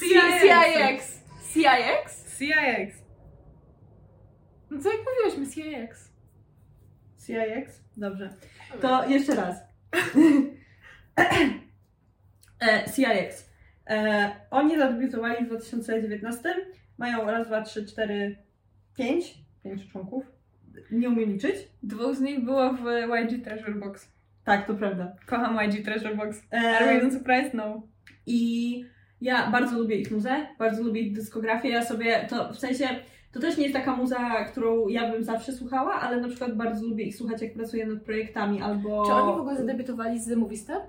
CIX. 0.00 1.22
CIX? 1.52 2.38
CIX. 2.38 3.02
No 4.70 4.82
co 4.82 4.88
jak 4.92 5.00
mówiłyśmy, 5.06 5.54
CIX. 5.54 6.12
CIX? 7.26 7.82
Dobrze. 7.96 8.30
To 8.80 9.08
jeszcze 9.08 9.34
raz. 9.34 9.56
e, 12.60 12.84
CIX. 12.94 13.50
E, 13.86 14.30
oni 14.50 14.78
zadebiutowali 14.78 15.44
w 15.44 15.48
2019. 15.48 16.54
Mają 16.98 17.26
raz, 17.26 17.46
dwa, 17.46 17.62
trzy, 17.62 17.86
cztery, 17.86 18.36
pięć. 18.96 19.34
Pięć 19.64 19.88
członków. 19.92 20.24
Nie 20.90 21.08
umiem 21.08 21.32
liczyć. 21.32 21.56
Dwóch 21.82 22.16
z 22.16 22.20
nich 22.20 22.44
było 22.44 22.72
w 22.72 22.84
YG 23.22 23.44
Treasure 23.44 23.74
Box. 23.74 24.12
Tak, 24.44 24.66
to 24.66 24.74
prawda. 24.74 25.16
Kocham 25.26 25.70
YG 25.70 25.84
Treasure 25.84 26.16
Box. 26.16 26.42
E, 26.52 26.56
Are 26.56 26.86
we 26.86 27.02
not 27.02 27.12
surprised? 27.12 27.54
No. 27.54 27.82
I 28.26 28.84
ja 29.20 29.50
bardzo 29.50 29.78
lubię 29.78 29.96
ich 29.96 30.10
muzę, 30.10 30.46
bardzo 30.58 30.82
lubię 30.82 31.00
ich 31.00 31.12
dyskografię. 31.12 31.68
Ja 31.68 31.84
sobie 31.84 32.26
to 32.30 32.52
w 32.52 32.58
sensie. 32.58 32.88
To 33.32 33.40
też 33.40 33.56
nie 33.56 33.62
jest 33.62 33.74
taka 33.76 33.96
muza, 33.96 34.44
którą 34.44 34.88
ja 34.88 35.12
bym 35.12 35.24
zawsze 35.24 35.52
słuchała, 35.52 35.94
ale 35.94 36.20
na 36.20 36.28
przykład 36.28 36.56
bardzo 36.56 36.86
lubię 36.86 37.04
ich 37.04 37.16
słuchać, 37.16 37.42
jak 37.42 37.52
pracuję 37.54 37.86
nad 37.86 38.02
projektami 38.02 38.62
albo. 38.62 39.06
Czy 39.06 39.12
oni 39.12 39.36
w 39.36 39.40
ogóle 39.40 39.56
zadebiutowali 39.56 40.20
z 40.20 40.28
Movistar? 40.36 40.80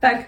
Tak, 0.00 0.26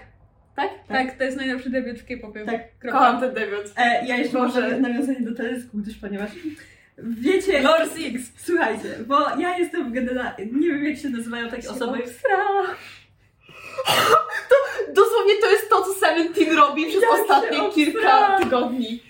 Tak? 0.55 0.69
tak, 0.87 1.17
to 1.17 1.23
jest 1.23 1.37
najlepszy 1.37 1.69
debiut 1.69 1.99
w 1.99 2.05
K-popie. 2.05 2.45
Tak. 2.45 2.77
Kropka. 2.79 2.99
Kocham 2.99 3.21
ten 3.21 3.33
debiut. 3.33 3.73
E, 3.77 4.05
ja 4.07 4.17
jeszcze 4.17 4.37
może 4.37 4.79
nawiązanie 4.79 5.21
do 5.21 5.35
teledysku, 5.35 5.77
gdyż 5.77 5.97
ponieważ 5.97 6.31
wiecie, 6.97 7.61
Lord 7.61 7.97
Six. 7.97 8.31
słuchajcie, 8.37 8.89
bo 9.07 9.39
ja 9.39 9.57
jestem 9.57 9.93
generalnie, 9.93 10.45
nie 10.45 10.67
wiem 10.67 10.85
jak 10.85 10.97
się 10.97 11.09
nazywają 11.09 11.49
takie 11.49 11.69
osoby, 11.69 11.99
To 14.49 14.55
dosłownie 14.93 15.33
to 15.41 15.49
jest 15.49 15.69
to, 15.69 15.81
co 15.81 15.93
Seventeen 15.93 16.57
robi 16.57 16.85
przez 16.85 17.01
Jak 17.01 17.11
ostatnie 17.11 17.69
kilka 17.71 18.37
tygodni. 18.39 19.03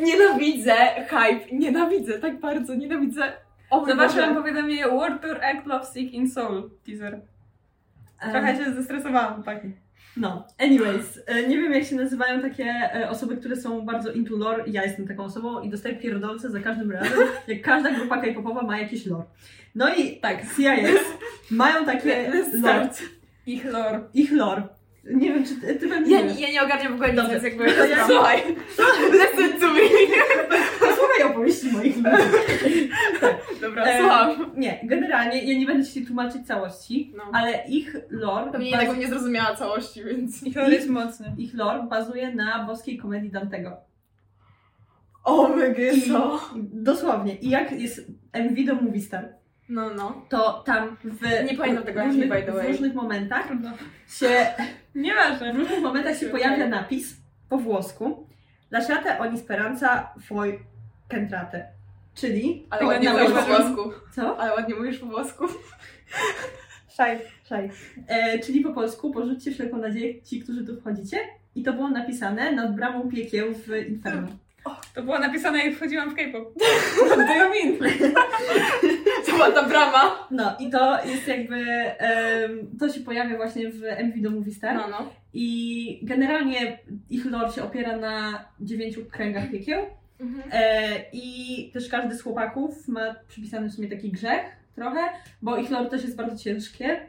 Nienawidzę 0.00 0.76
hype, 1.08 1.56
nienawidzę, 1.56 2.18
tak 2.18 2.40
bardzo, 2.40 2.74
nienawidzę. 2.74 3.32
O 3.70 3.86
Zobaczyłam 3.86 4.34
powiadomienie 4.34 4.88
Word 4.88 5.22
Tour 5.22 5.44
Act 5.44 5.66
Love 5.66 5.86
Sick 5.86 6.12
in 6.12 6.30
Soul 6.30 6.70
teaser. 6.86 7.20
Trochę 8.20 8.56
się 8.56 8.72
zestresowałam, 8.72 9.42
tak. 9.42 9.62
no, 10.16 10.46
anyways, 10.58 11.20
e, 11.26 11.48
nie 11.48 11.56
wiem 11.56 11.72
jak 11.72 11.84
się 11.84 11.96
nazywają 11.96 12.42
takie 12.42 12.64
e, 12.64 13.10
osoby, 13.10 13.36
które 13.36 13.56
są 13.56 13.80
bardzo 13.80 14.12
into 14.12 14.36
lore, 14.36 14.64
ja 14.66 14.84
jestem 14.84 15.08
taką 15.08 15.24
osobą 15.24 15.60
i 15.60 15.70
dostaję 15.70 15.96
pierdolce 15.96 16.50
za 16.50 16.60
każdym 16.60 16.90
razem, 16.90 17.18
jak 17.48 17.62
każda 17.62 17.90
grupa 17.90 18.20
k-popowa 18.20 18.62
ma 18.62 18.78
jakiś 18.78 19.06
lore. 19.06 19.24
No 19.74 19.94
i 19.94 20.20
tak, 20.20 20.42
CIS 20.42 21.00
mają 21.50 21.84
takie 21.84 22.32
lore. 22.62 22.88
Ich 23.46 23.64
lore. 23.64 24.00
ich 24.14 24.32
lore. 24.32 24.62
Nie 25.04 25.32
wiem, 25.34 25.44
czy 25.44 25.56
ty, 25.60 25.74
ty 25.74 25.88
pewnie 25.88 26.14
Ja, 26.14 26.20
nie 26.22 26.40
ja 26.40 26.50
nie 26.52 26.62
ogarniam 26.62 26.92
w 26.92 26.94
ogóle 26.94 27.12
nic, 27.12 27.30
więc 27.30 27.44
jakby... 27.44 27.72
To 27.72 27.84
ja- 27.84 28.06
Słuchaj. 28.06 28.42
Listen 29.12 29.60
to 29.60 29.66
me. 29.74 29.80
Posłuchaj 30.80 31.22
opowieści 31.30 31.72
moich 31.72 31.96
ludzi. 31.96 32.90
Dobra, 33.60 33.84
E, 33.84 33.98
słucham. 34.00 34.50
Nie, 34.56 34.80
generalnie 34.84 35.44
ja 35.52 35.58
nie 35.58 35.66
będę 35.66 35.84
Ci 35.88 36.06
tłumaczyć 36.06 36.46
całości, 36.46 37.12
No. 37.16 37.22
ale 37.32 37.64
ich 37.68 37.96
lore, 38.10 38.52
Pewnie 38.52 38.72
baz- 38.72 38.98
nie 38.98 39.08
zrozumiała 39.08 39.56
całości, 39.56 40.04
więc... 40.04 40.42
Ich 40.42 40.56
lore 40.56 40.70
jest 40.74 40.88
mocny. 41.00 41.34
ich 41.38 41.54
lore 41.54 41.82
bazuje 41.90 42.34
na 42.34 42.64
boskiej 42.66 42.98
komedii 42.98 43.30
Dantego. 43.30 43.76
O 45.24 45.48
my 45.48 45.74
I 45.96 46.02
co? 46.12 46.40
dosłownie. 46.72 47.34
I 47.36 47.50
jak 47.50 47.72
jest 47.72 48.06
MV 48.32 48.64
do 48.66 48.74
Movie 48.74 49.00
Star, 49.00 49.28
No, 49.70 49.94
no. 49.94 50.22
to 50.28 50.62
tam 50.66 50.96
w, 51.04 51.50
Nie 51.50 51.58
pamiętam 51.58 51.84
tego 51.84 52.04
różnych, 52.04 52.28
by 52.28 52.42
the 52.42 52.52
way. 52.52 52.66
w 52.66 52.70
różnych 52.70 52.94
momentach 52.94 53.46
Trudno. 53.46 53.70
się, 54.08 54.46
Nieważne. 54.94 55.52
w 55.52 55.56
różnych 55.56 55.82
momentach 55.82 56.16
się 56.18 56.26
pojawia 56.26 56.66
napis 56.68 57.16
po 57.48 57.58
włosku 57.58 58.26
Lasciate 58.70 59.18
ogni 59.18 59.38
speranza 59.38 60.12
foi 60.26 60.58
centrate. 61.10 61.66
Czyli 62.14 62.66
Ale 62.70 62.86
ładnie 62.86 63.12
nie 63.12 63.18
mówisz 63.18 63.32
po 63.32 63.42
włosku. 63.42 63.92
co? 64.14 64.38
Ale 64.38 64.54
ładnie 64.54 64.74
mówisz 64.74 64.98
po 64.98 65.06
włosku. 65.06 65.44
Szaj, 66.96 67.18
szaj. 67.48 67.70
E, 68.08 68.38
czyli 68.38 68.60
po 68.60 68.72
polsku 68.72 69.10
porzućcie 69.10 69.50
wszelką 69.52 69.76
nadzieję 69.76 70.22
ci, 70.22 70.40
którzy 70.40 70.64
tu 70.66 70.80
wchodzicie. 70.80 71.16
I 71.54 71.62
to 71.62 71.72
było 71.72 71.90
napisane 71.90 72.52
nad 72.52 72.74
bramą 72.74 73.08
piekieł 73.10 73.54
w 73.54 73.88
Inferno. 73.88 74.28
To 74.94 75.02
było 75.02 75.18
napisane 75.18 75.58
jak 75.58 75.74
wchodziłam 75.74 76.10
w 76.10 76.14
K-pop. 76.14 76.54
Do 77.08 77.14
you 77.34 77.50
mean? 77.50 77.92
To 79.26 79.32
była 79.32 79.50
ta 79.50 79.68
brama. 79.68 80.28
No 80.30 80.56
i 80.60 80.70
to 80.70 81.04
jest 81.04 81.28
jakby, 81.28 81.56
em, 81.98 82.70
to 82.78 82.88
się 82.88 83.00
pojawia 83.00 83.36
właśnie 83.36 83.70
w 83.70 83.82
MV 83.84 84.20
do 84.20 84.30
Movie 84.30 84.52
Star. 84.54 84.76
No, 84.76 84.88
no. 84.88 85.12
I 85.34 86.00
generalnie 86.02 86.78
ich 87.10 87.24
lore 87.24 87.52
się 87.52 87.62
opiera 87.62 87.96
na 87.96 88.44
dziewięciu 88.60 89.04
kręgach 89.04 89.50
piekieł. 89.50 89.86
Mhm. 90.20 90.42
E, 90.52 90.88
I 91.12 91.70
też 91.72 91.88
każdy 91.88 92.14
z 92.14 92.22
chłopaków 92.22 92.88
ma 92.88 93.14
przypisany 93.28 93.68
w 93.68 93.72
sumie 93.72 93.88
taki 93.88 94.10
grzech 94.10 94.40
trochę, 94.74 95.00
bo 95.42 95.56
ich 95.56 95.70
lore 95.70 95.90
też 95.90 96.02
jest 96.04 96.16
bardzo 96.16 96.36
ciężkie 96.44 97.00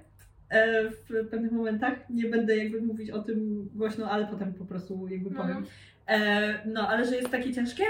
e, 0.50 0.90
w 0.90 1.30
pewnych 1.32 1.52
momentach. 1.52 1.94
Nie 2.10 2.26
będę 2.26 2.58
jakby 2.58 2.82
mówić 2.82 3.10
o 3.12 3.20
tym 3.20 3.70
głośno, 3.76 4.12
ale 4.12 4.28
potem 4.28 4.54
po 4.54 4.66
prostu 4.66 5.08
jakby 5.08 5.30
No. 5.30 5.42
powiem. 5.42 5.66
E, 6.12 6.54
no, 6.66 6.88
ale 6.88 7.06
że 7.06 7.16
jest 7.16 7.30
takie 7.30 7.54
ciężkie. 7.54 7.84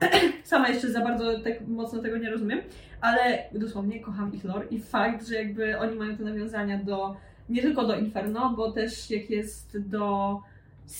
Sama 0.44 0.68
jeszcze 0.68 0.92
za 0.92 1.00
bardzo 1.00 1.40
tak 1.40 1.68
mocno 1.68 2.02
tego 2.02 2.18
nie 2.18 2.30
rozumiem, 2.30 2.60
ale 3.00 3.44
dosłownie 3.52 4.00
kocham 4.00 4.34
ich 4.34 4.44
lore 4.44 4.66
i 4.70 4.80
fakt, 4.80 5.26
że 5.28 5.34
jakby 5.34 5.78
oni 5.78 5.96
mają 5.96 6.16
te 6.16 6.22
nawiązania 6.22 6.78
do 6.78 7.16
nie 7.48 7.62
tylko 7.62 7.86
do 7.86 7.96
Inferno, 7.96 8.54
bo 8.56 8.72
też 8.72 9.10
jak 9.10 9.30
jest 9.30 9.88
do 9.88 10.40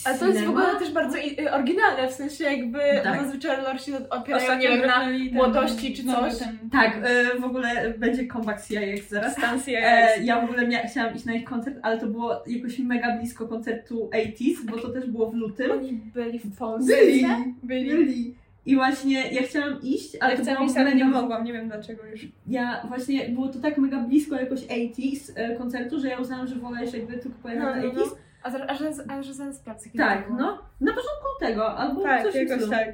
Ale 0.05 0.19
to 0.19 0.29
jest 0.29 0.45
w 0.45 0.49
ogóle 0.49 0.65
też 0.79 0.93
bardzo 0.93 1.19
i- 1.19 1.41
y, 1.41 1.53
oryginalne, 1.53 2.09
w 2.09 2.13
sensie 2.13 2.45
jakby 2.45 2.79
Tak. 3.03 3.23
zazwyczaj 3.23 3.63
lore 3.63 3.79
się 3.79 4.09
opierają, 4.11 4.43
Ostatnio 4.45 4.71
nie 4.71 4.77
wiem, 4.79 4.87
na 4.87 5.01
ten- 5.01 5.33
młodości 5.35 5.95
czy 5.95 6.05
coś. 6.05 6.39
ten 6.39 6.59
Tak, 6.73 6.99
e, 7.03 7.41
w 7.41 7.45
ogóle 7.45 7.95
będzie 7.99 8.27
comeback 8.27 8.67
CIX 8.67 9.09
zaraz. 9.11 9.33
Stan 9.33 9.59
CIX. 9.63 9.79
E, 9.83 10.09
ja 10.25 10.41
w 10.41 10.45
ogóle 10.45 10.69
mia- 10.69 10.87
chciałam 10.91 11.15
iść 11.15 11.25
na 11.25 11.35
ich 11.35 11.45
koncert, 11.45 11.77
ale 11.83 11.99
to 11.99 12.07
było 12.07 12.43
jakoś 12.47 12.79
mega 12.79 13.17
blisko 13.17 13.49
koncertu 13.49 14.11
80s, 14.13 14.65
bo 14.71 14.79
to 14.79 14.89
też 14.89 15.07
było 15.07 15.31
w 15.31 15.35
lutym. 15.35 15.71
Oni 15.71 15.93
byli 15.93 16.39
w 16.39 16.57
Polsce. 16.57 16.93
Byli, 16.97 17.27
Byli. 17.63 17.91
byli. 17.91 18.35
I 18.67 18.75
właśnie 18.75 19.23
ja 19.33 19.43
chciałam 19.43 19.83
iść, 19.83 20.17
ale 20.17 20.23
Ale 20.25 20.37
to 20.37 20.43
chciałam 20.43 20.59
było 20.59 20.71
iść, 20.71 20.79
ale 20.79 20.95
nie 20.95 21.05
mega- 21.05 21.13
mogłam, 21.23 21.45
nie 21.45 21.53
wiem 21.53 21.69
dlaczego 21.69 22.07
już. 22.07 22.27
Ja 22.47 22.83
właśnie, 22.89 23.29
było 23.29 23.49
to 23.49 23.59
tak 23.59 23.79
mega 23.79 23.99
blisko 23.99 24.37
jakoś 24.37 24.61
80s 24.65 25.33
e, 25.37 25.57
koncertu, 25.57 26.01
że 26.01 26.09
ja 26.09 26.19
uznałam, 26.19 26.47
że 26.47 26.55
wolę 26.55 26.81
jeszcze 26.83 26.99
jakby 26.99 27.13
tylko 27.19 27.39
pojechać 27.43 27.65
No, 27.65 27.71
na 27.71 27.83
no, 27.83 27.89
80s. 28.05 28.17
No. 28.45 28.49
A, 28.49 28.51
zaraz, 28.51 28.71
a, 28.71 28.75
że, 28.75 28.91
a 29.09 29.23
że 29.23 29.35
zaraz 29.35 29.57
sprawdzę. 29.57 29.85
kiedy 29.91 29.99
Tak, 30.05 30.23
to 30.23 30.27
było. 30.27 30.39
no. 30.39 30.59
Na 30.81 30.91
początku 30.93 31.27
tego, 31.41 31.75
albo 31.77 32.03
Tak, 32.03 32.23
coś 32.23 32.35
jakoś 32.35 32.71
tak. 32.71 32.89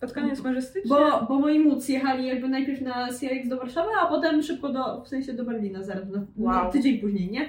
Pod 0.00 0.12
koniec 0.12 0.44
może 0.44 0.62
stycznia? 0.62 0.96
Bo, 0.96 1.26
bo 1.26 1.38
moi 1.38 1.58
móc 1.58 1.88
jechali 1.88 2.26
jakby 2.26 2.48
najpierw 2.48 2.80
na 2.80 3.08
CRX 3.08 3.48
do 3.48 3.56
Warszawy, 3.56 3.88
a 4.02 4.06
potem 4.06 4.42
szybko 4.42 4.68
do, 4.68 5.02
w 5.04 5.08
sensie 5.08 5.32
do 5.32 5.44
Berlina 5.44 5.82
zaraz, 5.82 6.08
na, 6.08 6.18
Wow. 6.36 6.64
na 6.64 6.70
tydzień 6.70 6.98
później, 6.98 7.30
nie? 7.30 7.48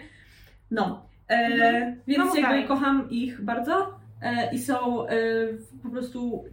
No. 0.72 1.06
E, 1.30 1.36
Mhm. 1.46 1.96
Więc 2.08 2.20
No, 2.20 2.36
jakby 2.36 2.60
tak. 2.60 2.68
kocham 2.68 3.10
ich 3.10 3.42
bardzo 3.42 3.94
e, 4.22 4.54
i 4.56 4.60
są 4.60 5.08
e, 5.08 5.14
po 5.84 5.90
prostu 5.90 6.44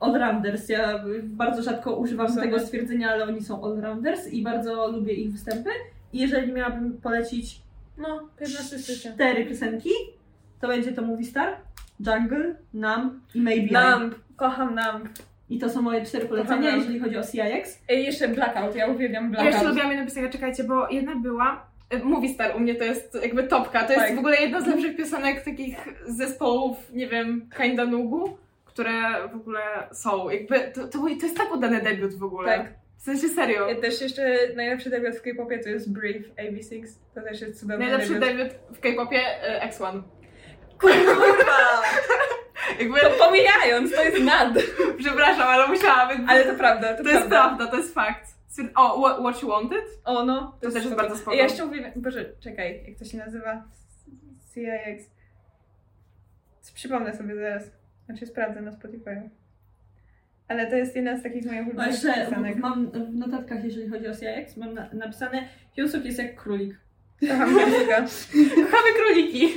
allrounders. 0.00 0.68
Ja 0.68 1.04
bardzo 1.22 1.62
rzadko 1.62 1.96
używam 1.96 2.28
Super. 2.28 2.44
tego 2.44 2.60
stwierdzenia, 2.60 3.10
ale 3.10 3.24
oni 3.24 3.42
są 3.42 3.64
allrounders 3.64 4.26
i 4.32 4.42
bardzo 4.42 4.88
lubię 4.90 5.12
ich 5.14 5.32
występy. 5.32 5.70
I 6.12 6.18
jeżeli 6.18 6.52
miałabym 6.52 7.00
polecić 7.00 7.60
No, 7.98 8.28
15 8.38 8.78
stycznia. 8.78 9.12
cztery 9.12 9.46
piosenki, 9.46 9.90
to 10.60 10.68
będzie 10.68 10.92
to 10.92 11.02
Movie 11.02 11.24
Star, 11.24 11.56
Jungle, 12.06 12.54
Nam 12.74 13.20
i 13.34 13.40
Maybe 13.40 13.62
I. 13.66 13.72
Numb, 13.72 14.14
kocham 14.36 14.68
Numb. 14.74 15.08
I 15.50 15.58
to 15.58 15.68
są 15.70 15.82
moje 15.82 16.04
cztery 16.04 16.26
polecenia, 16.26 16.56
Kocham 16.56 16.64
Numb. 16.64 16.78
jeżeli 16.78 17.00
chodzi 17.00 17.16
o 17.16 17.22
CIX. 17.22 17.78
Ej, 17.88 18.04
jeszcze 18.04 18.28
Blackout, 18.28 18.74
ja 18.76 18.86
uwielbiam 18.86 19.24
Ja 19.24 19.30
Blackout. 19.30 19.52
jeszcze 19.52 19.68
lubiłam 19.68 19.90
jedną 19.90 20.06
piosenkę, 20.06 20.30
czekajcie, 20.30 20.64
bo 20.64 20.88
jedna 20.90 21.16
była. 21.16 21.66
y, 21.94 22.04
Movie 22.04 22.28
Star 22.28 22.56
u 22.56 22.60
mnie 22.60 22.74
to 22.74 22.84
jest 22.84 23.18
jakby 23.22 23.42
topka. 23.42 23.84
To 23.84 23.92
jest 23.92 24.04
Tak. 24.06 24.16
w 24.16 24.18
ogóle 24.18 24.36
jedna 24.36 24.60
z 24.60 24.66
lepszych 24.66 24.96
piosenek 24.96 25.44
takich 25.44 25.76
zespołów, 26.06 26.92
nie 26.92 27.06
wiem, 27.08 27.48
Kinda 27.56 27.84
Nugu, 27.86 28.36
które 28.64 28.92
w 29.32 29.34
ogóle 29.36 29.60
są. 29.92 30.30
Jakby 30.30 30.60
to, 30.74 30.88
to, 30.88 30.98
to 30.98 31.08
jest 31.08 31.36
tak 31.36 31.54
udany 31.54 31.82
debiut 31.82 32.14
w 32.14 32.22
ogóle. 32.24 32.58
Tak. 32.58 32.72
W 32.96 33.02
sensie 33.02 33.28
serio. 33.28 33.68
Ja 33.68 33.80
też 33.80 34.00
jeszcze 34.00 34.38
najlepszy 34.56 34.90
debiut 34.90 35.14
w 35.16 35.22
K-popie 35.22 35.58
to 35.58 35.68
jest 35.68 35.92
Brave 35.92 36.34
AB6. 36.36 36.86
To 37.14 37.20
też 37.22 37.40
jest 37.40 37.60
cudowny 37.60 37.84
Najlepszy 37.84 38.14
debiut. 38.20 38.28
debiut 38.38 38.52
w 38.76 38.80
K-popie 38.80 39.20
y, 39.64 39.68
X1. 39.70 40.02
Kurwa! 40.80 41.82
Jakby, 42.80 43.00
To 43.00 43.10
pomijając, 43.10 43.94
to 43.94 44.04
jest 44.04 44.22
nad. 44.22 44.54
przepraszam, 44.98 45.48
ale 45.48 45.68
musiałabym. 45.68 46.28
Ale 46.30 46.44
to 46.44 46.54
prawda, 46.54 46.94
to, 46.94 47.02
to 47.04 47.10
jest 47.10 47.26
prawda, 47.28 47.66
to 47.66 47.76
jest 47.76 47.94
fakt. 47.94 48.38
O, 48.74 49.00
What, 49.02 49.18
what 49.20 49.42
You 49.42 49.48
Wanted? 49.48 49.84
O 50.04 50.24
no. 50.24 50.58
To 50.60 50.70
też 50.70 50.84
jest 50.84 50.96
bardzo 50.96 51.16
spoko. 51.16 51.36
Ja 51.36 51.42
jeszcze 51.42 51.66
uwielbiam, 51.66 51.92
boże, 51.96 52.24
czekaj, 52.40 52.84
jak 52.88 52.98
to 52.98 53.04
się 53.04 53.18
nazywa? 53.18 53.62
CIX. 54.54 55.10
Przypomnę 56.74 57.16
sobie 57.16 57.34
zaraz. 57.34 57.62
Znaczy 58.06 58.26
sprawdzę 58.26 58.60
na 58.60 58.72
Spotify. 58.72 59.30
Ale 60.48 60.66
to 60.70 60.76
jest 60.76 60.96
jedna 60.96 61.16
z 61.16 61.22
takich 61.22 61.46
moich 61.46 61.60
ulubionych 61.66 61.92
jeszcze 61.92 62.24
piosenek. 62.24 62.56
mam 62.56 62.90
w 62.90 63.14
notatkach, 63.14 63.64
jeżeli 63.64 63.88
chodzi 63.88 64.08
o 64.08 64.12
CIX, 64.16 64.56
mam 64.56 64.74
na, 64.74 64.88
napisane 64.92 65.48
Hyunsuk 65.76 66.04
jest 66.04 66.18
jak 66.18 66.42
królik. 66.42 66.76
Kochamy 68.70 68.92
króliki. 68.96 69.48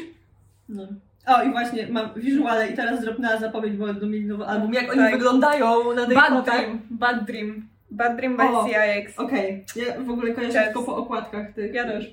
No. 0.69 0.87
O 1.27 1.43
i 1.43 1.51
właśnie, 1.51 1.87
mam 1.87 2.09
wizuale 2.15 2.67
i 2.69 2.73
teraz 2.75 3.01
zrobiła 3.01 3.37
zapowiedź, 3.37 3.73
bo 3.77 3.85
będą 3.85 4.07
mieli 4.07 4.25
nowy 4.25 4.45
album. 4.45 4.73
Jak 4.73 4.89
oni 4.91 4.99
Tak. 4.99 5.11
wyglądają 5.13 5.93
na 5.93 6.05
tych 6.05 6.15
Bad. 6.15 6.45
Dream. 6.45 6.81
Bad 6.89 7.25
Dream. 7.25 7.67
Bad 7.91 8.15
Dream 8.17 8.37
by 8.37 8.43
O, 8.43 8.65
CIX. 8.67 9.19
Okej, 9.19 9.65
ja 9.75 9.99
w 10.01 10.09
ogóle 10.09 10.33
kojarzę 10.33 10.63
tylko 10.63 10.83
po 10.83 10.95
okładkach 10.95 11.53
tych. 11.53 11.73
Ja 11.73 11.83
też. 11.83 12.05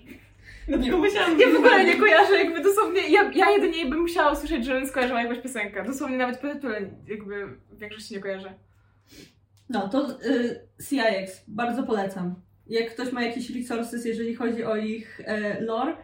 Nie 0.79 0.91
pomyślałam, 0.93 1.41
Ja 1.41 1.47
w 1.51 1.57
ogóle 1.57 1.85
nie 1.85 1.97
kojarzę, 1.97 2.35
jakby 2.39 2.63
dosłownie, 2.63 3.01
ja, 3.09 3.31
ja 3.35 3.51
jedynie 3.51 3.87
bym 3.87 4.01
musiała 4.01 4.33
usłyszeć, 4.33 4.65
żebym 4.65 4.87
skojarzyła 4.87 5.23
jakąś 5.23 5.39
piosenkę. 5.39 5.85
Dosłownie 5.85 6.17
nawet 6.17 6.39
po 6.39 6.49
tytule 6.49 6.81
jakby 7.09 7.47
w 7.47 7.79
większości 7.79 8.15
nie 8.15 8.21
kojarzę. 8.21 8.55
No, 9.69 9.89
to 9.89 10.11
y, 10.11 10.61
CIX, 10.89 11.45
bardzo 11.49 11.83
polecam. 11.83 12.35
Jak 12.67 12.91
ktoś 12.95 13.13
ma 13.13 13.23
jakieś 13.23 13.51
resources, 13.51 14.05
jeżeli 14.05 14.35
chodzi 14.35 14.65
o 14.65 14.77
ich 14.77 15.21
e, 15.25 15.61
lore 15.61 15.97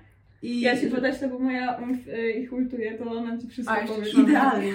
i 0.44 0.60
Ja 0.60 0.80
ci 0.80 0.86
podać 0.86 1.18
to, 1.20 1.28
bo 1.28 1.38
moja 1.38 1.72
umf 1.72 2.08
y, 2.08 2.30
ich 2.30 2.52
ultuje, 2.52 2.98
to 2.98 3.10
ona 3.10 3.38
ci 3.38 3.48
wszystko 3.48 3.74
A, 3.74 3.86
powie. 3.86 4.10
idealnie. 4.10 4.72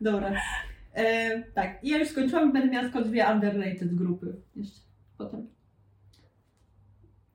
Dobra. 0.00 0.32
E, 0.94 1.42
tak, 1.54 1.78
i 1.82 1.88
ja 1.88 1.98
już 1.98 2.08
skończyłam 2.08 2.52
będę 2.52 2.68
miała 2.68 2.84
tylko 2.84 3.00
dwie 3.02 3.26
underrated 3.26 3.94
grupy 3.94 4.26
jeszcze 4.56 4.80
potem. 5.18 5.46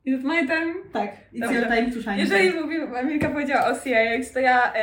Is 0.05 0.19
it 0.19 0.23
my 0.23 0.47
time? 0.47 0.73
Tak, 0.93 1.11
it's 1.33 1.39
Dobrze. 1.39 1.55
your 1.55 1.67
time 1.67 1.91
to 1.91 2.01
shine. 2.01 2.17
Jeżeli 2.17 2.61
mówi, 2.61 2.75
Emilka 2.95 3.29
powiedziała 3.29 3.67
o 3.67 3.73
CIX, 3.73 4.33
to 4.33 4.39
ja 4.39 4.73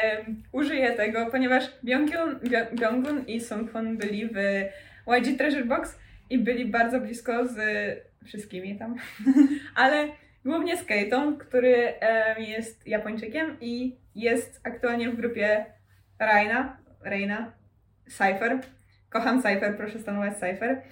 użyję 0.53 0.93
tego, 0.93 1.27
ponieważ 1.27 1.65
Byung-Hun 1.85 3.25
i 3.27 3.41
Sung-Hun 3.41 3.97
byli 3.97 4.27
w 4.29 4.37
YG 5.07 5.39
Treasure 5.39 5.65
Box 5.65 5.99
i 6.31 6.39
byli 6.39 6.65
bardzo 6.67 7.01
blisko 7.01 7.49
z 7.49 7.57
wszystkimi 8.25 8.79
tam, 8.79 8.95
ale 9.75 10.09
głównie 10.45 10.77
z 10.77 10.85
Keitą, 10.85 11.39
który 11.39 11.95
jest 12.39 12.87
Japończykiem 12.87 13.57
i 13.61 13.97
jest 14.15 14.61
aktualnie 14.65 15.11
w 15.11 15.17
grupie 15.17 15.67
Raina, 16.19 16.77
Reina, 17.05 17.53
Cypher. 18.09 18.59
Kocham 19.11 19.43
Cypher, 19.43 19.77
proszę 19.77 19.99
stanować 19.99 20.35
Cypher. 20.35 20.83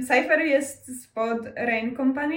Cypher 0.00 0.40
jest 0.40 1.02
spod 1.02 1.38
Rain 1.56 1.96
Company, 1.96 2.36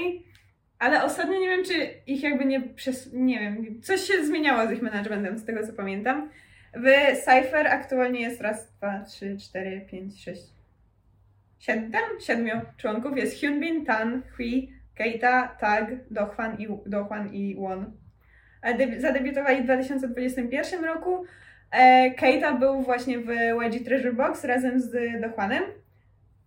ale 0.80 1.04
ostatnio 1.04 1.40
nie 1.40 1.48
wiem, 1.48 1.66
czy 1.66 1.74
ich 2.08 2.24
jakby 2.24 2.46
nie 2.46 2.62
przez. 2.62 3.14
Nie 3.14 3.40
wiem, 3.40 3.82
coś 3.82 4.02
się 4.02 4.26
zmieniało 4.26 4.68
z 4.68 4.72
ich 4.72 4.82
managementem, 4.82 5.40
z 5.40 5.46
tego 5.46 5.68
co 5.68 5.74
pamiętam. 5.74 6.30
W 6.74 7.16
Cypher 7.18 7.68
aktualnie 7.68 8.22
jest 8.22 8.42
raz, 8.42 8.72
dwa, 8.72 9.04
trzy, 9.04 9.38
cztery, 9.38 9.86
pięć, 9.92 10.24
sześć, 10.24 10.44
siedem, 11.60 12.02
siedmiu 12.20 12.62
członków. 12.78 13.18
Jest 13.18 13.40
Hyunbin, 13.40 13.86
Tan, 13.86 14.22
Hui, 14.38 14.74
Keita, 14.96 15.48
Tag, 15.60 15.86
Dohwan 16.12 16.58
i, 16.60 16.68
Dohwan 16.86 17.34
i 17.34 17.56
Won. 17.56 17.92
E, 18.62 18.78
debi- 18.78 19.00
zadebiutowali 19.00 19.62
w 19.62 19.64
2021 19.64 20.86
roku. 20.86 21.26
E, 21.72 22.12
Keita 22.12 22.54
był 22.54 22.82
właśnie 22.82 23.20
w 23.20 23.30
YG 23.64 23.86
Treasure 23.86 24.14
Box 24.14 24.44
razem 24.44 24.80
z 24.80 25.22
Dohwanem. 25.22 25.64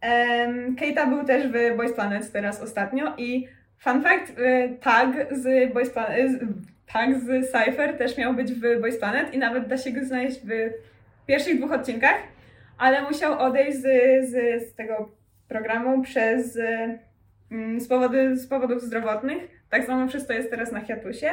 Em, 0.01 0.77
Keita 0.77 1.07
był 1.07 1.25
też 1.25 1.49
w 1.49 1.77
Boys 1.77 1.93
Planet 1.93 2.33
teraz 2.33 2.63
ostatnio 2.63 3.15
i 3.17 3.49
Fun 3.79 4.03
fact, 4.03 4.39
y, 4.39 4.79
tag 4.81 5.09
z 5.31 5.73
Boys 5.73 5.91
Planet, 5.91 6.41
tag 6.93 7.15
z 7.15 7.51
Cypher 7.53 7.99
też 7.99 8.17
miał 8.17 8.35
być 8.35 8.53
w 8.53 8.81
Boys 8.81 8.99
Planet 8.99 9.35
i 9.35 9.39
nawet 9.39 9.69
da 9.69 9.79
się 9.79 9.93
go 9.93 10.05
znaleźć 10.05 10.41
w 10.41 10.51
pierwszych 11.27 11.59
dwóch 11.59 11.73
odcinkach, 11.73 12.17
ale 12.79 13.03
musiał 13.03 13.39
odejść 13.39 13.79
z, 13.79 13.83
z, 14.31 14.63
z 14.69 14.75
tego 14.75 15.11
programu 15.49 16.03
przez, 16.03 16.59
z, 17.79 17.89
powody, 17.89 18.37
z 18.37 18.49
powodów 18.49 18.83
zdrowotnych, 18.83 19.43
tak 19.71 19.85
samo 19.85 20.07
to 20.27 20.33
jest 20.33 20.51
teraz 20.51 20.73
na 20.73 20.81
hiatusie. 20.81 21.31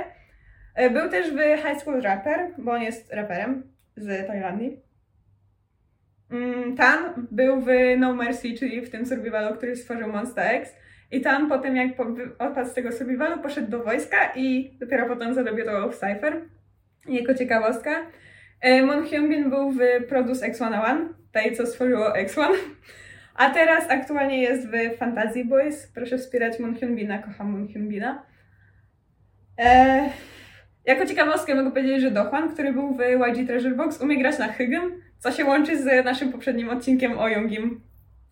Y, 0.80 0.90
Był 0.90 1.10
też 1.10 1.32
w 1.32 1.38
High 1.38 1.82
School 1.82 2.02
Rapper, 2.02 2.54
bo 2.58 2.72
on 2.72 2.82
jest 2.82 3.14
raperem 3.14 3.64
z 3.98 4.28
Tajlandii. 4.28 4.80
Mm, 6.32 6.76
Tan 6.76 7.28
był 7.32 7.62
w 7.62 7.68
No 7.98 8.14
Mercy, 8.14 8.54
czyli 8.54 8.82
w 8.82 8.90
tym 8.90 9.06
survivalu, 9.06 9.56
który 9.56 9.76
stworzył 9.76 10.12
Monsta 10.12 10.44
X. 10.44 10.76
I 11.12 11.22
tam 11.22 11.50
potem, 11.50 11.76
jak 11.76 11.92
odpadł 12.40 12.70
z 12.70 12.74
tego 12.74 12.92
survivalu, 12.92 13.42
poszedł 13.42 13.72
do 13.72 13.84
wojska 13.84 14.18
i 14.36 14.78
dopiero 14.80 15.06
potem 15.06 15.34
zadebiutował 15.34 15.92
w 15.92 15.96
Cypher. 15.96 16.42
Jako 17.08 17.34
ciekawostka. 17.34 17.92
E, 18.62 18.82
Mon 18.86 19.06
Hyunbin 19.06 19.50
był 19.50 19.72
w 19.72 19.80
Produce 20.10 20.52
X101, 20.52 21.08
tej 21.32 21.56
co 21.56 21.66
stworzyło 21.66 22.10
X1. 22.10 22.48
A 23.36 23.50
teraz 23.50 23.90
aktualnie 23.90 24.42
jest 24.42 24.68
w 24.68 24.98
Fantasy 24.98 25.46
Boys. 25.46 25.88
Proszę 25.88 26.18
wspierać 26.18 26.60
Mon 26.60 26.76
Hyunbina, 26.76 27.18
kocham 27.18 27.52
Mon 27.52 27.68
Hyunbina. 27.68 28.24
E, 29.60 30.10
jako 30.86 31.06
ciekawostkę 31.06 31.56
mogę 31.56 31.72
powiedzieć, 31.72 32.02
że 32.02 32.12
Dohwan, 32.12 32.50
który 32.50 32.74
był 32.74 32.94
w 32.94 33.00
YG 33.00 33.48
Treasure 33.48 33.76
Box, 33.76 34.02
umie 34.02 34.18
grać 34.20 34.40
na 34.40 34.48
Hygem, 34.48 34.92
co 35.20 35.32
się 35.32 35.46
łączy 35.46 35.84
z 35.84 36.06
naszym 36.06 36.32
poprzednim 36.32 36.70
odcinkiem 36.70 37.20
o 37.20 37.28
Youngim. 37.28 37.82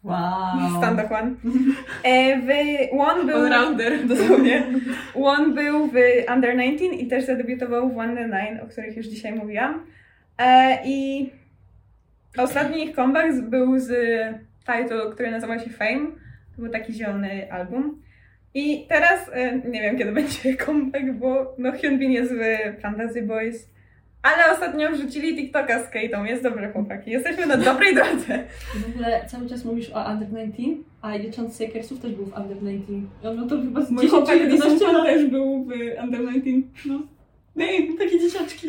Wow. 0.03 0.77
Stan 0.77 0.95
Dohwan. 0.95 1.35
E, 2.03 2.41
w 2.41 2.47
One 2.99 3.25
był... 3.25 3.37
Allrounder. 3.37 4.07
Dosłownie. 4.07 4.63
One 5.15 5.53
był 5.53 5.87
w 5.87 5.95
Under 6.35 6.51
19 6.51 6.85
i 6.85 7.07
też 7.07 7.25
zadebiutował 7.25 7.89
w 7.89 7.97
One 7.97 8.27
Nine, 8.27 8.59
o 8.63 8.67
których 8.67 8.97
już 8.97 9.05
dzisiaj 9.05 9.33
mówiłam. 9.33 9.85
E, 10.37 10.77
I 10.85 11.29
ostatni 12.37 12.83
ich 12.83 12.95
comeback 12.95 13.41
był 13.41 13.79
z 13.79 13.91
title, 14.65 15.11
który 15.11 15.31
nazywał 15.31 15.59
się 15.59 15.69
Fame. 15.69 16.07
To 16.55 16.61
był 16.61 16.71
taki 16.71 16.93
zielony 16.93 17.51
album. 17.51 18.01
I 18.53 18.85
teraz, 18.89 19.29
e, 19.33 19.59
nie 19.69 19.81
wiem 19.81 19.97
kiedy 19.97 20.11
będzie 20.21 20.57
comeback, 20.57 21.05
bo 21.11 21.55
no 21.57 21.71
Hyunbin 21.71 22.11
jest 22.11 22.33
w 22.33 22.81
Fantasy 22.81 23.21
Boys. 23.21 23.73
Ale 24.23 24.53
ostatnio 24.53 24.91
wrzucili 24.91 25.35
TikToka 25.35 25.83
z 25.83 25.91
Kate'ą. 25.91 26.23
Jest 26.23 26.43
dobrze, 26.43 26.71
chłopaki. 26.71 27.11
Jesteśmy 27.11 27.45
na 27.45 27.57
dobrej 27.57 27.95
drodze. 27.99 28.43
W 28.75 28.89
ogóle 28.89 29.25
cały 29.27 29.49
czas 29.49 29.65
mówisz 29.65 29.89
o 29.89 30.11
Under 30.11 30.27
19, 30.27 30.63
a 31.01 31.15
jeden 31.15 31.49
z 31.51 31.55
Sakersów 31.57 31.99
też 31.99 32.11
był 32.11 32.25
w 32.25 32.37
Under 32.37 32.57
19. 32.57 32.93
On 33.23 33.35
ma 33.35 33.47
to 33.47 33.61
chyba 33.61 33.81
z 33.81 33.89
10 34.01 34.29
czy 34.29 34.35
11 34.37 34.87
lat. 34.93 35.05
też 35.05 35.25
był 35.25 35.63
w 35.63 35.71
Under 36.03 36.19
19. 36.19 36.51
No. 36.85 37.01
Ej, 37.59 37.95
takie 37.97 38.19
dzieciaczki. 38.19 38.67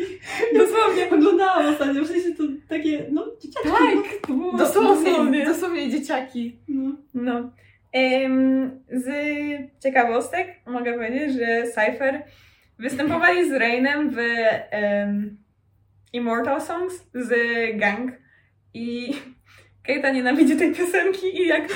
Dosłownie. 0.53 1.09
Oglądałam 1.11 1.73
ostatnio, 1.73 2.03
w 2.03 2.07
sensie 2.07 2.35
to 2.35 2.43
takie, 2.69 3.05
no, 3.11 3.27
dzieciaczki. 3.41 3.69
Tak, 3.69 4.27
To 4.27 4.33
było 4.33 4.57
dosłownie, 4.57 5.45
dosłownie 5.45 5.89
dzieciaki. 5.89 6.55
No. 6.67 6.95
No. 7.13 7.51
Em, 7.93 8.83
z 8.89 9.07
ciekawostek 9.83 10.47
mogę 10.65 10.93
powiedzieć, 10.93 11.33
że 11.33 11.63
Cypher 11.63 12.23
występowali 12.79 13.49
z 13.49 13.53
Rainem 13.53 14.09
w 14.09 14.17
Immortal 16.13 16.61
Songs 16.61 16.93
z 17.13 17.31
Gang 17.77 18.11
i 18.73 19.13
Keita 19.83 20.11
nienawidzi 20.11 20.57
tej 20.57 20.73
piosenki 20.73 21.41
i 21.41 21.47
jak 21.47 21.67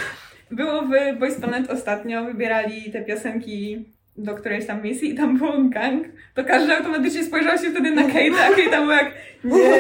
było 0.51 0.81
w 0.81 1.19
Boys 1.19 1.35
Planet 1.35 1.69
ostatnio, 1.69 2.25
wybierali 2.25 2.91
te 2.91 3.01
piosenki 3.01 3.85
do 4.23 4.35
którejś 4.35 4.65
tam 4.65 4.83
misji 4.83 5.09
i 5.09 5.15
tam 5.15 5.37
było 5.37 5.53
Gang, 5.69 6.07
to 6.33 6.43
każdy 6.43 6.77
automatycznie 6.77 7.23
spojrzał 7.23 7.57
się 7.57 7.71
wtedy 7.71 7.91
na 7.91 8.03
Keita, 8.03 8.45
a 8.45 8.55
Keita 8.55 8.81
był 8.81 8.91
jak 8.91 9.13
nie, 9.43 9.79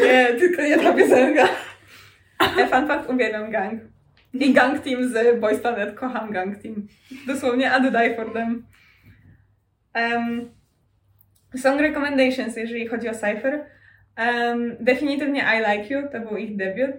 nie, 0.06 0.34
tylko 0.38 0.62
nie 0.62 0.78
ta 0.78 0.92
piosenka. 0.92 1.48
E, 2.58 2.66
Fun 2.66 2.86
fact, 2.86 3.10
uwielbiam 3.10 3.50
Gang. 3.50 3.80
I 4.34 4.52
Gang 4.52 4.82
Team 4.84 5.08
z 5.08 5.40
Boys 5.40 5.60
Planet. 5.60 5.94
Kocham 5.94 6.30
Gang 6.30 6.62
Team. 6.62 6.88
Dosłownie, 7.26 7.70
I'd 7.70 7.90
die 7.90 8.16
for 8.16 8.32
them. 8.32 8.66
Um, 9.94 10.50
song 11.56 11.80
recommendations, 11.80 12.56
jeżeli 12.56 12.88
chodzi 12.88 13.08
o 13.08 13.14
Cypher. 13.14 13.66
Um, 14.18 14.76
definitywnie 14.80 15.40
I 15.40 15.58
Like 15.58 15.94
You, 15.94 16.08
to 16.12 16.20
był 16.20 16.36
ich 16.36 16.56
debiut. 16.56 16.96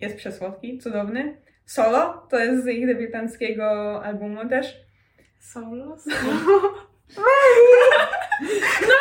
Jest 0.00 0.16
przesłodki, 0.16 0.78
cudowny. 0.78 1.36
Solo, 1.64 2.26
to 2.30 2.38
jest 2.38 2.64
z 2.64 2.68
ich 2.68 2.86
debiutanckiego 2.86 4.04
albumu 4.04 4.48
też. 4.48 4.89
Solo? 5.40 5.96
No! 8.88 8.96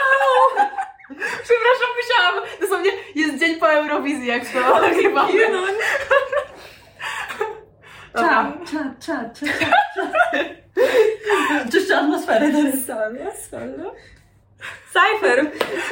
Przepraszam, 1.43 1.89
musiałam. 1.97 2.35
Dosłownie 2.61 2.91
jest 3.15 3.39
dzień 3.39 3.59
po 3.59 3.71
Eurowizji, 3.71 4.27
jak 4.27 4.43
to 4.45 4.81
nagrywamy. 4.81 5.33
Cza, 8.13 8.53
cza, 8.65 8.93
cza, 8.99 9.29
cza, 9.29 9.45
cza, 9.45 10.11
cza. 10.35 10.43
Czyszczę 11.71 11.97
atmosferę 11.97 12.51
teraz. 12.51 12.85
Solo, 12.85 13.31
solo. 13.49 13.95
Cypher! 14.93 15.51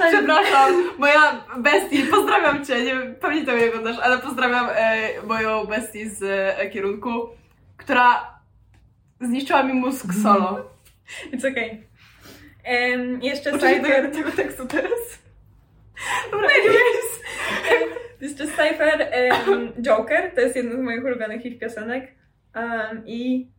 Przepraszam, 0.09 0.89
moja 0.97 1.45
bestii, 1.57 2.03
pozdrawiam 2.03 2.65
cię, 2.65 2.83
nie 2.83 2.95
wiem, 2.95 3.15
pewnie 3.15 3.45
to 3.45 3.51
mnie 3.51 3.67
oglądasz, 3.67 3.99
ale 3.99 4.17
pozdrawiam 4.17 4.69
e, 4.75 5.09
moją 5.23 5.65
bestię 5.65 6.09
z 6.09 6.23
e, 6.23 6.69
kierunku, 6.69 7.29
która 7.77 8.36
zniszczyła 9.21 9.63
mi 9.63 9.73
mózg 9.73 10.13
solo. 10.23 10.69
It's 11.33 11.51
okay. 11.51 11.83
Um, 12.65 13.23
jeszcze 13.23 13.55
Uczę 13.55 13.69
się 13.69 13.81
Cypher. 13.81 14.11
tego, 14.11 14.31
tekstu 14.31 14.65
teraz. 14.65 15.19
Dobra, 16.31 16.49
Jeszcze 18.21 18.47
Cypher 18.47 19.11
um, 19.47 19.73
Joker, 19.81 20.31
to 20.35 20.41
jest 20.41 20.55
jedna 20.55 20.75
z 20.75 20.79
moich 20.79 21.05
ulubionych 21.05 21.45
ich 21.45 21.59
piosenek. 21.59 22.11
Um, 22.55 23.03
I 23.05 23.51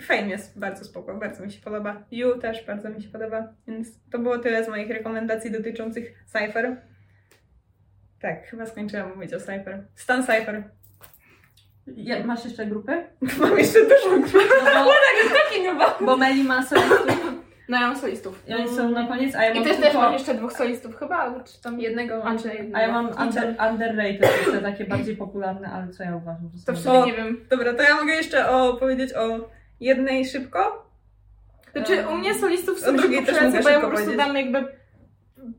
Fame 0.00 0.28
jest 0.28 0.58
bardzo 0.58 0.84
spoko, 0.84 1.14
bardzo 1.14 1.44
mi 1.44 1.52
się 1.52 1.60
podoba. 1.60 2.04
You 2.10 2.38
też 2.38 2.66
bardzo 2.66 2.90
mi 2.90 3.02
się 3.02 3.08
podoba, 3.08 3.52
więc 3.68 3.88
to 4.10 4.18
było 4.18 4.38
tyle 4.38 4.64
z 4.64 4.68
moich 4.68 4.90
rekomendacji 4.90 5.50
dotyczących 5.50 6.24
Cypher. 6.26 6.76
Tak, 8.20 8.46
chyba 8.46 8.66
skończyłam 8.66 9.14
mówić 9.14 9.34
o 9.34 9.40
Cypher. 9.40 9.84
Stan 9.94 10.22
Cypher. 10.22 10.62
Ja, 11.86 12.26
masz 12.26 12.44
jeszcze 12.44 12.66
grupy? 12.66 13.04
Mam 13.40 13.58
jeszcze 13.58 13.78
dużo 13.82 14.18
grupy. 14.18 14.38
No 14.74 14.84
bo, 14.84 14.90
Taki 15.50 15.64
chyba. 15.64 15.98
bo 16.06 16.16
Meli 16.16 16.44
ma 16.44 16.62
solistów 16.62 17.32
No 17.68 17.80
ja 17.80 17.86
mam 17.86 17.96
solistów. 17.96 18.42
i 18.48 18.54
oni 18.54 18.68
są 18.68 18.90
na 18.90 19.06
koniec, 19.06 19.34
a 19.34 19.44
ja 19.44 19.50
I 19.50 19.54
mam 19.54 19.64
też, 19.64 19.76
też 19.76 19.84
tylko... 19.84 20.00
mam 20.00 20.12
jeszcze 20.12 20.34
dwóch 20.34 20.52
solistów 20.52 20.96
chyba, 20.96 21.16
albo 21.16 21.40
czy 21.40 21.62
tam... 21.62 21.80
Jednego 21.80 22.18
mam. 22.18 22.26
Andrzej, 22.26 22.56
jednego. 22.56 22.76
A 22.76 22.80
ja 22.80 22.92
mam 22.92 23.06
under, 23.06 23.56
underrated, 23.70 24.44
te 24.52 24.58
takie 24.58 24.84
bardziej 24.84 25.16
popularne, 25.16 25.68
ale 25.68 25.88
co 25.88 26.02
ja 26.02 26.16
uważam, 26.16 26.50
że 26.52 26.58
są... 26.58 26.66
To 26.66 26.72
w 26.72 26.78
sumie 26.78 27.06
nie 27.06 27.12
wiem. 27.12 27.40
Dobra, 27.50 27.74
to 27.74 27.82
ja 27.82 27.94
mogę 27.94 28.12
jeszcze 28.12 28.50
opowiedzieć 28.50 29.14
o 29.14 29.50
jednej 29.80 30.26
szybko. 30.26 30.86
Znaczy 31.72 32.04
u 32.08 32.16
mnie 32.16 32.34
solistów 32.34 32.80
są 32.80 32.96
drugiej 32.96 33.24
też 33.24 33.42
mogę 33.42 33.62
bo 33.62 33.68
ja 33.68 33.80
po 33.80 33.88
prostu 33.88 34.06
powiedzieć. 34.06 34.26
dam 34.26 34.36
jakby... 34.36 34.64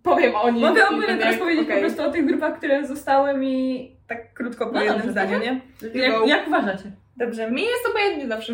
Powiem 0.04 0.36
o 0.36 0.50
nich. 0.50 0.62
Mogę 0.62 0.82
i 0.82 0.84
ogólnie 0.84 1.18
teraz 1.18 1.38
powiedzieć 1.38 1.64
okej. 1.64 1.76
po 1.76 1.82
prostu 1.82 2.04
o 2.04 2.12
tych 2.12 2.26
grupach, 2.26 2.58
które 2.58 2.88
zostały 2.88 3.38
mi 3.38 3.97
tak 4.08 4.34
krótko 4.34 4.66
po 4.66 4.72
No 4.72 4.82
jednym 4.82 4.98
dobrze, 4.98 5.12
zdaniu, 5.12 5.40
nie? 5.40 5.62
Jak, 6.02 6.28
jak 6.28 6.48
uważacie? 6.48 6.92
Dobrze. 7.18 7.52
Mi 7.52 7.62
jest 7.62 7.88
obojętnie 7.90 8.28
zawsze. 8.28 8.54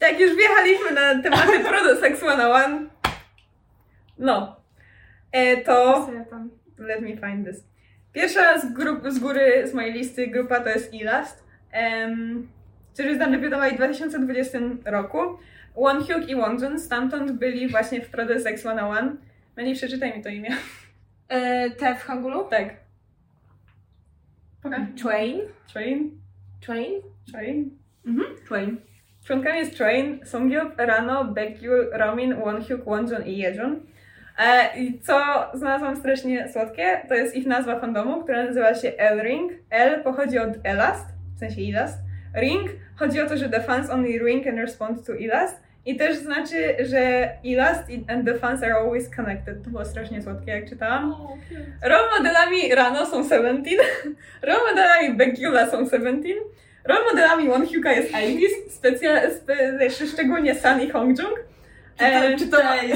Jak 0.00 0.20
już 0.20 0.36
wjechaliśmy 0.36 0.90
na 0.90 1.22
tematy 1.22 1.60
Prodosex 1.68 2.18
101, 2.18 2.90
no, 4.18 4.56
e, 5.32 5.56
to 5.56 6.08
let 6.78 7.00
me 7.00 7.16
find 7.16 7.46
this. 7.48 7.64
Pierwsza 8.12 8.58
z, 8.58 8.72
grup, 8.72 9.10
z 9.10 9.18
góry 9.18 9.68
z 9.68 9.74
mojej 9.74 9.92
listy 9.92 10.26
grupa 10.26 10.60
to 10.60 10.68
jest 10.68 10.94
Elast, 11.02 11.44
um, 11.74 12.48
którzy 12.94 13.18
zadebiutowali 13.18 13.72
w 13.72 13.76
2020 13.76 14.58
roku. 14.84 15.18
Wonhyuk 15.76 16.28
i 16.28 16.36
Wonjun 16.36 16.78
stamtąd 16.78 17.32
byli 17.32 17.68
właśnie 17.68 18.00
w 18.00 18.10
Prodosex 18.10 18.60
101. 18.60 19.16
Meli, 19.56 19.74
przeczytaj 19.74 20.16
mi 20.16 20.22
to 20.22 20.28
imię. 20.28 20.50
E, 21.28 21.70
te 21.70 21.94
w 21.94 22.02
Hangulu? 22.02 22.44
Tak. 22.44 22.79
Train? 24.62 25.40
Train? 25.72 26.20
Train? 26.60 27.02
Train? 27.32 27.70
Twain. 28.46 28.80
Członkami 29.24 29.58
jest 29.58 29.76
Train, 29.76 30.20
Songyup, 30.24 30.72
Rano, 30.78 31.24
Baekgyu, 31.24 31.72
Romin, 31.92 32.34
Wonhyuk, 32.34 32.84
Wonjun 32.84 33.26
i 33.26 33.38
Yejun. 33.38 33.80
E, 34.38 34.78
I 34.78 35.00
co 35.00 35.46
znalazłam 35.54 35.96
strasznie 35.96 36.48
słodkie, 36.48 37.00
to 37.08 37.14
jest 37.14 37.36
ich 37.36 37.46
nazwa 37.46 37.80
fandomu, 37.80 38.22
która 38.22 38.44
nazywa 38.44 38.74
się 38.74 38.92
L-Ring. 38.96 39.52
L 39.70 40.02
pochodzi 40.02 40.38
od 40.38 40.50
Elast, 40.64 41.06
w 41.36 41.38
sensie 41.38 41.62
Elast. 41.62 41.98
Ring 42.34 42.70
chodzi 42.96 43.20
o 43.20 43.26
to, 43.26 43.36
że 43.36 43.48
the 43.48 43.60
fans 43.60 43.90
only 43.90 44.18
ring 44.18 44.46
and 44.46 44.58
respond 44.58 45.06
to 45.06 45.12
Elast. 45.12 45.62
I 45.86 45.96
też 45.96 46.16
znaczy, 46.16 46.76
że 46.80 47.28
i- 47.44 47.56
and 48.08 48.24
the 48.26 48.34
fans 48.38 48.62
are 48.62 48.74
always 48.74 49.16
connected. 49.16 49.64
To 49.64 49.70
było 49.70 49.84
strasznie 49.84 50.22
słodkie, 50.22 50.50
jak 50.52 50.68
czytałam. 50.68 51.16
Role 51.82 52.08
modelami 52.18 52.74
Rano 52.74 53.06
są 53.06 53.24
Seventeen, 53.24 53.78
role 54.42 54.60
modelami 54.70 55.14
Baekgyula 55.14 55.70
są 55.70 55.86
Seventeen, 55.88 56.36
role 56.84 57.00
modelami 57.10 57.48
Wonhyuka 57.48 57.92
jest 57.92 58.10
Iris, 58.28 58.52
specja- 58.68 59.30
spe, 59.30 59.56
szczególnie 60.06 60.54
Sun 60.54 60.80
i 60.80 60.90
Hongjung. 60.90 61.34
E, 61.98 62.36
Czy 62.36 62.48
to... 62.48 62.56
Dej. 62.56 62.92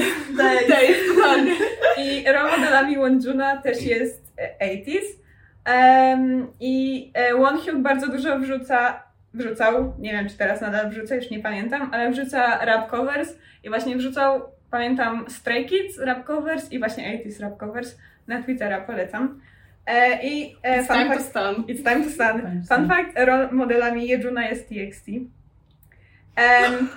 Dej, 0.67 0.95
totalnie. 1.15 1.51
I 1.97 2.25
role 2.33 2.57
modelami 2.57 2.97
Wonjuna 2.97 3.57
też 3.61 3.81
jest 3.81 4.33
e, 4.59 4.75
80s. 4.75 5.25
Em, 5.65 6.47
I 6.59 7.11
e, 7.13 7.33
Wonhyuk 7.35 7.75
bardzo 7.77 8.07
dużo 8.07 8.39
wrzuca, 8.39 9.03
wrzucał, 9.35 9.93
nie 9.99 10.11
wiem 10.11 10.29
czy 10.29 10.37
teraz 10.37 10.61
nadal 10.61 10.89
wrzuca, 10.89 11.15
już 11.15 11.29
nie 11.29 11.39
pamiętam, 11.39 11.89
ale 11.93 12.11
wrzuca 12.11 12.65
rap 12.65 12.89
covers 12.91 13.37
i 13.63 13.69
właśnie 13.69 13.95
wrzucał, 13.97 14.41
pamiętam 14.71 15.25
Stray 15.29 15.65
Kids 15.65 15.99
rap 15.99 16.23
covers 16.25 16.71
i 16.71 16.79
właśnie 16.79 17.19
80s 17.25 17.41
rap 17.41 17.57
covers 17.57 17.97
na 18.27 18.43
Twittera, 18.43 18.81
polecam. 18.81 19.41
E, 19.87 20.23
I 20.23 20.55
e, 20.63 20.81
It's 20.81 20.87
fun 20.87 20.95
time 20.97 21.09
to 21.09 21.13
fact, 21.15 21.25
stand. 21.29 21.57
It's 21.69 21.83
time 21.83 22.03
to. 22.03 22.09
Time 22.17 22.39
to 22.41 22.45
Fun 22.45 22.63
stand. 22.65 22.87
fact, 22.87 23.19
role 23.27 23.49
modelami 23.51 24.07
Jejuna 24.07 24.47
jest 24.49 24.69
TXT. 24.69 25.07
Um, 25.07 26.89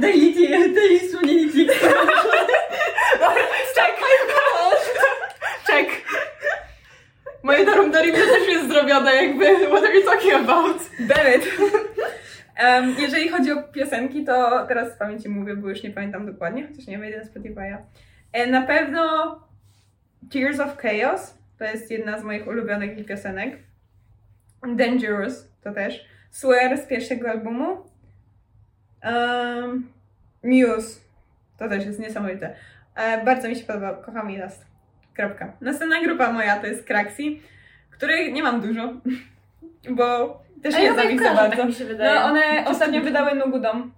Daily, 0.00 0.32
daily 0.74 1.00
Sunility. 1.10 1.66
Czekaj, 3.74 4.16
Czek. 5.66 5.88
Moje 7.42 7.66
darum 7.66 7.90
darim 7.90 8.14
też 8.14 8.48
jest 8.48 8.68
zrobione, 8.68 9.14
jakby. 9.14 9.66
What 9.66 9.84
are 9.84 9.94
you 9.94 10.04
talking 10.04 10.34
about? 10.34 10.76
damn 10.98 11.34
it. 11.36 11.44
Um, 12.64 12.94
jeżeli 12.98 13.28
chodzi 13.28 13.52
o 13.52 13.62
piosenki, 13.62 14.24
to 14.24 14.66
teraz 14.66 14.94
z 14.94 14.96
pamięci 14.96 15.28
mówię, 15.28 15.56
bo 15.56 15.68
już 15.68 15.82
nie 15.82 15.90
pamiętam 15.90 16.26
dokładnie, 16.26 16.66
chociaż 16.68 16.86
nie 16.86 16.98
wejdę 16.98 17.18
na 17.18 17.24
Spotify'a. 17.24 17.76
E, 18.32 18.46
na 18.46 18.62
pewno 18.62 19.34
Tears 20.32 20.60
of 20.60 20.76
Chaos 20.76 21.34
to 21.58 21.64
jest 21.64 21.90
jedna 21.90 22.18
z 22.18 22.24
moich 22.24 22.46
ulubionych 22.46 23.06
piosenek. 23.06 23.58
Dangerous 24.76 25.48
to 25.62 25.72
też. 25.72 26.04
Swear 26.30 26.78
z 26.78 26.86
pierwszego 26.86 27.30
albumu. 27.30 27.76
Um, 29.04 29.88
Muse 30.42 31.00
to 31.58 31.68
też 31.68 31.86
jest 31.86 31.98
niesamowite. 31.98 32.54
E, 32.94 33.24
bardzo 33.24 33.48
mi 33.48 33.56
się 33.56 33.64
podoba, 33.64 33.94
kocham 33.94 34.30
Ilast. 34.30 34.69
Kropka. 35.14 35.52
Następna 35.60 36.00
grupa 36.00 36.32
moja 36.32 36.60
to 36.60 36.66
jest 36.66 36.86
Kraxi, 36.86 37.42
których 37.90 38.32
nie 38.32 38.42
mam 38.42 38.60
dużo, 38.60 38.92
bo 39.96 40.38
też 40.62 40.74
nie 40.74 40.92
znam 40.92 41.10
ich 41.10 41.22
za 41.22 41.34
bardzo. 41.34 41.56
tak 41.56 41.66
mi 41.66 41.74
się 41.74 41.84
wydaje. 41.84 42.20
No 42.20 42.26
one 42.26 42.64
ostatnio 42.66 43.00
wydały 43.00 43.34
Nugudom. 43.34 43.92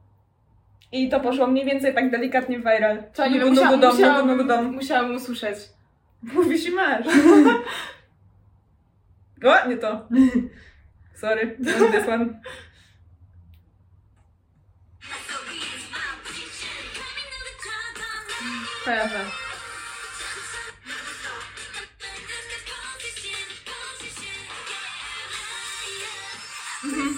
I 0.93 1.09
to 1.09 1.21
poszło 1.21 1.47
mniej 1.47 1.65
więcej 1.65 1.95
tak 1.95 2.11
delikatnie 2.11 2.59
viral. 2.59 3.03
To 3.15 3.29
nie 3.29 3.41
Nugu, 3.41 3.77
dom, 3.77 3.95
musiałam, 3.95 4.27
nugu, 4.29 4.45
dom. 4.45 4.73
musiałam 4.73 5.15
usłyszeć. 5.15 5.59
Mówisz 6.23 6.67
i 6.67 6.71
masz. 6.71 7.07
o, 9.45 9.69
nie 9.69 9.77
to. 9.77 10.09
Sorry, 11.21 11.57
not 11.59 11.93
this 11.93 12.09
one. 12.09 12.27
Kojarzę. 18.85 19.42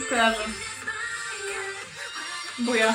Kojarzę. 0.08 0.44
Buja. 2.58 2.94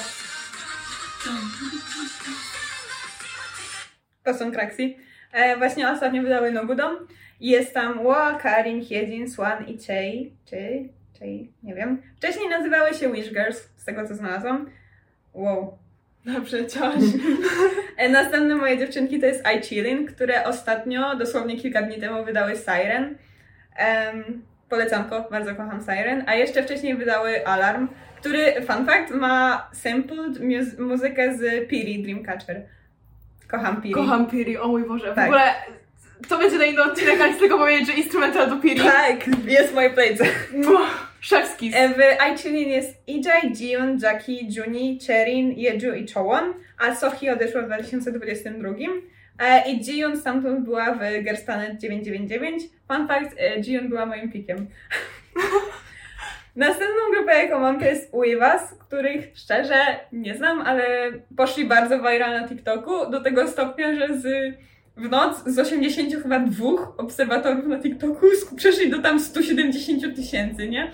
To 4.24 4.34
są 4.34 4.52
Kraxi. 4.52 4.98
E, 5.32 5.58
właśnie 5.58 5.90
ostatnio 5.90 6.24
wydały 6.24 6.52
Nogudom. 6.52 7.08
Jest 7.40 7.74
tam 7.74 8.06
Ła, 8.06 8.40
Karin, 8.42 8.86
Hiedzin, 8.86 9.32
Swan 9.32 9.68
i 9.68 9.78
Chei. 9.78 10.34
Chei? 10.50 10.90
Chei? 11.20 11.52
Nie 11.64 11.76
wiem. 11.76 12.02
Wcześniej 12.18 12.50
nazywały 12.50 12.94
się 12.94 13.14
Wish 13.14 13.30
Girls, 13.34 13.70
z 13.78 13.86
tego 13.86 14.08
co 14.08 14.16
znalazłam. 14.16 14.70
Wow. 15.34 15.78
Dobrze, 16.26 16.66
ciałaś. 16.66 17.04
E, 17.98 18.10
Następne 18.10 18.56
moje 18.56 18.78
dziewczynki 18.78 19.20
to 19.20 19.26
jest 19.26 19.44
I 19.58 19.62
Chillin, 19.62 20.06
które 20.06 20.44
ostatnio, 20.46 21.16
dosłownie 21.16 21.58
kilka 21.58 21.82
dni 21.82 21.98
temu, 21.98 22.26
wydały 22.26 22.56
Siren. 22.56 23.16
Um, 23.80 24.49
polecanko, 24.70 25.28
bardzo 25.32 25.56
kocham 25.56 25.82
Siren. 25.82 26.24
A 26.28 26.36
jeszcze 26.36 26.64
wcześniej 26.64 26.96
wydały 26.96 27.48
Alarm, 27.48 27.88
który, 28.20 28.54
fun 28.54 28.86
fact, 28.86 29.12
ma 29.12 29.68
sampled 29.74 30.40
mu- 30.40 30.86
muzykę 30.88 31.38
z 31.38 31.70
Piri 31.70 32.04
Dreamcatcher. 32.04 32.62
Kocham 33.48 33.82
Piri. 33.82 33.94
Kocham 33.94 34.26
Piri, 34.28 34.58
o 34.58 34.68
mój 34.68 34.84
Boże. 34.84 35.12
W 35.12 35.16
Tak. 35.16 35.26
ogóle 35.26 35.42
to 36.30 36.38
będzie 36.38 36.58
na 36.58 36.66
inny 36.66 36.84
odcinek, 36.84 37.22
ale 37.22 37.34
tylko 37.34 37.58
powiedzieć, 37.58 37.88
że 37.88 37.94
instrumental 37.94 38.50
do 38.50 38.56
Piri. 38.58 38.82
Tak, 38.82 39.28
jest 39.48 39.72
w 39.72 39.76
mojej 39.76 39.92
playce. 39.94 40.26
Szewski. 41.22 41.72
E, 41.76 41.90
W 41.90 41.98
I 42.34 42.38
Chillin 42.38 42.70
jest 42.70 43.04
Ijai, 43.08 43.52
Jiun, 43.56 44.00
Jackie, 44.04 44.40
Juni, 44.50 45.00
Cherin, 45.08 45.52
Jeju 45.58 45.94
i 45.94 46.08
Chowon, 46.14 46.54
a 46.80 46.96
Sohi 46.96 47.30
odeszła 47.30 47.62
w 47.62 47.66
2022. 47.66 48.70
E, 49.40 49.72
I 49.72 49.80
Jiun 49.84 50.18
stamtąd 50.18 50.66
była 50.66 50.94
w 50.94 51.00
Gerstanet 51.24 51.78
999. 51.80 52.64
Fun 52.88 53.08
fact, 53.08 53.36
e, 53.40 53.60
Jiun 53.62 53.90
była 53.90 54.06
moim 54.06 54.32
pikiem. 54.32 54.68
Następną 56.56 57.02
grupę, 57.16 57.34
jaką 57.44 57.60
mam, 57.60 57.80
to 57.80 57.86
jest 57.86 58.14
Uivas, 58.14 58.76
których 58.80 59.32
szczerze 59.36 59.76
nie 60.12 60.36
znam, 60.38 60.62
ale 60.62 61.12
poszli 61.38 61.66
bardzo 61.66 61.98
viral 62.00 62.42
na 62.42 62.48
TikToku, 62.48 63.12
do 63.12 63.22
tego 63.22 63.48
stopnia, 63.48 63.96
że 63.96 64.20
z, 64.20 64.56
w 64.98 65.10
noc 65.10 65.44
z 65.46 65.60
80 65.60 66.24
chyba 66.24 66.40
dwóch 66.40 66.94
obserwatorów 66.98 67.68
na 67.68 67.80
TikToku 67.80 68.26
przeszli 68.56 68.90
do 68.90 69.00
tam 69.02 69.20
170 69.20 70.16
tysięcy, 70.16 70.70
nie? 70.70 70.92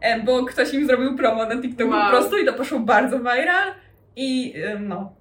E, 0.00 0.20
Bo 0.20 0.44
ktoś 0.44 0.74
im 0.74 0.86
zrobił 0.86 1.16
promo 1.16 1.46
na 1.46 1.62
TikToku 1.62 1.90
Wow. 1.90 2.02
po 2.04 2.10
prostu 2.10 2.38
i 2.38 2.46
to 2.46 2.52
poszło 2.52 2.80
bardzo 2.80 3.18
viral 3.18 3.72
i 4.16 4.54
no. 4.80 5.12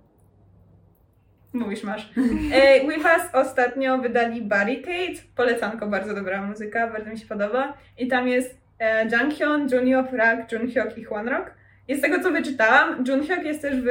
Mówisz, 1.58 1.84
masz. 1.84 2.10
E, 2.54 2.84
Us 2.84 3.34
ostatnio 3.34 3.98
wydali 3.98 4.42
Barricade, 4.42 5.22
polecanko, 5.36 5.88
bardzo 5.88 6.16
dobra 6.16 6.42
muzyka, 6.42 6.88
bardzo 6.88 7.10
mi 7.10 7.18
się 7.18 7.28
podoba. 7.28 7.78
I 7.98 8.08
tam 8.08 8.28
jest 8.28 8.58
e, 8.80 9.06
Junghyun, 9.06 9.68
Junior, 9.72 10.10
Park, 10.10 10.52
Junhyuk 10.52 10.98
i 10.98 11.04
Hwanrock. 11.06 11.54
I 11.88 11.96
z 11.96 12.02
tego 12.02 12.24
co 12.24 12.32
wyczytałam, 12.32 13.04
Junhyuk 13.08 13.44
jest 13.44 13.62
też 13.62 13.76
w 13.82 13.88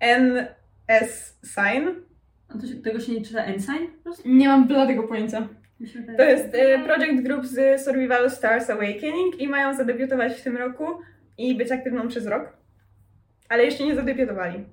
NS 0.00 1.38
Sign. 1.44 1.88
A 2.48 2.58
to 2.58 2.66
się, 2.66 2.74
tego 2.74 3.00
się 3.00 3.12
nie 3.12 3.22
czyta 3.22 3.44
Ensign? 3.44 3.86
prostu? 4.02 4.22
Nie 4.28 4.48
mam 4.48 4.68
bladego 4.68 5.02
pojęcia. 5.02 5.48
To 6.16 6.22
jest 6.22 6.54
e, 6.54 6.78
project 6.78 7.22
group 7.22 7.46
z 7.46 7.84
Survival 7.84 8.30
Stars 8.30 8.70
Awakening 8.70 9.40
i 9.40 9.48
mają 9.48 9.74
zadebiutować 9.74 10.32
w 10.32 10.42
tym 10.42 10.56
roku 10.56 10.86
i 11.38 11.56
być 11.56 11.72
aktywną 11.72 12.08
przez 12.08 12.26
rok. 12.26 12.56
Ale 13.48 13.64
jeszcze 13.64 13.84
nie 13.84 13.94
zadebiutowali. 13.94 14.64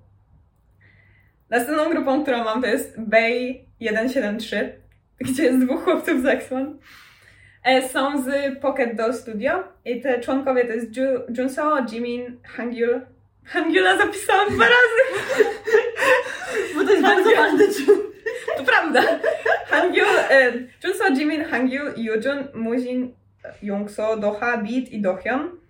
Następną 1.52 1.90
grupą, 1.90 2.24
którą 2.24 2.44
mam, 2.44 2.62
to 2.62 2.68
jest 2.68 3.02
Bay 3.02 3.66
173, 3.82 4.82
gdzie 5.20 5.44
jest 5.44 5.60
dwóch 5.60 5.84
chłopców 5.84 6.22
z 6.22 6.24
X1. 6.24 6.74
E, 7.64 7.90
Są 7.90 8.24
z 8.24 8.60
Pocket 8.60 8.96
Doll 8.96 9.14
Studio 9.14 9.52
i 9.86 10.02
te 10.02 10.20
członkowie 10.20 10.66
to 10.66 10.74
jest 10.74 10.98
Ju, 10.98 11.04
Junso, 11.38 11.86
Jimin, 11.92 12.38
Hangyul. 12.44 13.02
Hangyula 13.46 13.98
zapisałam 13.98 14.50
dwa 14.50 14.64
razy. 14.64 15.24
Bo 16.76 16.84
to 16.84 16.92
jest 16.92 17.04
bardzo 17.04 17.30
ważne. 17.36 17.64
To 18.58 18.64
prawda. 18.64 19.02
Hangyul, 19.66 20.06
e, 20.30 20.52
Junso, 20.84 21.10
Jimin, 21.18 21.44
Hangyul, 21.46 21.94
Yujun, 21.98 22.48
Mujin, 22.54 23.14
Jungso, 23.62 24.18
Doha, 24.18 24.58
Beat 24.58 24.92
i 24.92 25.02
Dohyun. 25.02 25.61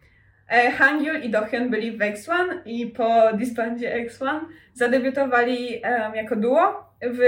E, 0.51 0.71
Hangyul 0.71 1.23
i 1.23 1.29
Dohyun 1.29 1.69
byli 1.69 1.91
w 1.91 1.99
X1 1.99 2.33
i 2.65 2.87
po 2.87 3.33
disbandzie 3.33 4.07
X1 4.07 4.39
zadebiutowali 4.73 5.79
em, 5.83 6.15
jako 6.15 6.35
duo 6.35 6.85
w 7.01 7.19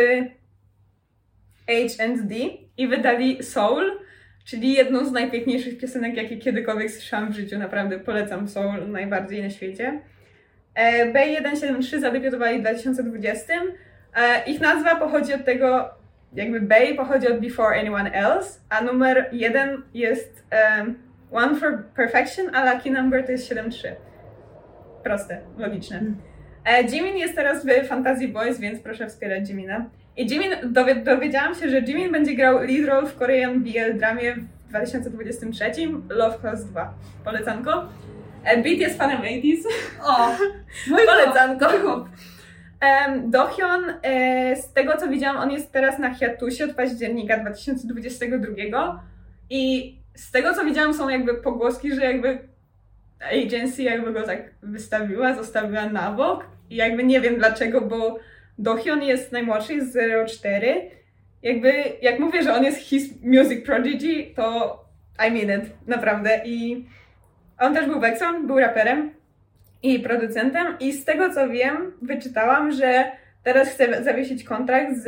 H&D 1.68 2.36
i 2.78 2.88
wydali 2.88 3.44
Soul, 3.44 4.00
czyli 4.46 4.74
jedną 4.74 5.06
z 5.06 5.12
najpiękniejszych 5.12 5.78
piosenek, 5.78 6.18
jakie 6.18 6.38
kiedykolwiek 6.38 6.92
słyszałam 6.92 7.32
w 7.32 7.36
życiu. 7.36 7.60
Naprawdę 7.60 8.00
polecam 8.00 8.48
Soul 8.48 8.92
najbardziej 8.92 9.44
na 9.44 9.50
świecie. 9.50 10.02
E, 10.76 11.14
B173 11.14 12.00
zadebiutowali 12.00 12.58
w 12.58 12.62
2020. 12.62 13.54
E, 14.16 14.46
ich 14.46 14.62
nazwa 14.62 14.96
pochodzi 14.96 15.34
od 15.34 15.46
tego, 15.46 15.90
jakby 16.34 16.62
Bay 16.62 16.96
pochodzi 16.96 17.28
od 17.28 17.40
Before 17.40 17.80
Anyone 17.80 18.12
Else, 18.12 18.60
a 18.70 18.82
numer 18.82 19.30
jeden 19.32 19.82
jest 19.94 20.44
One 21.34 21.56
for 21.56 21.84
Perfection, 21.96 22.56
a 22.56 22.74
lucky 22.74 22.92
number 22.92 23.26
to 23.26 23.32
jest 23.32 23.52
7-3. 23.52 23.96
Proste, 25.04 25.42
logiczne. 25.58 26.02
E, 26.66 26.84
Jimin 26.84 27.18
jest 27.18 27.36
teraz 27.36 27.66
w 27.66 27.88
Fantasy 27.88 28.28
Boys, 28.28 28.60
więc 28.60 28.80
proszę 28.80 29.08
wspierać 29.08 29.50
Jimina. 29.50 29.86
I 30.18 30.26
Jimin, 30.26 30.52
dowie, 30.64 30.96
dowiedziałam 30.96 31.56
się, 31.56 31.70
że 31.70 31.82
Jimin 31.82 32.12
będzie 32.12 32.36
grał 32.36 32.60
lead 32.60 32.88
role 32.88 33.08
w 33.08 33.16
Korean 33.16 33.64
BL 33.64 33.98
dramie 33.98 34.36
w 34.36 34.70
2023 34.70 35.72
Love 36.10 36.40
Class 36.40 36.66
2. 36.66 36.94
Polecanko. 37.24 37.90
E, 38.44 38.64
Beat 38.64 38.78
jest 38.78 38.98
fanem 38.98 39.22
80s. 39.22 39.64
O, 40.04 40.30
mój 40.90 41.06
Polecanko. 41.06 41.68
Um, 42.84 43.32
Dohyun, 43.32 43.94
e, 44.04 44.56
z 44.56 44.74
tego 44.74 44.98
co 44.98 45.08
widziałam, 45.08 45.38
on 45.38 45.52
jest 45.52 45.72
teraz 45.72 46.00
na 46.00 46.14
hiatusie 46.14 46.64
od 46.64 46.76
października 46.76 47.38
2022 47.38 49.04
i 49.50 50.03
z 50.16 50.32
tego 50.32 50.54
co 50.54 50.66
widziałam 50.66 50.94
są 50.94 51.10
jakby 51.10 51.34
pogłoski, 51.34 51.96
że 51.96 52.02
jakby 52.02 52.40
agency 53.46 53.84
jakby 53.84 54.14
go 54.14 54.24
tak 54.24 54.54
wystawiła, 54.64 55.34
zostawiła 55.34 55.86
na 55.86 56.12
bok 56.12 56.46
i 56.70 56.76
jakby 56.76 57.04
nie 57.04 57.22
wiem 57.22 57.36
dlaczego, 57.36 57.82
bo 57.82 58.20
Dohyun 58.58 59.04
jest 59.04 59.32
najmłodszy, 59.32 59.74
jest 59.74 59.98
04. 60.26 60.92
Jakby, 61.42 61.72
jak 62.02 62.20
mówię, 62.20 62.44
że 62.44 62.54
on 62.54 62.64
jest 62.64 62.78
his 62.78 63.22
music 63.24 63.66
prodigy, 63.66 64.36
to 64.36 64.80
I 65.28 65.32
mean 65.32 65.62
it, 65.62 65.70
naprawdę. 65.88 66.42
I 66.46 66.86
on 67.60 67.74
też 67.74 67.86
był 67.86 68.00
Wexon, 68.00 68.48
był 68.48 68.60
raperem 68.60 69.14
i 69.84 70.00
producentem 70.00 70.80
i 70.80 70.94
z 70.94 71.06
tego 71.06 71.34
co 71.34 71.50
wiem, 71.50 71.92
wyczytałam, 72.02 72.72
że 72.72 73.12
teraz 73.44 73.70
chce 73.70 74.04
zawiesić 74.04 74.44
kontrakt 74.44 74.98
z 74.98 75.08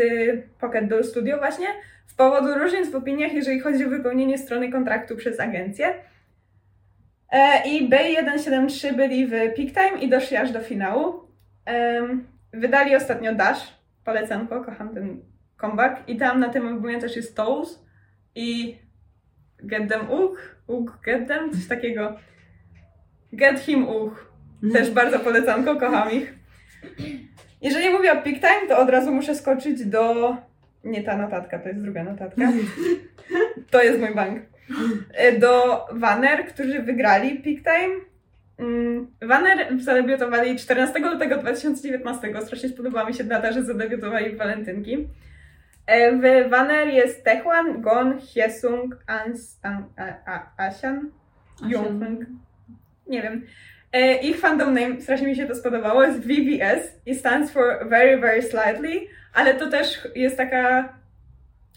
Pocket 0.60 0.88
Doll 0.88 1.04
Studio 1.04 1.38
właśnie 1.38 1.68
z 2.06 2.14
powodu 2.14 2.54
różnic 2.54 2.92
w 2.92 2.96
opiniach, 2.96 3.34
jeżeli 3.34 3.60
chodzi 3.60 3.86
o 3.86 3.90
wypełnienie 3.90 4.38
strony 4.38 4.72
kontraktu 4.72 5.16
przez 5.16 5.40
agencję. 5.40 5.94
E, 7.32 7.70
I 7.70 7.90
B173 7.90 8.96
byli 8.96 9.28
w 9.28 9.32
peak 9.32 9.72
time 9.74 10.02
i 10.02 10.10
doszli 10.10 10.38
aż 10.38 10.52
do 10.52 10.60
finału. 10.60 11.28
Wydali 12.54 12.96
ostatnio 12.96 13.36
Dash, 13.36 13.74
polecanko, 14.04 14.64
kocham 14.64 14.94
ten 14.94 15.22
comeback 15.58 16.10
i 16.10 16.18
tam 16.18 16.40
na 16.40 16.50
tym 16.50 16.68
albumie 16.68 17.00
też 17.00 17.16
jest 17.16 17.36
Toes 17.36 17.86
i 18.36 18.78
Get 19.64 19.90
Them 19.90 20.12
Ugh, 20.12 20.56
Ugh 20.68 20.92
Get 21.06 21.28
Them, 21.28 21.52
coś 21.52 21.68
takiego. 21.68 22.18
Get 23.34 23.60
Him 23.60 23.90
Ugh. 23.90 24.36
Też 24.74 24.92
bardzo 24.92 25.20
polecanko, 25.20 25.76
kocham 25.76 26.12
ich. 26.12 26.34
Jeżeli 27.62 27.90
mówię 27.90 28.14
o 28.14 28.22
peak 28.22 28.36
time, 28.36 28.68
to 28.68 28.78
od 28.78 28.90
razu 28.90 29.12
muszę 29.12 29.36
skoczyć 29.36 29.86
do... 29.86 30.38
Nie 30.86 31.04
ta 31.04 31.18
notatka, 31.18 31.60
to 31.60 31.70
jest 31.70 31.82
druga 31.82 32.04
notatka. 32.04 32.52
To 33.72 33.84
jest 33.84 34.00
mój 34.00 34.16
bank. 34.16 34.42
E, 35.14 35.40
Do 35.40 35.86
Wanner, 35.92 36.46
którzy 36.48 36.80
wygrali 36.84 37.30
peak 37.40 37.58
time. 37.64 37.96
Mm, 38.60 39.08
Wanner 39.22 39.82
zadebiutowali 39.82 40.56
14 40.60 41.00
lutego 41.00 41.38
2019. 41.38 42.42
Strasznie 42.42 42.70
spodobała 42.70 43.10
mi 43.10 43.14
się 43.14 43.24
data, 43.24 43.52
że 43.52 43.64
zadebiutowali 43.64 44.32
w 44.32 44.38
walentynki. 44.38 45.08
E, 45.88 46.12
W 46.18 46.50
Wanner 46.50 46.88
jest 46.88 47.24
Taekwon, 47.24 47.82
Gon, 47.82 48.20
Hyesung, 48.20 48.96
Ans, 49.08 49.60
An, 49.64 49.84
a, 49.98 50.32
a, 50.34 50.68
Asian, 50.68 51.12
Jungfung. 51.68 52.20
Nie 53.08 53.22
wiem. 53.22 53.42
E, 53.94 54.16
Ich 54.22 54.40
fandom 54.40 54.74
name, 54.74 55.02
strasznie 55.02 55.28
mi 55.28 55.36
się 55.36 55.48
to 55.48 55.56
spodobało, 55.56 56.04
jest 56.04 56.20
VVS 56.20 57.02
i 57.06 57.16
stands 57.16 57.52
for 57.52 57.90
Very, 57.90 58.18
Very 58.18 58.42
Slightly, 58.42 59.00
ale 59.36 59.54
to 59.54 59.70
też 59.70 60.08
jest 60.16 60.38
taka 60.38 60.94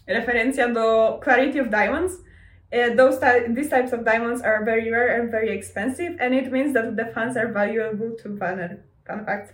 referencja 0.07 0.67
do 0.67 1.19
Clarity 1.23 1.61
of 1.61 1.69
Diamonds. 1.69 2.13
Uh, 2.71 2.95
those 2.95 3.19
ty- 3.19 3.53
these 3.53 3.69
types 3.69 3.93
of 3.93 4.03
diamonds 4.03 4.43
are 4.43 4.65
very 4.65 4.91
rare 4.91 5.21
and 5.21 5.31
very 5.31 5.49
expensive, 5.49 6.15
and 6.19 6.33
it 6.33 6.51
means 6.51 6.73
that 6.73 6.95
the 6.95 7.05
funds 7.13 7.37
are 7.37 7.51
valuable 7.53 8.11
to 8.23 8.29
Banner. 8.29 8.77
Fun 9.07 9.25
fact. 9.25 9.53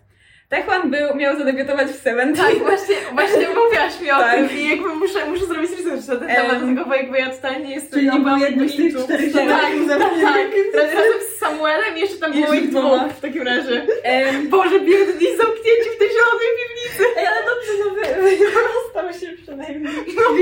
Taekwon 0.49 0.91
był, 0.91 1.15
miał 1.15 1.37
zadebiutować 1.37 1.87
w 1.87 2.01
Seventeen. 2.01 2.45
Tak, 2.45 2.57
właśnie, 2.59 2.95
właśnie 3.13 3.47
mówiłaś 3.49 4.01
mi 4.01 4.11
o 4.11 4.17
Tak. 4.19 4.35
tym 4.35 4.51
i 4.57 4.69
jakby 4.69 4.87
muszę, 4.89 5.25
muszę 5.25 5.45
zrobić 5.45 5.71
research 5.71 6.07
na 6.07 6.15
ten 6.15 6.29
Em, 6.29 6.35
temat, 6.35 6.59
tylko 6.59 6.85
bo 6.89 6.95
jakby 6.95 7.17
ja 7.17 7.29
totalnie 7.29 7.75
jestem 7.75 7.99
Czyli 7.99 8.11
nie 8.11 8.19
był 8.19 8.37
jednym 8.37 8.69
z 8.69 8.75
tych 8.75 8.97
czterech 9.03 9.33
Tak, 9.33 9.45
tak, 9.89 9.99
tak. 9.99 10.47
Raz- 10.75 10.93
Razem 10.93 11.19
z 11.35 11.39
Samuelem 11.39 11.97
jeszcze 11.97 12.17
tam 12.17 12.31
było 12.33 12.53
ich 12.53 12.69
dwóch 12.69 13.01
w 13.17 13.21
takim 13.21 13.41
razie. 13.41 13.85
Em, 14.03 14.49
Boże, 14.49 14.79
biedni 14.79 15.27
zamknięci 15.37 15.89
w 15.95 15.99
tej 15.99 16.07
zielonej 16.07 16.49
piwnicy. 16.59 17.03
Ej, 17.17 17.27
ale 17.27 17.37
dobrze, 17.45 17.71
no 17.85 17.95
wy, 17.95 18.37
wyrostało 18.37 19.13
się 19.13 19.37
przynajmniej. 19.43 19.93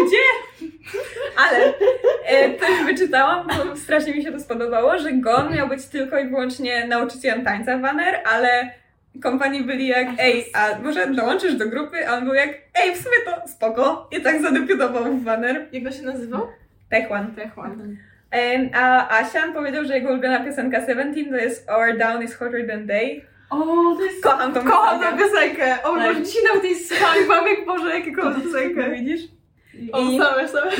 Gdzie? 0.08 0.18
Ale 1.38 1.74
e, 2.26 2.50
też 2.50 2.84
wyczytałam, 2.86 3.48
bo 3.48 3.76
strasznie 3.76 4.14
mi 4.16 4.24
się 4.24 4.32
to 4.32 4.40
spodobało, 4.40 5.00
że 5.00 5.12
Gon 5.12 5.54
miał 5.56 5.68
być 5.68 5.86
tylko 5.86 6.20
i 6.20 6.28
wyłącznie 6.28 6.88
nauczycielem 6.88 7.44
tańca 7.46 7.78
Banner, 7.78 8.22
ale 8.26 8.72
kompanii 9.22 9.64
byli 9.64 9.88
jak, 9.88 10.08
ej, 10.20 10.46
a 10.54 10.80
może 10.84 11.08
dołączysz 11.08 11.56
do 11.56 11.70
grupy? 11.70 12.08
A 12.10 12.18
on 12.18 12.26
był 12.26 12.34
jak, 12.34 12.50
ej, 12.84 12.96
w 12.96 12.98
sumie 12.98 13.16
to 13.26 13.48
spoko. 13.48 14.10
I 14.12 14.22
tak 14.22 14.42
zadebiutował 14.42 15.04
w 15.04 15.24
Banner. 15.24 15.68
Jak 15.72 15.84
to 15.84 15.92
się 15.92 16.04
nazywał? 16.04 16.48
Techwan. 16.90 17.36
Techwan. 17.36 17.98
A 18.74 19.10
Asian 19.20 19.54
powiedział, 19.54 19.86
że 19.86 19.94
jego 19.94 20.10
ulubiona 20.10 20.40
piosenka 20.46 20.86
Seventeen 20.86 21.30
to 21.30 21.36
jest 21.36 21.70
Our 21.70 21.98
Down 21.98 22.24
is 22.24 22.36
Hotter 22.36 22.68
Than 22.68 22.86
Day. 22.86 23.22
O, 23.50 23.58
to 23.98 24.04
jest... 24.06 24.24
Kocham 24.24 24.54
tą 24.54 24.64
Kocham 24.64 25.00
tę 25.00 25.18
piosenkę. 25.18 25.78
O 25.84 25.96
Tak. 25.96 26.08
Boże, 26.08 26.22
dzisiaj 26.24 26.44
nawet 26.48 26.64
jej 26.64 26.76
słucham 26.76 27.16
i 27.24 27.28
mam 27.28 27.48
jak 27.48 27.66
Boże, 27.66 27.90
jakie 27.96 28.12
kocham 28.12 28.34
tę 28.36 28.42
piosenkę. 28.42 28.92
Widzisz? 28.92 29.22
O, 29.92 30.02
I- 30.02 30.18
same, 30.18 30.48
same. 30.48 30.72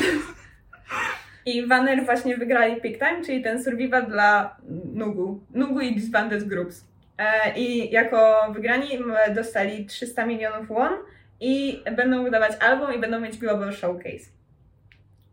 I 1.46 1.68
Wanner 1.68 2.06
właśnie 2.06 2.38
wygrali 2.38 2.76
Peak 2.76 2.94
Time, 2.94 3.26
czyli 3.26 3.44
ten 3.44 3.64
survival 3.64 4.06
dla 4.06 4.56
Nugu. 4.94 5.40
Nugu 5.54 5.80
i 5.80 5.96
Disbanded 5.96 6.44
Groups. 6.44 6.86
E, 7.24 7.54
I 7.56 7.92
jako 7.92 8.48
wygrani 8.54 9.00
dostali 9.36 9.86
300 9.86 10.26
milionów 10.26 10.68
won 10.68 10.94
i 11.40 11.84
będą 11.96 12.24
wydawać 12.24 12.52
album 12.60 12.94
i 12.94 13.00
będą 13.00 13.20
mieć 13.20 13.38
Global 13.38 13.74
Showcase. 13.74 14.32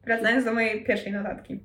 Wracając 0.04 0.44
do 0.44 0.54
mojej 0.54 0.84
pierwszej 0.84 1.12
notatki. 1.12 1.60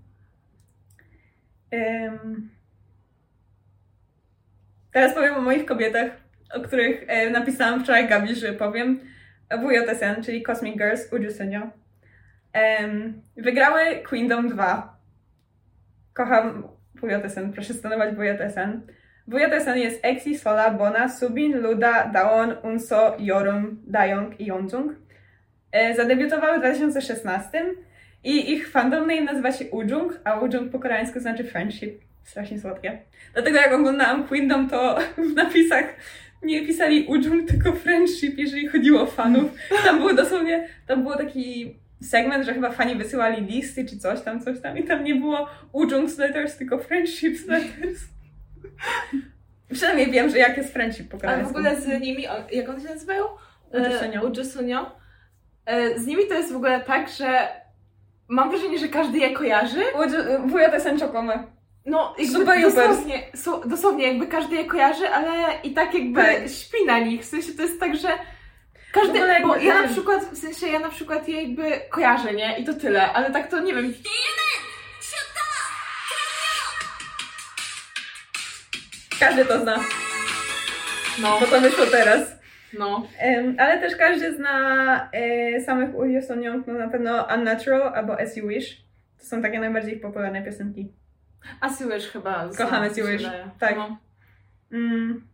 Teraz 4.91 5.13
powiem 5.13 5.35
o 5.35 5.41
moich 5.41 5.65
kobietach, 5.65 6.11
o 6.53 6.59
których 6.59 7.03
e, 7.07 7.29
napisałam 7.29 7.83
wczoraj 7.83 8.07
Gabi, 8.07 8.35
że 8.35 8.53
powiem. 8.53 8.99
WJSN, 9.51 10.23
czyli 10.23 10.43
Cosmic 10.43 10.77
Girls 10.77 11.13
Uju 11.13 11.31
Senyo. 11.31 11.61
Em, 12.53 13.21
wygrały 13.37 14.03
Queendom 14.09 14.49
2. 14.49 14.97
Kocham 16.13 16.67
WJSN, 16.95 17.51
proszę 17.53 17.73
stanować 17.73 18.15
WJSN. 18.15 18.81
WJSN 19.27 19.77
jest 19.77 19.99
Exi, 20.03 20.37
Sola, 20.37 20.71
Bona, 20.71 21.09
Subin, 21.09 21.57
Luda, 21.57 22.11
Daon, 22.13 22.53
Unso, 22.63 23.15
Yorum, 23.19 23.81
Dayong 23.87 24.39
i 24.39 24.45
Yonjung. 24.45 24.95
E, 25.71 25.95
zadebiutowały 25.95 26.57
w 26.57 26.59
2016 26.59 27.65
i 28.23 28.53
ich 28.53 28.69
fandom 28.69 29.07
name 29.07 29.21
nazywa 29.21 29.51
się 29.51 29.65
Ujung, 29.65 30.19
a 30.23 30.39
Ujung 30.39 30.71
po 30.71 30.79
koreańsku 30.79 31.19
znaczy 31.19 31.43
friendship. 31.43 32.01
Strasznie 32.23 32.59
słodkie. 32.59 32.97
Dlatego 33.33 33.57
jak 33.57 33.73
oglądałam 33.73 34.27
Queendom, 34.27 34.69
to 34.69 34.99
w 35.31 35.35
napisach 35.35 35.85
nie 36.43 36.65
pisali 36.65 37.05
Ujung, 37.05 37.49
tylko 37.49 37.73
friendship, 37.73 38.37
jeżeli 38.37 38.67
chodziło 38.67 39.01
o 39.01 39.05
fanów. 39.05 39.51
Tam 39.83 39.97
było 39.97 40.13
dosłownie, 40.13 40.67
tam 40.87 41.03
było 41.03 41.17
taki 41.17 41.75
segment, 42.01 42.45
że 42.45 42.53
chyba 42.53 42.71
fani 42.71 42.95
wysyłali 42.95 43.45
listy 43.45 43.85
czy 43.85 43.97
coś 43.97 44.21
tam, 44.21 44.41
coś 44.41 44.61
tam 44.61 44.77
i 44.77 44.83
tam 44.83 45.03
nie 45.03 45.15
było 45.15 45.49
Ujung's 45.73 46.19
Letters, 46.19 46.57
tylko 46.57 46.77
Friendships 46.77 47.47
Letters. 47.47 48.14
Przynajmniej 49.73 50.11
wiem, 50.11 50.29
że 50.29 50.37
jak 50.37 50.57
jest 50.57 50.73
friendship 50.73 51.09
po 51.09 51.15
A 51.15 51.17
w 51.17 51.21
koreańsku. 51.21 51.49
ogóle 51.49 51.81
z 51.81 51.87
nimi, 52.01 52.23
jak 52.51 52.69
one 52.69 52.81
się 52.81 52.87
nazywają? 52.89 53.25
Ujusunio. 53.73 54.21
E, 54.21 54.25
Ujusunio. 54.25 54.91
E, 55.65 55.99
Z 55.99 56.07
nimi 56.07 56.27
to 56.27 56.33
jest 56.33 56.53
w 56.53 56.55
ogóle 56.55 56.79
tak, 56.79 57.09
że 57.09 57.47
mam 58.27 58.49
wrażenie, 58.49 58.79
że 58.79 58.87
każdy 58.87 59.17
je 59.17 59.33
kojarzy. 59.33 59.83
Wuja 60.45 60.69
to 60.69 60.75
jest 60.75 61.01
Chokome. 61.01 61.43
No, 61.85 62.15
jakby 62.19 62.33
Super 62.39 62.61
dosłownie, 62.61 63.23
so, 63.35 63.61
dosłownie 63.65 64.07
jakby 64.07 64.27
każdy 64.27 64.55
je 64.55 64.65
kojarzy, 64.65 65.09
ale 65.09 65.31
i 65.63 65.73
tak 65.73 65.93
jakby 65.93 66.21
Tak. 66.21 66.49
śpi 66.49 66.85
na 66.85 66.99
nich. 66.99 67.21
W 67.21 67.25
sensie 67.25 67.51
to 67.53 67.61
jest 67.61 67.79
tak, 67.79 67.95
że 67.95 68.07
każdy, 68.91 69.19
bo 69.43 69.55
ja 69.55 69.81
na 69.81 69.87
przykład, 69.87 70.25
w 70.25 70.37
sensie 70.37 70.67
ja 70.67 70.79
na 70.79 70.89
przykład 70.89 71.27
je 71.27 71.41
jakby 71.43 71.71
kojarzę, 71.89 72.33
nie? 72.33 72.57
I 72.59 72.63
to 72.65 72.73
tyle, 72.73 73.13
ale 73.13 73.31
tak 73.31 73.47
to 73.47 73.59
nie 73.59 73.73
wiem. 73.73 73.93
Każdy 79.19 79.45
to 79.45 79.59
zna, 79.59 79.79
No, 81.21 81.37
bo 81.39 81.45
to 81.45 81.61
wyszło 81.61 81.85
teraz. 81.85 82.39
no. 82.79 83.07
Em, 83.19 83.55
ale 83.59 83.79
też 83.79 83.95
każdy 83.95 84.35
zna 84.35 85.09
e, 85.11 85.61
samych 85.61 85.95
Ujusunio, 85.95 86.53
no 86.67 86.73
na 86.73 86.89
pewno 86.89 87.27
Unnatural 87.35 87.81
albo 87.95 88.19
As 88.19 88.37
You 88.37 88.47
Wish. 88.47 88.77
To 89.19 89.25
są 89.25 89.41
takie 89.41 89.59
najbardziej 89.59 89.99
popularne 89.99 90.41
piosenki. 90.43 90.91
A 91.61 91.69
Siwish 91.69 92.07
chyba. 92.11 92.49
Kochamy 92.57 92.89
mi 92.89 92.95
się 92.95 93.01
Siwish, 93.01 93.21
wydaje. 93.23 93.49
tak. 93.59 93.75
No. 93.75 93.97
Mm. 94.71 95.27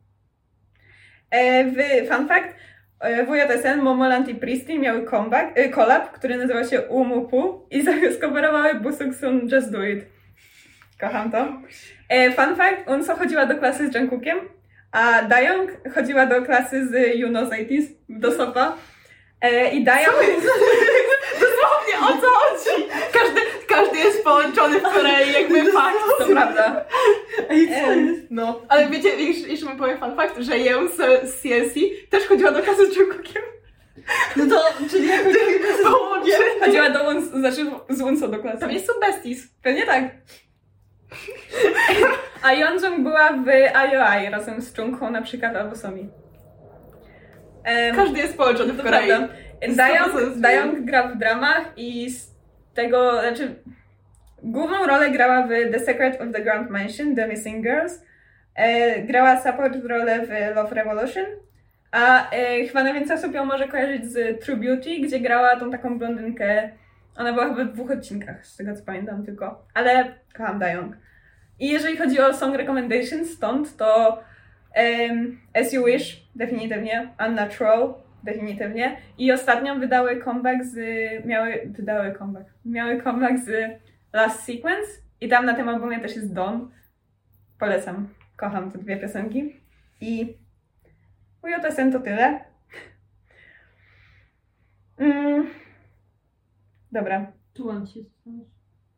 E, 1.31 1.65
w 1.65 1.75
Fun 2.09 2.27
Fact, 2.27 2.55
e, 2.99 3.25
WJSN, 3.25 3.81
Momoland 3.81 4.27
i 4.29 4.35
Priestley 4.35 4.79
miały 4.79 5.03
comeback, 5.05 5.57
e, 5.57 5.69
collab, 5.69 6.11
który 6.11 6.37
nazywał 6.37 6.63
się 6.63 6.81
Umupu 6.81 7.67
i 7.71 7.83
skoverowały 8.17 8.75
Busuk 8.75 9.15
Sun 9.15 9.47
Just 9.51 9.71
Do 9.71 9.83
It. 9.83 10.05
Kocham 10.99 11.31
to. 11.31 11.47
E, 12.11 12.31
fun 12.31 12.55
Fact, 12.55 12.87
Unso 12.87 13.15
chodziła 13.15 13.45
do 13.45 13.55
klasy 13.55 13.89
z 13.89 13.95
Jungkookiem, 13.95 14.37
a 14.91 15.21
Dayong 15.21 15.71
chodziła 15.95 16.25
do 16.25 16.41
klasy 16.41 16.87
z 16.87 17.15
Yuno 17.15 17.45
Zaitis, 17.45 17.85
do 18.09 18.31
Sopa. 18.31 18.77
E, 19.41 19.71
I 19.71 19.83
Dayong... 19.83 20.15
Dosłownie, 21.41 21.99
o 22.01 22.21
co 22.21 22.27
chodzi? 22.27 22.87
Każdy, 23.13 23.41
każdy 23.67 23.97
jest 23.97 24.23
połączony 24.23 24.79
w 24.79 24.83
Korei, 24.83 25.33
jakby 25.33 25.65
fakt. 25.71 25.97
To 26.17 26.25
prawda. 26.25 26.85
Ej, 27.49 27.67
co 27.67 27.91
jest? 27.91 28.21
No, 28.29 28.61
ale 28.69 28.89
wiecie, 28.89 29.09
jeszcze, 29.09 29.47
jeszcze 29.47 29.65
wam 29.65 29.77
powiem 29.77 29.99
fun 29.99 30.15
fact, 30.15 30.37
że 30.37 30.57
Jeon 30.57 30.89
z, 30.89 30.95
z 31.29 31.41
CLC 31.41 31.73
też 32.09 32.27
chodziła 32.27 32.51
do 32.51 32.63
klasy 32.63 32.91
z 32.91 32.95
Jungkookiem. 32.95 33.41
No 34.35 34.45
to, 34.45 34.63
czyli 34.89 35.09
Połączenie. 35.83 36.35
Chodziła 36.59 36.89
do 36.89 37.09
Unso, 37.09 37.39
znaczy 37.39 37.65
z 37.89 38.01
Unso 38.01 38.27
do 38.27 38.39
klasy. 38.39 38.59
Tam 38.59 38.71
jest 38.71 38.87
są 38.87 38.93
besties. 38.99 39.47
Pewnie 39.63 39.85
tak. 39.85 40.03
A 42.43 42.53
Yeonjung 42.53 43.03
była 43.03 43.33
w 43.33 43.47
IOI 43.73 44.29
razem 44.29 44.61
z 44.61 44.77
Jungho 44.77 45.09
na 45.09 45.21
przykład 45.21 45.55
albo 45.55 45.75
Somi. 45.75 46.09
Em, 47.63 47.95
Każdy 47.95 48.19
jest 48.19 48.37
połączony 48.37 48.73
w 48.73 48.83
Korei. 48.83 49.07
Dayong, 49.07 49.31
100% 50.13 50.41
Dayong 50.41 50.79
gra 50.79 51.07
w 51.07 51.17
dramach 51.17 51.71
i 51.77 52.09
z 52.09 52.35
tego, 52.73 53.21
znaczy 53.21 53.55
główną 54.43 54.87
rolę 54.87 55.11
grała 55.11 55.47
w 55.47 55.49
The 55.71 55.79
Secret 55.79 56.21
of 56.21 56.27
the 56.33 56.41
Grand 56.41 56.69
Mansion, 56.69 57.15
The 57.15 57.27
Missing 57.27 57.63
Girls. 57.63 58.01
E, 58.55 59.01
grała 59.01 59.41
support 59.41 59.75
rolę 59.85 60.25
w 60.25 60.55
Love 60.55 60.75
Revolution. 60.75 61.25
A 61.91 62.31
e, 62.31 62.65
chyba 62.65 62.83
najwięcej 62.83 63.17
osób 63.17 63.33
ją 63.33 63.45
może 63.45 63.67
kojarzyć 63.67 64.05
z 64.05 64.45
True 64.45 64.57
Beauty, 64.57 64.99
gdzie 64.99 65.19
grała 65.19 65.55
tą 65.55 65.71
taką 65.71 65.99
blondynkę. 65.99 66.69
Ona 67.15 67.33
była 67.33 67.49
chyba 67.49 67.65
w 67.65 67.73
dwóch 67.73 67.91
odcinkach, 67.91 68.45
z 68.45 68.57
tego 68.57 68.75
co 68.75 68.83
pamiętam 68.83 69.25
tylko. 69.25 69.65
Ale 69.73 70.13
kocham 70.37 70.59
Dayong. 70.59 70.97
I 71.59 71.69
jeżeli 71.69 71.97
chodzi 71.97 72.19
o 72.19 72.33
song 72.33 72.55
recommendations 72.55 73.29
stąd, 73.29 73.77
to 73.77 74.19
em, 74.73 75.39
As 75.53 75.73
You 75.73 75.85
Wish, 75.85 76.29
definitywnie. 76.35 77.13
Unnatural, 77.27 77.93
definitywnie. 78.23 78.97
I 79.17 79.31
ostatnio 79.31 79.75
wydały 79.75 80.21
comeback 80.21 80.63
z... 80.63 80.75
Miały... 81.25 81.61
Wydały 81.65 82.11
comeback. 82.11 82.49
Miały 82.65 83.01
comeback 83.01 83.39
z 83.39 83.79
Last 84.13 84.43
Sequence. 84.43 84.91
I 85.21 85.29
tam 85.29 85.45
na 85.45 85.53
tym 85.53 85.69
albumie 85.69 85.99
też 85.99 86.15
jest 86.15 86.33
Dawn. 86.33 86.59
Polecam. 87.59 88.09
Kocham 88.37 88.71
te 88.71 88.77
dwie 88.77 88.97
piosenki. 88.97 89.55
I 90.01 90.37
UJSN 91.43 91.91
to 91.91 91.99
tyle. 91.99 92.39
Mm. 94.97 95.47
Dobra. 96.91 97.31
Tu 97.53 97.65
mam 97.65 97.87
się 97.87 97.99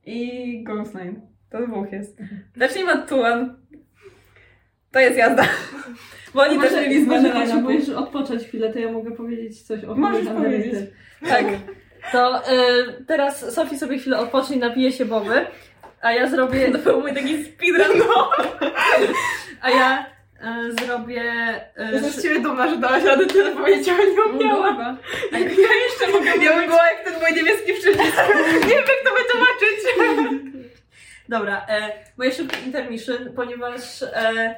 I 0.05 0.63
Ghost 0.63 0.95
Line. 0.95 1.21
To 1.49 1.67
dwóch 1.67 1.91
jest. 1.91 2.19
Zacznijmy 2.55 2.93
od 2.93 3.09
Tuan. 3.09 3.55
To 4.91 4.99
jest 4.99 5.17
jazda. 5.17 5.43
Bo 6.33 6.41
oni 6.41 6.59
też 6.59 6.73
byli 6.73 7.03
z 7.03 7.07
Może 7.07 7.21
Banana 7.21 7.45
potrzebujesz 7.45 7.89
odpocząć 7.89 8.43
chwilę, 8.43 8.73
to 8.73 8.79
ja 8.79 8.91
mogę 8.91 9.11
powiedzieć 9.11 9.61
coś 9.61 9.83
o 9.83 9.95
Możesz 9.95 10.27
powiedzieć. 10.27 10.73
Underrated. 10.73 10.93
Tak. 11.29 11.45
To 12.11 12.39
y, 12.39 13.05
teraz 13.07 13.53
Sofii 13.53 13.77
sobie 13.77 13.97
chwilę 13.97 14.19
odpocznie, 14.19 14.57
napije 14.57 14.91
się 14.91 15.05
boby, 15.05 15.45
a 16.01 16.11
ja 16.11 16.29
zrobię... 16.29 16.71
To 16.71 16.77
był 16.77 17.01
mój 17.01 17.13
taki 17.13 17.43
speedrun. 17.43 17.97
No. 17.97 18.29
A 19.61 19.69
ja 19.69 20.05
zrobię... 20.79 21.23
y, 21.79 21.93
Jestem 21.93 22.11
z 22.11 22.23
ciebie 22.23 22.39
dumna, 22.39 22.69
że 22.69 22.77
dałaś 22.77 23.03
radę 23.03 23.25
tyle 23.25 23.51
powiedzieć, 23.55 23.89
a 23.89 23.97
nie 23.97 24.33
umiałam. 24.37 24.97
A 25.33 25.37
Ja 25.39 25.49
jeszcze 25.49 26.07
mogę 26.13 26.43
Ja 26.45 26.55
bym 26.55 26.65
była 26.65 26.87
jak 26.87 27.03
ten 27.03 27.13
mój 27.13 27.33
niebieski 27.35 27.73
przycisk. 27.73 28.17
Nie 28.53 28.69
wiem, 28.75 28.83
jak 28.87 29.03
to 29.03 29.09
wytłumaczyć. 29.23 29.79
Dobra, 31.29 31.65
e, 31.69 31.91
moje 32.17 32.31
szybkie 32.31 32.57
intermission, 32.65 33.17
ponieważ 33.35 34.03
e, 34.03 34.55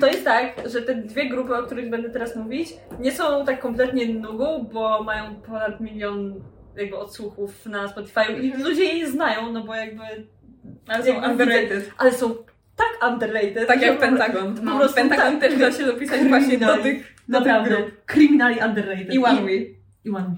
to 0.00 0.06
jest 0.06 0.24
tak, 0.24 0.52
że 0.66 0.82
te 0.82 0.94
dwie 0.94 1.28
grupy, 1.28 1.54
o 1.56 1.62
których 1.62 1.90
będę 1.90 2.10
teraz 2.10 2.36
mówić, 2.36 2.68
nie 3.00 3.12
są 3.12 3.44
tak 3.44 3.60
kompletnie 3.60 4.06
nugą, 4.06 4.68
bo 4.72 5.02
mają 5.02 5.34
ponad 5.34 5.80
milion 5.80 6.44
jakby 6.76 6.96
odsłuchów 6.96 7.66
na 7.66 7.88
Spotify 7.88 8.32
i 8.40 8.52
ludzie 8.52 8.84
je 8.84 9.06
znają, 9.10 9.52
no 9.52 9.64
bo 9.64 9.74
jakby... 9.74 10.02
Ale 10.88 11.04
są 11.04 11.30
underrated. 11.30 11.90
Ale 11.98 12.12
są 12.12 12.34
tak 12.80 13.12
underrated. 13.12 13.68
Tak 13.68 13.82
jak 13.82 13.98
Pentagon. 13.98 14.54
po 14.54 14.76
prostu 14.78 14.94
Pentagon 14.94 15.40
tak. 15.40 15.50
też 15.50 15.58
da 15.58 15.72
się 15.72 15.84
dopisać 15.86 16.20
właśnie 16.28 16.58
do 16.58 16.66
Kryminali. 16.66 16.82
tych, 16.82 17.14
do 17.28 17.38
tych 17.38 17.46
Naprawdę. 17.48 17.76
grup. 17.76 18.06
Criminally 18.06 18.58
underrated. 18.68 19.14
I 19.14 19.18
One 19.18 19.42
Way. 19.42 19.76
I 20.04 20.10
One. 20.10 20.36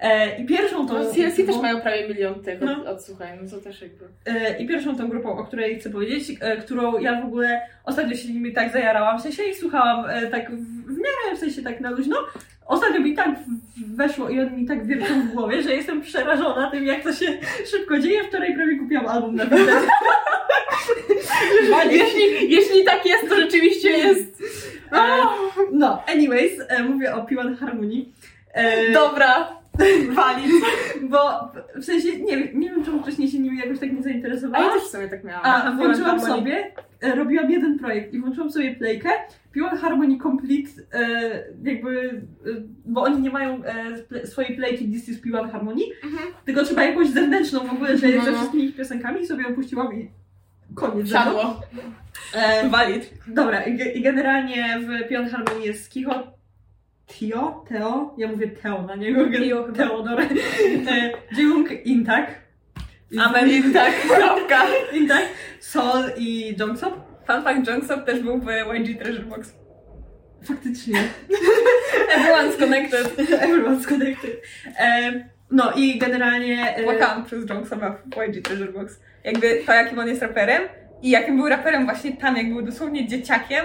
E, 0.00 0.38
I 0.38 0.46
pierwszą 0.46 0.86
tą... 0.86 0.94
No, 0.94 1.04
CLC 1.04 1.46
też 1.46 1.56
mają 1.62 1.80
prawie 1.80 2.08
milion 2.08 2.42
tych 2.42 2.60
No. 2.60 2.72
od, 2.72 2.86
odsłuchań, 2.86 3.38
no 3.42 3.50
to 3.50 3.56
też 3.60 3.82
jakby. 3.82 4.04
E, 4.26 4.58
I 4.58 4.66
pierwszą 4.66 4.96
tą 4.96 5.08
grupą, 5.08 5.38
o 5.38 5.44
której 5.44 5.80
chcę 5.80 5.90
powiedzieć, 5.90 6.36
e, 6.40 6.56
którą 6.56 6.98
ja 6.98 7.22
w 7.22 7.24
ogóle 7.24 7.60
ostatnio 7.84 8.16
się 8.16 8.32
nimi 8.32 8.52
tak 8.52 8.72
zajarałam, 8.72 9.18
w 9.18 9.22
sensie 9.22 9.42
i 9.42 9.54
słuchałam 9.54 10.04
tak 10.30 10.50
w, 10.50 10.86
w 10.86 10.96
miarę, 10.98 11.36
w 11.36 11.38
sensie 11.38 11.62
tak 11.62 11.80
na 11.80 11.90
luźno. 11.90 12.16
Ostatnio 12.66 13.00
mi 13.00 13.14
tak 13.14 13.28
weszło 13.94 14.28
i 14.28 14.40
on 14.40 14.56
mi 14.56 14.66
tak 14.66 14.86
wiercą 14.86 15.20
w 15.22 15.32
głowie, 15.34 15.62
że 15.62 15.74
jestem 15.74 16.00
przerażona 16.00 16.70
tym, 16.70 16.84
jak 16.84 17.02
to 17.02 17.12
się 17.12 17.26
szybko 17.70 17.98
dzieje. 17.98 18.24
Wczoraj 18.24 18.54
prawie 18.54 18.78
kupiłam 18.78 19.06
album 19.06 19.36
na. 19.36 19.44
Jeśli, 21.90 22.50
jeśli 22.50 22.84
tak 22.84 23.06
jest, 23.06 23.28
to 23.28 23.36
rzeczywiście 23.36 23.90
jest. 23.90 24.42
No, 25.72 26.02
anyways, 26.06 26.52
mówię 26.88 27.14
o 27.14 27.18
P1 27.18 27.56
Harmony. 27.58 28.04
E, 28.52 28.92
Dobra. 28.92 29.57
Walić. 30.16 30.52
Bo 31.10 31.18
w 31.76 31.84
sensie, 31.84 32.18
nie, 32.18 32.36
wiem- 32.38 32.60
nie 32.60 32.70
wiem, 32.70 32.84
czemu 32.84 33.02
wcześniej 33.02 33.28
się 33.28 33.38
nimi 33.38 33.58
jakoś 33.58 33.78
tak 33.78 33.92
nie 33.92 33.98
A 33.98 34.02
zainteresowałam. 34.02 34.66
ja 34.66 34.72
też 34.74 34.82
w 34.82 34.86
sumie 34.90 35.08
tak 35.08 35.24
miałam. 35.24 35.42
A 35.44 35.72
włączyłam 35.76 36.20
sobie, 36.20 36.72
e, 37.00 37.14
robiłam 37.14 37.50
jeden 37.50 37.78
projekt 37.78 38.14
i 38.14 38.18
włączyłam 38.20 38.50
sobie 38.50 38.74
playkę, 38.76 39.08
piłam 39.52 39.76
Harmony 39.78 40.18
Complete, 40.18 40.70
e, 40.92 41.44
jakby, 41.62 42.08
e, 42.46 42.50
bo 42.84 43.02
oni 43.02 43.20
nie 43.22 43.30
mają 43.30 43.64
e, 43.64 43.84
ple- 44.10 44.26
swojej 44.26 44.56
playki 44.56 44.88
This 44.92 45.08
is 45.08 45.22
P1 45.22 45.50
Harmony, 45.50 45.82
Mhm. 46.04 46.28
tylko 46.44 46.64
trzeba 46.64 46.84
jakąś 46.84 47.08
zewnętrzną 47.08 47.60
w 47.66 47.72
ogóle, 47.72 47.98
że 47.98 48.08
jest 48.10 48.24
ze 48.26 48.32
wszystkimi 48.32 48.64
ich 48.64 48.76
piosenkami 48.76 49.20
i 49.20 49.26
sobie 49.26 49.42
ją 49.42 49.54
puściłam 49.54 49.94
i 50.00 50.10
koniec. 50.74 51.08
Siadło. 51.10 51.60
E, 52.34 52.68
Valid. 52.68 53.10
dobra, 53.26 53.62
i, 53.62 53.76
ge- 53.78 53.92
i 53.94 54.02
generalnie 54.02 54.80
w 54.80 55.10
P1 55.10 55.30
Harmony 55.30 55.66
jest 55.66 55.90
Kiho, 55.90 56.37
Tio, 57.08 57.64
Teo, 57.68 58.14
ja 58.18 58.28
mówię 58.28 58.48
Teo 58.48 58.82
na 58.82 58.96
niego, 58.96 59.24
Tio. 59.30 59.72
Teodor, 59.72 60.20
e, 60.20 61.12
Jung 61.38 61.86
Intak, 61.86 62.48
Amen. 63.16 63.48
I 63.50 63.72
tak, 63.72 63.92
kropka. 64.08 64.66
Intak, 64.98 65.24
Sol 65.60 66.04
i 66.16 66.56
Jongsop. 66.60 66.94
Fun 67.26 67.42
fact, 67.42 67.68
Jungsook 67.68 68.04
też 68.04 68.20
był 68.20 68.38
w 68.40 68.46
YG 68.74 68.98
Treasure 68.98 69.24
Box. 69.24 69.54
Faktycznie. 70.44 71.02
Everyone's 72.16 72.58
connected. 72.58 73.16
Everyone's 73.18 73.86
connected. 73.86 74.42
E, 74.78 75.12
no 75.50 75.72
i 75.72 75.98
generalnie... 75.98 76.76
E, 76.76 76.82
Płakałam 76.82 77.24
przez 77.24 77.50
Jungsoba 77.50 77.90
w 77.90 78.28
YG 78.28 78.44
Treasure 78.44 78.72
Box. 78.72 79.00
Jakby 79.24 79.62
to, 79.66 79.72
jakim 79.72 79.98
on 79.98 80.08
jest 80.08 80.22
raperem 80.22 80.62
i 81.02 81.10
jakim 81.10 81.36
był 81.36 81.48
raperem 81.48 81.84
właśnie 81.84 82.16
tam, 82.16 82.36
jak 82.36 82.48
był 82.48 82.62
dosłownie 82.62 83.08
dzieciakiem. 83.08 83.64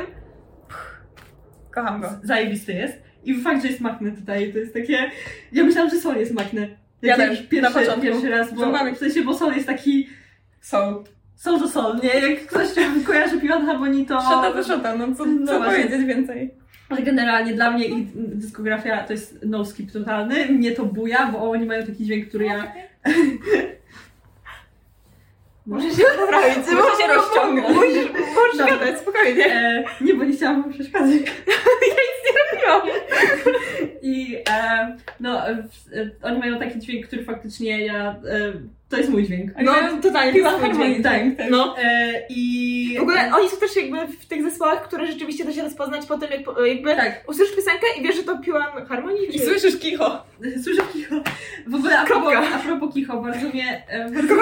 Kocham 1.72 2.02
go. 2.02 2.10
zajebisty 2.24 2.74
jest. 2.74 3.03
I 3.26 3.42
fakt, 3.42 3.62
że 3.62 3.68
jest 3.68 3.82
makne 3.82 4.12
tutaj, 4.12 4.54
to 4.54 4.60
jest 4.60 4.74
takie... 4.74 5.12
Ja 5.52 5.64
myślałam, 5.64 5.90
że 5.90 5.98
Sol 5.98 6.16
jest 6.16 6.34
makne. 6.34 6.68
Ja 7.02 7.18
Jak 7.18 7.18
też, 7.18 7.48
Pierwszy, 7.48 8.02
pierwszy 8.02 8.30
raz, 8.30 8.54
bo 8.54 8.94
w 8.94 8.98
sensie, 8.98 9.24
bo 9.24 9.34
Sol 9.34 9.54
jest 9.54 9.68
taki 9.68 10.10
Są. 10.62 11.04
Soul 11.36 11.60
to 11.60 11.68
Soul, 11.68 12.00
nie? 12.04 12.30
Jak 12.30 12.46
ktoś 12.46 12.68
kojarzy 13.06 13.42
Pion 13.42 13.66
Harmony, 13.66 14.06
to... 14.06 14.22
Szota 14.22 14.52
to 14.52 14.64
szota, 14.64 14.96
no 14.96 15.16
co, 15.16 15.26
No 15.26 15.48
co 15.48 15.64
powiedzieć 15.64 16.06
więcej? 16.06 16.52
Ale 16.90 17.02
generalnie 17.02 17.54
dla 17.54 17.72
mnie 17.72 17.86
ich 17.86 18.08
dyskografia 18.14 19.04
to 19.04 19.14
jest 19.14 19.40
no 19.46 19.66
skip 19.66 19.92
totalny. 19.92 20.46
Mnie 20.46 20.72
to 20.72 20.86
buja, 20.86 21.32
bo 21.32 21.52
oni 21.52 21.66
mają 21.66 21.86
taki 21.86 22.06
dźwięk, 22.06 22.30
który 22.30 22.46
ja... 22.46 22.74
Muszę 25.66 25.90
się 25.96 26.04
poprawić. 26.22 26.58
Muszę 26.58 27.02
się 27.02 27.08
rozciągnąć. 27.14 27.76
Musisz, 27.76 28.08
możesz 28.36 28.70
gadać, 28.70 29.00
spokojnie. 29.00 29.46
E, 29.46 29.84
nie, 30.02 30.14
bo 30.14 30.24
nie 30.24 30.34
chciałam 30.34 30.62
wam 30.62 30.74
przeszkadzać. 30.74 31.12
Robiłam. 32.68 32.98
I 34.02 34.38
e, 34.50 34.98
no, 35.20 35.42
w- 35.72 35.94
e, 35.94 36.10
oni 36.28 36.40
mają 36.40 36.60
taki 36.60 36.80
dźwięk, 36.80 37.08
który 37.08 37.24
faktycznie 37.24 37.86
ja... 37.86 38.10
E, 38.30 38.54
to 38.94 38.98
jest 38.98 39.10
mój 39.10 39.24
dźwięk. 39.24 39.52
No, 39.64 39.74
totalnie 40.02 40.34
Piła 40.34 40.52
to 40.52 40.66
jest 40.68 40.80
mój 40.80 40.88
dźwięk. 40.88 41.04
tak. 41.04 41.24
No. 41.52 41.76
E, 41.78 42.12
I... 42.30 42.96
W 43.00 43.02
ogóle 43.02 43.32
oni 43.36 43.50
są 43.50 43.58
też 43.58 43.76
jakby 43.76 44.08
w 44.08 44.26
tych 44.26 44.44
zespołach, 44.44 44.84
które 44.84 45.08
rzeczywiście 45.08 45.46
da 45.46 45.52
się 45.52 45.64
rozpoznać 45.64 46.06
po 46.06 46.18
tym, 46.18 46.30
jak 46.32 46.42
jakby 46.66 46.96
Tak, 46.96 47.24
usłyszysz 47.28 47.56
piosenkę 47.56 47.86
i 48.00 48.04
wiesz, 48.04 48.16
że 48.16 48.24
to 48.24 48.38
piłam 48.38 48.86
harmonii, 48.86 49.36
I 49.36 49.40
czy... 49.40 49.46
słyszysz 49.46 49.80
kicho. 49.80 50.24
słyszę 50.64 50.82
Kicho. 50.94 51.16
W 51.68 51.76
ogóle 51.76 52.00
a 52.00 52.06
propos, 52.06 52.34
a 52.56 52.60
propos 52.60 52.94
Kicho, 52.94 53.22
bardzo 53.22 53.50
mnie... 53.50 53.84
E, 53.90 54.10
bardzo, 54.12 54.34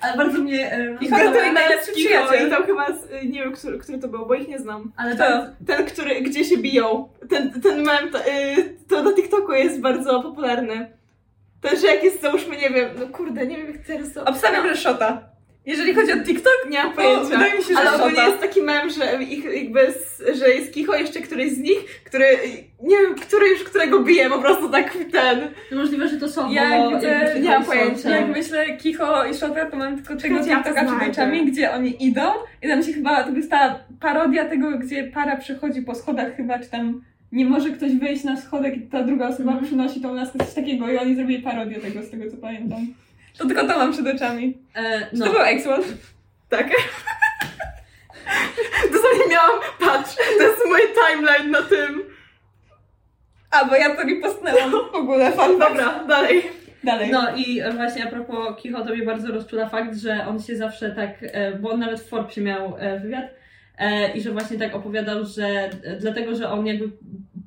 ale 0.00 0.16
bardzo 0.16 0.38
mnie... 0.38 0.72
E, 0.72 0.98
Kicho 0.98 1.16
Ale 1.16 1.32
to 1.32 1.40
mój 1.44 1.52
najlepszy 1.52 1.92
Kicho, 1.92 2.08
przyjaciel. 2.08 2.48
I 2.48 2.50
tam 2.50 2.64
chyba, 2.64 2.86
z, 2.92 3.24
nie 3.24 3.40
wiem, 3.40 3.52
który, 3.52 3.78
który 3.78 3.98
to 3.98 4.08
był, 4.08 4.26
bo 4.26 4.34
ich 4.34 4.48
nie 4.48 4.58
znam. 4.58 4.92
ale 4.96 5.16
To. 5.16 5.24
Ten, 5.66 5.86
który, 5.86 6.20
gdzie 6.20 6.44
się 6.44 6.56
biją. 6.56 7.08
Ten, 7.30 7.60
ten 7.60 7.82
mem, 7.82 8.10
to, 8.10 8.18
y, 8.18 8.22
to 8.88 9.02
na 9.02 9.12
TikToku 9.12 9.52
jest 9.52 9.80
bardzo 9.80 10.22
popularny. 10.22 10.90
Ten, 11.68 11.80
że 11.80 11.86
jak 11.86 12.04
jest, 12.04 12.20
załóżmy, 12.22 12.56
nie 12.56 12.70
wiem, 12.70 12.88
no 13.00 13.06
kurde, 13.06 13.46
nie 13.46 13.56
wiem 13.56 13.66
jak 13.66 13.78
teraz 13.86 14.12
to... 14.12 14.24
Obstawiam, 14.24 14.68
że 14.68 14.76
szota. 14.76 15.34
Jeżeli 15.66 15.94
chodzi 15.94 16.12
o 16.12 16.16
TikTok, 16.24 16.66
Nie 16.70 16.78
mam 16.78 16.90
to 16.92 16.96
pojęcia. 17.02 17.24
wydaje 17.24 17.54
mi 17.58 17.62
się, 17.64 17.74
że 17.74 17.80
Ale 17.80 17.92
ogólnie 17.94 18.10
szota. 18.16 18.28
jest 18.28 18.40
taki 18.40 18.62
mem, 18.62 18.90
że 18.90 19.22
ich 19.22 19.44
jakby, 19.44 19.80
s- 19.80 20.22
że 20.38 20.50
jest 20.50 20.74
Kicho 20.74 20.94
jeszcze 20.96 21.20
któryś 21.20 21.52
z 21.52 21.58
nich, 21.58 22.02
który, 22.04 22.26
nie 22.82 22.96
wiem, 22.98 23.14
który 23.14 23.48
już 23.48 23.64
którego 23.64 24.00
bije 24.00 24.30
po 24.30 24.38
prostu 24.38 24.68
tak 24.68 24.92
w 24.92 25.12
ten. 25.12 25.48
możliwe, 25.72 26.08
że 26.08 26.16
to 26.16 26.28
są, 26.28 26.50
Ja 26.50 26.78
bo 26.78 26.90
widzę- 26.90 27.34
nie 27.40 27.48
mam 27.50 27.64
pojęcia. 27.64 28.10
Jak 28.10 28.28
myślę 28.28 28.76
Kicho 28.76 29.24
i 29.24 29.34
Szota, 29.34 29.66
to 29.66 29.76
mam 29.76 29.94
tylko 29.96 30.08
tego 30.08 30.20
Czekajcie, 30.22 30.50
ja 30.50 30.56
to 30.56 30.62
TikToka 30.64 30.80
przed 30.86 30.96
znajdę. 30.96 31.12
oczami, 31.12 31.46
gdzie 31.52 31.72
oni 31.72 32.04
idą 32.06 32.22
i 32.62 32.68
tam 32.68 32.82
się 32.82 32.92
chyba, 32.92 33.24
to 33.24 33.30
jest 33.36 33.50
ta 33.50 33.84
parodia 34.00 34.44
tego, 34.48 34.70
gdzie 34.78 35.04
para 35.04 35.36
przechodzi 35.36 35.82
po 35.82 35.94
schodach 35.94 36.36
chyba, 36.36 36.58
czy 36.58 36.70
tam 36.70 37.02
nie 37.34 37.44
może 37.44 37.70
ktoś 37.70 37.96
wejść 37.96 38.24
na 38.24 38.36
schodek 38.40 38.76
i 38.76 38.80
ta 38.80 39.02
druga 39.02 39.28
osoba 39.28 39.50
Mhm. 39.52 39.66
przynosi 39.66 40.00
tą 40.00 40.14
laskę, 40.14 40.38
coś 40.38 40.54
takiego 40.54 40.88
i 40.88 40.98
oni 40.98 41.14
zrobili 41.14 41.42
parodię 41.42 41.80
tego, 41.80 42.02
z 42.02 42.10
tego 42.10 42.30
co 42.30 42.36
pamiętam. 42.36 42.86
To 43.38 43.46
tylko 43.46 43.66
to 43.66 43.78
mam 43.78 43.92
przed 43.92 44.06
oczami. 44.06 44.58
E, 44.74 45.00
Czy 45.00 45.16
no. 45.16 45.24
to 45.26 45.32
był 45.32 45.40
X-One? 45.42 45.84
Tak. 46.48 46.70
Dosłownie 48.92 49.26
miałam, 49.30 49.60
patrz, 49.80 50.16
to 50.38 50.42
jest 50.42 50.58
mój 50.66 50.80
timeline 50.94 51.50
na 51.50 51.62
tym. 51.62 52.02
A, 53.50 53.64
bo 53.64 53.74
ja 53.76 53.96
to 53.96 54.02
ripostnęłam 54.02 54.70
w 54.70 54.94
ogóle, 54.94 55.32
fan. 55.32 55.58
Dobra, 55.58 56.04
dalej. 56.08 56.42
Dalej. 56.84 57.10
No 57.10 57.36
i 57.36 57.62
właśnie 57.76 58.04
a 58.04 58.10
propos 58.10 58.56
Kicho, 58.62 58.84
to 58.84 58.94
mnie 58.94 59.04
bardzo 59.04 59.32
rozczula 59.32 59.68
fakt, 59.68 59.96
że 59.96 60.26
on 60.26 60.42
się 60.42 60.56
zawsze 60.56 60.90
tak, 60.90 61.10
e, 61.22 61.58
bo 61.58 61.70
on 61.70 61.80
nawet 61.80 62.00
w 62.00 62.08
Forbesie 62.08 62.40
miał 62.40 62.76
e, 62.78 63.00
wywiad 63.00 63.24
e, 63.78 64.12
i 64.16 64.20
że 64.20 64.30
właśnie 64.30 64.58
tak 64.58 64.74
opowiadał, 64.74 65.24
że 65.24 65.70
dlatego, 66.00 66.34
że 66.36 66.50
on 66.50 66.66
jakby 66.66 66.90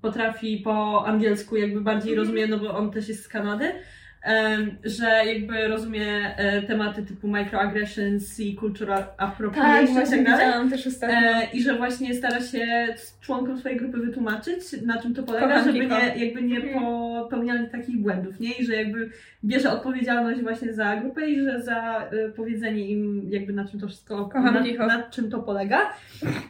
potrafi 0.02 0.58
po 0.58 1.06
angielsku 1.06 1.58
jakby 1.58 1.82
bardziej 1.82 2.16
rozumie, 2.16 2.48
no 2.48 2.58
bo 2.60 2.78
on 2.78 2.92
też 2.92 3.10
jest 3.10 3.24
z 3.24 3.28
Kanady, 3.28 3.72
że 4.84 5.06
jakby 5.26 5.68
rozumie 5.68 6.36
e, 6.38 6.62
tematy 6.62 7.04
typu 7.06 7.28
microaggressions 7.28 8.40
i 8.40 8.56
cultural 8.56 8.98
tak, 9.04 9.14
appropriation 9.18 9.88
i 9.90 9.94
właśnie 9.94 10.18
tak 10.24 10.26
dalej. 10.26 10.70
też 10.70 10.88
ostatnio. 10.88 11.18
E, 11.18 11.48
I 11.54 11.64
że 11.64 11.74
właśnie 11.78 12.14
stara 12.14 12.42
się 12.42 12.88
członkom 13.22 13.58
swojej 13.60 13.78
grupy 13.78 13.98
wytłumaczyć, 13.98 14.60
na 14.86 15.02
czym 15.02 15.14
to 15.16 15.24
polega, 15.24 15.48
Kocham 15.48 15.64
żeby 15.74 15.86
nie, 15.88 16.26
jakby 16.26 16.42
nie 16.42 16.58
Mhm. 16.58 16.80
popełniali 16.84 17.70
takich 17.70 17.98
błędów, 18.02 18.40
nie? 18.40 18.52
I 18.54 18.66
że 18.66 18.76
jakby 18.76 19.10
bierze 19.44 19.72
odpowiedzialność 19.72 20.42
właśnie 20.42 20.74
za 20.74 20.96
grupę 20.96 21.28
i 21.30 21.40
że 21.42 21.62
za 21.62 22.10
y, 22.14 22.32
powiedzenie 22.36 22.88
im 22.90 23.22
jakby 23.30 23.54
na 23.54 23.68
czym 23.68 23.80
to 23.80 23.88
wszystko, 23.88 24.30
na, 24.34 24.88
na 24.88 25.04
czym 25.10 25.30
to 25.32 25.40
polega. 25.40 25.80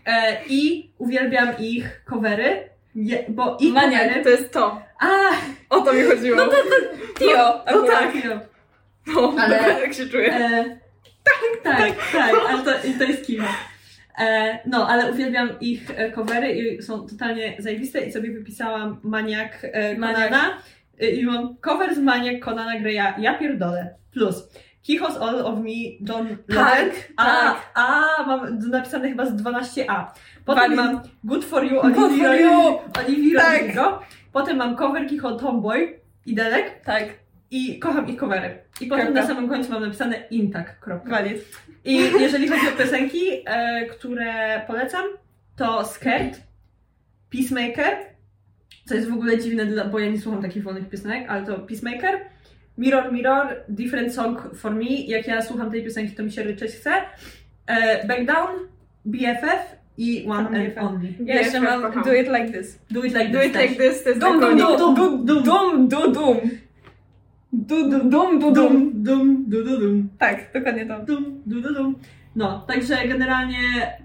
E, 0.06 0.38
I 0.50 0.90
uwielbiam 0.98 1.50
ich 1.60 2.02
covery, 2.10 2.70
je, 2.98 3.26
bo 3.30 3.58
ich 3.60 3.74
Maniak. 3.74 4.24
To 4.24 4.30
jest 4.30 4.54
to. 4.54 4.82
A, 5.00 5.08
O 5.70 5.82
to 5.82 5.94
mi 5.94 6.04
chodziło. 6.04 6.38
No 6.38 6.48
to, 6.48 6.56
Tio, 7.20 7.38
no 7.38 7.64
akurat. 7.66 7.88
tak. 8.00 8.12
Kiko. 8.14 8.40
no, 9.08 9.34
Ale- 9.40 9.60
ale 9.60 9.82
jak 9.82 9.94
się 9.94 10.06
czuję. 10.10 10.34
E, 10.34 10.80
tak, 11.24 11.40
tak, 11.64 11.94
tak, 12.12 12.36
ale 12.50 12.64
to, 12.64 12.88
i 12.88 12.94
to 12.94 13.04
jest 13.04 13.26
Kimo. 13.26 13.48
E, 14.20 14.60
no, 14.66 14.88
ale 14.90 15.12
uwielbiam 15.12 15.50
ich 15.62 15.92
e, 16.00 16.12
covery 16.12 16.52
i 16.54 16.82
są 16.82 17.08
totalnie 17.08 17.56
zajebiste 17.60 18.00
i 18.02 18.12
sobie 18.12 18.32
wypisałam 18.32 19.00
Maniak 19.04 19.60
e, 19.64 19.98
Maniak. 19.98 20.30
Konana 20.30 20.58
e, 21.00 21.10
i 21.10 21.26
mam 21.26 21.58
cover 21.58 21.96
z 21.96 22.00
Maniak 22.00 22.40
Konana 22.40 22.80
Greya, 22.80 23.14
ja 23.18 23.34
pierdolę, 23.40 23.96
plus 24.14 24.50
Kichos 24.88 25.18
All 25.18 25.42
of 25.46 25.60
Me, 25.60 26.00
Don 26.02 26.28
Tak, 26.28 26.48
Lover, 26.48 26.92
a, 27.18 27.26
tak. 27.26 27.72
a 27.76 28.24
mam 28.28 28.60
napisane 28.70 29.10
chyba 29.10 29.26
z 29.26 29.36
12a. 29.36 30.06
Potem 30.46 30.64
Valid. 30.64 30.78
mam 30.78 31.02
Good 31.24 31.46
For 31.46 31.64
You, 31.66 31.80
Olivia. 31.80 32.32
Olivia 33.06 33.40
Tak. 33.42 33.60
Rodrigo. 33.60 34.00
Potem 34.32 34.58
mam 34.58 34.76
cover 34.76 35.08
Kicho 35.08 35.36
Tomboy 35.36 36.00
i 36.26 36.36
Delek 36.36 36.82
Tak, 36.86 37.04
i 37.52 37.80
kocham 37.80 38.08
ich 38.08 38.20
covery. 38.20 38.50
I 38.82 38.88
potem 38.88 39.06
Kropka. 39.06 39.22
na 39.22 39.28
samym 39.28 39.50
końcu 39.50 39.72
mam 39.72 39.82
napisane 39.82 40.16
intak. 40.32 40.80
Kropka. 40.80 41.10
valid. 41.10 41.38
I 41.86 41.96
jeżeli 42.20 42.48
chodzi 42.48 42.68
o 42.68 42.72
piosenki, 42.72 43.22
e, 43.46 43.86
które 43.86 44.62
polecam, 44.68 45.06
to 45.56 45.86
Skirt, 45.86 46.42
Peacemaker, 47.30 47.98
co 48.86 48.96
jest 48.96 49.10
w 49.10 49.14
ogóle 49.14 49.38
dziwne, 49.38 49.86
bo 49.92 50.00
ja 50.00 50.12
nie 50.12 50.22
słucham 50.22 50.42
takich 50.42 50.64
wolnych 50.64 50.90
piosenek, 50.90 51.30
ale 51.30 51.46
to 51.46 51.60
Peacemaker, 51.60 52.20
Mirror 52.78 53.12
Mirror, 53.12 53.48
Different 53.70 54.14
Song 54.14 54.40
for 54.56 54.76
Me, 54.76 54.86
jak 55.08 55.28
ja 55.28 55.42
słucham 55.42 55.72
tej 55.72 55.84
piosenki, 55.84 56.16
to 56.16 56.24
mi 56.24 56.32
się 56.32 56.44
ryczeć 56.44 56.72
chce, 56.72 56.92
e, 57.68 58.08
Back 58.08 58.26
Down, 58.26 58.48
BFF 59.06 59.76
i 59.98 60.26
One 60.30 60.40
and 60.48 60.52
BFF. 60.58 60.78
Only. 60.84 61.14
Ja 61.26 61.36
jeszcze 61.36 61.62
mam 61.62 61.82
kocham. 61.82 62.04
Do 62.04 62.14
It 62.14 62.28
Like 62.28 62.60
This. 62.60 62.80
Do 62.92 63.04
it 63.04 63.14
like 63.14 63.30
Do 63.30 63.40
this 63.40 63.48
it 63.48 63.54
też. 63.54 63.70
like 63.70 63.84
this, 63.90 64.04
to 64.04 64.10
jest 64.10 64.22
Dum, 64.22 64.40
dum, 64.40 64.58
dum, 64.58 64.78
dum, 64.78 64.96
dum, 64.96 65.24
dum, 65.44 65.88
dum, 65.90 66.14
dum. 66.14 66.38
Dum, 67.54 67.90
dum, 67.90 68.10
dum, 68.10 68.40
dum, 68.40 68.54
dum. 68.54 68.54
Dum, 68.54 69.04
dum, 69.04 69.46
du, 69.48 69.64
du, 69.64 69.78
dum, 69.78 70.10
Tak, 70.20 70.38
dokładnie 70.54 70.86
to. 70.86 71.00
dum, 71.00 71.42
du, 71.46 71.62
du, 71.62 71.74
dum. 71.74 71.96
No, 72.36 72.60
także 72.68 73.08
generalnie 73.08 73.58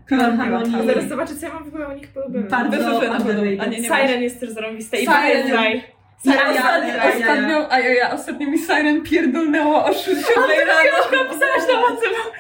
Piłam 0.07 0.33
piłam. 0.33 0.41
A 0.41 0.45
Harmonii 0.45 0.87
zaraz 0.87 1.09
zobaczę, 1.09 1.35
co 1.35 1.47
ja 1.47 1.55
mam 1.55 1.65
w 1.65 1.69
ogóle 1.69 1.87
o 1.87 1.95
nich 1.95 2.09
podobne. 2.09 2.43
bardzo 2.43 3.01
underrated. 3.19 3.75
Siren 3.85 4.23
jest 4.23 4.41
też 4.41 4.51
zarąbiste 4.51 4.97
i 4.97 5.01
Siren. 5.01 5.81
Siren. 6.23 7.01
Ostatnio, 7.13 7.73
a 7.73 7.81
ja, 7.81 7.95
ja 7.95 8.13
ostatnio 8.13 8.51
mi 8.51 8.59
Siren 8.59 9.03
pierdolnęło 9.03 9.85
o 9.85 9.93
7 9.95 10.23
rano. 10.67 11.25
Napisałaś 11.25 11.63
na 11.73 11.81
WhatsApp. 11.81 12.33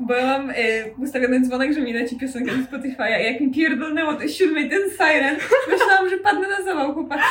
Bo 0.00 0.14
ja 0.14 0.26
mam 0.26 0.50
y, 0.50 0.54
ustawiony 0.98 1.40
dzwonek, 1.40 1.72
że 1.72 1.80
mi 1.80 1.92
leci 1.92 2.16
piosenka 2.16 2.52
ze 2.52 2.58
Spotify'a 2.62 3.20
i 3.20 3.24
jak 3.24 3.40
mi 3.40 3.50
pierdolnęło 3.50 4.14
to 4.14 4.28
siódmej 4.28 4.70
ten 4.70 4.80
Siren, 4.90 5.36
myślałam, 5.70 6.10
że 6.10 6.16
padnę 6.16 6.48
na 6.48 6.64
zawał 6.64 6.94
chłopaki. 6.94 7.22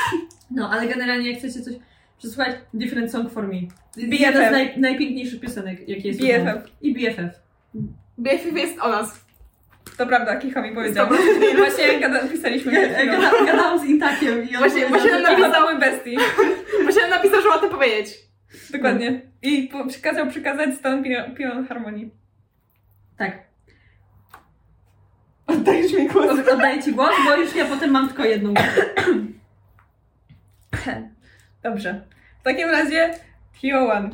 No, 0.52 0.70
ale 0.72 0.88
generalnie 0.88 1.32
jak 1.32 1.40
chcecie 1.40 1.62
coś 1.62 1.74
przesłuchać, 2.18 2.56
Different 2.74 3.12
Song 3.12 3.32
for 3.32 3.48
Me. 3.48 3.62
BFF. 3.98 4.20
Jeden 4.20 4.50
z 4.50 4.52
naj, 4.52 4.80
najpiękniejszych 4.80 5.40
piosenek, 5.40 5.90
jakie 5.90 6.08
jest. 6.08 6.20
BFF. 6.20 6.72
I 6.82 6.94
BFF. 6.94 7.40
BFF 8.18 8.58
jest 8.58 8.80
o 8.80 8.90
nas. 8.90 9.27
To 9.98 10.06
prawda, 10.08 10.36
Kicho 10.36 10.62
mi 10.62 10.72
powiedział. 10.72 11.08
Dobra. 11.10 11.24
Właśnie 11.58 12.00
gada, 12.00 12.20
pisaliśmy. 12.28 12.72
Gada- 12.72 13.46
Gadałam 13.46 13.80
z 13.80 13.84
Intakiem 13.84 14.50
i 14.50 14.56
on 14.56 14.60
Właśnie- 14.62 14.86
właśnie 14.88 15.10
że- 15.10 15.20
napisał- 15.22 15.40
Napisał 15.50 15.70
mój 15.72 15.80
bestii. 15.80 16.18
Musiałem 16.86 17.10
napisać, 17.10 17.44
że 17.44 17.50
ma 17.50 17.58
to 17.58 17.70
powiedzieć. 17.70 18.10
Dokładnie. 18.72 19.22
I 19.42 19.70
przekazał 19.88 20.28
przekazać 20.28 20.76
stan 20.76 21.04
Pion- 21.04 21.68
Harmonii. 21.68 22.12
Tak. 23.18 23.38
Oddajesz 25.48 25.94
mi 25.94 26.08
głos. 26.08 26.40
Od- 26.40 26.48
Oddaję 26.48 26.84
Ci 26.84 26.94
głos, 26.94 27.12
bo 27.26 27.36
już 27.36 27.56
ja 27.56 27.66
potem 27.66 27.92
mam 27.92 28.08
tylko 28.08 28.26
jedną. 28.26 28.54
Dobrze. 31.64 32.02
W 32.42 32.44
takim 32.44 32.70
razie 32.70 33.14
Tio1. 33.64 34.10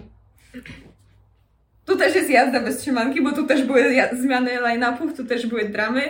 Tu 1.86 1.98
też 1.98 2.16
jest 2.16 2.30
jazda 2.30 2.60
bez 2.60 2.78
trzymanki, 2.78 3.22
bo 3.22 3.32
tu 3.32 3.48
też 3.48 3.64
były 3.64 3.96
zmiany 4.14 4.52
line-upów, 4.62 5.18
tu 5.18 5.26
też 5.26 5.48
były 5.48 5.70
dramy 5.70 6.02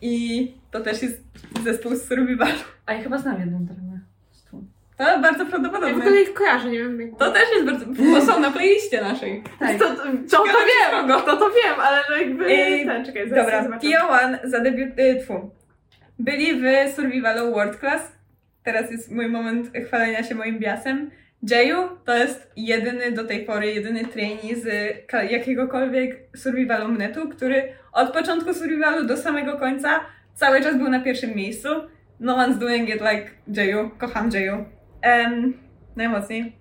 i 0.00 0.52
to 0.70 0.80
też 0.80 1.02
jest 1.02 1.22
zespół 1.64 1.94
z 1.94 2.08
Survivalu. 2.08 2.58
A 2.86 2.92
ja 2.92 3.02
chyba 3.02 3.18
znam 3.18 3.40
jedną 3.40 3.64
dramę. 3.64 4.00
To 4.96 5.04
bardzo 5.04 5.38
Ja 5.38 5.44
w 5.44 5.48
prawdopodobne. 5.50 5.96
ogóle 5.96 6.22
ich 6.22 6.34
kojarzę, 6.34 6.70
nie 6.70 6.78
wiem 6.78 7.00
jak... 7.00 7.10
To 7.18 7.30
też 7.30 7.42
jest 7.52 7.64
bardzo... 7.64 7.86
bo 7.86 8.20
są 8.20 8.40
na 8.40 8.50
playliście 8.50 9.00
naszej. 9.00 9.42
Tak. 9.58 9.78
To, 9.78 9.84
to, 9.84 10.02
to, 10.30 10.36
to 10.36 10.44
wiem, 10.44 11.08
to 11.08 11.36
to 11.36 11.50
wiem, 11.50 11.80
ale 11.80 12.00
no 12.10 12.16
jakby... 12.16 12.46
Ej, 12.46 12.86
ten, 12.86 13.04
czekaj, 13.04 13.28
zaraz 13.28 13.44
Dobra, 13.44 13.64
zobaczę. 13.64 13.86
Tio1 13.86 14.38
zadebiut... 14.44 14.98
Y, 14.98 15.20
tfu. 15.24 15.50
Byli 16.18 16.54
w 16.54 16.94
Survivalu 16.96 17.52
World 17.52 17.80
Class 17.80 18.12
teraz 18.64 18.90
jest 18.90 19.10
mój 19.10 19.28
moment 19.28 19.70
chwalenia 19.86 20.22
się 20.22 20.34
moim 20.34 20.58
biasem. 20.58 21.10
Jayu 21.50 21.76
to 22.04 22.16
jest 22.16 22.52
jedyny 22.56 23.12
do 23.12 23.24
tej 23.24 23.44
pory, 23.44 23.72
jedyny 23.72 24.04
trainee 24.04 24.56
z 24.56 24.66
jakiegokolwiek 25.30 26.28
survivalu 26.36 26.88
mnetu, 26.88 27.28
który 27.28 27.72
od 27.92 28.12
początku 28.12 28.54
survivalu 28.54 29.06
do 29.06 29.16
samego 29.16 29.58
końca 29.58 30.00
cały 30.34 30.60
czas 30.60 30.76
był 30.78 30.88
na 30.88 31.00
pierwszym 31.00 31.34
miejscu. 31.34 31.68
No 32.20 32.36
one's 32.36 32.58
doing 32.58 32.88
it 32.88 33.00
like 33.00 33.30
Jayu. 33.48 33.90
Kocham 33.98 34.30
Jayu. 34.30 34.64
Um, 35.04 35.54
najmocniej. 35.96 36.56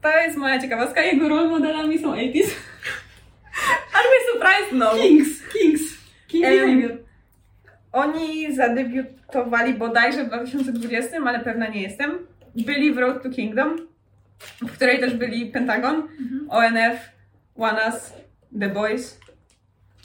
To 0.00 0.08
jest 0.08 0.36
moja 0.36 0.58
ciekawostka. 0.58 1.02
Jego 1.02 1.28
role 1.28 1.48
modelami 1.48 1.98
są 1.98 2.14
80s. 2.14 2.50
Are 3.96 4.08
we 4.10 4.32
surprised? 4.32 4.72
No. 4.72 4.90
Kings, 4.94 5.48
Kings. 5.52 5.82
King 6.28 6.44
Behavior. 6.44 6.98
Oni 7.92 8.54
zadebiutowali 8.54 9.74
bodajże 9.74 10.24
w 10.24 10.28
2020, 10.28 11.16
ale 11.26 11.40
pewna 11.40 11.68
nie 11.68 11.82
jestem. 11.82 12.29
Byli 12.56 12.94
w 12.94 12.98
Road 12.98 13.22
to 13.22 13.30
Kingdom, 13.30 13.76
w 14.60 14.72
której 14.72 15.00
też 15.00 15.14
byli 15.14 15.46
Pentagon, 15.46 16.08
ONF, 16.48 17.08
OneUs, 17.56 18.12
The 18.60 18.68
Boys. 18.68 19.20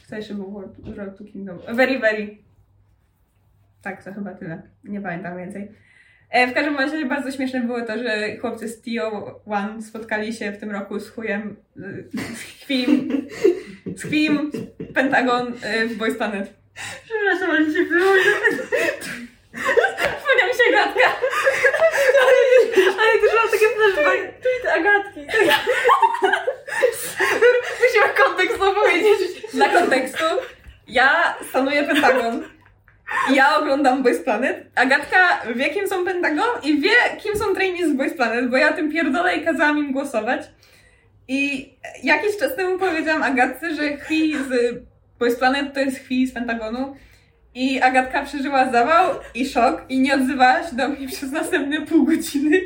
Co 0.07 0.15
jeszcze 0.15 0.34
był 0.34 0.61
Road- 0.95 1.17
to 1.17 1.23
Kingdom? 1.23 1.59
Very, 1.73 1.99
very. 1.99 2.38
Tak, 3.81 4.03
to 4.03 4.13
chyba 4.13 4.34
tyle. 4.34 4.61
Nie 4.84 5.01
pamiętam 5.01 5.38
więcej. 5.38 5.72
E, 6.30 6.47
w 6.47 6.53
każdym 6.53 6.77
razie 6.77 7.05
bardzo 7.05 7.31
śmieszne 7.31 7.61
było 7.61 7.81
to, 7.81 7.97
że 7.97 8.38
chłopcy 8.38 8.67
z 8.67 8.81
TO 8.81 9.41
One 9.45 9.81
spotkali 9.81 10.34
się 10.34 10.51
w 10.51 10.57
tym 10.57 10.72
roku 10.72 10.99
z 10.99 11.09
chujem, 11.09 11.55
z 12.35 12.41
Chwim, 12.41 13.09
z 13.95 14.03
Chwim, 14.03 14.51
Pentagon 14.93 15.47
y, 15.53 15.88
w 15.88 15.97
Boys 15.97 16.15
Planet. 16.17 16.53
Przepraszam, 17.05 17.49
ale 17.49 17.65
się 17.73 17.84
było. 17.89 18.11
Wspomniała 19.56 20.48
mi 20.48 20.53
się 20.53 20.72
gadka. 20.72 21.15
Ale 22.99 23.19
też 23.22 23.34
mam 23.36 23.49
takie 23.52 23.68
flashback. 23.76 24.41
Tweet 24.41 24.76
Agatki. 24.76 25.27
Musimy 27.82 28.14
kontekst 28.18 28.61
opowiedzieć. 28.61 29.52
Dla 29.53 29.69
kontekstu, 29.69 30.23
ja 30.88 31.36
stanuję 31.49 31.84
Pentagon. 31.84 32.44
Ja 33.34 33.57
oglądam 33.57 34.03
Boys 34.03 34.19
Planet. 34.19 34.65
Agatka 34.76 35.41
wie, 35.56 35.69
kim 35.69 35.88
są 35.88 36.06
Pentagon 36.06 36.61
i 36.64 36.82
wie, 36.82 36.95
kim 37.23 37.36
są 37.36 37.56
trainees 37.56 37.90
z 37.90 37.94
Boys 37.94 38.14
Planet, 38.14 38.49
bo 38.49 38.57
ja 38.57 38.73
tym 38.73 38.91
pierdolę 38.91 39.36
i 39.36 39.45
kazałam 39.45 39.77
im 39.77 39.91
głosować. 39.91 40.41
I 41.27 41.73
jakiś 42.03 42.38
czas 42.38 42.56
temu 42.56 42.80
powiedziałam 42.80 43.23
Agatce, 43.23 43.76
że 43.76 43.98
Chwi 43.98 44.38
z 44.38 44.76
Boys 45.19 45.36
Planet 45.36 45.73
to 45.73 45.80
jest 45.80 45.98
Chwi 45.98 46.27
z 46.27 46.34
Pentagonu. 46.34 46.95
I 47.56 47.82
Agatka 47.82 48.26
przeżyła 48.26 48.72
zawał 48.72 49.15
i 49.36 49.49
szok 49.49 49.82
i 49.90 49.99
nie 49.99 50.15
odzywała 50.15 50.69
się 50.69 50.76
do 50.76 50.90
mnie 50.90 51.07
przez 51.07 51.32
następne 51.32 51.82
pół 51.82 52.06
godziny. 52.06 52.61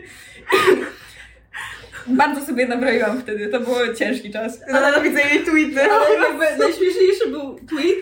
Bardzo 2.08 2.46
sobie 2.46 2.68
nabroiłam 2.68 3.22
wtedy, 3.22 3.48
to 3.48 3.60
był 3.60 3.96
ciężki 3.96 4.32
czas. 4.32 4.60
Nienawidzę 4.68 5.22
jej 5.22 5.44
tweety. 5.44 5.92
Ale 5.92 6.14
jakby 6.14 6.46
najśmieszniejszy 6.58 7.30
był 7.30 7.60
tweet, 7.70 7.98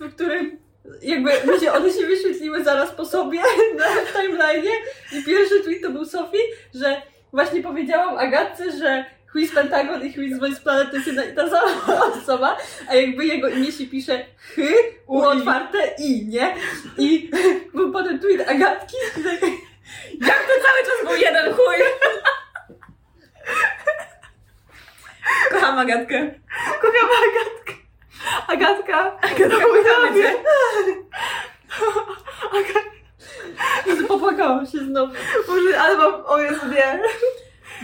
w 0.00 0.14
którym 0.14 0.58
jakby 1.02 1.30
ludzie 1.44 1.72
one 1.72 1.92
się 1.92 2.06
wyświetliły 2.06 2.64
zaraz 2.64 2.90
po 2.90 3.04
sobie 3.04 3.38
na 3.78 3.84
timeline 4.12 4.72
i 5.12 5.24
pierwszy 5.24 5.60
tweet 5.64 5.82
to 5.82 5.90
był 5.90 6.04
Sofii, 6.04 6.38
że 6.74 7.02
właśnie 7.32 7.62
powiedziałam 7.62 8.18
Agatce, 8.18 8.78
że 8.78 9.04
Quiz 9.32 9.52
Pentagon 9.54 10.02
i 10.02 10.12
Quiz 10.14 10.38
Voice 10.38 10.60
Planet 10.60 10.90
to 10.90 10.96
jest 10.96 11.06
jedna 11.06 11.24
i 11.24 11.34
ta 11.34 11.50
sama 11.50 12.04
osoba, 12.22 12.56
a 12.88 12.94
jakby 12.94 13.26
jego 13.26 13.48
imię 13.48 13.72
się 13.72 13.86
pisze 13.86 14.24
chy, 14.54 14.74
u 15.06 15.20
otwarte 15.20 15.78
i, 15.98 16.26
nie? 16.26 16.54
I 16.98 17.30
był 17.74 17.92
potem 17.92 18.18
tweet 18.18 18.48
Agatki 18.48 18.96
i 19.16 19.24
tak, 19.24 19.42
Jak 20.28 20.46
to 20.46 20.52
cały 20.52 20.80
czas 20.86 21.08
był 21.08 21.16
jeden 21.16 21.54
chuj? 21.54 21.76
Kocham 25.50 25.78
Agatkę. 25.78 26.34
Kocham 26.80 27.08
Agatkę. 27.22 27.80
Agatka. 28.46 29.18
Agatka, 29.22 29.62
kochamy 29.62 30.22
cię. 30.22 30.34
popłakałam 34.08 34.66
się 34.66 34.78
znowu. 34.78 35.12
Boże, 35.46 35.80
ale 35.80 35.96
mam... 35.96 36.26
O 36.26 36.38
Jezu, 36.38 36.66
nie. 36.68 37.02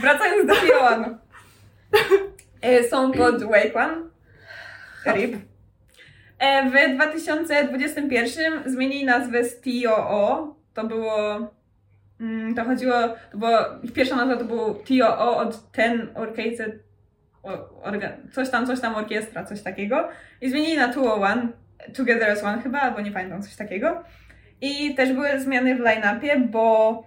Wracając 0.01 0.47
do 0.47 0.57
Tier 0.57 1.17
Są 2.91 3.13
pod 3.13 3.43
One. 3.43 3.97
RIP. 5.15 5.37
E, 6.39 6.71
W 6.71 6.95
2021 6.95 8.63
zmienili 8.67 9.05
nazwę 9.05 9.45
z 9.45 9.61
TOO. 9.61 10.57
To 10.75 10.85
było... 10.85 11.39
mm, 12.21 12.55
To 12.55 12.65
chodziło... 12.65 12.95
Ich 13.83 13.93
pierwsza 13.93 14.17
nazwa 14.17 14.37
to 14.37 14.45
był 14.45 14.75
TOO 14.75 15.37
od 15.37 15.73
Ten 15.73 16.09
Orchestra... 16.15 16.67
coś 18.33 18.51
tam, 18.51 18.67
coś 18.67 18.81
tam 18.81 18.95
orkiestra, 18.95 19.45
coś 19.45 19.63
takiego. 19.63 20.09
I 20.41 20.51
zmienili 20.51 20.77
na 20.77 20.89
201, 20.89 21.53
Together 21.97 22.31
as 22.31 22.45
One 22.45 22.63
chyba, 22.63 22.81
albo 22.81 23.01
nie 23.01 23.13
pamiętam, 23.13 23.43
coś 23.43 23.57
takiego. 23.57 24.03
I 24.61 24.95
też 24.95 25.13
były 25.13 25.41
zmiany 25.41 25.77
w 25.77 25.81
line-upie, 25.81 26.41
bo 26.51 27.05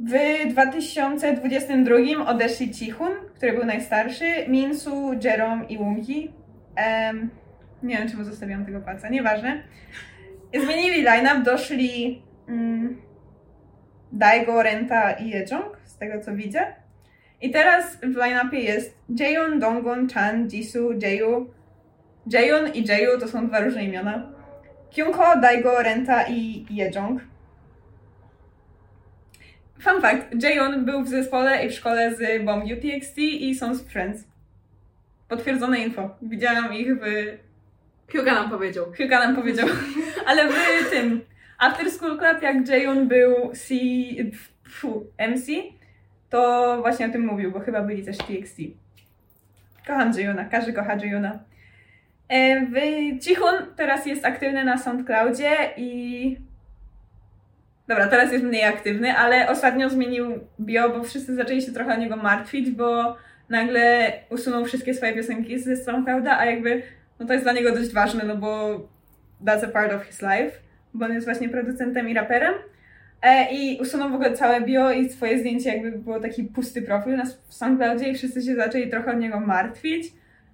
w 0.00 0.12
2022 0.48 2.26
odeszli 2.26 2.70
Cichun, 2.70 3.10
który 3.34 3.52
był 3.52 3.64
najstarszy, 3.64 4.24
Minsu, 4.48 5.12
Jerome 5.24 5.64
i 5.64 5.78
Wunki. 5.78 6.30
Em, 6.76 7.30
nie 7.82 7.96
wiem, 7.96 8.08
czemu 8.08 8.24
zostawiłam 8.24 8.66
tego 8.66 8.80
palca, 8.80 9.08
nieważne. 9.08 9.62
Zmienili 10.54 11.02
line-up, 11.02 11.42
doszli 11.42 12.22
mm, 12.48 12.96
Daigo, 14.12 14.62
Renta 14.62 15.10
i 15.12 15.30
Yejong, 15.30 15.76
z 15.84 15.98
tego 15.98 16.20
co 16.20 16.34
widzę. 16.34 16.66
I 17.40 17.50
teraz 17.50 17.96
w 17.96 18.16
line-upie 18.16 18.58
jest 18.58 18.98
Jaeyoon, 19.20 19.58
Dongwon, 19.58 20.08
Chan, 20.08 20.48
Jisoo, 20.48 20.92
Jaeyu. 21.02 21.50
Jaeyoon 22.26 22.72
i 22.74 22.84
Jaeyu 22.84 23.20
to 23.20 23.28
są 23.28 23.48
dwa 23.48 23.60
różne 23.60 23.84
imiona. 23.84 24.32
Kyunko, 24.94 25.40
Daigo, 25.40 25.82
Renta 25.82 26.22
i 26.28 26.66
Yejong. 26.70 27.20
Fun 29.78 30.00
fact, 30.00 30.42
Jaeyoon 30.42 30.84
był 30.84 31.02
w 31.02 31.08
zespole 31.08 31.66
i 31.66 31.68
w 31.70 31.72
szkole 31.72 32.14
z 32.14 32.44
Bomb 32.44 32.64
UTXT 32.64 33.18
i 33.18 33.54
są 33.54 33.74
z 33.74 33.82
Friends. 33.82 34.24
Potwierdzone 35.28 35.78
info. 35.78 36.16
Widziałam 36.22 36.74
ich 36.74 36.96
w... 36.96 37.02
Hyuga 38.08 38.34
nam 38.34 38.50
powiedział. 38.50 38.92
Hyuga 38.92 39.18
nam 39.18 39.36
powiedział. 39.36 39.68
Ale 40.26 40.48
w 40.48 40.90
tym... 40.90 41.20
After 41.58 41.90
School 41.90 42.18
Club, 42.18 42.42
jak 42.42 42.68
Jaeyoon 42.68 43.08
był 43.08 43.52
C... 43.54 43.74
MC, 45.18 45.46
to 46.30 46.78
właśnie 46.80 47.06
o 47.06 47.08
tym 47.08 47.26
mówił, 47.26 47.52
bo 47.52 47.60
chyba 47.60 47.82
byli 47.82 48.04
też 48.04 48.16
TXT. 48.18 48.58
Kocham 49.86 50.12
Jaeyoona, 50.12 50.44
każdy 50.44 50.72
kocha 50.72 50.94
Jaeyoona. 50.94 51.38
E, 52.32 52.66
Cichun 53.20 53.66
teraz 53.76 54.06
jest 54.06 54.24
aktywny 54.24 54.64
na 54.64 54.78
SoundCloudzie 54.78 55.50
i 55.76 56.36
Dobra, 57.88 58.08
teraz 58.08 58.32
jest 58.32 58.44
mniej 58.44 58.64
aktywny, 58.64 59.16
ale 59.16 59.50
ostatnio 59.50 59.90
zmienił 59.90 60.26
bio, 60.60 60.90
bo 60.90 61.04
wszyscy 61.04 61.34
zaczęli 61.34 61.62
się 61.62 61.72
trochę 61.72 61.94
o 61.94 61.98
niego 61.98 62.16
martwić, 62.16 62.70
bo 62.70 63.16
nagle 63.48 64.12
usunął 64.30 64.64
wszystkie 64.64 64.94
swoje 64.94 65.12
piosenki 65.12 65.58
ze 65.58 65.76
SoundClouda, 65.76 66.38
a 66.38 66.44
jakby, 66.44 66.82
no 67.20 67.26
to 67.26 67.32
jest 67.32 67.44
dla 67.44 67.52
niego 67.52 67.72
dość 67.72 67.92
ważne, 67.92 68.24
no 68.24 68.36
bo 68.36 68.80
that's 69.44 69.64
a 69.64 69.68
part 69.68 69.92
of 69.92 70.04
his 70.04 70.22
life, 70.22 70.50
bo 70.94 71.04
on 71.04 71.12
jest 71.12 71.26
właśnie 71.26 71.48
producentem 71.48 72.08
i 72.08 72.14
raperem. 72.14 72.54
E, 73.22 73.52
I 73.52 73.80
usunął 73.80 74.10
w 74.10 74.14
ogóle 74.14 74.32
całe 74.32 74.60
bio 74.60 74.92
i 74.92 75.08
swoje 75.08 75.38
zdjęcie 75.38 75.76
jakby 75.76 75.98
było 75.98 76.20
taki 76.20 76.44
pusty 76.44 76.82
profil 76.82 77.16
na 77.16 77.24
SoundCloudzie 77.48 78.08
i 78.08 78.14
wszyscy 78.14 78.42
się 78.42 78.54
zaczęli 78.54 78.90
trochę 78.90 79.10
o 79.10 79.14
niego 79.14 79.40
martwić. 79.40 80.06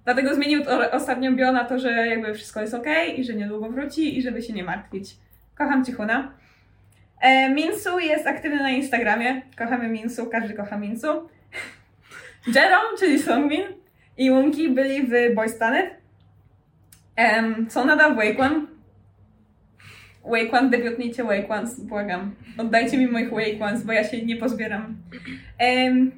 Dlatego 0.05 0.35
zmienił 0.35 0.65
to 0.65 0.91
ostatnio 0.91 1.31
bio 1.31 1.51
na 1.51 1.65
to, 1.65 1.79
że 1.79 2.07
jakby 2.07 2.33
wszystko 2.33 2.61
jest 2.61 2.73
ok 2.73 2.87
i 3.17 3.23
że 3.23 3.33
niedługo 3.33 3.69
wróci 3.69 4.17
i 4.17 4.21
żeby 4.21 4.41
się 4.41 4.53
nie 4.53 4.63
martwić. 4.63 5.15
Kocham 5.57 5.85
Cichuna. 5.85 6.42
E, 7.23 7.49
Minsu 7.49 7.99
jest 7.99 8.27
aktywny 8.27 8.57
na 8.57 8.69
Instagramie. 8.69 9.41
Kochamy 9.57 9.87
Minsu, 9.87 10.25
każdy 10.25 10.53
kocha 10.53 10.77
Minsu. 10.77 11.07
Jerome, 12.55 12.97
czyli 12.99 13.19
Songmin 13.19 13.63
i 14.17 14.31
Wunki 14.31 14.69
byli 14.69 15.07
w 15.07 15.35
Boys 15.35 15.53
Planet. 15.53 15.89
Są 17.69 17.85
nadal 17.85 18.13
w 18.13 18.15
Wake 18.15 18.39
One. 18.39 18.61
Wake 20.25 20.51
One, 20.51 20.69
debiutnijcie 20.69 21.23
Wake 21.23 21.49
Ones, 21.49 21.79
błagam. 21.79 22.35
Oddajcie 22.57 22.97
mi 22.97 23.07
moich 23.07 23.29
Wake 23.29 23.65
Ones, 23.65 23.83
bo 23.83 23.93
ja 23.93 24.03
się 24.03 24.25
nie 24.25 24.35
pozbieram. 24.35 24.97
Um, 25.59 26.11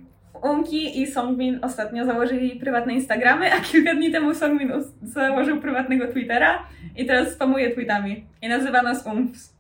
Unki 0.43 1.01
i 1.01 1.07
Songmin 1.07 1.59
ostatnio 1.61 2.05
założyli 2.05 2.55
prywatne 2.59 2.93
Instagramy, 2.93 3.53
a 3.53 3.59
kilka 3.59 3.95
dni 3.95 4.11
temu 4.11 4.35
Songmin 4.35 4.71
założył 5.01 5.61
prywatnego 5.61 6.07
Twittera 6.07 6.67
i 6.95 7.05
teraz 7.05 7.33
spamuje 7.33 7.71
tweetami. 7.71 8.25
I 8.41 8.47
nazywa 8.47 8.81
nas 8.81 9.05
Umps. 9.05 9.55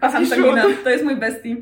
Kocham 0.00 0.26
szum. 0.26 0.58
to 0.84 0.90
jest 0.90 1.04
mój 1.04 1.16
bestie. 1.16 1.56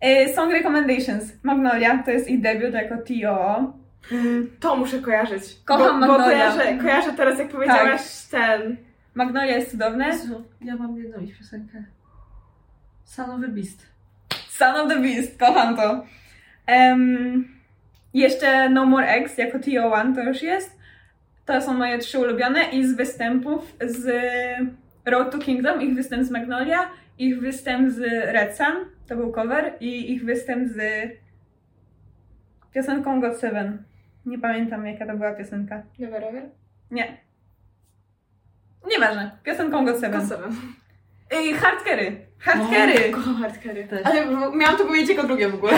E, 0.00 0.34
Song 0.34 0.52
Recommendations. 0.52 1.32
Magnolia 1.42 2.02
to 2.02 2.10
jest 2.10 2.28
ich 2.28 2.40
debiut 2.40 2.74
jako 2.74 2.94
TOO. 2.96 3.72
Mm, 4.12 4.50
To 4.60 4.76
muszę 4.76 4.98
kojarzyć. 4.98 5.42
Kocham 5.64 5.86
bo, 5.86 5.92
bo 5.92 5.98
Magnolia. 6.18 6.24
kojarzę, 6.52 6.78
kojarzę 6.78 7.12
teraz, 7.12 7.38
jak 7.38 7.48
powiedziałaś 7.48 8.00
ten. 8.30 8.76
Magnolia 9.14 9.56
jest 9.56 9.70
cudowne. 9.70 10.06
Jezu, 10.08 10.44
ja 10.60 10.76
mam 10.76 10.98
jedną 10.98 11.20
ich 11.20 11.38
piosenkę. 11.38 11.84
Son 13.04 13.30
of 13.30 13.40
the 13.40 13.48
Beast. 13.48 13.86
Son 14.48 14.76
of 14.76 14.88
the 14.88 15.00
Beast, 15.00 15.38
kocham 15.38 15.76
to. 15.76 16.04
Em, 16.66 17.48
jeszcze 18.14 18.68
No 18.68 18.86
More 18.86 19.06
Eggs 19.08 19.38
jako 19.38 19.58
TO1 19.58 20.14
to 20.14 20.22
już 20.22 20.42
jest. 20.42 20.78
To 21.46 21.60
są 21.62 21.74
moje 21.74 21.98
trzy 21.98 22.18
ulubione 22.18 22.64
i 22.64 22.86
z 22.86 22.96
występów 22.96 23.76
z 23.80 24.06
Road 25.04 25.32
to 25.32 25.38
Kingdom, 25.38 25.82
ich 25.82 25.94
występ 25.94 26.24
z 26.24 26.30
Magnolia, 26.30 26.90
ich 27.18 27.40
występ 27.40 27.90
z 27.90 27.98
Red 28.32 28.56
Sun, 28.56 28.74
to 29.08 29.16
był 29.16 29.32
cover, 29.32 29.72
i 29.80 30.12
ich 30.12 30.24
występ 30.24 30.68
z 30.68 30.78
piosenką 32.74 33.20
God 33.20 33.36
Seven. 33.38 33.82
Nie 34.26 34.38
pamiętam 34.38 34.86
jaka 34.86 35.06
to 35.06 35.16
była 35.16 35.32
piosenka. 35.32 35.82
Never 35.98 36.24
ever? 36.24 36.42
Nie. 36.90 37.16
Nieważne. 38.90 39.30
Piosenką 39.44 39.84
God 39.84 40.00
Seven. 40.00 40.26
Seven. 40.26 40.52
I 41.44 41.54
Hardkery. 41.54 42.26
Hardkery. 42.38 43.10
Kocham 43.10 43.34
hardcarry. 43.34 43.84
Też. 43.84 44.06
Ale 44.06 44.26
miałam 44.56 44.76
to 44.76 44.84
powiedzieć 44.84 45.10
jako 45.10 45.22
drugie 45.22 45.48
w 45.48 45.54
ogóle. 45.54 45.72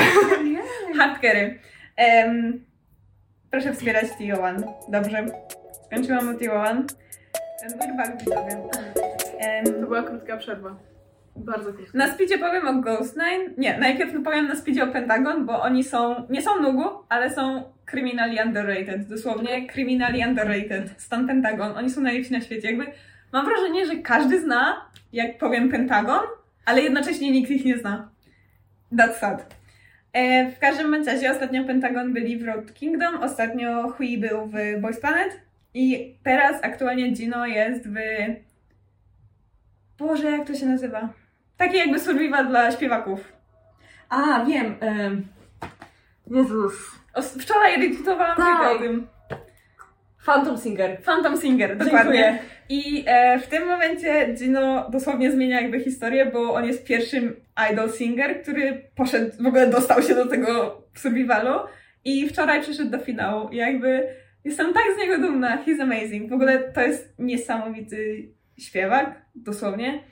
Hardkery. 0.99 1.59
Em, 1.97 2.65
proszę 3.51 3.73
wspierać 3.73 4.05
TO1. 4.05 4.63
Dobrze. 4.89 5.27
Skończyłam 5.87 6.29
o 6.29 6.33
TO1. 6.33 6.85
We're 7.63 7.97
back, 7.97 8.19
widzowie. 8.19 8.92
Em, 9.43 9.65
To 9.65 9.73
była 9.73 10.03
krótka 10.03 10.37
przerwa. 10.37 10.77
Bardzo 11.37 11.73
krótka. 11.73 11.99
na 11.99 12.09
speedzie 12.15 12.39
powiem 12.39 12.69
o 12.69 12.75
Ghost 12.83 13.17
Nine. 13.17 13.55
Nie, 13.59 13.79
najpierw 13.79 14.23
powiem 14.25 14.49
na 14.49 14.57
speedzie 14.57 14.85
o 14.85 14.87
Pentagon, 14.87 15.47
bo 15.47 15.63
oni 15.63 15.85
są, 15.85 16.27
nie 16.31 16.43
są 16.43 16.61
nugu, 16.61 16.85
ale 17.09 17.31
są 17.31 17.63
criminally 17.87 18.37
underrated. 18.47 19.09
Dosłownie 19.09 19.67
criminally 19.67 20.29
underrated. 20.29 20.91
Stan 20.97 21.27
Pentagon. 21.27 21.77
Oni 21.77 21.91
są 21.91 22.01
najlepsi 22.01 22.33
na 22.33 22.41
świecie. 22.41 22.69
Jakby 22.69 22.87
mam 23.33 23.47
wrażenie, 23.47 23.87
że 23.87 23.97
każdy 23.97 24.41
zna, 24.41 24.91
jak 25.13 25.39
powiem 25.39 25.69
Pentagon, 25.69 26.21
ale 26.65 26.83
jednocześnie 26.83 27.31
nikt 27.31 27.51
ich 27.51 27.65
nie 27.65 27.79
zna. 27.79 28.09
That's 28.93 29.13
sad. 29.15 29.55
E, 30.13 30.51
w 30.51 30.59
każdym 30.59 30.95
razie 31.07 31.31
ostatnio 31.31 31.65
Pentagon 31.65 32.13
byli 32.13 32.39
w 32.39 32.47
Road 32.47 32.75
Kingdom, 32.75 33.15
ostatnio 33.23 33.89
Hui 33.89 34.19
był 34.19 34.47
w 34.47 34.81
Boys 34.81 35.01
Planet 35.01 35.41
i 35.75 36.15
teraz 36.23 36.65
aktualnie 36.65 37.11
Gino 37.13 37.47
jest 37.47 37.89
w... 37.89 37.97
Boże, 40.03 40.31
jak 40.31 40.47
to 40.47 40.55
się 40.55 40.67
nazywa? 40.67 41.09
Taki 41.57 41.77
jakby 41.77 42.01
survival 42.01 42.49
dla 42.49 42.71
śpiewaków. 42.73 43.33
A, 44.09 44.45
wiem. 44.45 44.75
em, 44.81 45.27
Jezus. 46.31 46.73
O, 47.15 47.23
wczoraj 47.23 47.81
retweetowałam 47.81 48.37
Tak. 48.37 48.77
o 48.77 48.79
tym. 48.79 49.07
Phantom 50.27 50.59
Singer. 50.59 51.03
Phantom 51.03 51.41
Singer, 51.41 51.77
dokładnie. 51.77 52.13
Dziękuję. 52.13 52.39
I 52.69 53.05
e, 53.07 53.39
w 53.39 53.47
tym 53.47 53.67
momencie 53.69 54.35
Gino 54.35 54.91
dosłownie 54.91 55.33
zmienia 55.33 55.61
jakby 55.61 55.81
historię, 55.81 56.27
bo 56.27 56.55
on 56.55 56.65
jest 56.65 56.85
pierwszym 56.85 57.37
idol 57.73 57.93
singer, 57.93 58.43
który 58.43 58.91
poszedł, 58.95 59.43
w 59.43 59.47
ogóle 59.47 59.67
dostał 59.67 60.03
się 60.03 60.15
do 60.15 60.27
tego 60.27 60.83
survivalu 60.95 61.61
i 62.05 62.29
wczoraj 62.29 62.61
przyszedł 62.63 62.91
do 62.91 62.99
finału. 62.99 63.49
I 63.49 63.57
jakby 63.57 64.09
jestem 64.45 64.73
tak 64.73 64.83
z 64.97 65.01
niego 65.01 65.19
dumna, 65.19 65.59
he's 65.67 65.83
amazing. 65.83 66.31
W 66.31 66.33
ogóle 66.33 66.59
to 66.59 66.81
jest 66.81 67.15
niesamowity 67.19 68.29
śpiewak, 68.59 69.23
dosłownie. 69.35 70.05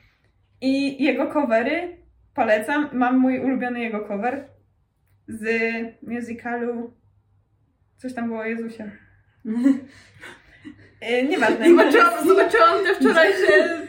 I 0.60 1.04
jego 1.04 1.26
covery 1.26 1.96
polecam. 2.34 2.88
Mam 2.92 3.18
mój 3.18 3.40
ulubiony 3.40 3.80
jego 3.80 4.00
cover 4.00 4.48
z 5.28 5.44
musicalu 6.02 6.92
coś 8.00 8.14
tam 8.14 8.28
było 8.28 8.40
o 8.40 8.44
Jezusie. 8.44 8.90
E, 11.00 11.22
Nieważne. 11.28 11.68
Zobaczyłam, 11.68 12.26
zobaczyłam 12.26 12.84
te 12.84 12.94
wczorajsze... 12.94 13.86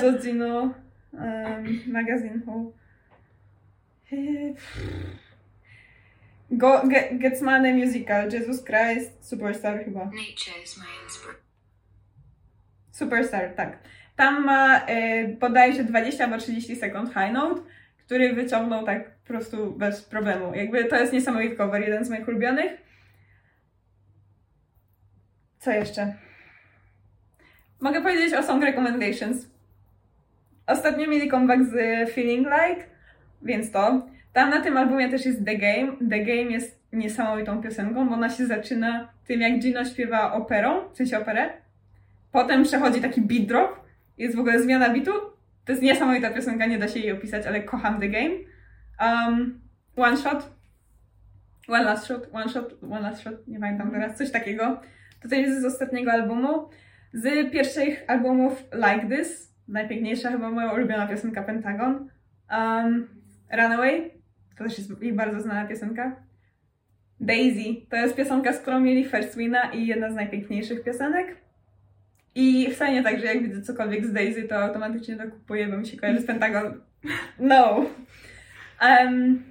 Zodzino 0.00 0.62
um, 1.12 1.80
magazine 1.86 2.40
Who. 2.46 2.72
Eh, 4.12 4.54
Go, 6.50 6.82
Ge, 6.88 7.18
Getsmane 7.18 7.74
Musical, 7.74 8.30
Jesus 8.30 8.64
Christ, 8.64 9.28
Superstar 9.28 9.84
chyba. 9.84 10.04
Nature 10.04 10.62
is 10.64 10.78
my 10.78 10.84
inspiration. 11.04 11.45
Superstar, 12.96 13.54
tak. 13.54 13.78
Tam 14.16 14.44
ma 14.44 14.86
e, 14.86 15.28
bodajże 15.28 15.84
20 15.84 16.24
albo 16.24 16.38
30 16.38 16.76
sekund 16.76 17.08
high 17.08 17.32
note, 17.32 17.60
który 17.98 18.32
wyciągnął 18.32 18.84
tak 18.84 19.10
po 19.10 19.26
prostu 19.26 19.72
bez 19.72 20.02
problemu. 20.02 20.54
Jakby 20.54 20.84
to 20.84 20.96
jest 20.96 21.12
niesamowity 21.12 21.56
cover, 21.56 21.82
jeden 21.82 22.04
z 22.04 22.10
moich 22.10 22.28
ulubionych. 22.28 22.72
Co 25.58 25.70
jeszcze? 25.70 26.14
Mogę 27.80 28.02
powiedzieć 28.02 28.34
o 28.34 28.42
Song 28.42 28.64
Recommendations. 28.64 29.50
Ostatnio 30.66 31.06
mieli 31.06 31.30
comeback 31.30 31.62
z 31.64 31.74
Feeling 32.10 32.46
Like, 32.46 32.84
więc 33.42 33.70
to. 33.70 34.06
Tam 34.32 34.50
na 34.50 34.60
tym 34.60 34.76
albumie 34.76 35.08
też 35.08 35.26
jest 35.26 35.44
The 35.44 35.56
Game. 35.56 35.92
The 36.10 36.18
Game 36.18 36.50
jest 36.50 36.80
niesamowitą 36.92 37.62
piosenką, 37.62 38.08
bo 38.08 38.14
ona 38.14 38.30
się 38.30 38.46
zaczyna 38.46 39.08
tym, 39.26 39.40
jak 39.40 39.58
Gino 39.58 39.84
śpiewa 39.84 40.32
operą, 40.32 40.88
w 40.92 40.96
sensie 40.96 41.18
operę. 41.18 41.65
Potem 42.36 42.62
przechodzi 42.62 43.00
taki 43.00 43.20
beat 43.20 43.46
drop, 43.46 43.80
jest 44.18 44.36
w 44.36 44.38
ogóle 44.38 44.62
zmiana 44.62 44.90
bitu. 44.90 45.12
To 45.64 45.72
jest 45.72 45.82
niesamowita 45.82 46.30
piosenka, 46.30 46.66
nie 46.66 46.78
da 46.78 46.88
się 46.88 47.00
jej 47.00 47.12
opisać, 47.12 47.46
ale 47.46 47.62
kocham 47.62 48.00
The 48.00 48.08
Game. 48.08 48.34
Um, 49.00 49.60
one 49.96 50.16
Shot. 50.16 50.50
One 51.68 51.82
Last 51.84 52.06
Shot, 52.06 52.28
One 52.32 52.48
Shot, 52.48 52.74
One 52.82 53.00
Last 53.00 53.22
Shot, 53.22 53.48
nie 53.48 53.60
pamiętam 53.60 53.90
teraz, 53.90 54.18
coś 54.18 54.30
takiego. 54.30 54.80
To 55.22 55.28
też 55.28 55.38
jest 55.38 55.62
z 55.62 55.64
ostatniego 55.64 56.12
albumu. 56.12 56.68
Z 57.12 57.52
pierwszych 57.52 58.04
albumów 58.08 58.64
Like 58.74 59.16
This, 59.16 59.54
najpiękniejsza 59.68 60.30
chyba 60.30 60.50
moja 60.50 60.72
ulubiona 60.72 61.06
piosenka 61.06 61.42
Pentagon. 61.42 62.10
Um, 62.50 63.08
Runaway, 63.52 64.10
to 64.58 64.64
też 64.64 64.78
jest 64.78 65.02
jej 65.02 65.12
bardzo 65.12 65.40
znana 65.40 65.68
piosenka. 65.68 66.16
Daisy, 67.20 67.86
to 67.90 67.96
jest 67.96 68.16
piosenka, 68.16 68.52
z 68.52 68.58
którą 68.58 68.80
mieli 68.80 69.04
First 69.04 69.36
Wina 69.36 69.72
i 69.72 69.86
jedna 69.86 70.10
z 70.10 70.14
najpiękniejszych 70.14 70.84
piosenek. 70.84 71.45
I 72.38 72.70
wcale 72.70 72.92
nie 72.92 73.02
tak, 73.02 73.20
że 73.20 73.26
jak 73.26 73.42
widzę 73.42 73.62
cokolwiek 73.62 74.06
z 74.06 74.12
Daisy, 74.12 74.42
to 74.42 74.56
automatycznie 74.56 75.16
to 75.16 75.30
kupuję, 75.30 75.66
bo 75.66 75.76
mi 75.76 75.86
się 75.86 75.96
kojarzy 75.96 76.20
z 76.20 76.26
Pentagon. 76.26 76.80
No. 77.38 77.86
Um, 78.82 79.42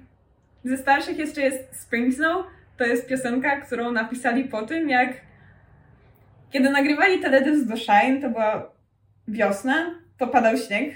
ze 0.64 0.76
starszych 0.76 1.18
jeszcze 1.18 1.40
jest 1.40 1.80
Spring 1.80 2.14
Snow. 2.14 2.46
To 2.76 2.84
jest 2.84 3.08
piosenka, 3.08 3.60
którą 3.60 3.92
napisali 3.92 4.44
po 4.44 4.62
tym, 4.62 4.88
jak 4.88 5.08
kiedy 6.50 6.70
nagrywali 6.70 7.20
teledysk 7.20 7.66
do 7.66 7.76
Shine, 7.76 8.20
to 8.20 8.30
była 8.30 8.72
wiosna, 9.28 9.74
to 10.18 10.26
padał 10.26 10.56
śnieg. 10.56 10.94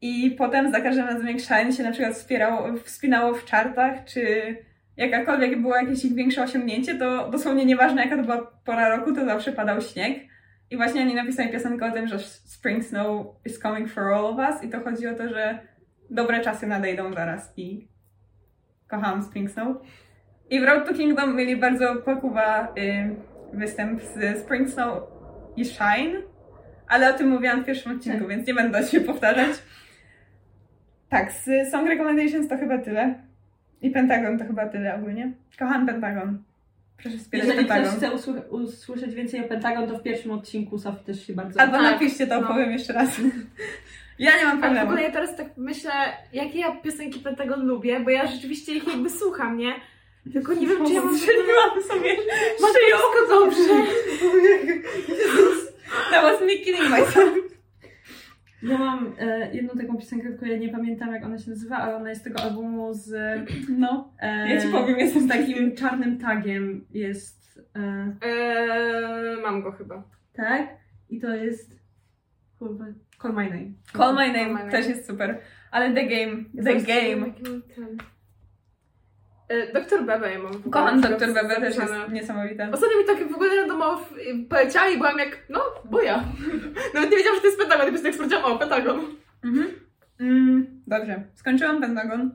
I 0.00 0.30
potem 0.30 0.72
za 0.72 0.80
każdym 0.80 1.06
razem 1.06 1.26
jak 1.26 1.40
Shine 1.40 1.72
się 1.72 1.82
na 1.82 1.92
przykład 1.92 2.14
wspierało, 2.14 2.76
wspinało 2.84 3.34
w 3.34 3.44
czartach, 3.44 4.04
czy 4.04 4.56
jakakolwiek 4.96 5.60
było 5.60 5.76
jakieś 5.76 6.04
ich 6.04 6.14
większe 6.14 6.42
osiągnięcie, 6.42 6.94
to 6.94 7.30
dosłownie 7.30 7.64
nieważne 7.64 8.04
jaka 8.04 8.16
to 8.16 8.22
była 8.22 8.52
pora 8.64 8.96
roku, 8.96 9.12
to 9.12 9.24
zawsze 9.24 9.52
padał 9.52 9.80
śnieg. 9.80 10.31
I 10.72 10.76
właśnie 10.76 11.02
oni 11.02 11.14
napisali 11.14 11.48
piosenkę 11.48 11.86
o 11.86 11.90
tym, 11.90 12.06
że 12.06 12.18
Spring 12.18 12.84
Snow 12.84 13.26
is 13.44 13.58
coming 13.58 13.90
for 13.90 14.04
all 14.04 14.24
of 14.24 14.38
us 14.38 14.64
i 14.64 14.68
to 14.68 14.80
chodzi 14.80 15.06
o 15.06 15.14
to, 15.14 15.28
że 15.28 15.58
dobre 16.10 16.40
czasy 16.40 16.66
nadejdą 16.66 17.12
zaraz 17.12 17.52
i 17.56 17.88
kocham 18.88 19.22
Spring 19.22 19.50
Snow. 19.50 19.76
I 20.50 20.60
w 20.60 20.64
Road 20.64 20.88
to 20.88 20.94
Kingdom 20.94 21.36
mieli 21.36 21.56
bardzo 21.56 21.96
pakuwa 21.96 22.74
y, 22.78 23.16
występ 23.52 24.02
z 24.02 24.38
Spring 24.42 24.70
Snow 24.70 25.02
i 25.56 25.64
Shine, 25.64 26.22
ale 26.88 27.14
o 27.14 27.18
tym 27.18 27.28
mówiłam 27.28 27.62
w 27.62 27.66
pierwszym 27.66 27.96
odcinku, 27.96 28.26
więc 28.26 28.46
nie 28.46 28.54
będę 28.54 28.82
się 28.82 29.00
powtarzać. 29.00 29.50
Tak, 31.08 31.32
z 31.32 31.70
Song 31.70 31.88
Recommendations 31.88 32.48
to 32.48 32.56
chyba 32.56 32.78
tyle. 32.78 33.14
I 33.82 33.90
Pentagon 33.90 34.38
to 34.38 34.44
chyba 34.44 34.66
tyle 34.66 34.94
ogólnie. 34.94 35.32
Kocham 35.58 35.86
Pentagon. 35.86 36.42
Proszę 37.02 37.18
wspierać 37.18 37.48
Jeżeli 37.48 37.64
ktoś 37.64 37.86
chce 37.88 38.10
usły- 38.10 38.48
usłyszeć 38.48 39.14
więcej 39.14 39.44
o 39.44 39.48
Pentagon, 39.48 39.88
to 39.88 39.98
w 39.98 40.02
pierwszym 40.02 40.30
odcinku 40.30 40.78
Sofii 40.78 41.04
też 41.04 41.26
się 41.26 41.32
bardzo... 41.32 41.60
Albo 41.60 41.72
Tak, 41.76 41.82
napiszcie 41.82 42.26
to, 42.26 42.40
no. 42.40 42.46
opowiem 42.46 42.72
jeszcze 42.72 42.92
raz. 42.92 43.08
Ja 44.18 44.36
nie 44.36 44.44
mam 44.44 44.50
Ale 44.50 44.56
w 44.56 44.60
problemu. 44.60 44.86
ogóle 44.88 45.02
ja 45.02 45.10
teraz 45.10 45.36
tak 45.36 45.46
myślę, 45.56 45.90
jakie 46.32 46.58
ja 46.58 46.72
piosenki 46.76 47.20
Pentagon 47.20 47.66
lubię, 47.66 48.00
bo 48.00 48.10
ja 48.10 48.26
rzeczywiście 48.26 48.72
ich 48.74 48.86
jakby 48.88 49.10
słucham, 49.10 49.56
nie? 49.58 49.74
Tylko 50.32 50.54
nie 50.54 50.66
wiem, 50.66 50.86
czy 50.86 50.92
ja 50.92 51.02
mam... 51.04 51.16
Strzeliłam 51.18 51.82
sobie 51.88 52.16
Ma 52.60 52.68
wszystko 52.68 53.28
dobrze. 53.28 53.62
That 56.10 56.22
was 56.22 56.40
me 56.40 56.56
killing 56.56 56.90
myself. 56.90 57.51
Ja 58.62 58.78
mam 58.78 59.12
e, 59.18 59.54
jedną 59.54 59.74
taką 59.74 59.96
piosenkę, 59.96 60.28
tylko 60.28 60.46
ja 60.46 60.58
nie 60.58 60.68
pamiętam 60.68 61.12
jak 61.14 61.24
ona 61.24 61.38
się 61.38 61.50
nazywa, 61.50 61.76
ale 61.76 61.96
ona 61.96 62.08
jest 62.08 62.20
z 62.20 62.24
tego 62.24 62.40
albumu 62.42 62.94
z... 62.94 63.10
No, 63.78 64.12
E, 64.18 64.54
ja 64.54 64.60
ci 64.60 64.68
powiem, 64.68 64.98
jestem 64.98 65.22
z 65.22 65.28
takim... 65.28 65.76
czarnym 65.76 66.18
tagiem 66.18 66.84
jest... 66.90 67.60
E, 67.76 68.16
Eee, 68.22 69.42
mam 69.42 69.62
go 69.62 69.72
chyba. 69.72 70.02
tak? 70.32 70.68
I 71.10 71.20
to 71.20 71.34
jest... 71.34 71.82
Kurwa, 72.58 72.84
Call 73.22 73.32
My 73.32 73.44
Name. 73.44 73.70
Call 73.92 74.14
My 74.14 74.32
Call 74.32 74.32
My 74.32 74.32
Name 74.32 74.52
Name. 74.58 74.70
też 74.70 74.86
jest 74.88 75.06
super. 75.06 75.38
Ale 75.70 75.94
The 75.94 76.06
Game, 76.06 76.44
The 76.56 76.62
Game. 76.76 76.98
jaki 77.08 77.16
mam 77.16 77.32
ten- 77.32 77.62
E, 77.84 77.96
Doktor 79.74 80.04
Bebe 80.04 80.32
ja 80.32 80.38
mam. 80.38 80.62
Kocham 80.62 81.00
Dr. 81.00 81.34
Bebe, 81.34 81.60
też 81.60 81.76
jest 81.76 81.94
niesamowita. 82.12 82.70
Ostatnio 82.72 82.98
mi 82.98 83.04
tak 83.04 83.32
w 83.32 83.34
ogóle 83.34 83.56
randomowo 83.56 84.04
poleciała 84.48 84.88
i 84.88 84.96
byłam 84.96 85.18
jak, 85.18 85.38
no, 85.48 85.60
bo 85.84 86.02
ja. 86.02 86.24
Nawet 86.94 87.10
nie 87.10 87.16
wiedziałam, 87.16 87.36
że 87.36 87.40
to 87.40 87.46
jest 87.46 87.58
Pentagon, 87.58 87.88
i 87.88 87.98
po 87.98 88.06
jak 88.06 88.14
sprawdziłam, 88.14 88.44
o, 88.44 88.58
Pentagon. 88.58 89.00
Mhm. 89.44 89.68
Mm, 90.20 90.82
dobrze, 90.86 91.22
skończyłam 91.34 91.80
Pentagon. 91.80 92.30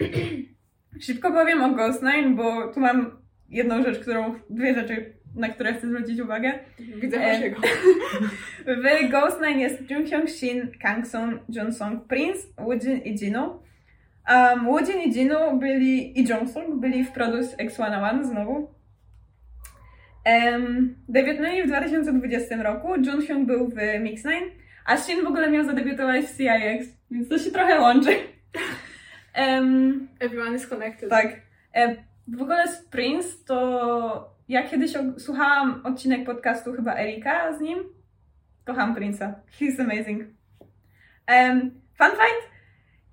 Szybko 1.06 1.32
powiem 1.32 1.62
o 1.62 1.70
Ghost 1.70 2.02
Nine, 2.02 2.36
bo 2.36 2.68
tu 2.68 2.80
mam 2.80 3.18
jedną 3.48 3.82
rzecz, 3.82 3.98
którą, 3.98 4.34
dwie 4.50 4.74
rzeczy, 4.74 5.12
na 5.36 5.48
które 5.48 5.74
chcę 5.74 5.88
zwrócić 5.88 6.20
uwagę. 6.20 6.52
Widzę 6.78 7.16
E, 7.16 7.32
waszego. 7.32 7.60
W 9.06 9.10
Ghost 9.10 9.40
Nine 9.40 9.60
jest 9.60 9.90
Jung 9.90 10.08
Hyung 10.08 10.28
Shin, 10.28 10.68
Kang 10.82 11.06
Sung, 11.06 11.40
Jun 11.48 11.72
Song, 11.72 12.06
Prince, 12.08 12.46
Woojin 12.58 13.02
i 13.04 13.14
Jino. 13.14 13.62
Um, 14.30 14.66
Woojin 14.66 15.00
i 15.00 15.12
Jino 15.12 15.56
byli, 15.56 16.20
i 16.20 16.28
Jung 16.28 16.50
Sung 16.50 16.80
byli 16.80 17.04
w 17.04 17.12
Produce 17.12 17.56
X101 17.56 18.24
znowu. 18.24 18.74
Um, 20.26 20.94
debiutowali 21.08 21.62
w 21.62 21.66
2020 21.66 22.62
roku, 22.62 22.96
Jun 22.96 23.22
Hyung 23.26 23.46
był 23.46 23.68
w 23.68 23.74
Mix 24.00 24.24
Nine, 24.24 24.50
a 24.84 24.96
Shin 24.96 25.24
w 25.24 25.26
ogóle 25.26 25.50
miał 25.50 25.64
zadebiutować 25.64 26.24
w 26.24 26.36
CIX, 26.36 26.88
więc 27.10 27.28
to 27.28 27.38
się 27.38 27.50
trochę 27.50 27.80
łączy. 27.80 28.10
Um, 29.38 30.08
Everyone 30.20 30.56
is 30.56 30.66
connected. 30.66 31.10
tak. 31.10 31.40
E, 31.74 31.96
w 32.28 32.42
ogóle 32.42 32.68
z 32.68 32.84
Prince 32.84 33.44
to 33.44 34.34
ja 34.48 34.62
kiedyś 34.62 34.92
słuchałam 35.18 35.80
odcinek 35.84 36.26
podcastu 36.26 36.72
chyba 36.72 36.96
Erika 36.96 37.52
z 37.58 37.60
nim. 37.60 37.78
Kocham 38.64 38.94
Prince'a. 38.94 39.32
He's 39.60 39.80
amazing. 39.80 40.22
Um, 41.28 41.60
fun 41.98 42.10
fact. 42.10 42.49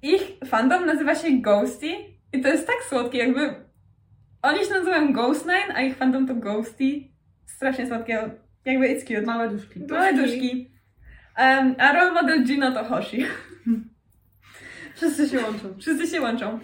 Ich 0.08 0.38
fandom 0.46 0.86
nazywa 0.86 1.16
się 1.16 1.32
Ghosty 1.32 1.88
i 2.34 2.42
to 2.42 2.48
jest 2.48 2.68
tak 2.68 2.76
słodkie, 2.90 3.18
jakby 3.18 3.56
oni 4.42 4.66
się 4.66 4.70
nazywają 4.70 5.14
Ghost 5.14 5.46
Nine, 5.46 5.76
a 5.76 5.82
ich 5.82 5.98
fandom 5.98 6.28
to 6.28 6.36
Ghosty. 6.36 7.02
Strasznie 7.46 7.88
słodkie. 7.88 8.30
Jakby 8.66 8.88
it's 8.88 9.02
cute. 9.02 9.22
Małe 9.22 9.50
duszki. 9.50 9.80
Małe 9.90 10.14
duszki. 10.14 10.72
Um, 11.38 11.76
a 11.78 11.94
role 11.94 12.12
model 12.12 12.44
Gino 12.44 12.72
to 12.72 12.84
Hoshi. 12.84 13.26
Wszyscy 14.96 15.30
się 15.30 15.40
łączą. 15.44 15.74
Wszyscy 15.80 16.08
się 16.08 16.22
łączą. 16.22 16.60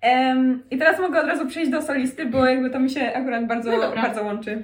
Em, 0.00 0.62
I 0.70 0.78
teraz 0.78 1.00
mogę 1.00 1.20
od 1.20 1.26
razu 1.26 1.46
przejść 1.46 1.70
do 1.70 1.82
solisty, 1.82 2.26
bo 2.26 2.46
jakby 2.46 2.70
to 2.70 2.80
mi 2.80 2.90
się 2.90 3.12
akurat 3.14 3.46
bardzo, 3.46 3.70
No 3.70 3.92
bardzo 3.94 4.22
łączy. 4.22 4.62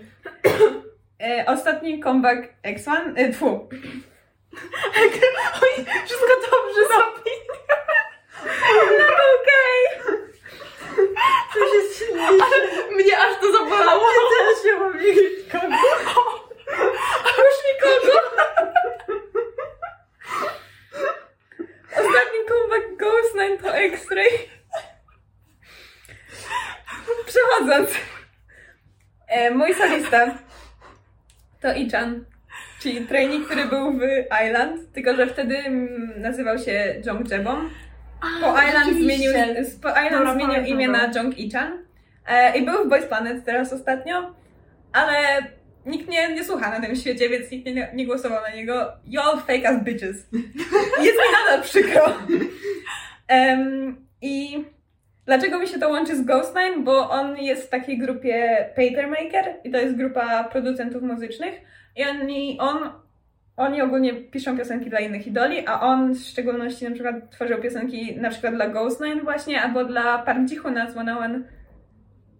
E, 1.22 1.44
ostatni 1.46 2.01
comeback 2.01 2.55
X1, 2.62 3.12
e, 3.16 3.32
tfu, 3.32 3.46
Oj, 5.62 5.84
wszystko 6.05 6.32
dobrze, 6.51 6.80
Sophie. 6.88 7.34
No 8.98 9.24
okej! 9.34 9.80
To 11.54 11.74
jest 11.74 11.98
silniejsze. 11.98 12.56
Mnie 12.92 13.18
aż 13.18 13.40
to 13.40 13.52
zabolało. 13.52 14.06
Teraz 14.38 14.62
się 14.62 14.78
mam 14.78 14.98
wiedzieć 14.98 15.52
kogo. 15.52 15.66
A 17.24 17.28
już 17.28 17.56
nikogo! 17.68 18.20
Ostatni 21.90 22.38
comeback 22.48 22.96
Ghost 22.98 23.34
Nine 23.34 23.58
to 23.58 23.76
X-Ray. 23.76 24.30
Przechodząc. 27.26 27.90
E, 29.28 29.50
mój 29.50 29.74
solista 29.74 30.38
to 31.60 31.74
Ichan, 31.74 32.24
czyli 32.80 33.06
training, 33.06 33.46
który 33.46 33.64
był 33.64 33.92
w 33.92 34.02
Island, 34.46 34.92
tylko 34.92 35.16
że 35.16 35.26
wtedy 35.26 35.62
nazywał 36.16 36.58
się 36.58 37.02
Jong 37.06 37.30
Jebom. 37.30 37.70
Po 38.40 38.62
Island 38.62 38.96
zmienił, 38.96 39.32
po 39.82 39.88
Island 39.88 40.32
zmienił 40.32 40.48
pamiętam 40.48 40.66
imię 40.66 40.88
na 40.88 41.10
Jong 41.14 41.38
Ichan. 41.38 41.84
E, 42.26 42.59
I 42.59 42.64
był 42.64 42.84
w 42.84 42.88
Boys 42.88 43.06
Planet 43.06 43.44
teraz 43.44 43.72
ostatnio, 43.72 44.34
ale 44.92 45.14
nikt 45.86 46.09
nie, 46.09 46.34
nie 46.34 46.44
słucha 46.44 46.70
na 46.70 46.86
tym 46.86 46.96
świecie, 46.96 47.28
więc 47.28 47.51
nikt 47.51 47.66
nie, 47.66 47.90
nie 47.94 48.06
głosował 48.06 48.42
na 48.42 48.51
niego. 48.51 48.92
Y'all 49.06 49.40
fake 49.46 49.68
as 49.68 49.84
bitches. 49.84 50.16
Jest 51.06 51.18
mi 51.18 51.32
nadal 51.44 51.62
przykro. 51.62 52.02
Em, 53.28 53.96
I 54.22 54.64
dlaczego 55.26 55.59
mi 55.59 55.68
się 55.68 55.78
to 55.78 55.88
łączy 55.88 56.16
z 56.16 56.24
Ghost 56.24 56.55
Nine? 56.56 56.84
Bo 56.84 57.10
on 57.10 57.36
jest 57.36 57.66
w 57.66 57.68
takiej 57.68 57.98
grupie 57.98 58.68
Papermaker 58.76 59.55
i 59.64 59.70
to 59.70 59.78
jest 59.78 59.96
grupa 59.96 60.44
producentów 60.44 61.02
muzycznych 61.02 61.55
i 61.96 62.05
oni, 62.05 62.59
on, 62.60 62.92
oni 63.56 63.82
ogólnie 63.82 64.14
piszą 64.14 64.59
piosenki 64.59 64.90
dla 64.90 64.98
innych 64.98 65.26
idoli, 65.26 65.66
a 65.66 65.81
on 65.81 66.14
w 66.14 66.18
szczególności 66.18 66.85
na 66.85 66.90
przykład 66.90 67.31
tworzył 67.31 67.59
piosenki 67.62 68.16
na 68.16 68.31
przykład 68.31 68.55
dla 68.55 68.68
Ghost 68.68 69.01
Nine 69.01 69.20
właśnie, 69.20 69.62
albo 69.62 69.85
dla 69.85 70.18
Park 70.18 70.51
Ji-hoona 70.51 70.90
z 70.90 70.97
One 70.97 71.18
One. 71.18 71.40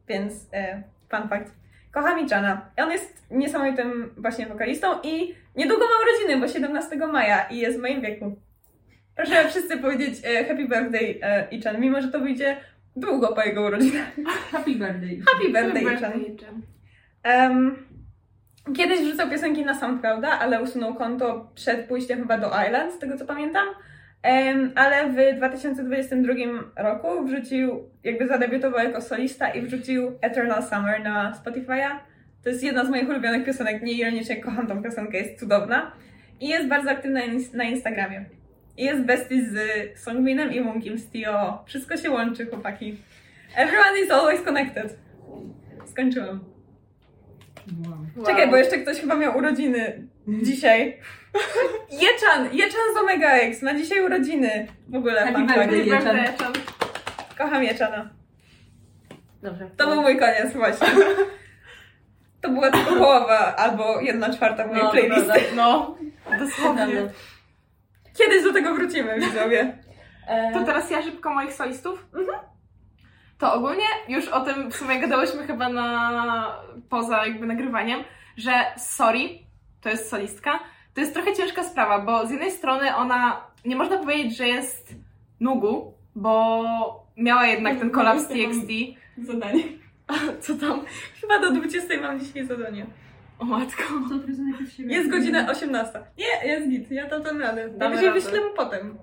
Więc 0.09 0.49
e, 0.53 0.83
fun 1.11 1.29
fact. 1.29 1.55
Kocham 1.93 2.27
Ichana. 2.27 2.71
On 2.77 2.91
jest 2.91 3.27
niesamowitym 3.31 4.11
właśnie 4.17 4.47
wokalistą 4.47 4.89
i 5.03 5.35
niedługo 5.57 5.85
ma 5.85 6.03
urodziny, 6.03 6.41
bo 6.41 6.53
17 6.53 6.97
maja 6.97 7.49
i 7.49 7.59
jest 7.59 7.79
w 7.79 7.83
moim 7.83 8.01
wieku. 8.01 8.37
Proszę 9.17 9.49
wszyscy 9.49 9.79
powiedzieć 9.79 10.15
e, 10.25 10.45
happy 10.45 10.69
birthday 10.69 11.19
e, 11.23 11.49
Ichan, 11.51 11.81
mimo 11.81 12.03
że 12.03 12.09
to 12.09 12.21
wyjdzie 12.21 12.57
długo 12.97 13.35
po 13.35 13.43
jego 13.43 13.63
urodzinach. 13.63 14.13
Happy 14.53 14.71
birthday. 14.71 15.23
Happy 15.27 15.53
birthday 15.53 15.83
Ichan. 15.83 16.63
Um, 17.25 17.84
kiedyś 18.73 19.01
wrzucał 19.01 19.31
piosenki 19.31 19.65
na 19.65 19.75
SoundClouda, 19.75 20.29
ale 20.39 20.63
usunął 20.63 20.95
konto 20.95 21.51
przed 21.55 21.87
pójściem 21.89 22.19
chyba 22.19 22.39
do 22.39 22.51
Island, 22.67 22.93
z 22.93 22.99
tego 22.99 23.19
co 23.19 23.25
pamiętam. 23.27 23.67
Em, 24.23 24.73
ale 24.75 25.11
w 25.11 25.37
2022 25.37 26.35
roku 26.77 27.25
wrzucił, 27.27 27.91
jakby 28.05 28.27
zadebiutował 28.29 28.85
jako 28.85 29.01
solista 29.01 29.49
i 29.49 29.63
wrzucił 29.63 30.19
Eternal 30.21 30.63
Summer 30.63 31.03
na 31.03 31.33
Spotify'a. 31.45 31.91
To 32.43 32.49
jest 32.49 32.63
jedna 32.63 32.85
z 32.85 32.91
moich 32.91 33.09
ulubionych 33.09 33.45
piosenek, 33.45 33.83
nieironicznie 33.83 34.37
kocham 34.37 34.67
tą 34.67 34.83
piosenkę, 34.83 35.19
jest 35.19 35.41
cudowna. 35.41 35.93
I 36.41 36.49
jest 36.49 36.69
bardzo 36.69 36.91
aktywna 36.91 37.21
na 37.21 37.27
ins- 37.27 37.55
na 37.55 37.65
Instagramie. 37.65 38.25
I 38.77 38.85
jest 38.85 39.03
bestii 39.03 39.47
z 39.47 39.59
Songbinem 39.99 40.53
i 40.53 40.61
Munkiem 40.61 40.99
z 40.99 41.11
Tio. 41.11 41.63
Wszystko 41.67 41.97
się 41.97 42.11
łączy, 42.11 42.47
chłopaki. 42.47 42.97
Everyone 43.57 44.01
is 44.05 44.11
always 44.11 44.43
connected. 44.43 44.99
Skończyłam. 45.87 46.54
Wow. 48.17 48.27
Czekaj, 48.27 48.51
bo 48.51 48.57
jeszcze 48.57 48.79
ktoś 48.79 49.01
chyba 49.01 49.15
miał 49.15 49.37
urodziny 49.39 50.09
dzisiaj. 50.29 51.01
Jeczan! 51.91 52.49
Jeczan 52.53 52.81
z 52.95 52.99
Omega 53.03 53.31
X 53.31 53.63
ma 53.63 53.75
dzisiaj 53.75 54.05
urodziny. 54.05 54.67
W 54.89 54.95
ogóle 54.95 55.21
Happy 55.27 55.47
fact. 55.55 55.71
birthday. 55.71 55.87
Jeczan. 55.87 56.53
Kocham 57.39 57.63
Jeczana. 57.65 58.11
Dobrze. 59.43 59.71
To 59.77 59.87
był 59.87 60.03
mój 60.03 60.19
koniec 60.19 60.53
właśnie. 60.53 60.87
To 62.41 62.49
była 62.51 62.71
tylko 62.71 62.91
połowa 62.91 63.57
albo 63.57 64.01
jedna 64.01 64.35
czwarta 64.35 64.67
mojej 64.67 64.83
No, 64.83 64.91
playlisty. 64.91 65.25
prawda. 65.25 65.41
No, 65.57 65.97
dosłownie. 66.47 66.87
Kiedyś 68.19 68.43
do 68.45 68.53
tego 68.53 68.75
wrócimy, 68.75 69.21
widzowie. 69.21 69.79
E, 70.29 70.53
To 70.53 70.65
teraz 70.65 70.91
ja 70.91 71.03
szybko 71.03 71.35
moich 71.35 71.53
solistów. 71.53 72.07
To 73.39 73.55
ogólnie 73.55 73.85
już 74.09 74.29
o 74.29 74.41
tym 74.41 74.71
w 74.71 74.77
sumie 74.77 75.01
gadałyśmy 75.01 75.47
chyba 75.47 75.69
na 75.69 76.57
poza 76.89 77.27
jakby 77.27 77.47
nagrywaniem, 77.47 78.05
że 78.37 78.53
Sorry 78.77 79.29
to 79.81 79.89
jest 79.89 80.09
solistka. 80.11 80.61
To 80.95 81.01
jest 81.01 81.15
trochę 81.15 81.35
ciężka 81.35 81.65
sprawa, 81.65 81.99
bo 81.99 82.27
z 82.27 82.31
jednej 82.31 82.51
strony 82.51 82.97
ona 82.97 83.41
nie 83.65 83.77
można 83.77 83.99
powiedzieć, 83.99 84.37
że 84.37 84.49
jest 84.49 84.95
Nugu, 85.41 85.95
bo 86.15 86.65
miała 87.17 87.47
jednak 87.47 87.79
ten 87.79 87.91
kolab 87.91 88.19
z 88.19 88.29
TXT. 88.29 88.69
Zadanie. 89.19 89.63
Co 90.41 90.55
tam? 90.55 90.85
Chyba 91.21 91.39
do 91.39 91.51
20 91.51 92.01
mam 92.03 92.21
dzisiaj 92.21 92.47
zadanie. 92.47 92.87
O 93.39 93.45
matko. 93.45 93.83
Jest 94.79 95.11
godzina 95.11 95.51
18. 95.51 96.01
Nie, 96.19 96.49
jest 96.51 96.69
git, 96.69 96.91
ja 96.91 97.09
to 97.09 97.21
dam 97.21 97.41
radę. 97.41 97.69
Damy 97.69 97.79
Najwyżej 97.79 98.09
radę. 98.09 98.21
wyślę 98.21 98.41
mu 98.41 98.55
potem. 98.57 98.99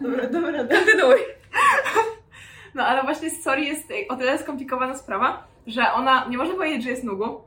Dobra, 0.00 0.26
dobra, 0.26 0.52
dobra. 0.64 0.78
Kontynuuj. 0.78 1.16
No 2.74 2.86
ale 2.86 3.02
właśnie 3.02 3.30
Sorry 3.30 3.64
jest 3.64 3.92
o 4.08 4.16
tyle 4.16 4.38
skomplikowana 4.38 4.94
sprawa, 4.94 5.44
że 5.66 5.92
ona 5.92 6.26
nie 6.28 6.36
można 6.38 6.54
powiedzieć, 6.54 6.82
że 6.82 6.90
jest 6.90 7.04
Nugu, 7.04 7.40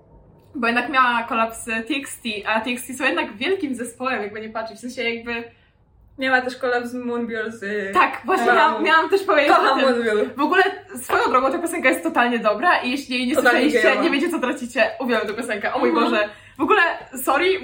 bo 0.55 0.67
jednak 0.67 0.89
miała 0.89 1.23
kolaps 1.23 1.63
z 1.63 1.65
TXT, 1.87 2.23
a 2.45 2.61
TXT 2.61 2.97
są 2.97 3.03
jednak 3.05 3.33
wielkim 3.37 3.75
zespołem, 3.75 4.21
jakby 4.21 4.41
nie 4.41 4.49
patrzeć. 4.49 4.77
W 4.77 4.81
sensie 4.81 5.03
jakby. 5.09 5.43
Miała 6.19 6.41
też 6.41 6.57
kolab 6.57 6.85
z 6.85 6.93
Moonbill 6.93 7.51
z... 7.51 7.93
Tak, 7.93 8.21
właśnie 8.25 8.45
miałam, 8.53 8.83
miałam 8.83 9.09
też 9.09 9.23
powiedzieć 9.23 9.53
Kocham. 9.55 9.79
W 10.37 10.41
ogóle 10.41 10.63
swoją 10.95 11.29
drogą 11.29 11.51
ta 11.51 11.59
piosenka 11.59 11.89
jest 11.89 12.03
totalnie 12.03 12.39
dobra 12.39 12.77
i 12.81 12.91
jeśli 12.91 13.15
jej 13.17 13.27
nie 13.27 13.35
Totalnie 13.35 13.59
słyszeliście, 13.59 13.89
gejowa. 13.89 14.03
nie 14.03 14.09
wiecie 14.09 14.29
co 14.29 14.39
tracicie, 14.39 14.83
uwielbiam 14.99 15.27
tę 15.27 15.33
piosenkę, 15.33 15.73
o 15.73 15.79
mój 15.79 15.89
Mhm. 15.89 16.05
Boże. 16.09 16.29
W 16.57 16.61
ogóle, 16.61 16.81
sorry. 17.23 17.59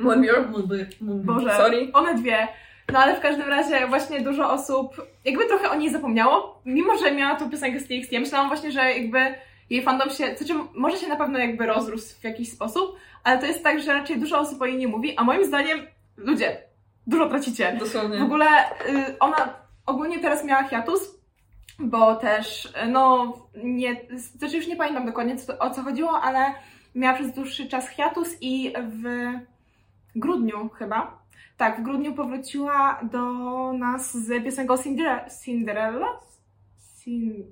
Módlby, 0.00 0.46
módlby. 0.50 0.86
Boże, 1.00 1.56
Sorry. 1.56 1.90
one 1.92 2.14
dwie. 2.14 2.48
No 2.92 2.98
ale 2.98 3.16
w 3.16 3.20
każdym 3.20 3.48
razie 3.48 3.86
właśnie 3.86 4.20
dużo 4.20 4.52
osób 4.52 5.06
jakby 5.24 5.44
trochę 5.46 5.70
o 5.70 5.74
niej 5.74 5.90
zapomniało, 5.90 6.60
mimo 6.64 6.96
że 6.98 7.12
miała 7.12 7.36
tą 7.36 7.50
piosenkę 7.50 7.80
z 7.80 7.88
TXT. 7.88 8.12
Ja 8.12 8.20
myślałam 8.20 8.48
właśnie, 8.48 8.72
że 8.72 8.80
jakby 8.92 9.34
jej 9.70 9.82
fandom 9.82 10.10
się, 10.10 10.36
znaczy 10.36 10.54
może 10.74 10.96
się 10.96 11.08
na 11.08 11.16
pewno 11.16 11.38
jakby 11.38 11.66
rozrósł 11.66 12.20
w 12.20 12.24
jakiś 12.24 12.52
sposób, 12.52 12.96
ale 13.24 13.38
to 13.38 13.46
jest 13.46 13.62
tak, 13.64 13.80
że 13.80 13.92
raczej 13.92 14.20
dużo 14.20 14.38
osób 14.38 14.62
o 14.62 14.66
niej 14.66 14.76
nie 14.76 14.88
mówi, 14.88 15.16
a 15.16 15.24
moim 15.24 15.44
zdaniem, 15.44 15.80
ludzie, 16.16 16.56
dużo 17.06 17.28
tracicie. 17.28 17.72
W 17.76 17.78
Dosłownie. 17.78 18.22
ogóle 18.22 18.46
y, 18.88 19.18
ona 19.20 19.54
ogólnie 19.86 20.18
teraz 20.18 20.44
miała 20.44 20.64
hiatus, 20.64 21.14
bo 21.78 22.14
też, 22.16 22.64
y, 22.64 22.86
no, 22.88 23.32
nie, 23.64 23.96
znaczy 24.16 24.56
już 24.56 24.66
nie 24.66 24.76
pamiętam 24.76 25.06
dokładnie 25.06 25.36
co, 25.36 25.58
o 25.58 25.70
co 25.70 25.82
chodziło, 25.82 26.20
ale 26.20 26.54
miała 26.94 27.14
przez 27.18 27.32
dłuższy 27.32 27.68
czas 27.68 27.88
hiatus 27.88 28.28
i 28.40 28.72
w 28.76 29.04
grudniu 30.16 30.68
chyba 30.68 31.23
Tak, 31.56 31.80
w 31.80 31.82
grudniu 31.82 32.14
powróciła 32.14 33.00
do 33.02 33.22
nas 33.72 34.16
z 34.16 34.44
piosenką 34.44 34.78
Cinderella. 34.78 35.26
Cinderella? 35.44 36.20
Cin... 36.98 37.44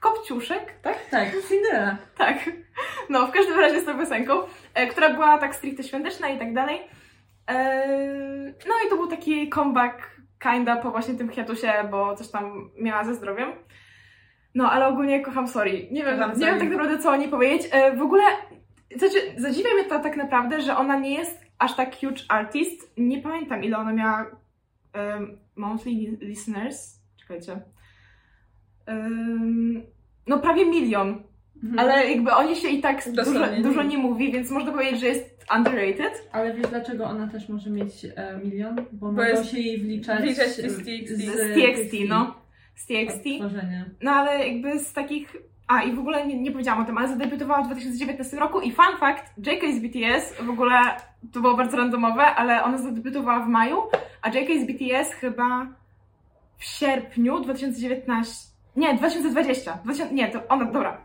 Kopciuszek, 0.00 0.80
tak? 0.82 1.10
Tak, 1.10 1.28
Cinderella. 1.48 1.96
Tak. 2.18 2.50
No, 3.10 3.26
w 3.26 3.30
każdym 3.30 3.60
razie 3.60 3.80
z 3.80 3.84
tą 3.84 3.98
piosenką, 3.98 4.34
e, 4.74 4.86
która 4.86 5.10
była 5.10 5.38
tak 5.38 5.54
stricte 5.54 5.82
świąteczna 5.82 6.28
i 6.28 6.38
tak 6.38 6.54
dalej. 6.54 6.80
E, 7.48 7.86
no 8.68 8.74
i 8.86 8.90
to 8.90 8.96
był 8.96 9.06
taki 9.06 9.50
comeback 9.50 10.20
kinda 10.42 10.76
po 10.76 10.90
właśnie 10.90 11.14
tym 11.14 11.28
hiatusie, 11.28 11.72
bo 11.90 12.16
coś 12.16 12.30
tam 12.30 12.70
miała 12.78 13.04
ze 13.04 13.14
zdrowiem. 13.14 13.52
No, 14.54 14.70
ale 14.70 14.86
ogólnie 14.86 15.20
kocham 15.20 15.48
Sorry. 15.48 15.88
Nie 15.90 16.04
wiem, 16.04 16.18
Kocham 16.18 16.38
nie 16.38 16.46
wiem 16.46 16.58
tak 16.58 16.70
naprawdę 16.70 16.98
co 16.98 17.10
o 17.10 17.16
niej 17.16 17.28
powiedzieć. 17.28 17.68
E, 17.72 17.96
w 17.96 18.02
ogóle, 18.02 18.22
znaczy, 18.96 19.16
zadziwia 19.36 19.74
mnie 19.74 19.84
to 19.84 19.98
tak 19.98 20.16
naprawdę, 20.16 20.60
że 20.60 20.76
ona 20.76 20.98
nie 20.98 21.14
jest 21.14 21.49
aż 21.60 21.76
tak 21.76 21.96
huge 21.96 22.22
artist. 22.28 22.92
Nie 22.96 23.22
pamiętam 23.22 23.64
ile 23.64 23.78
ona 23.78 23.92
miała 23.92 24.26
um, 24.94 25.38
monthly 25.56 26.18
listeners. 26.20 27.00
Czekajcie. 27.16 27.60
Em, 28.86 29.82
no 30.26 30.38
prawie 30.38 30.66
milion. 30.66 31.22
Ale 31.76 32.10
jakby 32.10 32.32
o 32.32 32.42
niej 32.42 32.56
się 32.56 32.68
i 32.68 32.80
tak 32.80 33.12
dużo, 33.12 33.40
dużo 33.62 33.82
nie 33.82 33.98
mówi, 33.98 34.32
więc 34.32 34.50
można 34.50 34.72
powiedzieć, 34.72 35.00
że 35.00 35.06
jest 35.06 35.46
underrated. 35.56 36.28
Ale 36.32 36.54
wiesz 36.54 36.66
dlaczego 36.66 37.04
ona 37.04 37.28
też 37.28 37.48
może 37.48 37.70
mieć 37.70 38.04
e, 38.04 38.40
milion? 38.44 38.76
Bo, 38.76 38.82
Bo 38.92 39.12
mogą 39.12 39.44
się 39.44 39.58
jej 39.58 39.78
wliczać, 39.78 40.22
wliczać 40.22 40.48
z 40.48 40.76
TXT. 40.76 41.20
Z 41.36 41.54
TXT, 41.54 41.96
no. 42.08 42.34
Z 42.74 42.86
TXT. 42.86 43.24
No 44.02 44.10
ale 44.10 44.48
jakby 44.48 44.78
z 44.78 44.92
takich... 44.92 45.36
A 45.70 45.82
i 45.82 45.92
w 45.92 45.98
ogóle 45.98 46.26
nie, 46.26 46.40
nie 46.40 46.52
powiedziałam 46.52 46.82
o 46.82 46.84
tym, 46.84 46.98
ale 46.98 47.08
zadebiutowała 47.08 47.62
w 47.62 47.66
2019 47.66 48.36
roku 48.36 48.60
i 48.60 48.72
fun 48.72 48.96
fact, 49.00 49.32
JK 49.38 49.62
z 49.74 49.78
BTS 49.78 50.34
w 50.42 50.50
ogóle, 50.50 50.80
to 51.32 51.40
było 51.40 51.56
bardzo 51.56 51.76
randomowe, 51.76 52.22
ale 52.22 52.64
ona 52.64 52.78
zadebiutowała 52.78 53.40
w 53.40 53.48
maju, 53.48 53.82
a 54.22 54.28
JK 54.28 54.48
z 54.60 54.66
BTS 54.66 55.12
chyba 55.12 55.66
w 56.58 56.64
sierpniu 56.64 57.40
2019... 57.40 58.50
Nie, 58.76 58.94
2020. 58.94 59.78
2000, 59.84 60.14
nie, 60.14 60.28
to 60.28 60.48
ona, 60.48 60.64
dobra. 60.64 61.00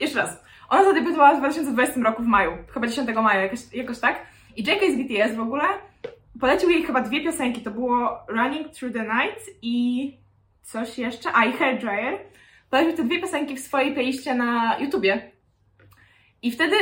Jeszcze 0.00 0.18
raz. 0.18 0.44
Ona 0.68 0.84
zadebiutowała 0.84 1.34
w 1.34 1.38
2020 1.38 2.00
roku 2.00 2.22
w 2.22 2.26
maju, 2.26 2.52
chyba 2.74 2.86
10 2.86 3.08
maja, 3.14 3.40
jakoś, 3.40 3.74
jakoś 3.74 4.00
tak. 4.00 4.26
I 4.56 4.62
JK 4.62 4.80
z 4.92 4.96
BTS 4.96 5.36
w 5.36 5.40
ogóle 5.40 5.64
polecił 6.40 6.70
jej 6.70 6.82
chyba 6.82 7.00
dwie 7.00 7.24
piosenki, 7.24 7.60
to 7.60 7.70
było 7.70 8.18
Running 8.28 8.72
Through 8.72 8.94
the 8.94 9.02
Night 9.02 9.50
i 9.62 10.16
coś 10.62 10.98
jeszcze, 10.98 11.30
a 11.34 11.44
i 11.44 11.52
Hair 11.52 11.78
Polecił 12.72 12.96
te 12.96 13.04
dwie 13.04 13.20
piosenki 13.20 13.56
w 13.56 13.60
swojej 13.60 13.92
playliście 13.92 14.34
na 14.34 14.78
YouTubie. 14.78 15.30
I 16.42 16.50
wtedy 16.50 16.76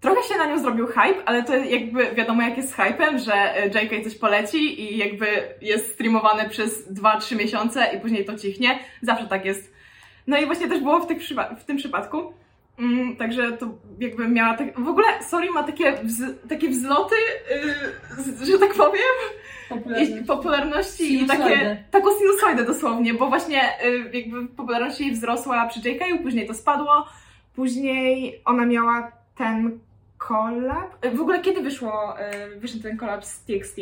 trochę 0.00 0.28
się 0.28 0.38
na 0.38 0.46
nią 0.46 0.58
zrobił 0.58 0.86
hype, 0.86 1.24
ale 1.26 1.42
to 1.42 1.56
jakby 1.56 2.14
wiadomo 2.14 2.42
jak 2.42 2.56
jest 2.56 2.74
hypem, 2.74 3.18
że 3.18 3.34
e, 3.34 3.66
JK 3.66 4.04
coś 4.04 4.14
poleci 4.14 4.80
i 4.82 4.96
jakby 4.96 5.26
jest 5.60 5.92
streamowany 5.92 6.48
przez 6.48 6.92
2-3 6.92 7.36
miesiące 7.36 7.96
i 7.96 8.00
później 8.00 8.24
to 8.24 8.38
cichnie. 8.38 8.78
Zawsze 9.02 9.26
tak 9.26 9.44
jest. 9.44 9.74
No 10.26 10.38
i 10.38 10.46
właśnie 10.46 10.68
też 10.68 10.80
było 10.80 11.00
w, 11.00 11.06
tych 11.06 11.22
w 11.58 11.64
tym 11.64 11.76
przypadku. 11.76 12.34
Mm, 12.78 13.16
także 13.16 13.52
to 13.52 13.66
jakby 13.98 14.28
miała 14.28 14.54
tak... 14.56 14.80
W 14.80 14.88
ogóle 14.88 15.06
Sorry 15.22 15.50
ma 15.50 15.62
takie, 15.62 15.92
wz- 15.92 16.48
takie 16.48 16.68
wzloty, 16.68 17.14
yy, 18.40 18.46
że 18.46 18.58
tak 18.58 18.74
powiem, 18.74 19.02
Popularność. 19.68 20.10
jeśli 20.10 20.24
popularności 20.26 21.14
i 21.14 21.18
Sinusoidę. 21.18 21.44
takie, 21.44 21.84
taką 21.90 22.06
sinusoidę 22.18 22.64
dosłownie, 22.64 23.14
bo 23.14 23.28
właśnie 23.28 23.62
y, 23.84 24.10
jakby 24.12 24.48
popularność 24.48 25.00
jej 25.00 25.12
wzrosła 25.12 25.66
przy 25.66 25.80
JK, 25.88 26.00
później 26.22 26.46
to 26.46 26.54
spadło, 26.54 27.06
później 27.54 28.40
ona 28.44 28.66
miała 28.66 29.12
ten 29.36 29.78
collab. 30.18 31.04
Y, 31.04 31.10
W 31.10 31.20
ogóle 31.20 31.40
kiedy 31.40 31.60
wyszło, 31.62 32.14
y, 32.54 32.60
wyszedł 32.60 32.82
ten 32.82 32.96
collab 32.96 33.24
z 33.24 33.40
TXT? 33.44 33.78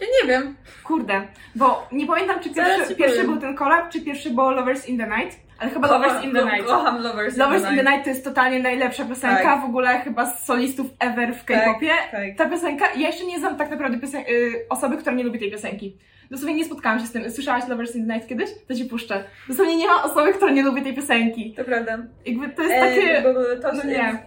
Ja 0.00 0.06
nie 0.22 0.28
wiem. 0.28 0.56
Kurde, 0.84 1.26
bo 1.54 1.88
nie 1.92 2.06
pamiętam 2.06 2.40
czy 2.40 2.50
pierwszy, 2.54 2.96
pierwszy 2.96 3.24
był 3.24 3.36
ten 3.36 3.54
collab, 3.56 3.90
czy 3.92 4.00
pierwszy 4.00 4.30
było 4.30 4.50
Lovers 4.50 4.88
in 4.88 4.98
the 4.98 5.06
Night, 5.06 5.40
ale 5.58 5.70
chyba 5.70 5.88
Lovers 5.88 6.24
in 6.24 6.32
the 6.32 6.44
Night. 6.44 6.66
Kocham 6.66 7.02
Lovers, 7.02 7.36
Lovers 7.36 7.62
in 7.62 7.68
the 7.68 7.74
Night. 7.74 7.90
Night 7.90 8.04
to 8.04 8.10
jest 8.10 8.24
totalnie 8.24 8.58
najlepsza 8.60 9.04
piosenka 9.04 9.42
Tak. 9.42 9.60
w 9.60 9.64
ogóle 9.64 9.98
chyba 10.00 10.26
z 10.26 10.44
solistów 10.46 10.86
ever 11.00 11.34
w 11.34 11.44
K-popie. 11.44 11.90
Tak. 12.10 12.36
Ta 12.36 12.48
piosenka, 12.48 12.84
ja 12.96 13.06
jeszcze 13.08 13.24
nie 13.24 13.38
znam 13.38 13.56
tak 13.56 13.70
naprawdę 13.70 13.98
piosen- 13.98 14.24
y, 14.30 14.66
osoby, 14.68 14.96
która 14.96 15.16
nie 15.16 15.24
lubi 15.24 15.38
tej 15.38 15.50
piosenki. 15.50 15.96
Dosłownie 16.30 16.54
nie 16.56 16.64
spotkałam 16.64 17.00
się 17.00 17.06
z 17.06 17.12
tym. 17.12 17.30
Słyszałaś 17.30 17.68
Lovers 17.68 17.96
in 17.96 18.06
the 18.06 18.12
Night 18.14 18.28
kiedyś? 18.28 18.50
To 18.68 18.74
ci 18.74 18.84
puszczę. 18.84 19.24
Dosłownie 19.48 19.76
nie 19.76 19.86
ma 19.86 20.02
osoby, 20.04 20.32
która 20.32 20.50
nie 20.50 20.62
lubi 20.62 20.82
tej 20.82 20.94
piosenki. 20.94 21.54
To 21.54 21.64
prawda. 21.64 21.98
Jakby 22.26 22.48
to 22.48 22.62
jest 22.62 22.74
E, 22.74 22.80
takie... 22.80 23.22
bo 23.22 23.34
to, 23.62 23.72
no 23.76 23.82
że 23.82 23.88
nie. 23.88 24.18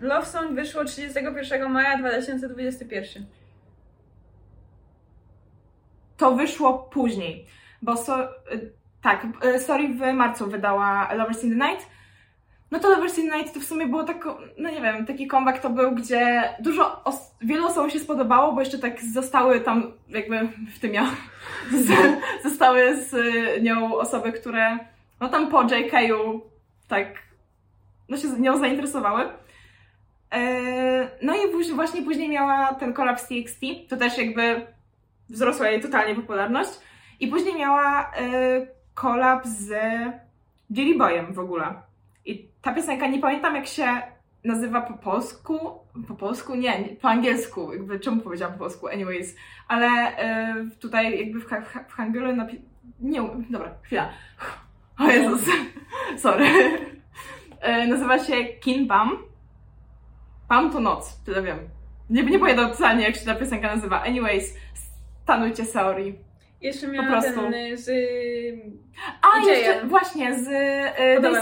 Love 0.00 0.26
Song 0.26 0.52
wyszło 0.52 0.84
31 0.84 1.70
maja 1.72 1.98
2021. 1.98 3.26
To 6.16 6.34
wyszło 6.34 6.78
później. 6.78 7.46
Bo 7.82 7.96
so, 7.96 8.28
tak, 9.02 9.26
y, 9.44 9.58
Sorry 9.60 9.88
w 9.88 10.12
marcu 10.14 10.46
wydała 10.46 11.14
Lovers 11.14 11.44
in 11.44 11.58
the 11.58 11.68
Night. 11.68 11.86
No 12.70 12.78
to 12.78 12.88
Lovers 12.90 13.18
in 13.18 13.30
the 13.30 13.36
Night 13.38 13.54
to 13.54 13.60
w 13.60 13.64
sumie 13.64 13.86
było 13.86 14.04
tak, 14.04 14.24
no 14.58 14.70
nie 14.70 14.80
wiem, 14.80 15.06
taki 15.06 15.26
comeback 15.26 15.58
to 15.62 15.70
był, 15.70 15.92
gdzie 15.94 16.42
dużo, 16.60 17.04
os- 17.04 17.34
wielu 17.42 17.66
osobom 17.66 17.90
się 17.90 17.98
spodobało, 18.00 18.52
bo 18.52 18.60
jeszcze 18.60 18.78
tak 18.78 19.00
zostały 19.02 19.60
tam, 19.60 19.92
jakby 20.08 20.48
w 20.74 20.78
tym 20.78 20.94
ja, 20.94 21.10
zostały 22.44 22.96
z 23.02 23.14
nią 23.62 23.94
osoby, 23.96 24.32
które, 24.32 24.78
no 25.20 25.28
tam 25.28 25.48
po 25.50 25.62
JK-u 25.62 26.40
tak, 26.88 27.06
no 28.08 28.16
się 28.16 28.28
z 28.28 28.38
nią 28.40 28.58
zainteresowały. 28.58 29.28
Eee, 30.30 31.08
No 31.22 31.34
i 31.36 31.74
właśnie 31.74 32.02
później 32.02 32.28
miała 32.28 32.74
ten 32.74 32.92
collab 32.92 33.20
TXT, 33.20 33.60
to 33.88 33.96
też 33.96 34.18
jakby 34.18 34.66
wzrosła 35.30 35.68
jej 35.68 35.80
totalnie 35.80 36.14
popularność. 36.14 36.70
I 37.20 37.28
później 37.28 37.56
miała 37.56 38.10
collab 39.00 39.46
z 39.46 39.70
Jelly 40.70 40.98
Boyem 40.98 41.32
w 41.32 41.38
ogóle. 41.38 41.74
I 42.24 42.48
ta 42.62 42.74
piosenka, 42.74 43.06
nie 43.06 43.18
pamiętam 43.18 43.56
jak 43.56 43.66
się 43.66 43.86
nazywa 44.44 44.80
po 44.80 44.94
polsku. 44.94 45.58
Po 46.08 46.14
polsku? 46.14 46.54
Nie, 46.54 46.80
nie 46.82 46.88
po 46.88 47.08
angielsku. 47.08 47.72
Jakby, 47.72 48.00
czemu 48.00 48.20
powiedziałam 48.20 48.52
po 48.52 48.58
polsku? 48.58 48.88
Anyways. 48.88 49.36
Ale 49.68 49.88
e, 49.88 50.54
tutaj 50.80 51.18
jakby 51.18 51.40
w, 51.40 51.46
w 51.88 51.92
Hangulu 51.92 52.36
napi... 52.36 52.60
Nie, 53.00 53.20
dobra, 53.50 53.74
chwila. 53.82 54.08
O 54.98 55.04
Jezus. 55.04 55.40
Sorry. 56.22 56.46
E, 57.60 57.86
nazywa 57.86 58.18
się 58.18 58.44
Kin 58.44 58.88
Pam. 58.88 59.18
Pam 60.48 60.70
to 60.70 60.80
noc, 60.80 61.22
tyle 61.24 61.42
wiem. 61.42 61.58
Nie, 62.10 62.22
nie 62.22 62.38
pamiętam 62.38 62.70
totalnie 62.70 63.04
jak 63.04 63.16
się 63.16 63.24
ta 63.24 63.34
piosenka 63.34 63.74
nazywa. 63.74 64.02
Anyways, 64.02 64.54
stanujcie 65.22 65.64
sorry. 65.64 66.27
Jeszcze 66.60 66.88
miałam 66.88 67.22
ten 67.22 67.54
y, 67.54 67.76
z... 67.76 67.90
A, 69.22 69.44
Dzieje. 69.44 69.58
jeszcze 69.58 69.86
właśnie 69.86 70.34
z 70.34 70.48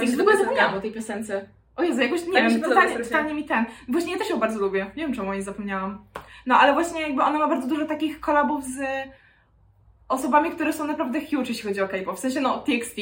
Six. 0.01 0.11
się 0.11 0.17
W 0.17 0.21
ogóle 0.21 0.37
zapomniałam 0.37 0.75
o 0.75 0.81
tej 0.81 0.93
piosence. 0.93 1.49
O 1.77 1.83
Jezu, 1.83 2.01
jakoś 2.01 2.27
nie 2.27 2.33
Tak 2.33 2.51
wiem, 2.51 2.63
totalnie, 3.03 3.35
mi 3.35 3.45
ten. 3.45 3.65
Właśnie 3.89 4.13
ja 4.13 4.19
też 4.19 4.31
ją 4.31 4.39
bardzo 4.39 4.61
lubię. 4.61 4.87
Nie 4.97 5.03
wiem 5.03 5.15
czemu 5.15 5.31
o 5.31 5.35
niej 5.35 5.43
zapomniałam. 5.43 6.05
No 6.47 6.59
ale 6.59 6.73
właśnie 6.73 7.01
jakby 7.01 7.23
ona 7.23 7.39
ma 7.39 7.49
bardzo 7.49 7.69
dużo 7.69 7.87
takich 7.87 8.21
kolabów 8.21 8.65
z 8.65 8.81
osobami, 10.09 10.51
które 10.51 10.73
są 10.73 10.87
naprawdę 10.87 11.21
huge, 11.21 11.49
jeśli 11.49 11.69
chodzi 11.69 11.81
o 11.81 11.89
K-pop. 11.89 12.17
W 12.17 12.21
sensie 12.21 12.41
no 12.41 12.59
TXT. 12.59 12.97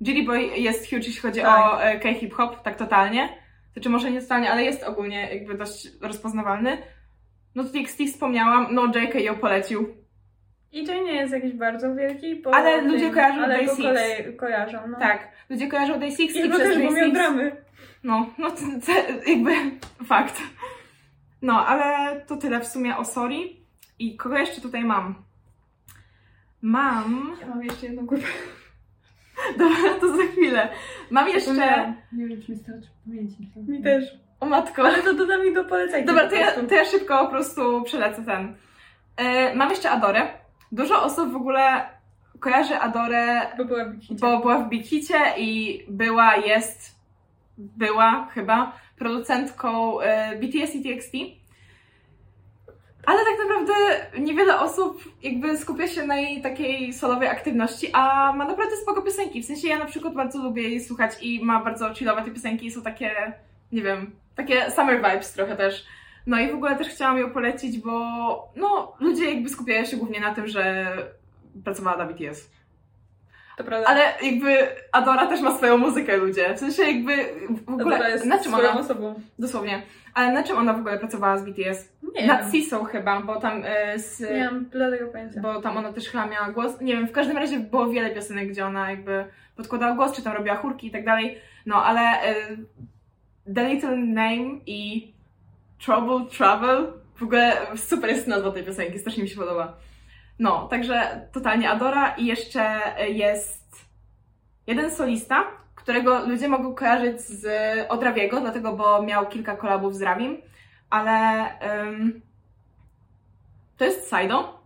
Jelly 0.00 0.22
Boy 0.22 0.42
jest 0.42 0.84
huge, 0.84 1.06
jeśli 1.06 1.20
chodzi 1.22 1.40
Tak. 1.40 1.74
o 1.74 1.82
e, 1.82 2.00
K-hip-hop, 2.00 2.62
tak 2.62 2.76
totalnie. 2.76 3.28
Znaczy 3.72 3.88
może 3.88 4.10
nie 4.10 4.22
totalnie, 4.22 4.52
ale 4.52 4.64
jest 4.64 4.82
ogólnie 4.82 5.34
jakby 5.34 5.54
dość 5.54 5.88
rozpoznawalny. 6.00 6.78
No 7.54 7.64
to 7.64 7.70
TXT 7.70 7.98
wspomniałam, 8.06 8.66
no 8.70 8.86
JK 8.86 9.14
ją 9.14 9.38
polecił. 9.38 10.03
EJ 10.74 11.04
nie 11.04 11.12
jest 11.12 11.32
jakiś 11.32 11.52
bardzo 11.52 11.94
wielki, 11.94 12.36
bo... 12.36 12.54
Ale 12.54 12.82
ludzie 12.82 13.10
kojarzą 13.10 13.40
Ale 13.40 13.56
Day 13.56 13.66
go 13.66 13.74
Six. 13.76 13.86
kolej, 13.86 14.36
kojarzą, 14.36 14.78
no. 14.88 14.98
Tak, 14.98 15.28
ludzie 15.50 15.68
kojarzą 15.68 16.00
Day 16.00 16.10
Six 16.10 16.34
I 16.34 16.38
i 16.38 16.48
przez 16.48 16.62
też, 16.62 16.76
Day 16.76 16.86
bo 16.86 16.92
miał 16.92 17.04
Six... 17.06 17.14
dramy. 17.14 17.56
No, 18.04 18.26
no 18.38 18.50
to, 18.50 18.56
to 18.86 18.92
jakby 19.30 19.50
fakt. 20.06 20.42
No, 21.42 21.66
ale 21.66 22.20
to 22.20 22.36
tyle 22.36 22.60
w 22.60 22.66
sumie 22.66 22.96
o 22.96 23.04
Sorry. 23.04 23.36
I 23.98 24.16
kogo 24.16 24.38
jeszcze 24.38 24.60
tutaj 24.60 24.84
mam? 24.84 25.14
Mam... 26.62 27.36
Ja 27.40 27.46
mam 27.46 27.64
jeszcze 27.64 27.86
jedną 27.86 28.06
grupę. 28.06 28.26
Dobra, 29.58 29.94
to 30.00 30.16
za 30.16 30.22
chwilę. 30.32 30.68
Mam 31.10 31.28
jeszcze... 31.28 31.54
Nie 32.12 32.26
wiem, 32.26 32.42
czy 32.42 32.52
mi 32.52 32.58
starczy 32.58 32.88
pamięci. 33.04 33.36
Mi 33.68 33.82
też. 33.82 34.04
O 34.40 34.46
matko. 34.46 34.82
Ale 34.82 35.02
to 35.02 35.14
dodam 35.14 35.42
mi 35.42 35.54
do 35.54 35.64
polecajki. 35.64 36.06
Dobra, 36.06 36.28
to 36.28 36.34
ja, 36.34 36.52
to 36.52 36.74
ja 36.74 36.84
szybko 36.84 37.24
po 37.24 37.30
prostu 37.30 37.82
przelecę 37.82 38.24
ten. 38.24 38.56
E, 39.16 39.54
mam 39.54 39.70
jeszcze 39.70 39.90
Adorę. 39.90 40.43
Dużo 40.72 41.02
osób 41.02 41.32
w 41.32 41.36
ogóle 41.36 41.88
kojarzy 42.40 42.76
Adorę 42.76 43.46
Bo 43.58 43.64
była 43.64 43.84
w 43.84 43.94
Big 43.94 44.20
bo 44.20 44.38
była 44.38 44.58
w 44.58 44.68
Big 44.68 44.86
Hicie 44.86 45.20
i 45.38 45.80
była, 45.88 46.36
jest, 46.36 46.98
była 47.58 48.28
chyba 48.34 48.72
producentką 48.98 50.00
e, 50.00 50.36
BTS 50.36 50.74
i 50.74 50.82
TXT. 50.82 51.12
Ale 53.06 53.18
tak 53.18 53.34
naprawdę 53.46 53.74
niewiele 54.18 54.60
osób 54.60 55.04
jakby 55.22 55.58
skupia 55.58 55.88
się 55.88 56.06
na 56.06 56.16
jej 56.16 56.42
takiej 56.42 56.92
solowej 56.92 57.28
aktywności, 57.28 57.90
a 57.92 58.32
ma 58.32 58.44
naprawdę 58.44 58.76
spoko 58.76 59.02
piosenki. 59.02 59.42
W 59.42 59.46
sensie 59.46 59.68
ja 59.68 59.78
na 59.78 59.84
przykład 59.84 60.14
bardzo 60.14 60.42
lubię 60.42 60.62
jej 60.62 60.80
słuchać 60.80 61.12
i 61.22 61.44
ma 61.44 61.64
bardzo 61.64 61.94
chillowe 61.94 62.22
te 62.22 62.30
piosenki, 62.30 62.70
są 62.70 62.82
takie, 62.82 63.32
nie 63.72 63.82
wiem, 63.82 64.10
takie 64.36 64.70
summer 64.70 64.96
vibes 64.96 65.32
trochę 65.32 65.56
też. 65.56 65.86
No 66.26 66.40
i 66.40 66.50
w 66.50 66.54
ogóle 66.54 66.76
też 66.76 66.88
chciałam 66.88 67.18
ją 67.18 67.30
polecić, 67.30 67.78
bo 67.78 67.92
no, 68.56 68.96
ludzie 69.00 69.34
jakby 69.34 69.48
skupiają 69.48 69.84
się 69.84 69.96
głównie 69.96 70.20
na 70.20 70.34
tym, 70.34 70.46
że 70.46 70.86
pracowała 71.64 71.96
dla 71.96 72.06
BTS. 72.06 72.50
To 73.56 73.64
prawda. 73.64 73.88
Ale 73.88 74.00
jakby 74.22 74.68
Adora 74.92 75.26
też 75.26 75.40
ma 75.40 75.56
swoją 75.56 75.78
muzykę, 75.78 76.16
ludzie. 76.16 76.54
W 76.54 76.58
sensie 76.58 76.82
jakby 76.82 77.16
w 77.66 77.68
ogóle... 77.68 77.96
Adora 77.96 78.08
jest 78.08 78.26
na 78.26 78.38
czym 78.38 78.52
swoją 78.52 78.70
ona? 78.70 78.80
osobą. 78.80 79.14
Dosłownie. 79.38 79.82
Ale 80.14 80.32
na 80.32 80.42
czym 80.42 80.58
ona 80.58 80.72
w 80.72 80.78
ogóle 80.78 80.98
pracowała 80.98 81.38
z 81.38 81.44
BTS? 81.44 81.92
Nie 82.14 82.26
Nad. 82.26 82.52
Sisą 82.52 82.84
chyba, 82.84 83.20
bo 83.20 83.40
tam 83.40 83.62
e, 83.64 83.98
z... 83.98 84.20
Nie 84.20 84.44
mam 84.44 84.64
bladego 84.64 85.06
pojęcia. 85.06 85.40
Bo 85.40 85.62
tam 85.62 85.76
ona 85.76 85.92
też 85.92 86.08
chyba 86.08 86.26
miała 86.26 86.50
głos. 86.50 86.80
Nie 86.80 86.96
wiem, 86.96 87.08
w 87.08 87.12
każdym 87.12 87.36
razie 87.36 87.58
było 87.58 87.88
wiele 87.88 88.10
piosenek, 88.10 88.48
gdzie 88.48 88.66
ona 88.66 88.90
jakby 88.90 89.24
podkładała 89.56 89.94
głos, 89.94 90.12
czy 90.12 90.22
tam 90.22 90.32
robiła 90.36 90.56
chórki 90.56 90.86
i 90.86 90.90
tak 90.90 91.04
dalej. 91.04 91.38
No, 91.66 91.84
ale 91.84 92.00
e, 92.00 92.34
The 93.54 93.68
Little 93.68 93.96
Name 93.96 94.60
i 94.66 95.13
Trouble 95.84 96.26
Travel 96.38 96.92
w 97.16 97.22
ogóle 97.22 97.56
super 97.76 98.10
jest 98.10 98.26
nazwa 98.26 98.50
tej 98.50 98.64
piosenki, 98.64 98.98
strasznie 98.98 99.22
mi 99.22 99.28
się 99.28 99.36
podoba. 99.36 99.76
No, 100.38 100.68
także 100.68 101.28
totalnie 101.32 101.70
Adora 101.70 102.08
i 102.16 102.26
jeszcze 102.26 102.80
jest 103.08 103.86
jeden 104.66 104.90
solista, 104.90 105.44
którego 105.74 106.26
ludzie 106.26 106.48
mogą 106.48 106.74
kojarzyć 106.74 107.20
z 107.20 107.46
od 107.88 108.02
Rawiego, 108.02 108.40
dlatego, 108.40 108.72
bo 108.72 109.02
miał 109.02 109.26
kilka 109.28 109.56
kolabów 109.56 109.96
z 109.96 110.02
Rawim, 110.02 110.36
ale 110.90 111.10
em, 111.58 112.20
to 113.76 113.84
jest 113.84 114.08
Saido. 114.08 114.64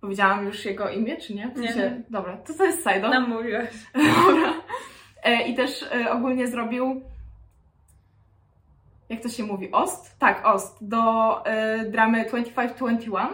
Powiedziałam 0.00 0.44
już 0.46 0.64
jego 0.64 0.88
imię, 0.90 1.16
czy 1.16 1.34
nie? 1.34 1.48
W 1.48 1.56
Nie. 1.56 1.68
sensie- 1.72 2.02
Dobra, 2.10 2.36
to 2.36 2.54
to 2.54 2.64
jest 2.64 2.82
Saido. 2.82 3.08
Nam 3.08 3.28
mówiłaś. 3.28 3.68
Dobra. 4.26 4.52
E, 5.22 5.42
I 5.48 5.54
też 5.54 5.84
e, 5.94 6.10
ogólnie 6.12 6.48
zrobił. 6.48 7.02
Jak 9.08 9.22
to 9.22 9.28
się 9.28 9.42
mówi? 9.42 9.72
Ost? 9.72 10.18
Tak, 10.18 10.46
Ost. 10.46 10.88
Do 10.88 11.42
e, 11.46 11.84
dramy 11.84 12.24
2521. 12.24 13.26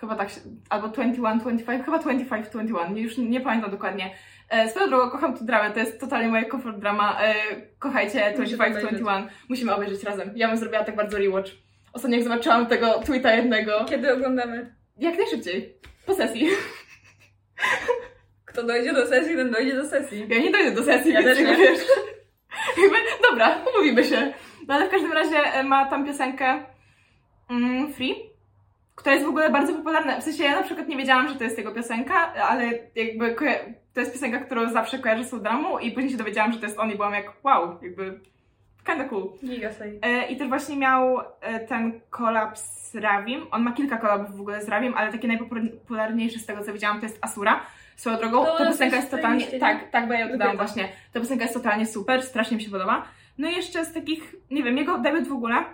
Chyba 0.00 0.14
tak 0.16 0.30
się. 0.30 0.40
Albo 0.70 0.88
2125, 0.88 1.84
chyba 1.84 1.98
2521. 1.98 2.94
Nie, 2.94 3.02
już 3.02 3.18
nie 3.18 3.40
pamiętam 3.40 3.70
dokładnie. 3.70 4.14
E, 4.48 4.68
swoją 4.68 4.88
drogą, 4.88 5.10
kocham 5.10 5.36
tę 5.38 5.44
dramę. 5.44 5.70
To 5.70 5.80
jest 5.80 6.00
totalnie 6.00 6.28
moja 6.28 6.50
comfort 6.50 6.78
drama. 6.78 7.20
E, 7.22 7.34
kochajcie 7.78 8.18
Muszę 8.18 8.32
2521. 8.34 9.28
Musimy 9.48 9.74
obejrzeć 9.74 10.02
razem. 10.02 10.30
Ja 10.34 10.48
bym 10.48 10.56
zrobiła 10.56 10.84
tak 10.84 10.96
bardzo 10.96 11.18
rewatch. 11.18 11.50
Ostatnio 11.92 12.16
jak 12.16 12.24
zobaczyłam 12.24 12.66
tego 12.66 12.98
tweeta 12.98 13.34
jednego. 13.34 13.84
Kiedy 13.88 14.12
oglądamy? 14.12 14.74
Jak 14.98 15.18
najszybciej. 15.18 15.74
Po 16.06 16.14
sesji. 16.14 16.48
Kto 18.44 18.62
dojdzie 18.62 18.92
do 18.92 19.06
sesji, 19.06 19.36
ten 19.36 19.50
dojdzie 19.50 19.76
do 19.76 19.88
sesji. 19.88 20.26
Ja 20.28 20.38
nie 20.38 20.50
dojdę 20.50 20.70
do 20.70 20.82
sesji, 20.82 21.12
Ja 21.12 21.22
też 21.22 21.38
nie. 21.38 21.56
wiesz. 21.56 21.78
Jakby, 22.82 22.96
dobra, 23.30 23.58
umówimy 23.74 24.04
się. 24.04 24.32
No 24.68 24.74
ale 24.74 24.88
w 24.88 24.90
każdym 24.90 25.12
razie 25.12 25.36
e, 25.36 25.62
ma 25.62 25.86
tam 25.86 26.06
piosenkę 26.06 26.62
mm, 27.50 27.92
Free, 27.92 28.14
która 28.94 29.14
jest 29.14 29.26
w 29.26 29.28
ogóle 29.28 29.50
bardzo 29.50 29.74
popularna. 29.74 30.20
W 30.20 30.24
sensie 30.24 30.44
ja 30.44 30.56
na 30.56 30.62
przykład 30.62 30.88
nie 30.88 30.96
wiedziałam, 30.96 31.28
że 31.28 31.34
to 31.34 31.44
jest 31.44 31.58
jego 31.58 31.72
piosenka, 31.72 32.34
ale 32.34 32.70
jakby 32.94 33.36
to 33.94 34.00
jest 34.00 34.12
piosenka, 34.12 34.38
którą 34.38 34.70
zawsze 34.70 34.98
kojarzę 34.98 35.24
z 35.24 35.42
dramą 35.42 35.78
i 35.78 35.92
później 35.92 36.10
się 36.12 36.18
dowiedziałam, 36.18 36.52
że 36.52 36.58
to 36.58 36.66
jest 36.66 36.78
on 36.78 36.90
i 36.90 36.94
byłam 36.94 37.14
jak 37.14 37.32
wow, 37.44 37.78
jakby 37.82 38.20
kinda 38.86 39.04
cool. 39.04 39.32
E, 40.02 40.26
I 40.26 40.36
też 40.36 40.48
właśnie 40.48 40.76
miał 40.76 41.20
e, 41.40 41.60
ten 41.60 42.00
kolab 42.10 42.58
z 42.58 42.94
Ravim. 42.94 43.46
On 43.50 43.62
ma 43.62 43.72
kilka 43.72 43.96
kolabów 43.96 44.36
w 44.36 44.40
ogóle 44.40 44.62
z 44.62 44.68
Ravim, 44.68 44.94
ale 44.96 45.12
taki 45.12 45.28
najpopularniejszy 45.28 46.38
z 46.38 46.46
tego 46.46 46.64
co 46.64 46.72
widziałam 46.72 47.00
to 47.00 47.06
jest 47.06 47.18
Asura. 47.20 47.60
Swoją 47.96 48.16
drogą, 48.16 48.44
To 48.44 48.58
ta 48.58 48.66
piosenka 48.66 48.96
jest 48.96 49.10
totalnie. 49.10 49.46
Tak, 49.46 49.90
tak, 49.90 50.08
bo 50.08 50.14
ja 50.14 50.20
ją 50.20 50.28
dodałam 50.28 50.56
właśnie. 50.56 50.88
Ta 51.12 51.20
piosenka 51.20 51.44
jest 51.44 51.54
totalnie 51.54 51.86
super, 51.86 52.22
strasznie 52.22 52.56
mi 52.56 52.62
się 52.62 52.70
podoba. 52.70 53.04
No 53.38 53.48
i 53.50 53.56
jeszcze 53.56 53.84
z 53.84 53.92
takich, 53.92 54.34
nie 54.50 54.62
wiem, 54.62 54.78
jego 54.78 54.98
debiut 54.98 55.28
w 55.28 55.32
ogóle 55.32 55.64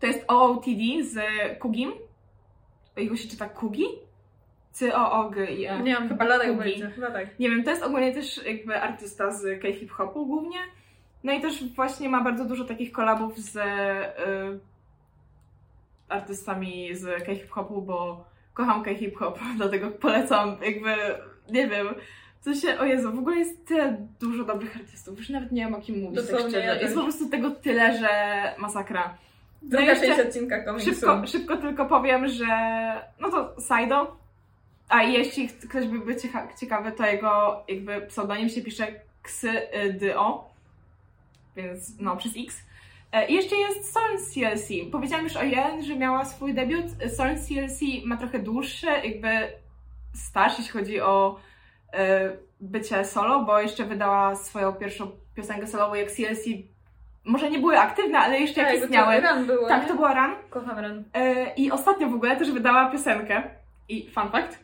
to 0.00 0.06
jest 0.06 0.24
OOTD 0.28 1.02
z 1.02 1.18
Kugim. 1.58 1.92
Jego 2.96 3.16
się 3.16 3.28
czyta 3.28 3.48
Kugi? 3.48 3.84
Nie 5.82 5.94
mam 5.94 6.04
E. 6.04 6.08
Chyba 6.08 6.24
bladego 6.24 6.52
Kugi. 6.52 6.62
pojęcia. 6.64 6.90
Chyba 6.90 7.10
tak. 7.10 7.38
Nie 7.38 7.50
wiem, 7.50 7.64
to 7.64 7.70
jest 7.70 7.82
ogólnie 7.82 8.12
też 8.12 8.46
jakby 8.46 8.82
artysta 8.82 9.30
z 9.30 9.62
K-hip-hopu 9.62 10.26
głównie. 10.26 10.58
No 11.24 11.32
i 11.32 11.40
też 11.40 11.74
właśnie 11.74 12.08
ma 12.08 12.24
bardzo 12.24 12.44
dużo 12.44 12.64
takich 12.64 12.92
kolabów 12.92 13.38
z 13.38 13.56
y, 13.56 13.60
artystami 16.08 16.94
z 16.94 17.24
K-hip-hopu, 17.24 17.82
bo 17.82 18.24
kocham 18.54 18.82
K-hip-hop, 18.82 19.38
dlatego 19.56 19.90
polecam 19.90 20.56
jakby, 20.62 20.94
nie 21.50 21.68
wiem, 21.68 21.86
co 22.46 22.54
się, 22.54 22.78
o 22.78 22.84
Jezu, 22.84 23.12
w 23.12 23.18
ogóle 23.18 23.36
jest 23.36 23.66
tyle 23.66 24.06
dużo 24.20 24.44
dobrych 24.44 24.76
artystów, 24.76 25.18
już 25.18 25.28
nawet 25.28 25.52
nie 25.52 25.64
wiem 25.64 25.74
o 25.74 25.80
kim 25.80 26.00
mówić, 26.02 26.16
tak 26.16 26.24
Dosłownie, 26.24 26.50
szczerze. 26.50 26.66
ja 26.66 26.74
Jest 26.74 26.94
po 26.94 27.02
prostu 27.02 27.28
tego 27.28 27.50
tyle, 27.50 27.98
że 27.98 28.08
masakra. 28.58 29.16
Druga 29.62 29.84
jeszcze- 29.84 30.06
część 30.06 30.20
odcinka 30.20 30.64
coming 30.64 30.82
Szybko, 30.84 31.26
szybko 31.26 31.56
tylko 31.56 31.86
powiem, 31.86 32.28
że 32.28 32.46
no 33.20 33.30
to 33.30 33.60
Saido. 33.60 34.16
A 34.88 35.02
jeśli 35.02 35.48
ktoś 35.48 35.86
by 35.86 35.98
był 35.98 36.14
cieka- 36.14 36.48
ciekawy, 36.60 36.92
to 36.92 37.06
jego 37.06 37.62
jakby 37.68 38.00
pseudonim 38.00 38.48
się 38.48 38.62
pisze 38.62 38.86
Xydo, 39.24 40.44
więc 41.56 42.00
no 42.00 42.16
przez 42.16 42.32
X. 42.36 42.62
E, 43.12 43.26
I 43.28 43.34
jeszcze 43.34 43.56
jest 43.56 43.92
Sorn 43.92 44.16
CLC. 44.34 44.68
Powiedziałam 44.92 45.24
już 45.24 45.36
o 45.36 45.42
Jen, 45.44 45.84
że 45.84 45.96
miała 45.96 46.24
swój 46.24 46.54
debiut. 46.54 46.86
Sorn 47.16 47.36
CLC 47.36 47.80
ma 48.04 48.16
trochę 48.16 48.38
dłuższy, 48.38 48.86
jakby 48.86 49.28
starszy, 50.14 50.56
jeśli 50.62 50.72
chodzi 50.80 51.00
o 51.00 51.38
bycie 52.60 53.04
solo, 53.04 53.40
bo 53.44 53.60
jeszcze 53.60 53.84
wydała 53.84 54.36
swoją 54.36 54.72
pierwszą 54.72 55.10
piosenkę 55.34 55.66
solową, 55.66 55.94
jak 55.94 56.10
CLC 56.10 56.44
może 57.24 57.50
nie 57.50 57.58
były 57.58 57.78
aktywne, 57.78 58.18
ale 58.18 58.38
jeszcze 58.40 58.60
jak 58.60 58.70
Tak, 58.70 58.78
bo 58.78 58.84
istniały. 58.84 59.22
to 59.22 59.34
Run 59.34 59.46
było, 59.46 59.68
Tak, 59.68 59.82
nie? 59.82 59.88
to 59.88 59.94
była 59.94 60.14
Run. 60.14 60.36
Kocham 60.50 60.78
Run. 60.78 61.04
E, 61.14 61.54
I 61.54 61.70
ostatnio 61.70 62.08
w 62.08 62.14
ogóle 62.14 62.36
też 62.36 62.50
wydała 62.50 62.90
piosenkę. 62.90 63.42
I 63.88 64.10
fun 64.10 64.30
fact. 64.30 64.58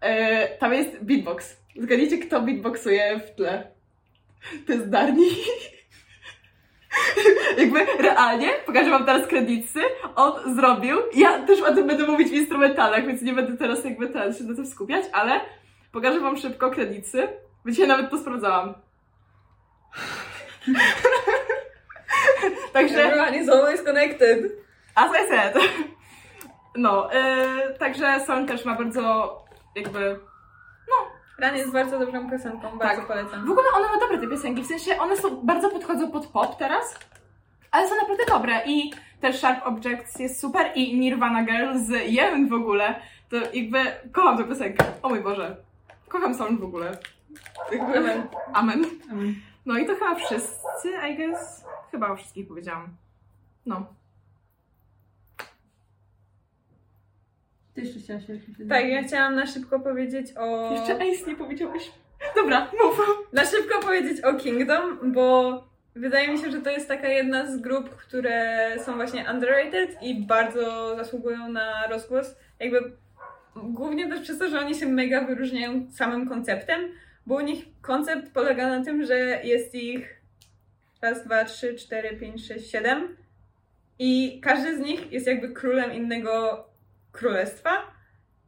E, 0.00 0.48
tam 0.58 0.72
jest 0.72 1.04
beatbox. 1.04 1.56
Zgadnijcie, 1.76 2.18
kto 2.18 2.40
beatboxuje 2.40 3.20
w 3.20 3.30
tle. 3.36 3.66
To 4.66 4.72
jest 4.72 4.90
Darni. 4.90 5.26
Jakby 7.58 7.84
realnie, 8.02 8.48
pokażę 8.66 8.90
wam 8.90 9.04
teraz 9.06 9.26
kredytsy, 9.28 9.80
on 10.16 10.54
zrobił. 10.54 10.96
Ja 11.14 11.38
też 11.46 11.60
o 11.60 11.74
tym 11.74 11.86
będę 11.86 12.06
mówić 12.06 12.28
w 12.28 12.32
instrumentalach, 12.32 13.06
więc 13.06 13.22
nie 13.22 13.32
będę 13.32 13.56
teraz 13.56 13.84
jakby 13.84 14.08
teraz 14.08 14.38
się 14.38 14.44
na 14.44 14.54
tym 14.54 14.66
skupiać, 14.66 15.04
ale 15.12 15.40
pokażę 15.94 16.20
wam 16.20 16.36
szybko 16.36 16.70
kredytsy, 16.70 17.28
bo 17.64 17.70
dzisiaj 17.70 17.88
nawet 17.88 18.10
to 18.10 18.18
sprawdzałam. 18.18 18.74
Także 22.72 23.04
Everyone 23.04 23.36
is 23.36 23.48
always 23.48 23.82
connected. 23.82 24.52
As 24.94 25.10
I 25.10 25.28
said. 25.28 25.54
No, 26.76 27.08
yy, 27.12 27.78
także 27.78 28.20
Song 28.26 28.48
też 28.48 28.64
ma 28.64 28.74
bardzo 28.74 29.38
jakby... 29.76 30.20
Run 31.38 31.56
jest 31.56 31.72
bardzo 31.72 31.98
dobrą 31.98 32.30
piosenką, 32.30 32.78
bardzo 32.78 33.02
polecam. 33.02 33.46
W 33.46 33.50
ogóle 33.50 33.66
one 33.74 33.88
ma 33.88 33.98
dobre 34.00 34.18
te 34.18 34.26
piosenki, 34.26 34.62
w 34.62 34.66
sensie 34.66 34.98
one 34.98 35.16
są, 35.16 35.36
bardzo 35.36 35.70
podchodzą 35.70 36.10
pod 36.10 36.26
pop 36.26 36.56
teraz, 36.56 36.98
ale 37.70 37.88
są 37.88 37.94
naprawdę 37.96 38.24
dobre 38.28 38.62
i 38.66 38.92
też 39.20 39.38
Sharp 39.38 39.66
Objects 39.66 40.18
jest 40.18 40.40
super 40.40 40.70
i 40.74 40.98
Nirvana 40.98 41.44
Girl 41.44 41.78
z 41.78 41.90
Yemen 41.90 42.48
w 42.48 42.52
ogóle, 42.52 42.94
to 43.28 43.36
jakby 43.52 43.78
kocham 44.12 44.38
tę 44.38 44.44
piosenkę, 44.44 44.84
o 45.02 45.08
mój 45.08 45.20
Boże. 45.20 45.56
Kocham 46.14 46.34
Song 46.34 46.60
w 46.60 46.64
ogóle. 46.64 46.98
Jakby, 47.72 47.98
Amen. 47.98 48.28
Amen. 49.10 49.34
No 49.66 49.78
i 49.78 49.86
to 49.86 49.94
chyba 49.94 50.14
wszyscy, 50.14 50.88
I 51.10 51.16
guess. 51.16 51.64
Chyba 51.90 52.10
o 52.10 52.16
wszystkich 52.16 52.48
powiedziałam. 52.48 52.88
No. 53.66 53.94
Ty 57.74 57.80
jeszcze 57.80 58.00
chciałaś 58.00 58.28
jakieś 58.28 58.68
Tak, 58.68 58.86
ja 58.86 59.02
chciałam 59.02 59.34
na 59.34 59.46
szybko 59.46 59.80
powiedzieć 59.80 60.26
o... 60.36 60.72
Jeszcze 60.72 60.94
Ace 60.94 61.30
nie 61.30 61.36
powiedziałeś. 61.36 61.92
Dobra, 62.36 62.70
mów. 62.84 63.00
Na 63.32 63.44
szybko 63.44 63.80
powiedzieć 63.80 64.24
o 64.24 64.34
Kingdom, 64.34 65.12
bo 65.12 65.64
wydaje 65.94 66.28
mi 66.28 66.38
się, 66.38 66.50
że 66.50 66.62
to 66.62 66.70
jest 66.70 66.88
taka 66.88 67.08
jedna 67.08 67.46
z 67.46 67.60
grup, 67.60 67.90
które 67.90 68.70
są 68.84 68.94
właśnie 68.94 69.26
underrated 69.32 70.02
i 70.02 70.26
bardzo 70.26 70.96
zasługują 70.96 71.48
na 71.48 71.86
rozgłos. 71.86 72.36
Jakby 72.60 73.03
głównie 73.56 74.08
też 74.08 74.20
przez 74.20 74.38
to, 74.38 74.48
że 74.48 74.60
oni 74.60 74.74
się 74.74 74.86
mega 74.86 75.26
wyróżniają 75.26 75.86
samym 75.92 76.28
konceptem, 76.28 76.80
bo 77.26 77.34
u 77.34 77.40
nich 77.40 77.64
koncept 77.80 78.32
polega 78.32 78.78
na 78.78 78.84
tym, 78.84 79.04
że 79.04 79.18
jest 79.44 79.74
ich 79.74 80.20
raz, 81.02 81.24
dwa, 81.24 81.44
trzy, 81.44 81.74
cztery, 81.74 82.16
pięć, 82.16 82.46
sześć, 82.46 82.70
siedem 82.70 83.16
i 83.98 84.40
każdy 84.42 84.76
z 84.76 84.80
nich 84.80 85.12
jest 85.12 85.26
jakby 85.26 85.48
królem 85.48 85.92
innego 85.92 86.64
królestwa. 87.12 87.70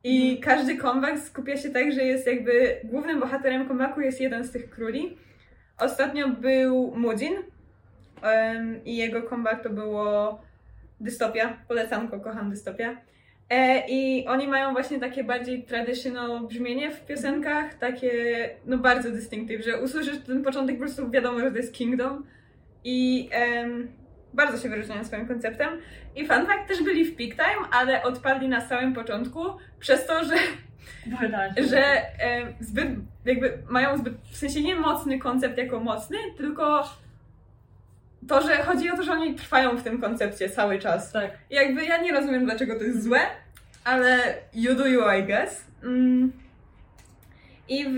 I 0.04 0.40
każdy 0.40 0.76
comeback 0.76 1.18
skupia 1.18 1.56
się 1.56 1.70
tak, 1.70 1.92
że 1.92 2.04
jest 2.04 2.26
jakby 2.26 2.80
głównym 2.84 3.20
bohaterem 3.20 3.68
comebacku 3.68 4.00
jest 4.00 4.20
jeden 4.20 4.44
z 4.44 4.50
tych 4.50 4.70
króli. 4.70 5.18
Ostatnio 5.78 6.28
był 6.28 6.96
Mudzin 6.96 7.34
em, 8.22 8.84
i 8.84 8.96
jego 8.96 9.22
comeback 9.22 9.62
to 9.62 9.70
było 9.70 10.40
Dystopia. 11.00 11.56
Polecanko, 11.68 12.20
kocham 12.20 12.50
Dystopia. 12.50 12.96
E, 13.50 13.88
I 13.88 14.26
oni 14.26 14.48
mają 14.48 14.72
właśnie 14.72 15.00
takie 15.00 15.24
bardziej 15.24 15.62
traditional 15.62 16.46
brzmienie 16.46 16.90
w 16.90 17.06
piosenkach, 17.06 17.74
takie 17.74 18.10
no 18.64 18.78
bardzo 18.78 19.10
distinctive, 19.10 19.64
że 19.64 19.82
usłyszysz 19.82 20.18
ten 20.26 20.42
początek 20.42 20.76
po 20.76 20.82
prostu 20.82 21.10
wiadomo, 21.10 21.40
że 21.40 21.50
to 21.50 21.56
jest 21.56 21.74
Kingdom. 21.74 22.26
I 22.84 23.30
bardzo 24.34 24.58
się 24.58 24.68
wyróżniają 24.68 25.04
swoim 25.04 25.26
konceptem. 25.26 25.68
I 26.16 26.26
fun 26.26 26.46
fact, 26.46 26.68
też 26.68 26.82
byli 26.82 27.04
w 27.04 27.16
peak 27.16 27.30
time, 27.30 27.68
ale 27.72 28.02
odpadli 28.02 28.48
na 28.48 28.60
samym 28.60 28.94
początku 28.94 29.40
przez 29.80 30.06
to, 30.06 30.24
że 30.24 30.34
że 31.70 32.02
zbyt, 32.60 32.88
jakby 33.24 33.58
mają 33.68 33.96
zbyt, 33.96 34.14
w 34.30 34.36
sensie 34.36 34.62
nie 34.62 34.76
mocny 34.76 35.18
koncept 35.18 35.58
jako 35.58 35.80
mocny, 35.80 36.18
tylko 36.36 36.84
to, 38.28 38.42
że 38.42 38.56
chodzi 38.56 38.90
o 38.90 38.96
to, 38.96 39.02
że 39.02 39.12
oni 39.12 39.34
trwają 39.34 39.76
w 39.76 39.82
tym 39.82 40.00
koncepcie 40.00 40.50
cały 40.50 40.78
czas. 40.78 41.12
Tak. 41.12 41.30
I 41.50 41.54
jakby 41.54 41.84
ja 41.84 42.02
nie 42.02 42.12
rozumiem, 42.12 42.44
dlaczego 42.44 42.78
to 42.78 42.84
jest 42.84 43.02
złe, 43.02 43.20
ale 43.84 44.18
you 44.54 44.74
do 44.74 44.86
you, 44.86 45.00
I 45.18 45.22
guess. 45.22 45.66
Mm. 45.82 46.32
I 47.68 47.84
w, 47.84 47.96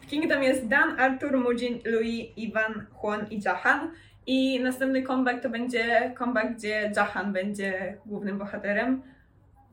w 0.00 0.06
Kingdom 0.06 0.42
jest 0.42 0.68
Dan, 0.68 1.00
Arthur, 1.00 1.38
Mujin, 1.38 1.78
Louis, 1.84 2.26
Ivan, 2.36 2.86
Juan 3.02 3.26
i 3.30 3.40
Jahan. 3.44 3.90
I 4.26 4.60
następny 4.60 5.02
comeback 5.02 5.42
to 5.42 5.50
będzie 5.50 6.14
comeback, 6.18 6.52
gdzie 6.52 6.92
Jahan 6.96 7.32
będzie 7.32 7.96
głównym 8.06 8.38
bohaterem. 8.38 9.02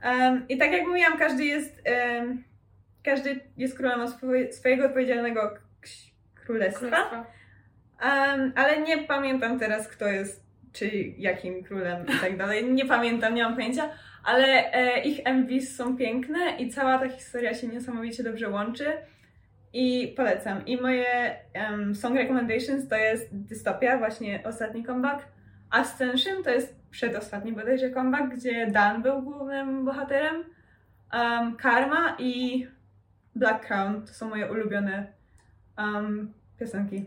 Um, 0.03 0.47
I 0.49 0.57
tak 0.57 0.71
jak 0.71 0.87
mówiłam, 0.87 1.17
każdy 1.17 1.45
jest, 1.45 1.83
um, 2.17 2.43
każdy 3.03 3.39
jest 3.57 3.77
królem 3.77 4.07
swoje, 4.07 4.53
swojego 4.53 4.85
odpowiedzialnego 4.85 5.53
królestwa. 6.45 6.79
Królestwa. 6.79 7.25
Um, 8.01 8.51
ale 8.55 8.81
nie 8.81 8.97
pamiętam 8.97 9.59
teraz, 9.59 9.87
kto 9.87 10.07
jest, 10.07 10.43
czy 10.73 10.87
jakim 11.17 11.63
królem 11.63 12.05
i 12.05 12.19
tak 12.21 12.37
dalej. 12.37 12.71
Nie 12.71 12.85
pamiętam, 12.85 13.35
nie 13.35 13.43
mam 13.43 13.55
pojęcia, 13.55 13.89
ale 14.23 14.73
e, 14.73 15.01
ich 15.03 15.25
MVs 15.25 15.75
są 15.75 15.97
piękne 15.97 16.39
i 16.59 16.69
cała 16.69 16.99
ta 16.99 17.09
historia 17.09 17.53
się 17.53 17.67
niesamowicie 17.67 18.23
dobrze 18.23 18.49
łączy. 18.49 18.85
I 19.73 20.13
polecam. 20.17 20.65
I 20.65 20.81
moje 20.81 21.35
um, 21.55 21.95
song 21.95 22.17
recommendations 22.17 22.87
to 22.87 22.95
jest 22.95 23.29
Dystopia, 23.31 23.97
właśnie 23.97 24.43
ostatni 24.45 24.83
comeback. 24.83 25.25
Ascension 25.69 26.43
to 26.43 26.49
jest 26.49 26.75
przedostatni 26.89 27.53
bodajże 27.53 27.89
comeback, 27.89 28.35
gdzie 28.35 28.67
Dan 28.67 29.01
był 29.01 29.21
głównym 29.21 29.85
bohaterem. 29.85 30.43
Um, 31.13 31.55
Karma 31.55 32.15
i 32.19 32.67
Black 33.35 33.67
Crown 33.67 34.01
to 34.05 34.13
są 34.13 34.29
moje 34.29 34.51
ulubione 34.51 35.07
um, 35.77 36.33
piosenki. 36.59 37.05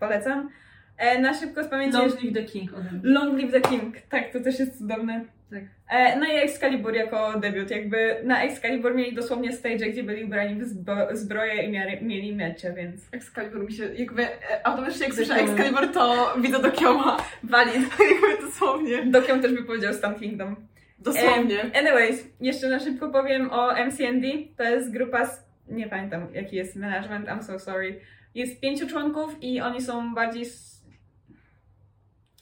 Polecam. 0.00 0.50
E, 0.98 1.18
na 1.20 1.34
szybko 1.34 1.64
z 1.64 1.68
pamięci 1.68 1.98
Long 1.98 2.22
Live 2.22 2.34
the 2.34 2.42
King. 2.42 2.70
Long 3.02 3.38
Live 3.38 3.52
the 3.52 3.60
King, 3.60 3.94
tak, 4.08 4.32
to 4.32 4.40
też 4.40 4.58
jest 4.58 4.78
cudowne. 4.78 5.24
Tak. 5.50 5.62
E, 5.90 6.16
no 6.16 6.26
i 6.26 6.30
Excalibur 6.30 6.94
jako 6.94 7.40
debiut, 7.40 7.70
jakby 7.70 8.16
na 8.24 8.42
Excalibur 8.42 8.94
mieli 8.94 9.14
dosłownie 9.14 9.52
stage, 9.52 9.90
gdzie 9.90 10.02
byli 10.02 10.24
ubrani 10.24 10.60
w 10.62 10.66
zbroje 11.12 11.62
i 11.62 11.70
miary, 11.70 11.98
mieli 12.02 12.36
mecze, 12.36 12.72
więc 12.72 13.08
Excalibur 13.12 13.64
mi 13.64 13.72
się 13.72 13.94
jakby, 13.94 14.22
e, 14.22 14.66
automatycznie 14.66 15.06
jak 15.06 15.14
słyszę. 15.14 15.34
Excalibur, 15.34 15.92
to 15.92 16.34
widzę 16.40 16.62
do 16.62 16.70
Kioma. 16.70 17.16
valid. 17.42 17.74
jakby 18.10 18.46
dosłownie. 18.46 19.02
Dokiem 19.06 19.42
też 19.42 19.52
by 19.52 19.62
powiedział 19.62 19.94
Stan 19.94 20.14
Kingdom. 20.14 20.56
Dosłownie. 20.98 21.60
Em, 21.60 21.70
anyways, 21.74 22.26
jeszcze 22.40 22.68
na 22.68 22.80
szybko 22.80 23.08
powiem 23.08 23.50
o 23.52 23.72
MCND. 23.72 24.26
To 24.56 24.62
jest 24.62 24.92
grupa 24.92 25.26
z... 25.26 25.44
nie 25.68 25.86
pamiętam 25.86 26.26
jaki 26.34 26.56
jest 26.56 26.76
management, 26.76 27.28
I'm 27.28 27.42
so 27.42 27.58
sorry. 27.58 28.00
Jest 28.34 28.60
pięciu 28.60 28.88
członków 28.88 29.42
i 29.42 29.60
oni 29.60 29.80
są 29.82 30.14
bardziej 30.14 30.44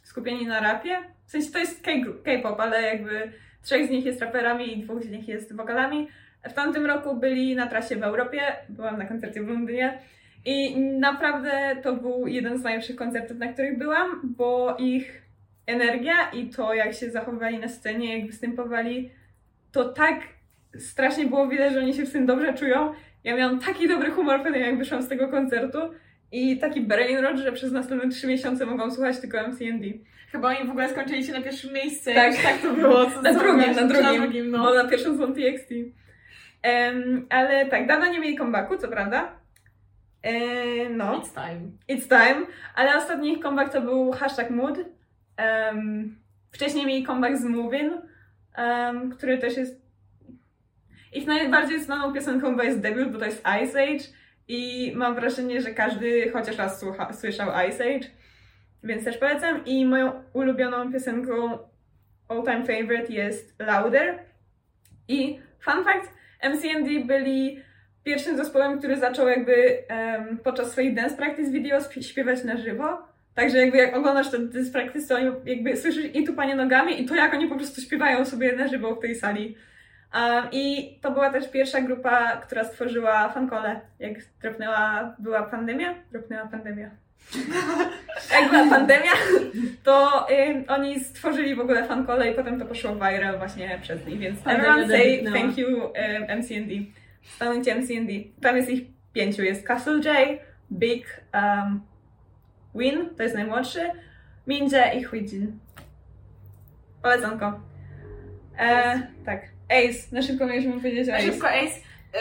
skupieni 0.03 0.47
na 0.47 0.61
rapie. 0.61 0.99
W 1.27 1.31
sensie 1.31 1.53
to 1.53 1.59
jest 1.59 1.85
K-pop, 2.25 2.61
ale 2.61 2.83
jakby 2.83 3.33
trzech 3.63 3.87
z 3.87 3.91
nich 3.91 4.05
jest 4.05 4.21
raperami 4.21 4.79
i 4.79 4.83
dwóch 4.83 5.03
z 5.03 5.11
nich 5.11 5.29
jest 5.29 5.57
wokalami. 5.57 6.09
W 6.45 6.53
tamtym 6.53 6.87
roku 6.87 7.17
byli 7.17 7.57
na 7.57 7.67
trasie 7.67 7.97
w 7.97 8.03
Europie, 8.03 8.41
byłam 8.69 8.99
na 8.99 9.05
koncercie 9.05 9.43
w 9.43 9.49
Londynie 9.49 9.99
i 10.45 10.81
naprawdę 10.81 11.77
to 11.83 11.97
był 11.97 12.27
jeden 12.27 12.59
z 12.59 12.63
najlepszych 12.63 12.97
koncertów, 12.97 13.39
na 13.39 13.53
których 13.53 13.79
byłam, 13.79 14.35
bo 14.37 14.77
ich 14.79 15.23
energia 15.67 16.31
i 16.31 16.51
to, 16.51 16.75
jak 16.75 16.95
się 16.95 17.11
zachowywali 17.11 17.59
na 17.59 17.69
scenie, 17.69 18.19
jak 18.19 18.27
występowali, 18.27 19.11
to 19.73 19.89
tak 19.89 20.21
strasznie 20.79 21.27
było 21.27 21.49
widać, 21.49 21.73
że 21.73 21.81
oni 21.81 21.95
się 21.95 22.07
w 22.07 22.13
tym 22.13 22.27
dobrze 22.27 22.55
czują. 22.55 22.93
Ja 23.25 23.37
miałam 23.37 23.61
taki 23.61 23.89
dobry 23.89 24.11
humor 24.11 24.39
potem, 24.39 24.55
jak 24.55 24.79
wyszłam 24.79 25.03
z 25.03 25.09
tego 25.09 25.29
koncertu 25.29 25.79
i 26.33 26.59
taki 26.59 26.81
brain 26.81 27.19
rot, 27.19 27.37
że 27.37 27.53
przez 27.53 27.73
następne 27.73 28.11
trzy 28.11 28.27
miesiące 28.27 28.67
mogą 28.67 28.91
słuchać 28.91 29.21
tylko 29.21 29.39
MCND. 29.39 29.85
Chyba 30.33 30.49
oni 30.49 30.69
w 30.69 30.71
ogóle 30.71 30.89
skończyli 30.89 31.25
się 31.25 31.33
na 31.33 31.43
pierwszym 31.43 31.73
miejscu. 31.73 32.11
Tak. 32.15 32.43
Tak, 32.43 32.59
to 32.63 32.75
było. 32.75 33.11
Co 33.11 33.23
Na 33.23 33.35
co 33.35 33.41
drugim, 33.41 33.75
na 33.75 33.85
drugim. 33.85 34.03
Na 34.03 34.13
drugim 34.13 34.51
no. 34.51 34.59
Bo 34.59 34.75
na 34.75 34.89
pierwszą 34.89 35.19
są 35.19 35.35
TXT. 35.35 35.71
Em, 36.63 37.27
ale 37.31 37.67
tak, 37.67 37.87
dawno 37.87 38.13
nie 38.13 38.21
mieli 38.21 38.39
comebacku, 38.39 38.79
co 38.79 38.89
prawda. 38.89 39.33
E, 40.23 40.35
no. 40.89 41.21
It's 41.21 41.35
time. 41.35 41.61
It's 41.89 42.09
time, 42.09 42.47
ale 42.75 42.97
ostatni 42.97 43.33
ich 43.33 43.43
comeback 43.43 43.73
to 43.73 43.81
był 43.81 44.13
hashtag 44.13 44.51
mood. 44.51 44.79
Um, 44.79 46.17
wcześniej 46.51 46.87
mieli 46.87 47.07
comeback 47.07 47.37
z 47.37 47.45
Movin, 47.45 47.91
um, 48.59 49.11
który 49.11 49.39
też 49.39 49.57
jest 49.57 49.88
ich 51.13 51.27
najbardziej 51.27 51.83
znaną 51.83 52.13
piosenką 52.13 52.57
bo 52.57 52.63
jest 52.63 52.81
debiut, 52.81 53.13
bo 53.13 53.19
to 53.19 53.25
jest 53.25 53.45
Ice 53.65 53.83
Age 53.83 54.05
i 54.49 54.93
mam 54.97 55.15
wrażenie, 55.15 55.61
że 55.61 55.71
każdy 55.71 56.31
chociaż 56.31 56.59
raz 56.59 56.81
słucha, 56.81 57.13
słyszał 57.13 57.49
Ice 57.69 57.85
Age, 57.85 58.09
więc 58.85 59.05
też 59.05 59.19
polecam. 59.19 59.65
I 59.65 59.87
moją 59.87 60.13
ulubioną 60.33 60.93
piosenką 60.93 61.59
all 62.29 62.43
time 62.43 62.65
favorite 62.67 63.13
jest 63.13 63.55
Louder. 63.59 64.19
I 65.09 65.39
fun 65.61 65.85
fact, 65.85 66.13
MCND 66.43 67.07
byli 67.07 67.63
pierwszym 68.05 68.37
zespołem, 68.37 68.79
który 68.79 68.97
zaczął 68.97 69.29
jakby 69.29 69.89
em, 69.89 70.39
podczas 70.39 70.73
swoich 70.73 70.95
dance 70.95 71.17
practice 71.17 71.51
video 71.51 71.79
śpiewać 72.01 72.45
na 72.45 72.57
żywo. 72.57 72.99
Także 73.35 73.59
jakby 73.59 73.79
jak 73.79 73.97
oglądasz 73.97 74.31
ten 74.31 74.51
dance 74.51 74.73
practice, 74.73 75.09
to 75.09 75.15
oni 75.15 75.31
jakby 75.45 75.77
słyszysz 75.77 76.15
i 76.15 76.25
tupanie 76.25 76.57
nogami 76.57 77.03
i 77.03 77.07
to 77.07 77.15
jak 77.15 77.35
oni 77.35 77.47
po 77.47 77.57
prostu 77.57 77.81
śpiewają 77.81 78.25
sobie 78.25 78.53
na 78.53 78.69
żywo 78.69 78.95
w 78.95 79.01
tej 79.01 79.15
sali. 79.15 79.57
I 80.53 80.95
to 81.01 81.11
była 81.11 81.31
też 81.31 81.51
pierwsza 81.51 81.81
grupa, 81.81 82.37
która 82.37 82.65
stworzyła 82.65 83.29
fankole. 83.29 83.81
Jak 83.99 84.13
dropnęła, 84.43 85.15
była 85.19 85.43
pandemia? 85.43 85.95
Dropnęła 86.13 86.47
pandemia. 86.47 86.91
jak 88.33 88.51
była 88.51 88.71
pandemia, 88.71 89.11
to 89.85 90.27
ym, 90.31 90.65
oni 90.69 91.01
stworzyli 91.01 91.55
w 91.55 91.61
ogóle 91.61 91.85
fankole 91.85 92.31
i 92.31 92.35
potem 92.35 92.59
to 92.59 92.67
poszło 92.67 92.95
viral 92.95 93.39
właśnie 93.39 93.79
przez 93.83 94.07
nich, 94.07 94.19
więc 94.19 94.41
Pandemia 94.41 94.69
everyone 94.69 94.99
say 94.99 95.33
thank 95.33 95.59
you 95.59 95.69
um, 95.69 96.39
MCND. 96.39 96.73
Stanujcie 97.23 97.75
MCND. 97.75 98.13
Tam 98.43 98.57
jest 98.57 98.71
ich 98.71 98.83
pięciu. 99.13 99.43
Jest 99.43 99.67
Castle 99.67 100.01
J, 100.05 100.41
Big, 100.73 101.21
um, 101.35 101.81
Win, 102.75 103.11
to 103.17 103.23
jest 103.23 103.35
najmłodszy, 103.35 103.91
Minje 104.47 104.93
i 104.99 105.05
Huijin. 105.05 105.59
Polecanko. 107.03 107.61
E, 108.59 109.03
tak. 109.25 109.58
Ace, 109.69 109.99
na 110.13 110.23
szybko 110.23 110.47
mieliśmy 110.47 110.73
powiedzieć 110.73 111.09
o 111.09 111.13
Na 111.13 111.19
Ace. 111.19 111.27
szybko 111.27 111.49
Ace. 111.49 111.77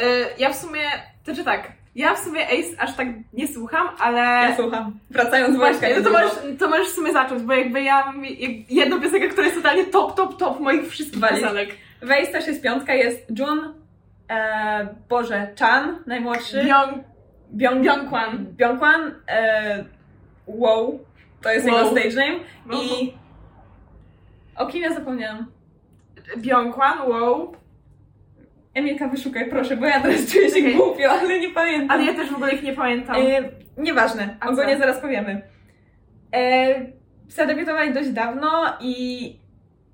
Y, 0.06 0.26
ja 0.38 0.50
w 0.50 0.56
sumie, 0.56 0.82
to 1.26 1.36
czy 1.36 1.44
tak, 1.44 1.72
ja 1.96 2.14
w 2.16 2.20
sumie 2.20 2.46
Ace 2.48 2.82
aż 2.82 2.96
tak 2.96 3.08
nie 3.34 3.48
słucham, 3.48 3.88
ale... 4.00 4.20
Ja 4.22 4.56
słucham. 4.56 5.00
Wracając 5.10 5.54
do 5.54 5.60
Właśnie, 5.60 5.90
no 5.98 6.04
to 6.04 6.10
możesz, 6.12 6.34
to 6.60 6.70
możesz 6.70 6.88
w 6.88 6.96
sumie 6.96 7.14
zacząć, 7.14 7.44
bo 7.44 7.54
jakby 7.54 7.82
ja 7.82 8.06
mam 8.06 8.26
jedną 8.70 9.02
piosenkę, 9.02 9.28
która 9.28 9.44
jest 9.46 9.58
totalnie 9.58 9.86
top, 9.86 10.16
top, 10.16 10.38
top 10.38 10.60
moich 10.60 10.90
wszystkich 10.90 11.20
Walić. 11.20 11.42
piosenek. 11.42 11.70
W 12.02 12.12
Ace 12.12 12.32
też 12.32 12.48
jest 12.48 12.64
piątka, 12.64 12.94
jest 12.94 13.40
Jun, 13.40 13.74
e, 14.30 14.88
Boże, 15.10 15.48
Chan, 15.60 16.00
najmłodszy. 16.08 16.58
Byung, 16.64 17.04
Byung, 17.50 17.82
Byungkwan. 17.84 18.46
Byungkwan, 18.46 19.16
e, 19.28 19.86
Wow, 20.48 21.00
to 21.42 21.52
jest 21.52 21.66
Wow. 21.68 21.78
jego 21.78 21.92
stage 21.92 22.16
name. 22.16 22.40
Wow. 22.72 22.82
I 22.84 23.14
o 24.56 24.66
kim 24.68 24.82
ja 24.82 24.94
zapomniałam? 24.94 25.46
Byungkwan, 26.38 27.10
wow. 27.10 27.56
Emilka, 28.74 29.08
wyszukaj 29.08 29.50
proszę, 29.50 29.78
bo 29.78 29.86
ja 29.86 30.02
teraz 30.02 30.32
czuję 30.32 30.50
się 30.50 30.60
Okej. 30.60 30.76
głupio, 30.76 31.12
ale 31.12 31.40
nie 31.40 31.50
pamiętam. 31.50 31.92
Ale 31.92 32.06
ja 32.06 32.14
też 32.14 32.30
w 32.30 32.36
ogóle 32.36 32.52
ich 32.52 32.64
nie 32.64 32.74
pamiętam. 32.74 33.16
E, 33.16 33.50
nieważne, 33.78 34.38
A 34.40 34.50
ogólnie 34.50 34.74
co? 34.74 34.80
zaraz 34.80 35.00
powiemy. 35.00 35.42
E, 36.36 36.76
zadebiutowali 37.30 37.94
dość 37.94 38.10
dawno 38.10 38.78
i 38.82 39.36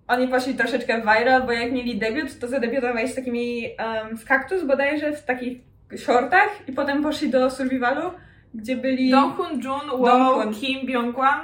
oni 0.07 0.27
poszli 0.27 0.55
troszeczkę 0.55 1.01
viral, 1.01 1.43
bo 1.45 1.51
jak 1.51 1.71
mieli 1.71 1.99
debiut, 1.99 2.39
to 2.39 2.47
zadebiutowali 2.47 3.07
z 3.07 3.15
takimi 3.15 3.67
um, 4.09 4.17
z 4.17 4.25
kaktus 4.25 4.63
bodajże, 4.63 5.11
w 5.11 5.23
takich 5.23 5.57
shortach 5.97 6.49
i 6.67 6.71
potem 6.71 7.03
poszli 7.03 7.29
do 7.29 7.49
survivalu, 7.51 8.11
gdzie 8.53 8.75
byli... 8.75 9.11
Donghun, 9.11 9.61
Jun, 9.63 9.89
Wow, 9.91 10.05
Donghoon. 10.05 10.53
Kim, 10.53 10.85
Byungkwan 10.85 11.41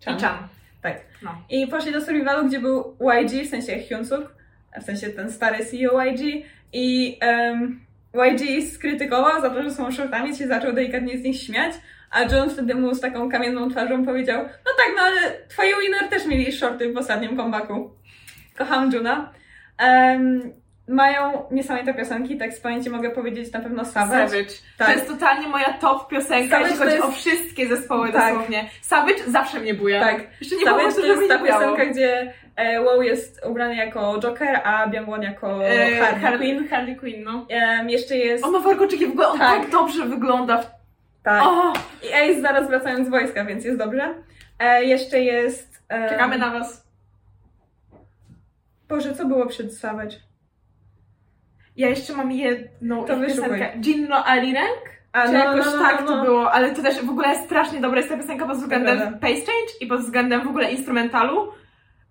i 0.00 0.20
Chan. 0.20 0.48
Tak. 0.82 1.00
No. 1.22 1.42
I 1.50 1.66
poszli 1.66 1.92
do 1.92 2.00
survivalu, 2.00 2.48
gdzie 2.48 2.60
był 2.60 2.96
YG, 3.00 3.46
w 3.46 3.50
sensie 3.50 3.78
Hyunsuk, 3.78 4.34
w 4.80 4.82
sensie 4.82 5.08
ten 5.08 5.32
stary 5.32 5.64
CEO 5.64 6.04
YG 6.04 6.46
i 6.72 7.18
um, 7.22 7.80
YG 8.14 8.72
skrytykował 8.74 9.40
za 9.40 9.50
to, 9.50 9.62
że 9.62 9.70
są 9.70 9.92
shortami, 9.92 10.36
się 10.36 10.46
zaczął 10.46 10.72
delikatnie 10.72 11.18
z 11.18 11.22
nich 11.22 11.42
śmiać, 11.42 11.74
a 12.10 12.22
John 12.22 12.50
wtedy 12.50 12.74
mu 12.74 12.94
z 12.94 13.00
taką 13.00 13.30
kamienną 13.30 13.70
twarzą 13.70 14.04
powiedział, 14.04 14.42
no 14.42 14.72
tak, 14.76 14.94
no 14.96 15.02
ale 15.02 15.20
twoi 15.48 15.68
winner 15.82 16.08
też 16.10 16.26
mieli 16.26 16.52
shorty 16.52 16.92
w 16.92 16.96
ostatnim 16.96 17.36
comebacku. 17.36 17.90
Kocham 18.58 18.92
Juna. 18.92 19.32
Um, 19.82 20.59
mają 20.90 21.42
niesamowite 21.50 21.94
piosenki, 21.94 22.36
tak 22.38 22.52
z 22.54 22.60
pamięci 22.60 22.90
mogę 22.90 23.10
powiedzieć 23.10 23.52
na 23.52 23.60
pewno 23.60 23.84
Savage. 23.84 24.28
Savage. 24.28 24.50
Tak. 24.78 24.86
To 24.88 24.92
jest 24.94 25.08
totalnie 25.08 25.48
moja 25.48 25.72
top 25.72 26.08
piosenka, 26.08 26.50
Savage 26.56 26.70
jeśli 26.70 26.78
chodzi 26.84 26.96
jest- 26.96 27.08
o 27.08 27.12
wszystkie 27.12 27.68
zespoły 27.68 28.12
Tak. 28.12 28.32
dosłownie. 28.34 28.64
Savage 28.82 29.18
zawsze 29.26 29.60
mnie 29.60 29.74
buja. 29.74 30.00
Tak. 30.00 30.20
Jeszcze 30.40 30.56
nie 30.56 30.64
Savage 30.64 30.92
to, 30.94 31.00
jest 31.06 31.28
ta 31.28 31.38
piosenka, 31.38 31.86
gdzie 31.86 32.32
e, 32.56 32.84
WoW 32.84 33.02
jest 33.02 33.40
ubrany 33.46 33.76
jako 33.76 34.20
Joker, 34.20 34.60
a 34.64 34.86
Byungwon 34.86 35.22
jako 35.22 35.64
E, 35.68 35.96
Harley 35.96 36.38
Quinn. 36.38 36.58
Harley, 36.58 36.68
Harley 36.68 36.96
Quinn, 36.96 37.24
no. 37.24 37.46
Jeszcze 37.88 38.16
jest... 38.16 38.44
On 38.44 38.52
ma 38.52 38.60
warkoczyki, 38.60 39.06
w 39.06 39.10
ogóle 39.10 39.28
on 39.28 39.38
tak, 39.38 39.60
Tak. 39.62 39.70
dobrze 39.70 40.06
wygląda. 40.06 40.62
tak. 41.22 41.42
O, 41.46 41.72
I 42.08 42.12
Ace 42.12 42.40
zaraz 42.40 42.68
wracając 42.68 43.06
z 43.06 43.10
wojska, 43.10 43.44
więc 43.44 43.64
jest 43.64 43.78
dobrze. 43.78 44.14
E, 44.58 44.84
jeszcze 44.84 45.20
jest... 45.20 45.82
czekamy 46.08 46.38
na 46.38 46.50
was. 46.50 46.86
Boże, 48.88 49.14
co 49.14 49.26
było 49.26 49.46
przed 49.46 49.76
Savage? 49.78 50.16
Ja 51.76 51.88
jeszcze 51.88 52.12
mam 52.12 52.32
jedną 52.32 53.04
To 53.04 53.24
ich 53.24 53.26
piosenkę. 53.26 53.72
Jinro 53.80 54.26
Alirank? 54.26 55.00
A, 55.12 55.26
Czy 55.26 55.32
no, 55.32 55.38
jakoś 55.38 55.66
no, 55.66 55.76
no, 55.76 55.82
tak 55.82 56.00
no, 56.00 56.06
to 56.06 56.16
no. 56.16 56.24
było, 56.24 56.52
ale 56.52 56.74
to 56.74 56.82
też 56.82 57.04
w 57.04 57.10
ogóle 57.10 57.36
strasznie 57.38 57.80
dobra 57.80 57.98
jest 57.98 58.10
ta 58.10 58.16
piosenka 58.16 58.46
pod 58.46 58.56
względem 58.56 58.98
pace 58.98 59.34
change 59.34 59.72
i 59.80 59.86
pod 59.86 60.00
względem 60.00 60.44
w 60.44 60.48
ogóle 60.48 60.72
instrumentalu. 60.72 61.52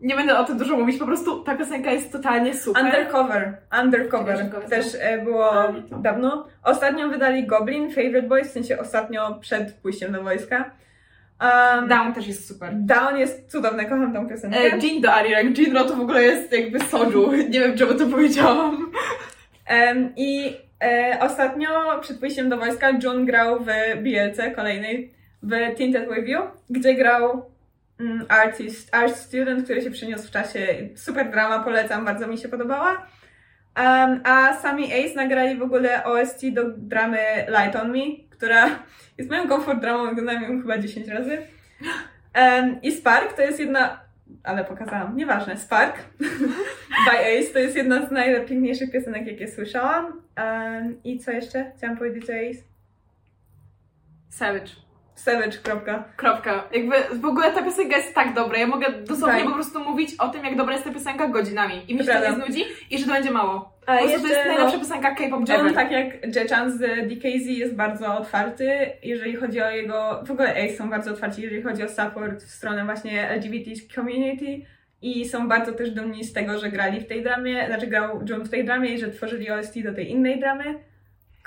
Nie 0.02 0.16
będę 0.16 0.38
o 0.38 0.44
tym 0.44 0.58
dużo 0.58 0.78
mówić, 0.78 0.98
po 0.98 1.06
prostu 1.06 1.44
ta 1.44 1.56
piosenka 1.56 1.92
jest 1.92 2.12
totalnie 2.12 2.56
super. 2.56 2.84
Undercover. 2.84 3.58
Undercover. 3.82 4.36
Undercover. 4.36 4.70
Też 4.70 4.86
e, 5.00 5.18
było 5.18 5.52
to. 5.90 5.98
dawno. 5.98 6.48
Ostatnio 6.64 7.10
wydali 7.10 7.48
Goblin, 7.48 7.92
Favorite 7.92 8.22
Boys, 8.22 8.48
w 8.48 8.52
sensie 8.52 8.80
ostatnio 8.80 9.40
przed 9.42 9.74
pójściem 9.74 10.12
do 10.12 10.24
wojska. 10.24 10.72
Um, 11.42 11.88
Down 11.88 12.14
też 12.14 12.28
jest 12.28 12.48
super. 12.48 12.74
Down 12.74 13.18
jest 13.18 13.52
cudowne, 13.52 13.86
kocham 13.86 14.14
tą 14.14 14.30
piosenkę. 14.30 14.60
E, 14.60 14.78
Jin 14.78 15.02
do 15.02 15.14
Arirak. 15.14 15.46
Jinro 15.46 15.84
to 15.84 15.96
w 15.96 16.02
ogóle 16.02 16.24
jest 16.24 16.52
jakby 16.52 16.80
soju. 16.80 17.32
Nie 17.32 17.60
wiem, 17.60 17.78
czemu 17.78 17.94
to 17.94 18.06
powiedziałam. 18.08 18.92
I 20.18 20.58
e, 20.84 21.18
ostatnio 21.22 22.00
przed 22.02 22.20
pójściem 22.20 22.50
do 22.50 22.58
wojska 22.58 22.90
Jun 23.04 23.26
grał 23.26 23.60
w 23.60 23.68
BLC 24.04 24.56
kolejnej 24.56 25.14
w 25.44 25.76
Tinted 25.78 26.10
With 26.10 26.38
gdzie 26.70 26.96
grał 26.96 27.52
mm, 28.00 28.26
artist, 28.30 28.96
art 28.96 29.16
student, 29.16 29.64
który 29.64 29.82
się 29.82 29.92
przyniósł 29.92 30.28
w 30.28 30.32
czasie. 30.32 30.90
Super 30.96 31.32
drama, 31.32 31.64
polecam, 31.64 32.06
bardzo 32.06 32.28
mi 32.28 32.38
się 32.38 32.50
podobała. 32.50 33.08
Um, 33.78 34.22
a 34.24 34.54
sami 34.54 34.94
Ace 34.94 35.16
nagrali 35.16 35.58
w 35.58 35.62
ogóle 35.62 36.04
OST 36.04 36.46
do 36.54 36.64
dramy 36.78 37.20
Light 37.48 37.76
On 37.76 37.92
Me, 37.92 38.04
która 38.30 38.70
jest 39.18 39.30
moją 39.30 39.48
comfort 39.48 39.80
dramą, 39.80 40.10
oglądam 40.10 40.44
ją 40.44 40.62
chyba 40.62 40.78
10 40.78 41.08
razy. 41.08 41.38
Um, 42.36 42.82
I 42.82 42.92
Spark 42.92 43.34
to 43.34 43.42
jest 43.42 43.60
jedna, 43.60 44.00
ale 44.44 44.66
pokazałam, 44.66 45.16
nieważne, 45.16 45.58
Spark 45.58 45.96
by 47.06 47.40
Ace 47.40 47.54
to 47.54 47.60
jest 47.60 47.76
jedna 47.76 48.08
z 48.08 48.12
najpiękniejszych 48.12 48.92
piosenek, 48.92 49.28
jakie 49.28 49.48
słyszałam. 49.48 50.22
Um, 50.38 51.04
I 51.04 51.20
co 51.20 51.32
jeszcze 51.32 51.72
chciałam 51.78 51.98
powiedzieć 51.98 52.30
o 52.30 52.34
Ace? 52.34 52.64
Savage. 54.30 54.89
Savage, 55.20 55.58
kropka. 55.64 56.04
Kropka. 56.16 56.64
Jakby 56.72 56.96
w 57.20 57.26
ogóle 57.26 57.52
ta 57.52 57.64
piosenka 57.64 57.98
jest 57.98 58.16
tak 58.16 58.34
dobra. 58.34 58.58
Ja 58.58 58.68
mogę 58.68 58.88
dosłownie 58.92 59.40
Tak. 59.40 59.48
po 59.48 59.54
prostu 59.54 59.80
mówić 59.80 60.16
o 60.20 60.28
tym, 60.28 60.46
jak 60.46 60.56
dobra 60.58 60.74
jest 60.74 60.86
ta 60.86 60.94
piosenka 60.94 61.28
godzinami. 61.28 61.84
I 61.88 61.96
mi 61.96 62.04
się 62.04 62.12
to 62.12 62.30
nie 62.30 62.36
znudzi 62.36 62.64
i 62.92 62.98
że 62.98 63.06
to 63.06 63.12
będzie 63.12 63.32
mało. 63.32 63.80
A 63.86 63.98
Po 63.98 63.98
prostu 63.98 64.22
to 64.22 64.28
jest 64.28 64.36
jeszcze, 64.36 64.50
najlepsza 64.50 64.78
no, 64.78 64.80
piosenka 64.84 65.16
K-pop 65.16 65.50
John, 65.50 65.74
tak 65.74 65.92
jak 65.92 66.36
Jechan 66.36 66.72
z 66.72 66.78
DKZ 67.10 67.46
jest 67.46 67.76
bardzo 67.76 68.18
otwarty, 68.18 68.92
jeżeli 69.04 69.36
chodzi 69.36 69.62
o 69.62 69.70
jego, 69.70 70.24
w 70.26 70.32
ogóle 70.32 70.50
Ace 70.64 70.78
są 70.78 70.90
bardzo 70.90 71.12
otwarci, 71.12 71.42
jeżeli 71.42 71.62
chodzi 71.62 71.84
o 71.84 71.90
support 71.90 72.44
w 72.44 72.52
stronę 72.52 72.86
właśnie 72.86 73.30
LGBT 73.30 73.72
community 73.96 74.66
i 75.02 75.30
są 75.30 75.48
bardzo 75.48 75.74
też 75.74 75.92
dumni 75.92 76.24
z 76.24 76.34
tego, 76.34 76.60
że 76.60 76.70
grali 76.72 77.00
w 77.00 77.08
tej 77.08 77.24
dramie, 77.24 77.66
znaczy 77.68 77.88
grał 77.88 78.22
John 78.30 78.44
w 78.44 78.50
tej 78.50 78.66
dramie 78.66 78.94
i 78.94 79.00
że 79.00 79.12
tworzyli 79.12 79.52
OST 79.52 79.82
do 79.84 79.94
tej 79.94 80.12
innej 80.12 80.40
dramy. 80.40 80.89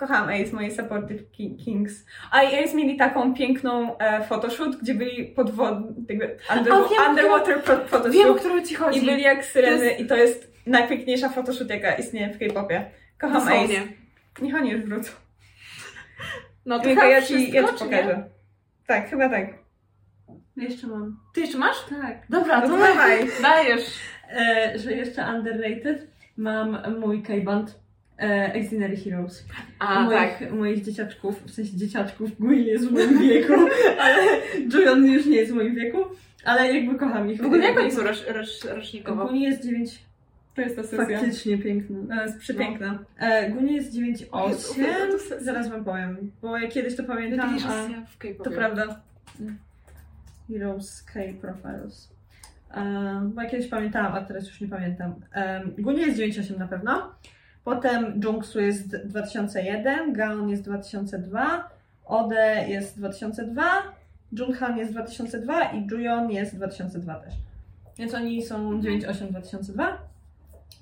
Kocham 0.02 0.28
Ace, 0.28 0.52
moje 0.52 0.70
supportive 0.70 1.22
ki- 1.32 1.56
kings. 1.64 2.06
A 2.30 2.42
i 2.42 2.64
Ace 2.64 2.74
mieli 2.76 2.96
taką 2.96 3.34
piękną 3.34 3.98
e, 3.98 4.24
photoshoot, 4.24 4.76
gdzie 4.76 4.94
byli 4.94 5.24
pod 5.24 5.50
wodą, 5.50 5.94
jakby 6.08 6.36
under, 6.56 6.72
wiem, 6.74 7.10
underwater 7.10 7.58
pho- 7.58 7.84
photoshoot. 7.86 8.12
Wiem, 8.12 8.30
o 8.30 8.34
którą 8.34 8.62
ci 8.62 8.74
chodzi. 8.74 8.98
I 8.98 9.06
byli 9.06 9.22
jak 9.22 9.44
syreny 9.44 9.78
To 9.78 9.84
jest- 9.84 10.00
i 10.00 10.06
to 10.06 10.16
jest 10.16 10.52
najpiękniejsza 10.66 11.28
photoshoot, 11.28 11.70
jaka 11.70 11.94
istnieje 11.94 12.28
w 12.34 12.38
K-popie. 12.38 12.90
Kocham 13.20 13.36
Ace. 13.36 13.50
Dosłownie. 13.50 13.82
Niech 14.42 14.54
oni 14.54 14.70
już 14.70 14.80
wrócą. 14.82 15.12
No 16.66 16.78
to 16.78 16.84
Tylko 16.84 17.00
chyba 17.00 17.12
ja 17.12 17.22
ci, 17.22 17.52
ja 17.52 17.64
ci 17.68 17.74
pokażę. 17.84 18.24
Tak, 18.86 19.10
chyba 19.10 19.28
tak. 19.28 19.46
Jeszcze 20.56 20.86
mam. 20.86 21.16
Ty 21.34 21.40
jeszcze 21.40 21.58
masz? 21.58 21.76
Tak. 22.02 22.26
Dobra, 22.30 22.60
No 22.60 22.66
to 22.68 22.78
dawaj. 22.78 23.26
dajesz. 23.42 23.86
E, 24.30 24.72
że 24.78 24.92
jeszcze 24.92 25.22
underrated 25.36 26.06
mam 26.36 26.98
mój 27.00 27.22
K-band 27.22 27.81
Exinary 28.18 28.96
Heroes. 28.96 29.44
A, 29.78 30.00
moich, 30.00 30.18
tak. 30.38 30.52
moich 30.52 30.84
dzieciaczków, 30.84 31.42
w 31.46 31.50
sensie 31.50 31.76
dzieciaczków, 31.76 32.30
Gwen 32.40 32.58
jest 32.58 32.88
w 32.88 32.92
moim 32.92 33.18
wieku, 33.20 33.52
ale 34.02 34.22
Julian 34.74 35.06
już 35.06 35.26
nie 35.26 35.36
jest 35.36 35.52
w 35.52 35.54
moim 35.54 35.74
wieku, 35.74 35.98
ale 36.44 36.74
jakby 36.74 36.98
kocham 36.98 37.30
ich. 37.30 37.42
W 37.42 37.46
ogóle 37.46 37.64
jak 37.68 37.78
oni 37.78 37.92
są 37.92 38.02
rosz, 38.02 38.26
rosz, 38.26 38.64
rocznikowo? 38.64 39.26
Guni 39.26 39.42
jest 39.42 39.64
9, 39.64 39.98
To 40.54 40.60
jest 40.62 40.76
ta 40.76 40.82
sesja. 40.82 41.18
faktycznie 41.18 41.58
piękna. 41.58 41.96
No, 42.08 42.22
jest 42.22 42.38
przepiękna. 42.38 42.98
E, 43.18 43.50
Guni 43.50 43.74
jest 43.74 43.94
9,8, 43.94 44.78
Jezu, 44.78 45.12
to 45.12 45.18
sesja. 45.18 45.40
zaraz 45.40 45.70
wam 45.70 45.84
powiem, 45.84 46.30
bo 46.42 46.58
ja 46.58 46.68
kiedyś 46.68 46.96
to 46.96 47.04
pamiętam, 47.04 47.58
a. 47.66 47.88
To 48.44 48.50
prawda. 48.50 49.00
Heroes 50.50 51.02
K 51.02 51.20
Profiles. 51.40 52.12
E, 52.74 53.30
bo 53.34 53.42
ja 53.42 53.50
kiedyś 53.50 53.68
pamiętałam, 53.68 54.14
a 54.14 54.20
teraz 54.20 54.46
już 54.46 54.60
nie 54.60 54.68
pamiętam. 54.68 55.14
E, 55.34 55.62
Guni 55.78 56.00
jest 56.00 56.18
9,8 56.18 56.58
na 56.58 56.68
pewno. 56.68 57.14
Potem 57.64 58.20
Jungsu 58.24 58.60
jest 58.60 58.96
2001, 58.96 60.12
Gaon 60.12 60.48
jest 60.48 60.62
2002, 60.64 61.68
Ode 62.06 62.64
jest 62.68 62.98
2002, 62.98 63.62
Junhan 64.32 64.78
jest 64.78 64.92
2002 64.92 65.62
i 65.64 65.86
Juyeon 65.90 66.30
jest 66.30 66.56
2002 66.56 67.14
też. 67.14 67.34
Więc 67.98 68.14
oni 68.14 68.42
są 68.42 68.80
9,8 68.80 69.28
2002 69.30 69.98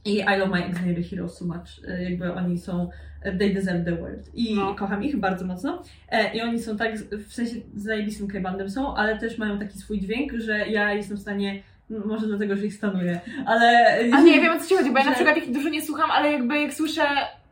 i 0.04 0.14
I 0.18 0.38
love 0.38 0.46
my 0.50 0.64
Exnary 0.64 1.02
Heroes 1.04 1.38
so 1.38 1.44
much. 1.44 1.80
E, 1.88 2.02
Jakby 2.04 2.32
oni 2.34 2.58
są, 2.58 2.88
e, 3.22 3.36
they 3.38 3.54
deserve 3.54 3.84
the 3.84 3.96
world. 3.96 4.30
I 4.34 4.54
No. 4.54 4.74
kocham 4.74 5.04
ich 5.04 5.16
bardzo 5.16 5.46
mocno. 5.46 5.82
E, 6.08 6.34
I 6.36 6.40
oni 6.42 6.58
są 6.58 6.76
tak, 6.76 6.98
w 6.98 7.32
sensie 7.32 7.56
zajebistym 7.76 8.28
K-bandem 8.28 8.70
są, 8.70 8.94
ale 8.96 9.18
też 9.18 9.38
mają 9.38 9.58
taki 9.58 9.78
swój 9.78 10.00
dźwięk, 10.00 10.32
że 10.32 10.68
ja 10.68 10.92
jestem 10.94 11.16
w 11.16 11.20
stanie, 11.20 11.62
może 12.04 12.26
dlatego, 12.26 12.56
że 12.56 12.66
ich 12.66 12.74
stanuję, 12.74 13.20
ale... 13.46 13.98
A 14.12 14.20
nie, 14.20 14.40
wiem 14.40 14.56
o 14.56 14.60
co 14.60 14.66
ci 14.66 14.74
chodzi, 14.76 14.90
bo 14.90 14.98
ja 14.98 15.04
na 15.04 15.12
przykład 15.12 15.36
ich 15.36 15.52
dużo 15.52 15.68
nie 15.68 15.82
słucham, 15.82 16.10
ale 16.10 16.32
jakby 16.32 16.60
jak 16.60 16.74
słyszę 16.74 17.02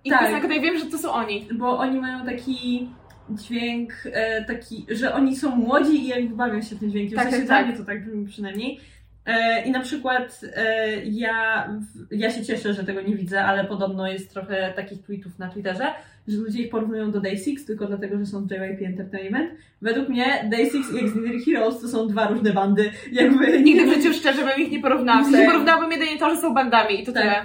ich 0.04 0.12
Tak. 0.12 0.20
piosenkę, 0.20 0.48
to 0.48 0.54
ja 0.54 0.60
wiem, 0.60 0.78
że 0.78 0.86
to 0.86 0.98
są 0.98 1.12
oni. 1.12 1.48
Bo 1.54 1.78
oni 1.78 2.00
mają 2.00 2.24
taki 2.26 2.88
dźwięk, 3.30 3.92
e, 4.12 4.44
taki, 4.44 4.86
że 4.90 5.14
oni 5.14 5.36
są 5.36 5.56
młodzi 5.56 6.04
i 6.04 6.08
jakby 6.08 6.36
bawią 6.36 6.62
się 6.62 6.76
tym 6.76 6.90
dźwiękiem. 6.90 7.18
Tak, 7.18 7.28
w 7.28 7.30
sensie 7.30 7.46
tak, 7.46 7.64
dla 7.64 7.68
mnie 7.68 7.78
to 7.78 7.84
tak 7.84 8.04
brzmi 8.04 8.26
przynajmniej. 8.26 8.80
E, 9.26 9.62
I 9.62 9.70
na 9.70 9.80
przykład 9.80 10.40
e, 10.56 10.96
ja, 11.04 11.68
ja 12.10 12.30
się 12.30 12.44
cieszę, 12.44 12.74
że 12.74 12.84
tego 12.84 13.02
nie 13.02 13.16
widzę, 13.16 13.44
ale 13.44 13.64
podobno 13.64 14.08
jest 14.08 14.32
trochę 14.32 14.72
takich 14.76 15.02
tweetów 15.02 15.38
na 15.38 15.48
Twitterze, 15.48 15.86
że 16.28 16.36
ludzie 16.36 16.62
ich 16.62 16.70
porównują 16.70 17.10
do 17.10 17.20
Day6 17.20 17.66
tylko 17.66 17.86
dlatego, 17.86 18.18
że 18.18 18.26
są 18.26 18.46
JYP 18.50 18.86
Entertainment. 18.86 19.50
Według 19.82 20.08
mnie 20.08 20.24
Day6 20.52 20.74
i 20.74 21.04
Extraordinary 21.04 21.38
Heroes 21.44 21.80
to 21.80 21.88
są 21.88 22.08
dwa 22.08 22.28
różne 22.28 22.52
bandy. 22.52 22.90
Jakby 23.12 23.62
Nigdy 23.62 23.86
w 23.86 23.94
życiu 23.94 24.14
szczerze 24.14 24.44
bym 24.44 24.66
ich 24.66 24.70
nie 24.72 24.80
porównała. 24.80 25.20
W 25.22 25.24
sensie 25.24 25.38
Nie. 25.40 25.46
porównałabym 25.46 25.92
jedynie 25.92 26.18
to, 26.18 26.34
że 26.34 26.40
są 26.40 26.54
bandami 26.54 27.02
i 27.02 27.06
to 27.06 27.12
Tak. 27.12 27.22
tyle. 27.22 27.42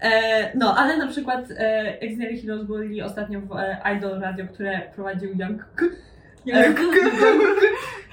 E, 0.00 0.52
no, 0.58 0.74
ale 0.78 0.96
na 0.96 1.06
przykład 1.06 1.50
e, 1.58 1.98
Heroes 2.42 2.66
byli 2.66 3.02
ostatnio 3.02 3.40
w 3.40 3.52
e, 3.56 3.76
Idol 3.96 4.20
Radio, 4.20 4.46
które 4.54 4.80
prowadził 4.94 5.28
Young 5.28 5.64
K. 5.76 5.84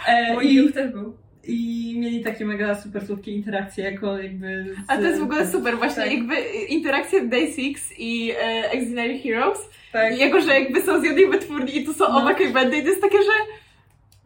E, 0.08 0.46
Juk 0.46 0.72
też 0.74 0.92
był. 0.92 1.18
I 1.48 1.96
mieli 2.00 2.24
takie 2.24 2.46
mega 2.46 2.76
super 2.76 3.06
słodkie 3.06 3.32
interakcje, 3.32 3.84
jako 3.92 4.18
jakby. 4.18 4.66
Z, 4.76 4.78
A 4.88 4.96
to 4.98 5.02
jest 5.04 5.20
w 5.20 5.24
ogóle 5.24 5.48
super, 5.48 5.78
właśnie 5.78 6.04
Tak. 6.04 6.12
jakby 6.14 6.36
interakcja 6.70 7.20
Day6 7.20 7.76
i 7.98 8.32
e, 8.32 8.36
Extraordinary 8.72 9.20
Heroes. 9.20 9.60
Tak. 9.94 10.18
Jako, 10.20 10.42
że 10.42 10.60
jakby 10.60 10.82
są 10.82 11.02
z 11.02 11.04
jednej 11.04 11.30
wytwórni 11.30 11.78
i 11.78 11.86
to 11.86 11.94
są 11.94 12.06
No. 12.10 12.22
oba 12.22 12.34
k-bandy 12.34 12.78
i 12.78 12.82
to 12.84 12.88
jest 12.90 13.02
takie, 13.02 13.18
że 13.18 13.32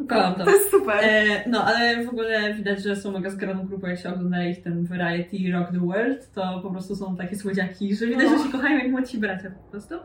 Kocham 0.07 0.35
to. 0.35 0.45
to 0.45 0.51
jest 0.51 0.71
super. 0.71 0.97
E, 1.01 1.43
no, 1.49 1.63
ale 1.65 2.05
w 2.05 2.09
ogóle 2.09 2.53
widać, 2.53 2.83
że 2.83 2.95
są 2.95 3.11
mega 3.11 3.29
zgraną 3.29 3.65
grupą, 3.67 3.87
jak 3.87 3.99
się 3.99 4.09
ogląda 4.09 4.45
ich 4.45 4.63
ten 4.63 4.85
Variety 4.85 5.37
Rock 5.53 5.71
the 5.71 5.79
World, 5.79 6.31
to 6.33 6.59
po 6.63 6.71
prostu 6.71 6.95
są 6.95 7.15
takie 7.17 7.35
słodziaki, 7.35 7.95
że 7.95 8.05
widać, 8.07 8.25
No. 8.31 8.37
że 8.37 8.43
się 8.43 8.51
kochają 8.51 8.77
jak 8.77 8.87
młodsi 8.91 9.17
bracia 9.17 9.51
po 9.51 9.71
prostu. 9.71 9.95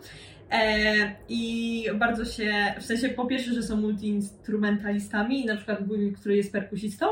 E, 0.51 0.85
I 1.29 1.85
bardzo 1.95 2.25
się, 2.25 2.53
w 2.81 2.85
sensie 2.85 3.09
po 3.09 3.27
pierwsze, 3.27 3.55
że 3.55 3.63
są 3.63 3.77
multi-instrumentalistami, 3.77 5.45
na 5.47 5.57
przykład 5.57 5.87
Guli, 5.87 6.13
który 6.13 6.37
jest 6.37 6.53
perkusistą, 6.53 7.07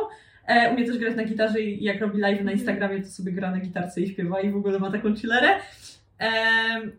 e, 0.46 0.72
umie 0.74 0.86
też 0.86 0.98
grać 0.98 1.16
na 1.16 1.24
gitarze 1.24 1.60
i 1.60 1.84
jak 1.84 2.00
robi 2.00 2.18
live 2.18 2.44
na 2.44 2.52
Instagramie, 2.52 3.02
to 3.02 3.08
sobie 3.08 3.32
gra 3.32 3.50
na 3.50 3.60
gitarce 3.60 4.00
i 4.00 4.08
śpiewa 4.08 4.40
i 4.40 4.50
w 4.50 4.56
ogóle 4.56 4.78
ma 4.78 4.90
taką 4.90 5.16
chillerę. 5.16 5.48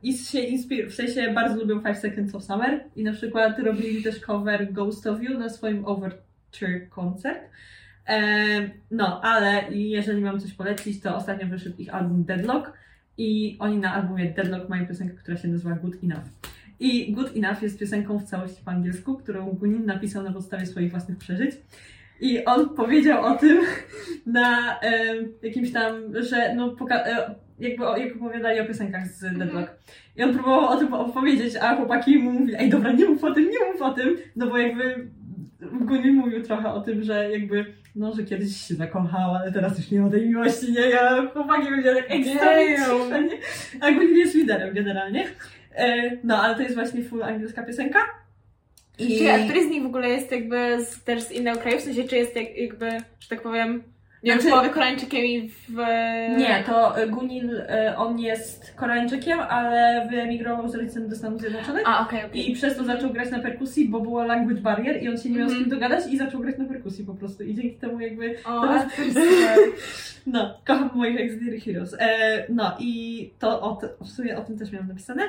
I 0.04 0.14
się 0.14 0.40
inspir- 0.40 0.90
w 0.90 0.94
sensie 0.94 1.34
bardzo 1.34 1.56
lubią 1.56 1.80
Five 1.80 1.98
Seconds 1.98 2.36
of 2.36 2.44
Summer 2.44 2.84
i 2.96 3.04
na 3.04 3.14
przykład 3.14 3.60
robili 3.60 4.04
też 4.04 4.20
cover 4.20 4.74
Ghost 4.74 5.08
of 5.08 5.24
You 5.24 5.40
na 5.40 5.50
swoim 5.50 5.86
Overture 5.86 6.90
koncert. 6.90 7.40
No, 8.92 9.22
ale 9.24 9.64
jeżeli 9.70 10.22
mam 10.22 10.40
coś 10.40 10.54
polecić, 10.54 11.02
to 11.02 11.16
ostatnio 11.16 11.48
wyszedł 11.48 11.76
ich 11.78 11.94
album 11.94 12.24
Deadlock 12.24 12.74
i 13.18 13.58
oni 13.60 13.78
na 13.78 13.94
albumie 13.94 14.30
Deadlock 14.30 14.70
mają 14.70 14.88
piosenkę, 14.88 15.16
która 15.16 15.38
się 15.38 15.48
nazywa 15.48 15.76
Good 15.76 16.04
Enough. 16.04 16.26
I 16.80 17.14
Good 17.14 17.38
Enough 17.38 17.62
jest 17.62 17.80
piosenką 17.80 18.20
w 18.20 18.24
całości 18.24 18.62
po 18.66 18.72
angielsku, 18.72 19.18
którą 19.18 19.46
Gunin 19.46 19.86
napisał 19.86 20.24
na 20.24 20.32
podstawie 20.34 20.66
swoich 20.66 20.92
własnych 20.92 21.18
przeżyć. 21.18 21.52
I 22.22 22.46
on 22.46 22.70
powiedział 22.70 23.26
o 23.26 23.38
tym 23.38 23.62
na 24.26 24.80
e, 24.82 25.16
jakimś 25.44 25.72
tam, 25.72 25.94
że 26.24 26.56
no, 26.56 26.76
poka- 26.76 27.04
e, 27.06 27.36
jakby 27.62 27.88
o, 27.88 27.98
jak 27.98 28.16
opowiadali 28.16 28.60
o 28.60 28.66
piosenkach 28.66 29.08
z 29.08 29.38
Deadlock. 29.38 29.72
I 30.18 30.24
on 30.24 30.34
próbował 30.34 30.70
o 30.70 30.78
tym 30.78 30.94
opowiedzieć, 30.94 31.56
a 31.56 31.76
chłopaki 31.76 32.20
mu 32.20 32.32
mówili, 32.32 32.56
ej 32.60 32.70
dobra, 32.70 32.92
nie 32.92 33.06
mów 33.06 33.24
o 33.24 33.34
tym, 33.34 33.50
nie 33.50 33.72
mów 33.72 33.82
o 33.82 33.94
tym, 33.94 34.18
no 34.36 34.48
bo 34.48 34.58
jakby 34.58 35.08
Gunin 35.72 36.16
mówił 36.16 36.44
trochę 36.44 36.70
o 36.74 36.82
tym, 36.82 37.04
że 37.04 37.32
jakby, 37.32 37.66
no, 37.96 38.16
że 38.16 38.24
kiedyś 38.24 38.58
się 38.58 38.76
zakochał, 38.76 39.36
ale 39.36 39.52
teraz 39.52 39.78
już 39.78 39.92
nie 39.92 40.02
ma 40.02 40.10
tej 40.10 40.28
miłości, 40.28 40.72
nie? 40.72 40.82
Ja 40.82 41.28
chłopaki 41.34 41.70
będzie 41.70 41.96
tak 41.96 42.10
nie? 42.10 42.40
A 43.82 43.92
Gunin 43.92 44.18
jest 44.18 44.36
liderem 44.36 44.74
generalnie. 44.74 45.28
E, 45.76 46.12
no, 46.24 46.38
ale 46.44 46.56
to 46.56 46.62
jest 46.62 46.76
właśnie 46.76 47.04
full 47.04 47.24
angielska 47.24 47.64
piosenka. 47.64 48.00
I... 49.00 49.20
Czy 49.20 49.32
a 49.32 49.40
który 49.46 49.68
z 49.68 49.70
nich 49.70 49.84
w 49.84 49.86
ogóle 49.86 50.10
jest 50.10 50.32
jakby 50.32 50.86
z, 50.86 51.04
też 51.04 51.24
z 51.24 51.32
innego 51.32 51.60
kraju? 51.60 51.78
W 51.78 51.82
sensie, 51.82 52.04
czy 52.04 52.16
jest 52.16 52.36
jak, 52.36 52.58
jakby, 52.58 52.92
że 53.20 53.30
tak 53.30 53.42
powiem, 53.42 53.84
nie 54.24 54.40
Znaczy- 54.40 54.62
wiem, 54.64 54.74
Koreańczykiem 54.74 55.26
i 55.26 55.50
w... 55.50 55.78
Nie, 56.38 56.64
to 56.66 56.98
e, 57.02 57.08
Gunil, 57.08 57.62
e, 57.62 57.94
on 57.98 58.20
jest 58.20 58.74
Koreańczykiem, 58.76 59.40
ale 59.40 60.08
wyemigrował 60.12 60.68
z 60.68 60.76
rodzicem 60.76 61.10
do 61.10 61.16
Stanów 61.16 61.42
Zjednoczonych. 61.42 61.84
A, 61.86 62.02
okej, 62.02 62.26
okej. 62.26 62.52
I 62.52 62.56
przez 62.56 62.78
to 62.78 62.84
zaczął 62.84 63.10
grać 63.10 63.32
na 63.32 63.40
perkusji, 63.40 63.90
bo 63.90 64.00
było 64.00 64.24
language 64.24 64.62
barrier 64.62 65.04
i 65.04 65.10
on 65.10 65.18
się 65.18 65.30
nie 65.30 65.38
miał 65.38 65.50
z 65.50 65.54
kim 65.54 65.64
Mhm. 65.64 65.80
dogadać 65.80 66.14
i 66.14 66.18
zaczął 66.18 66.42
grać 66.42 66.58
na 66.58 66.66
perkusji 66.66 67.06
po 67.06 67.14
prostu. 67.14 67.44
I 67.44 67.56
dzięki 67.56 67.76
temu 67.78 68.00
jakby 68.00 68.36
O, 68.46 68.62
Teraz-. 68.62 68.86
No, 70.26 70.58
kocham 70.68 70.90
moich 70.96 71.20
Exterior 71.20 71.62
Heroes. 71.62 71.96
E, 72.00 72.08
no 72.50 72.76
i 72.80 73.30
to 73.40 73.62
o, 73.62 73.82
w 74.02 74.08
sumie 74.10 74.38
o 74.38 74.42
tym 74.42 74.58
też 74.60 74.72
miałam 74.72 74.88
napisane. 74.88 75.24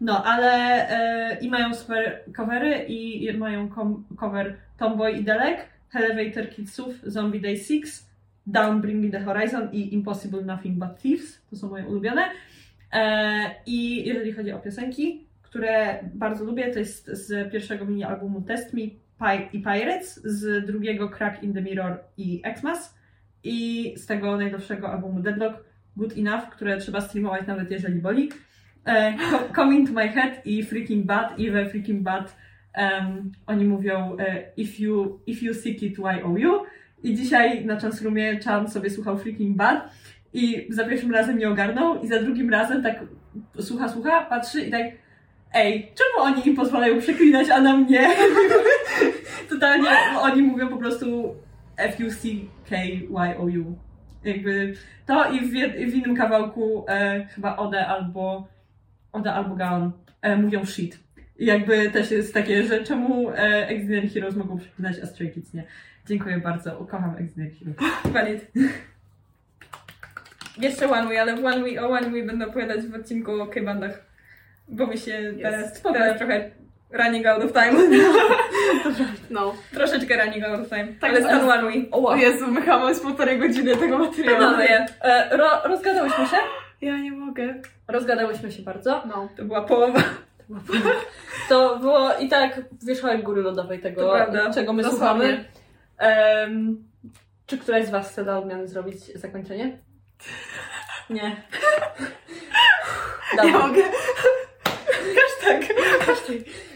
No, 0.00 0.24
ale 0.24 0.52
e, 0.90 1.38
i 1.40 1.50
mają 1.50 1.74
super 1.74 2.20
covery 2.36 2.84
i 2.88 3.32
mają 3.38 3.68
cover 4.20 4.54
Tomboy 4.78 5.12
i 5.12 5.24
Delek, 5.24 5.66
Elevator 5.94 6.48
Kidsów, 6.50 6.94
Zombie 7.02 7.40
Day 7.40 7.56
6, 7.56 7.82
Down 8.46 8.80
Bring 8.80 9.04
Me 9.04 9.10
The 9.10 9.20
Horizon 9.24 9.68
i 9.72 9.94
Impossible 9.94 10.42
Nothing 10.42 10.78
But 10.78 10.98
Thieves. 11.02 11.42
To 11.50 11.56
są 11.56 11.68
moje 11.68 11.86
ulubione. 11.86 12.22
E, 12.92 13.50
I 13.66 14.08
jeżeli 14.08 14.32
chodzi 14.32 14.52
o 14.52 14.58
piosenki, 14.58 15.26
które 15.42 15.98
bardzo 16.14 16.44
lubię, 16.44 16.70
to 16.72 16.78
jest 16.78 17.06
z 17.06 17.52
pierwszego 17.52 17.84
mini 17.84 18.04
albumu 18.04 18.42
Test 18.42 18.74
Me 18.74 18.80
i 19.52 19.62
Pirates, 19.62 20.20
z 20.24 20.66
drugiego 20.66 21.08
Crack 21.08 21.42
in 21.42 21.54
the 21.54 21.62
Mirror 21.62 21.98
i 22.16 22.40
Xmas 22.44 22.98
i 23.44 23.92
z 23.96 24.06
tego 24.06 24.36
najnowszego 24.36 24.88
albumu 24.92 25.20
Deadlock 25.20 25.64
Good 25.96 26.18
Enough, 26.18 26.48
które 26.50 26.76
trzeba 26.78 27.00
streamować 27.00 27.46
nawet 27.46 27.70
jeżeli 27.70 28.00
boli. 28.00 28.30
E, 28.86 29.14
Co- 29.30 29.54
Coming 29.54 29.88
to 29.88 29.94
My 29.94 30.08
Head 30.08 30.46
i 30.46 30.62
Freaking 30.64 31.06
Bad 31.06 31.38
i 31.38 31.50
we 31.50 31.66
Freaking 31.66 32.02
Bad 32.02 32.36
em, 32.74 33.32
oni 33.46 33.64
mówią 33.64 34.16
e, 34.20 34.42
if, 34.56 34.82
you, 34.82 35.20
if 35.26 35.44
you 35.44 35.54
seek 35.54 35.82
it, 35.82 35.96
why 35.96 36.22
owe 36.24 36.40
you? 36.40 36.52
I 37.02 37.14
dzisiaj 37.14 37.64
na 37.64 37.80
Chansroomie 37.80 38.40
Chan 38.44 38.70
sobie 38.70 38.90
słuchał 38.90 39.18
Freaking 39.18 39.56
Bad 39.56 39.90
i 40.32 40.66
za 40.70 40.84
pierwszym 40.84 41.12
razem 41.12 41.38
nie 41.38 41.48
ogarnął 41.48 42.02
i 42.02 42.08
za 42.08 42.22
drugim 42.22 42.50
razem 42.50 42.82
tak 42.82 43.04
słucha, 43.60 43.88
słucha, 43.88 44.24
patrzy 44.24 44.60
i 44.60 44.70
tak 44.70 44.86
ej, 45.54 45.92
czemu 45.94 46.24
oni 46.24 46.48
im 46.48 46.56
pozwalają 46.56 46.98
przeklinać, 46.98 47.50
a 47.50 47.60
nam 47.60 47.86
nie? 47.86 48.08
Totalnie, 49.50 49.88
oni 50.20 50.42
mówią 50.42 50.68
po 50.68 50.76
prostu 50.76 51.34
F-U-C-K-Y-O-U. 51.76 53.76
Jakby 54.24 54.74
to 55.06 55.30
i 55.30 55.40
w, 55.40 55.50
w 55.90 55.94
innym 55.94 56.16
kawałku 56.16 56.84
e, 56.88 57.26
chyba 57.26 57.56
Ode 57.56 57.86
albo 57.86 58.48
Ode 59.12 59.32
albo 59.32 59.54
Gaon 59.54 59.92
e, 60.22 60.36
mówią 60.36 60.64
shit. 60.64 60.98
I 61.38 61.46
jakby 61.46 61.90
też 61.90 62.10
jest 62.10 62.34
takie, 62.34 62.62
że 62.62 62.84
czemu 62.84 63.30
e, 63.30 63.68
Extraordinary 63.68 64.08
Heroes 64.08 64.36
mogą 64.36 64.58
przeklinać, 64.58 64.96
a 65.02 65.06
Stray 65.06 65.30
Kids 65.30 65.54
nie. 65.54 65.64
Dziękuję 66.06 66.38
bardzo, 66.38 66.70
kocham 66.72 67.14
Extraordinary 67.18 67.54
Heroes. 67.76 68.12
Valid. 68.14 68.46
Jeszcze 70.58 70.90
One 70.90 71.04
Way, 71.04 71.18
ale 71.18 71.32
One 71.34 71.60
Way, 71.60 71.78
o 71.78 71.88
One 71.88 72.10
Way 72.10 72.22
będę 72.26 72.46
opowiadać 72.46 72.80
w 72.86 72.94
odcinku 72.94 73.32
o 73.42 73.46
K-bandach. 73.46 74.02
Bo 74.68 74.86
mi 74.86 74.98
się 74.98 75.34
teraz, 75.42 75.82
teraz 75.82 76.18
trochę 76.18 76.50
running 76.90 77.26
out 77.26 77.44
of 77.44 77.52
time. 77.52 77.72
No. 79.30 79.54
Troszeczkę 79.74 80.24
running 80.24 80.44
out 80.44 80.60
of 80.60 80.68
time. 80.68 80.86
Tak, 81.00 81.10
ale 81.10 81.20
stan 81.22 81.50
One 81.50 81.62
Way. 81.62 81.88
O, 81.92 82.08
O 82.08 82.16
Jezu, 82.16 82.46
my 82.46 82.60
chyba 82.60 82.78
mamy 82.78 82.94
z 82.94 83.00
półtorej 83.00 83.38
godziny 83.38 83.76
tego 83.76 83.98
materiału. 83.98 84.40
No, 84.40 84.58
nie. 84.58 84.86
E, 85.02 85.36
ro, 85.36 85.48
rozgadałyśmy 85.64 86.26
się? 86.26 86.36
Ja 86.80 86.96
nie 86.98 87.12
mogę. 87.12 87.54
Rozgadałyśmy 87.88 88.52
się 88.52 88.62
bardzo. 88.62 89.02
No. 89.06 89.28
To 89.36 89.44
była 89.44 89.62
połowa. 89.62 90.00
To 91.48 91.78
było 91.78 92.14
i 92.20 92.28
tak 92.28 92.60
wierzchołek 92.82 93.22
góry 93.22 93.42
lodowej 93.42 93.78
tego, 93.78 94.14
czego 94.54 94.72
my 94.72 94.82
Dosłownie. 94.82 95.26
słuchamy. 95.26 95.44
Em, 95.98 96.84
czy 97.46 97.58
któraś 97.58 97.86
z 97.86 97.90
Was 97.90 98.10
chce 98.10 98.24
dla 98.24 98.38
odmiany 98.38 98.68
zrobić 98.68 99.04
zakończenie? 99.04 99.78
Nie. 101.10 101.42
Ja 103.36 103.42
Dobra. 103.42 103.58
mogę. 103.66 103.82
tak. 105.44 105.62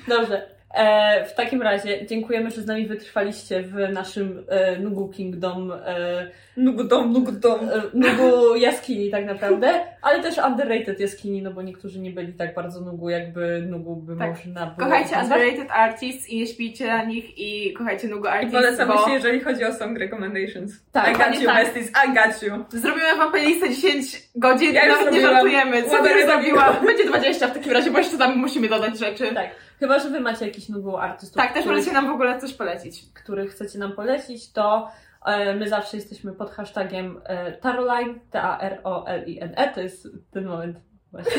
Dobrze. 0.09 0.60
E, 0.75 1.25
w 1.25 1.35
takim 1.35 1.63
razie 1.63 2.07
dziękujemy, 2.07 2.51
że 2.51 2.63
z 2.63 2.67
nami 2.67 2.87
wytrwaliście 2.87 3.63
w 3.63 3.75
naszym 3.93 4.45
e, 4.49 4.79
Nugu 4.79 5.09
Kingdom, 5.09 5.73
e, 5.73 6.31
Nugudom, 6.57 7.13
nugudom. 7.13 7.61
e, 7.61 7.83
Nugu 7.95 8.57
jaskini 8.57 9.11
tak 9.11 9.25
naprawdę, 9.27 9.71
ale 10.03 10.23
też 10.23 10.39
underrated 10.39 11.01
jaskini, 11.01 11.43
no 11.43 11.51
bo 11.51 11.63
niektórzy 11.63 12.01
nie 12.01 12.11
byli 12.11 12.33
tak 12.33 12.55
bardzo 12.55 12.81
Nugu, 12.81 13.09
jakby 13.11 13.63
Nugu 13.69 13.97
by 13.97 14.17
Tak. 14.17 14.29
można 14.31 14.67
było 14.67 14.89
Kochajcie 14.89 15.17
nazwać. 15.17 15.41
underrated 15.41 15.71
artists 15.73 16.29
i 16.29 16.39
nie 16.39 16.47
śpijcie 16.47 16.87
na 16.87 17.05
nich 17.05 17.39
i 17.39 17.73
kochajcie 17.73 18.09
Nugo 18.09 18.29
I 18.29 18.33
artists, 18.33 18.55
polecamy 18.55 18.93
bo 18.95 19.07
się, 19.07 19.13
jeżeli 19.13 19.41
chodzi 19.41 19.65
o 19.65 19.73
song 19.75 19.99
recommendations. 19.99 20.73
Tak, 20.93 21.09
I 21.11 21.19
got 21.19 21.41
you, 21.41 21.47
tak. 21.47 21.65
besties, 21.65 21.89
I 21.91 22.15
got 22.15 22.43
you. 22.43 22.65
zrobimy 22.81 23.17
wam 23.17 23.31
playlistę 23.33 23.69
10 23.71 24.23
godzin, 24.37 24.75
Ja 24.75 24.87
nawet 24.89 25.13
nie 25.15 25.21
żartujemy. 25.21 25.83
Co 25.83 26.03
ty 26.03 26.27
zrobiła? 26.27 26.73
Będzie 26.87 27.05
20 27.05 27.49
w 27.49 27.55
takim 27.55 27.73
razie, 27.73 27.91
bo 27.91 27.99
jeszcze 27.99 28.19
tam 28.19 28.37
musimy 28.39 28.69
dodać 28.69 28.99
rzeczy. 28.99 29.35
Tak. 29.35 29.51
Chyba, 29.81 29.99
że 29.99 30.11
wy 30.11 30.21
macie 30.21 30.47
jakiś 30.47 30.69
Nugu 30.69 30.97
artystów, 30.97 31.37
Tak, 31.43 31.55
też 31.55 31.67
możecie 31.67 31.93
nam 31.93 32.07
w 32.07 32.11
ogóle 32.11 32.41
coś 32.41 32.55
polecić. 32.55 33.05
których 33.15 33.51
chcecie 33.51 33.79
nam 33.79 33.93
polecić, 33.93 34.53
to 34.53 34.91
e, 35.27 35.55
my 35.55 35.69
zawsze 35.69 35.97
jesteśmy 35.97 36.33
pod 36.33 36.51
hashtagiem 36.51 37.21
e, 37.25 37.53
Taroline, 37.53 38.15
T-A-R-O-L-I-N-E, 38.31 39.75
to 39.75 39.81
jest 39.81 40.09
ten 40.31 40.45
moment 40.45 40.79
właśnie. 41.13 41.33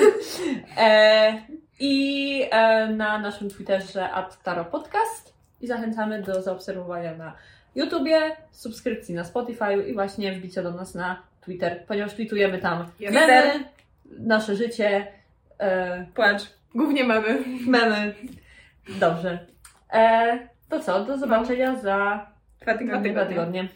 E, 0.77 1.41
I 1.79 2.45
e, 2.51 2.87
na 2.87 3.19
naszym 3.19 3.49
Twitterze 3.49 4.11
at 4.11 4.43
taropodcast 4.43 5.33
i 5.61 5.67
zachęcamy 5.67 6.21
do 6.21 6.41
zaobserwowania 6.41 7.15
na 7.15 7.35
YouTubie, 7.75 8.35
subskrypcji 8.51 9.15
na 9.15 9.23
Spotify 9.23 9.73
i 9.87 9.93
właśnie 9.93 10.33
wbicia 10.33 10.63
do 10.63 10.71
nas 10.71 10.95
na 10.95 11.21
Twitter, 11.41 11.85
ponieważ 11.87 12.13
tweetujemy 12.13 12.57
tam 12.57 12.85
memy, 12.99 13.63
nasze 14.19 14.55
życie, 14.55 15.07
e, 15.59 16.05
Płacz. 16.13 16.60
Głównie 16.75 17.03
mamy. 17.03 17.43
memy. 17.67 18.15
Dobrze. 18.99 19.47
E, 19.93 20.39
to 20.69 20.79
co, 20.79 21.05
do 21.05 21.17
zobaczenia 21.17 21.75
za 21.75 22.27
Dwa 22.61 22.77
tygodnie. 22.77 23.11
dwa 23.11 23.25
tygodnie. 23.25 23.67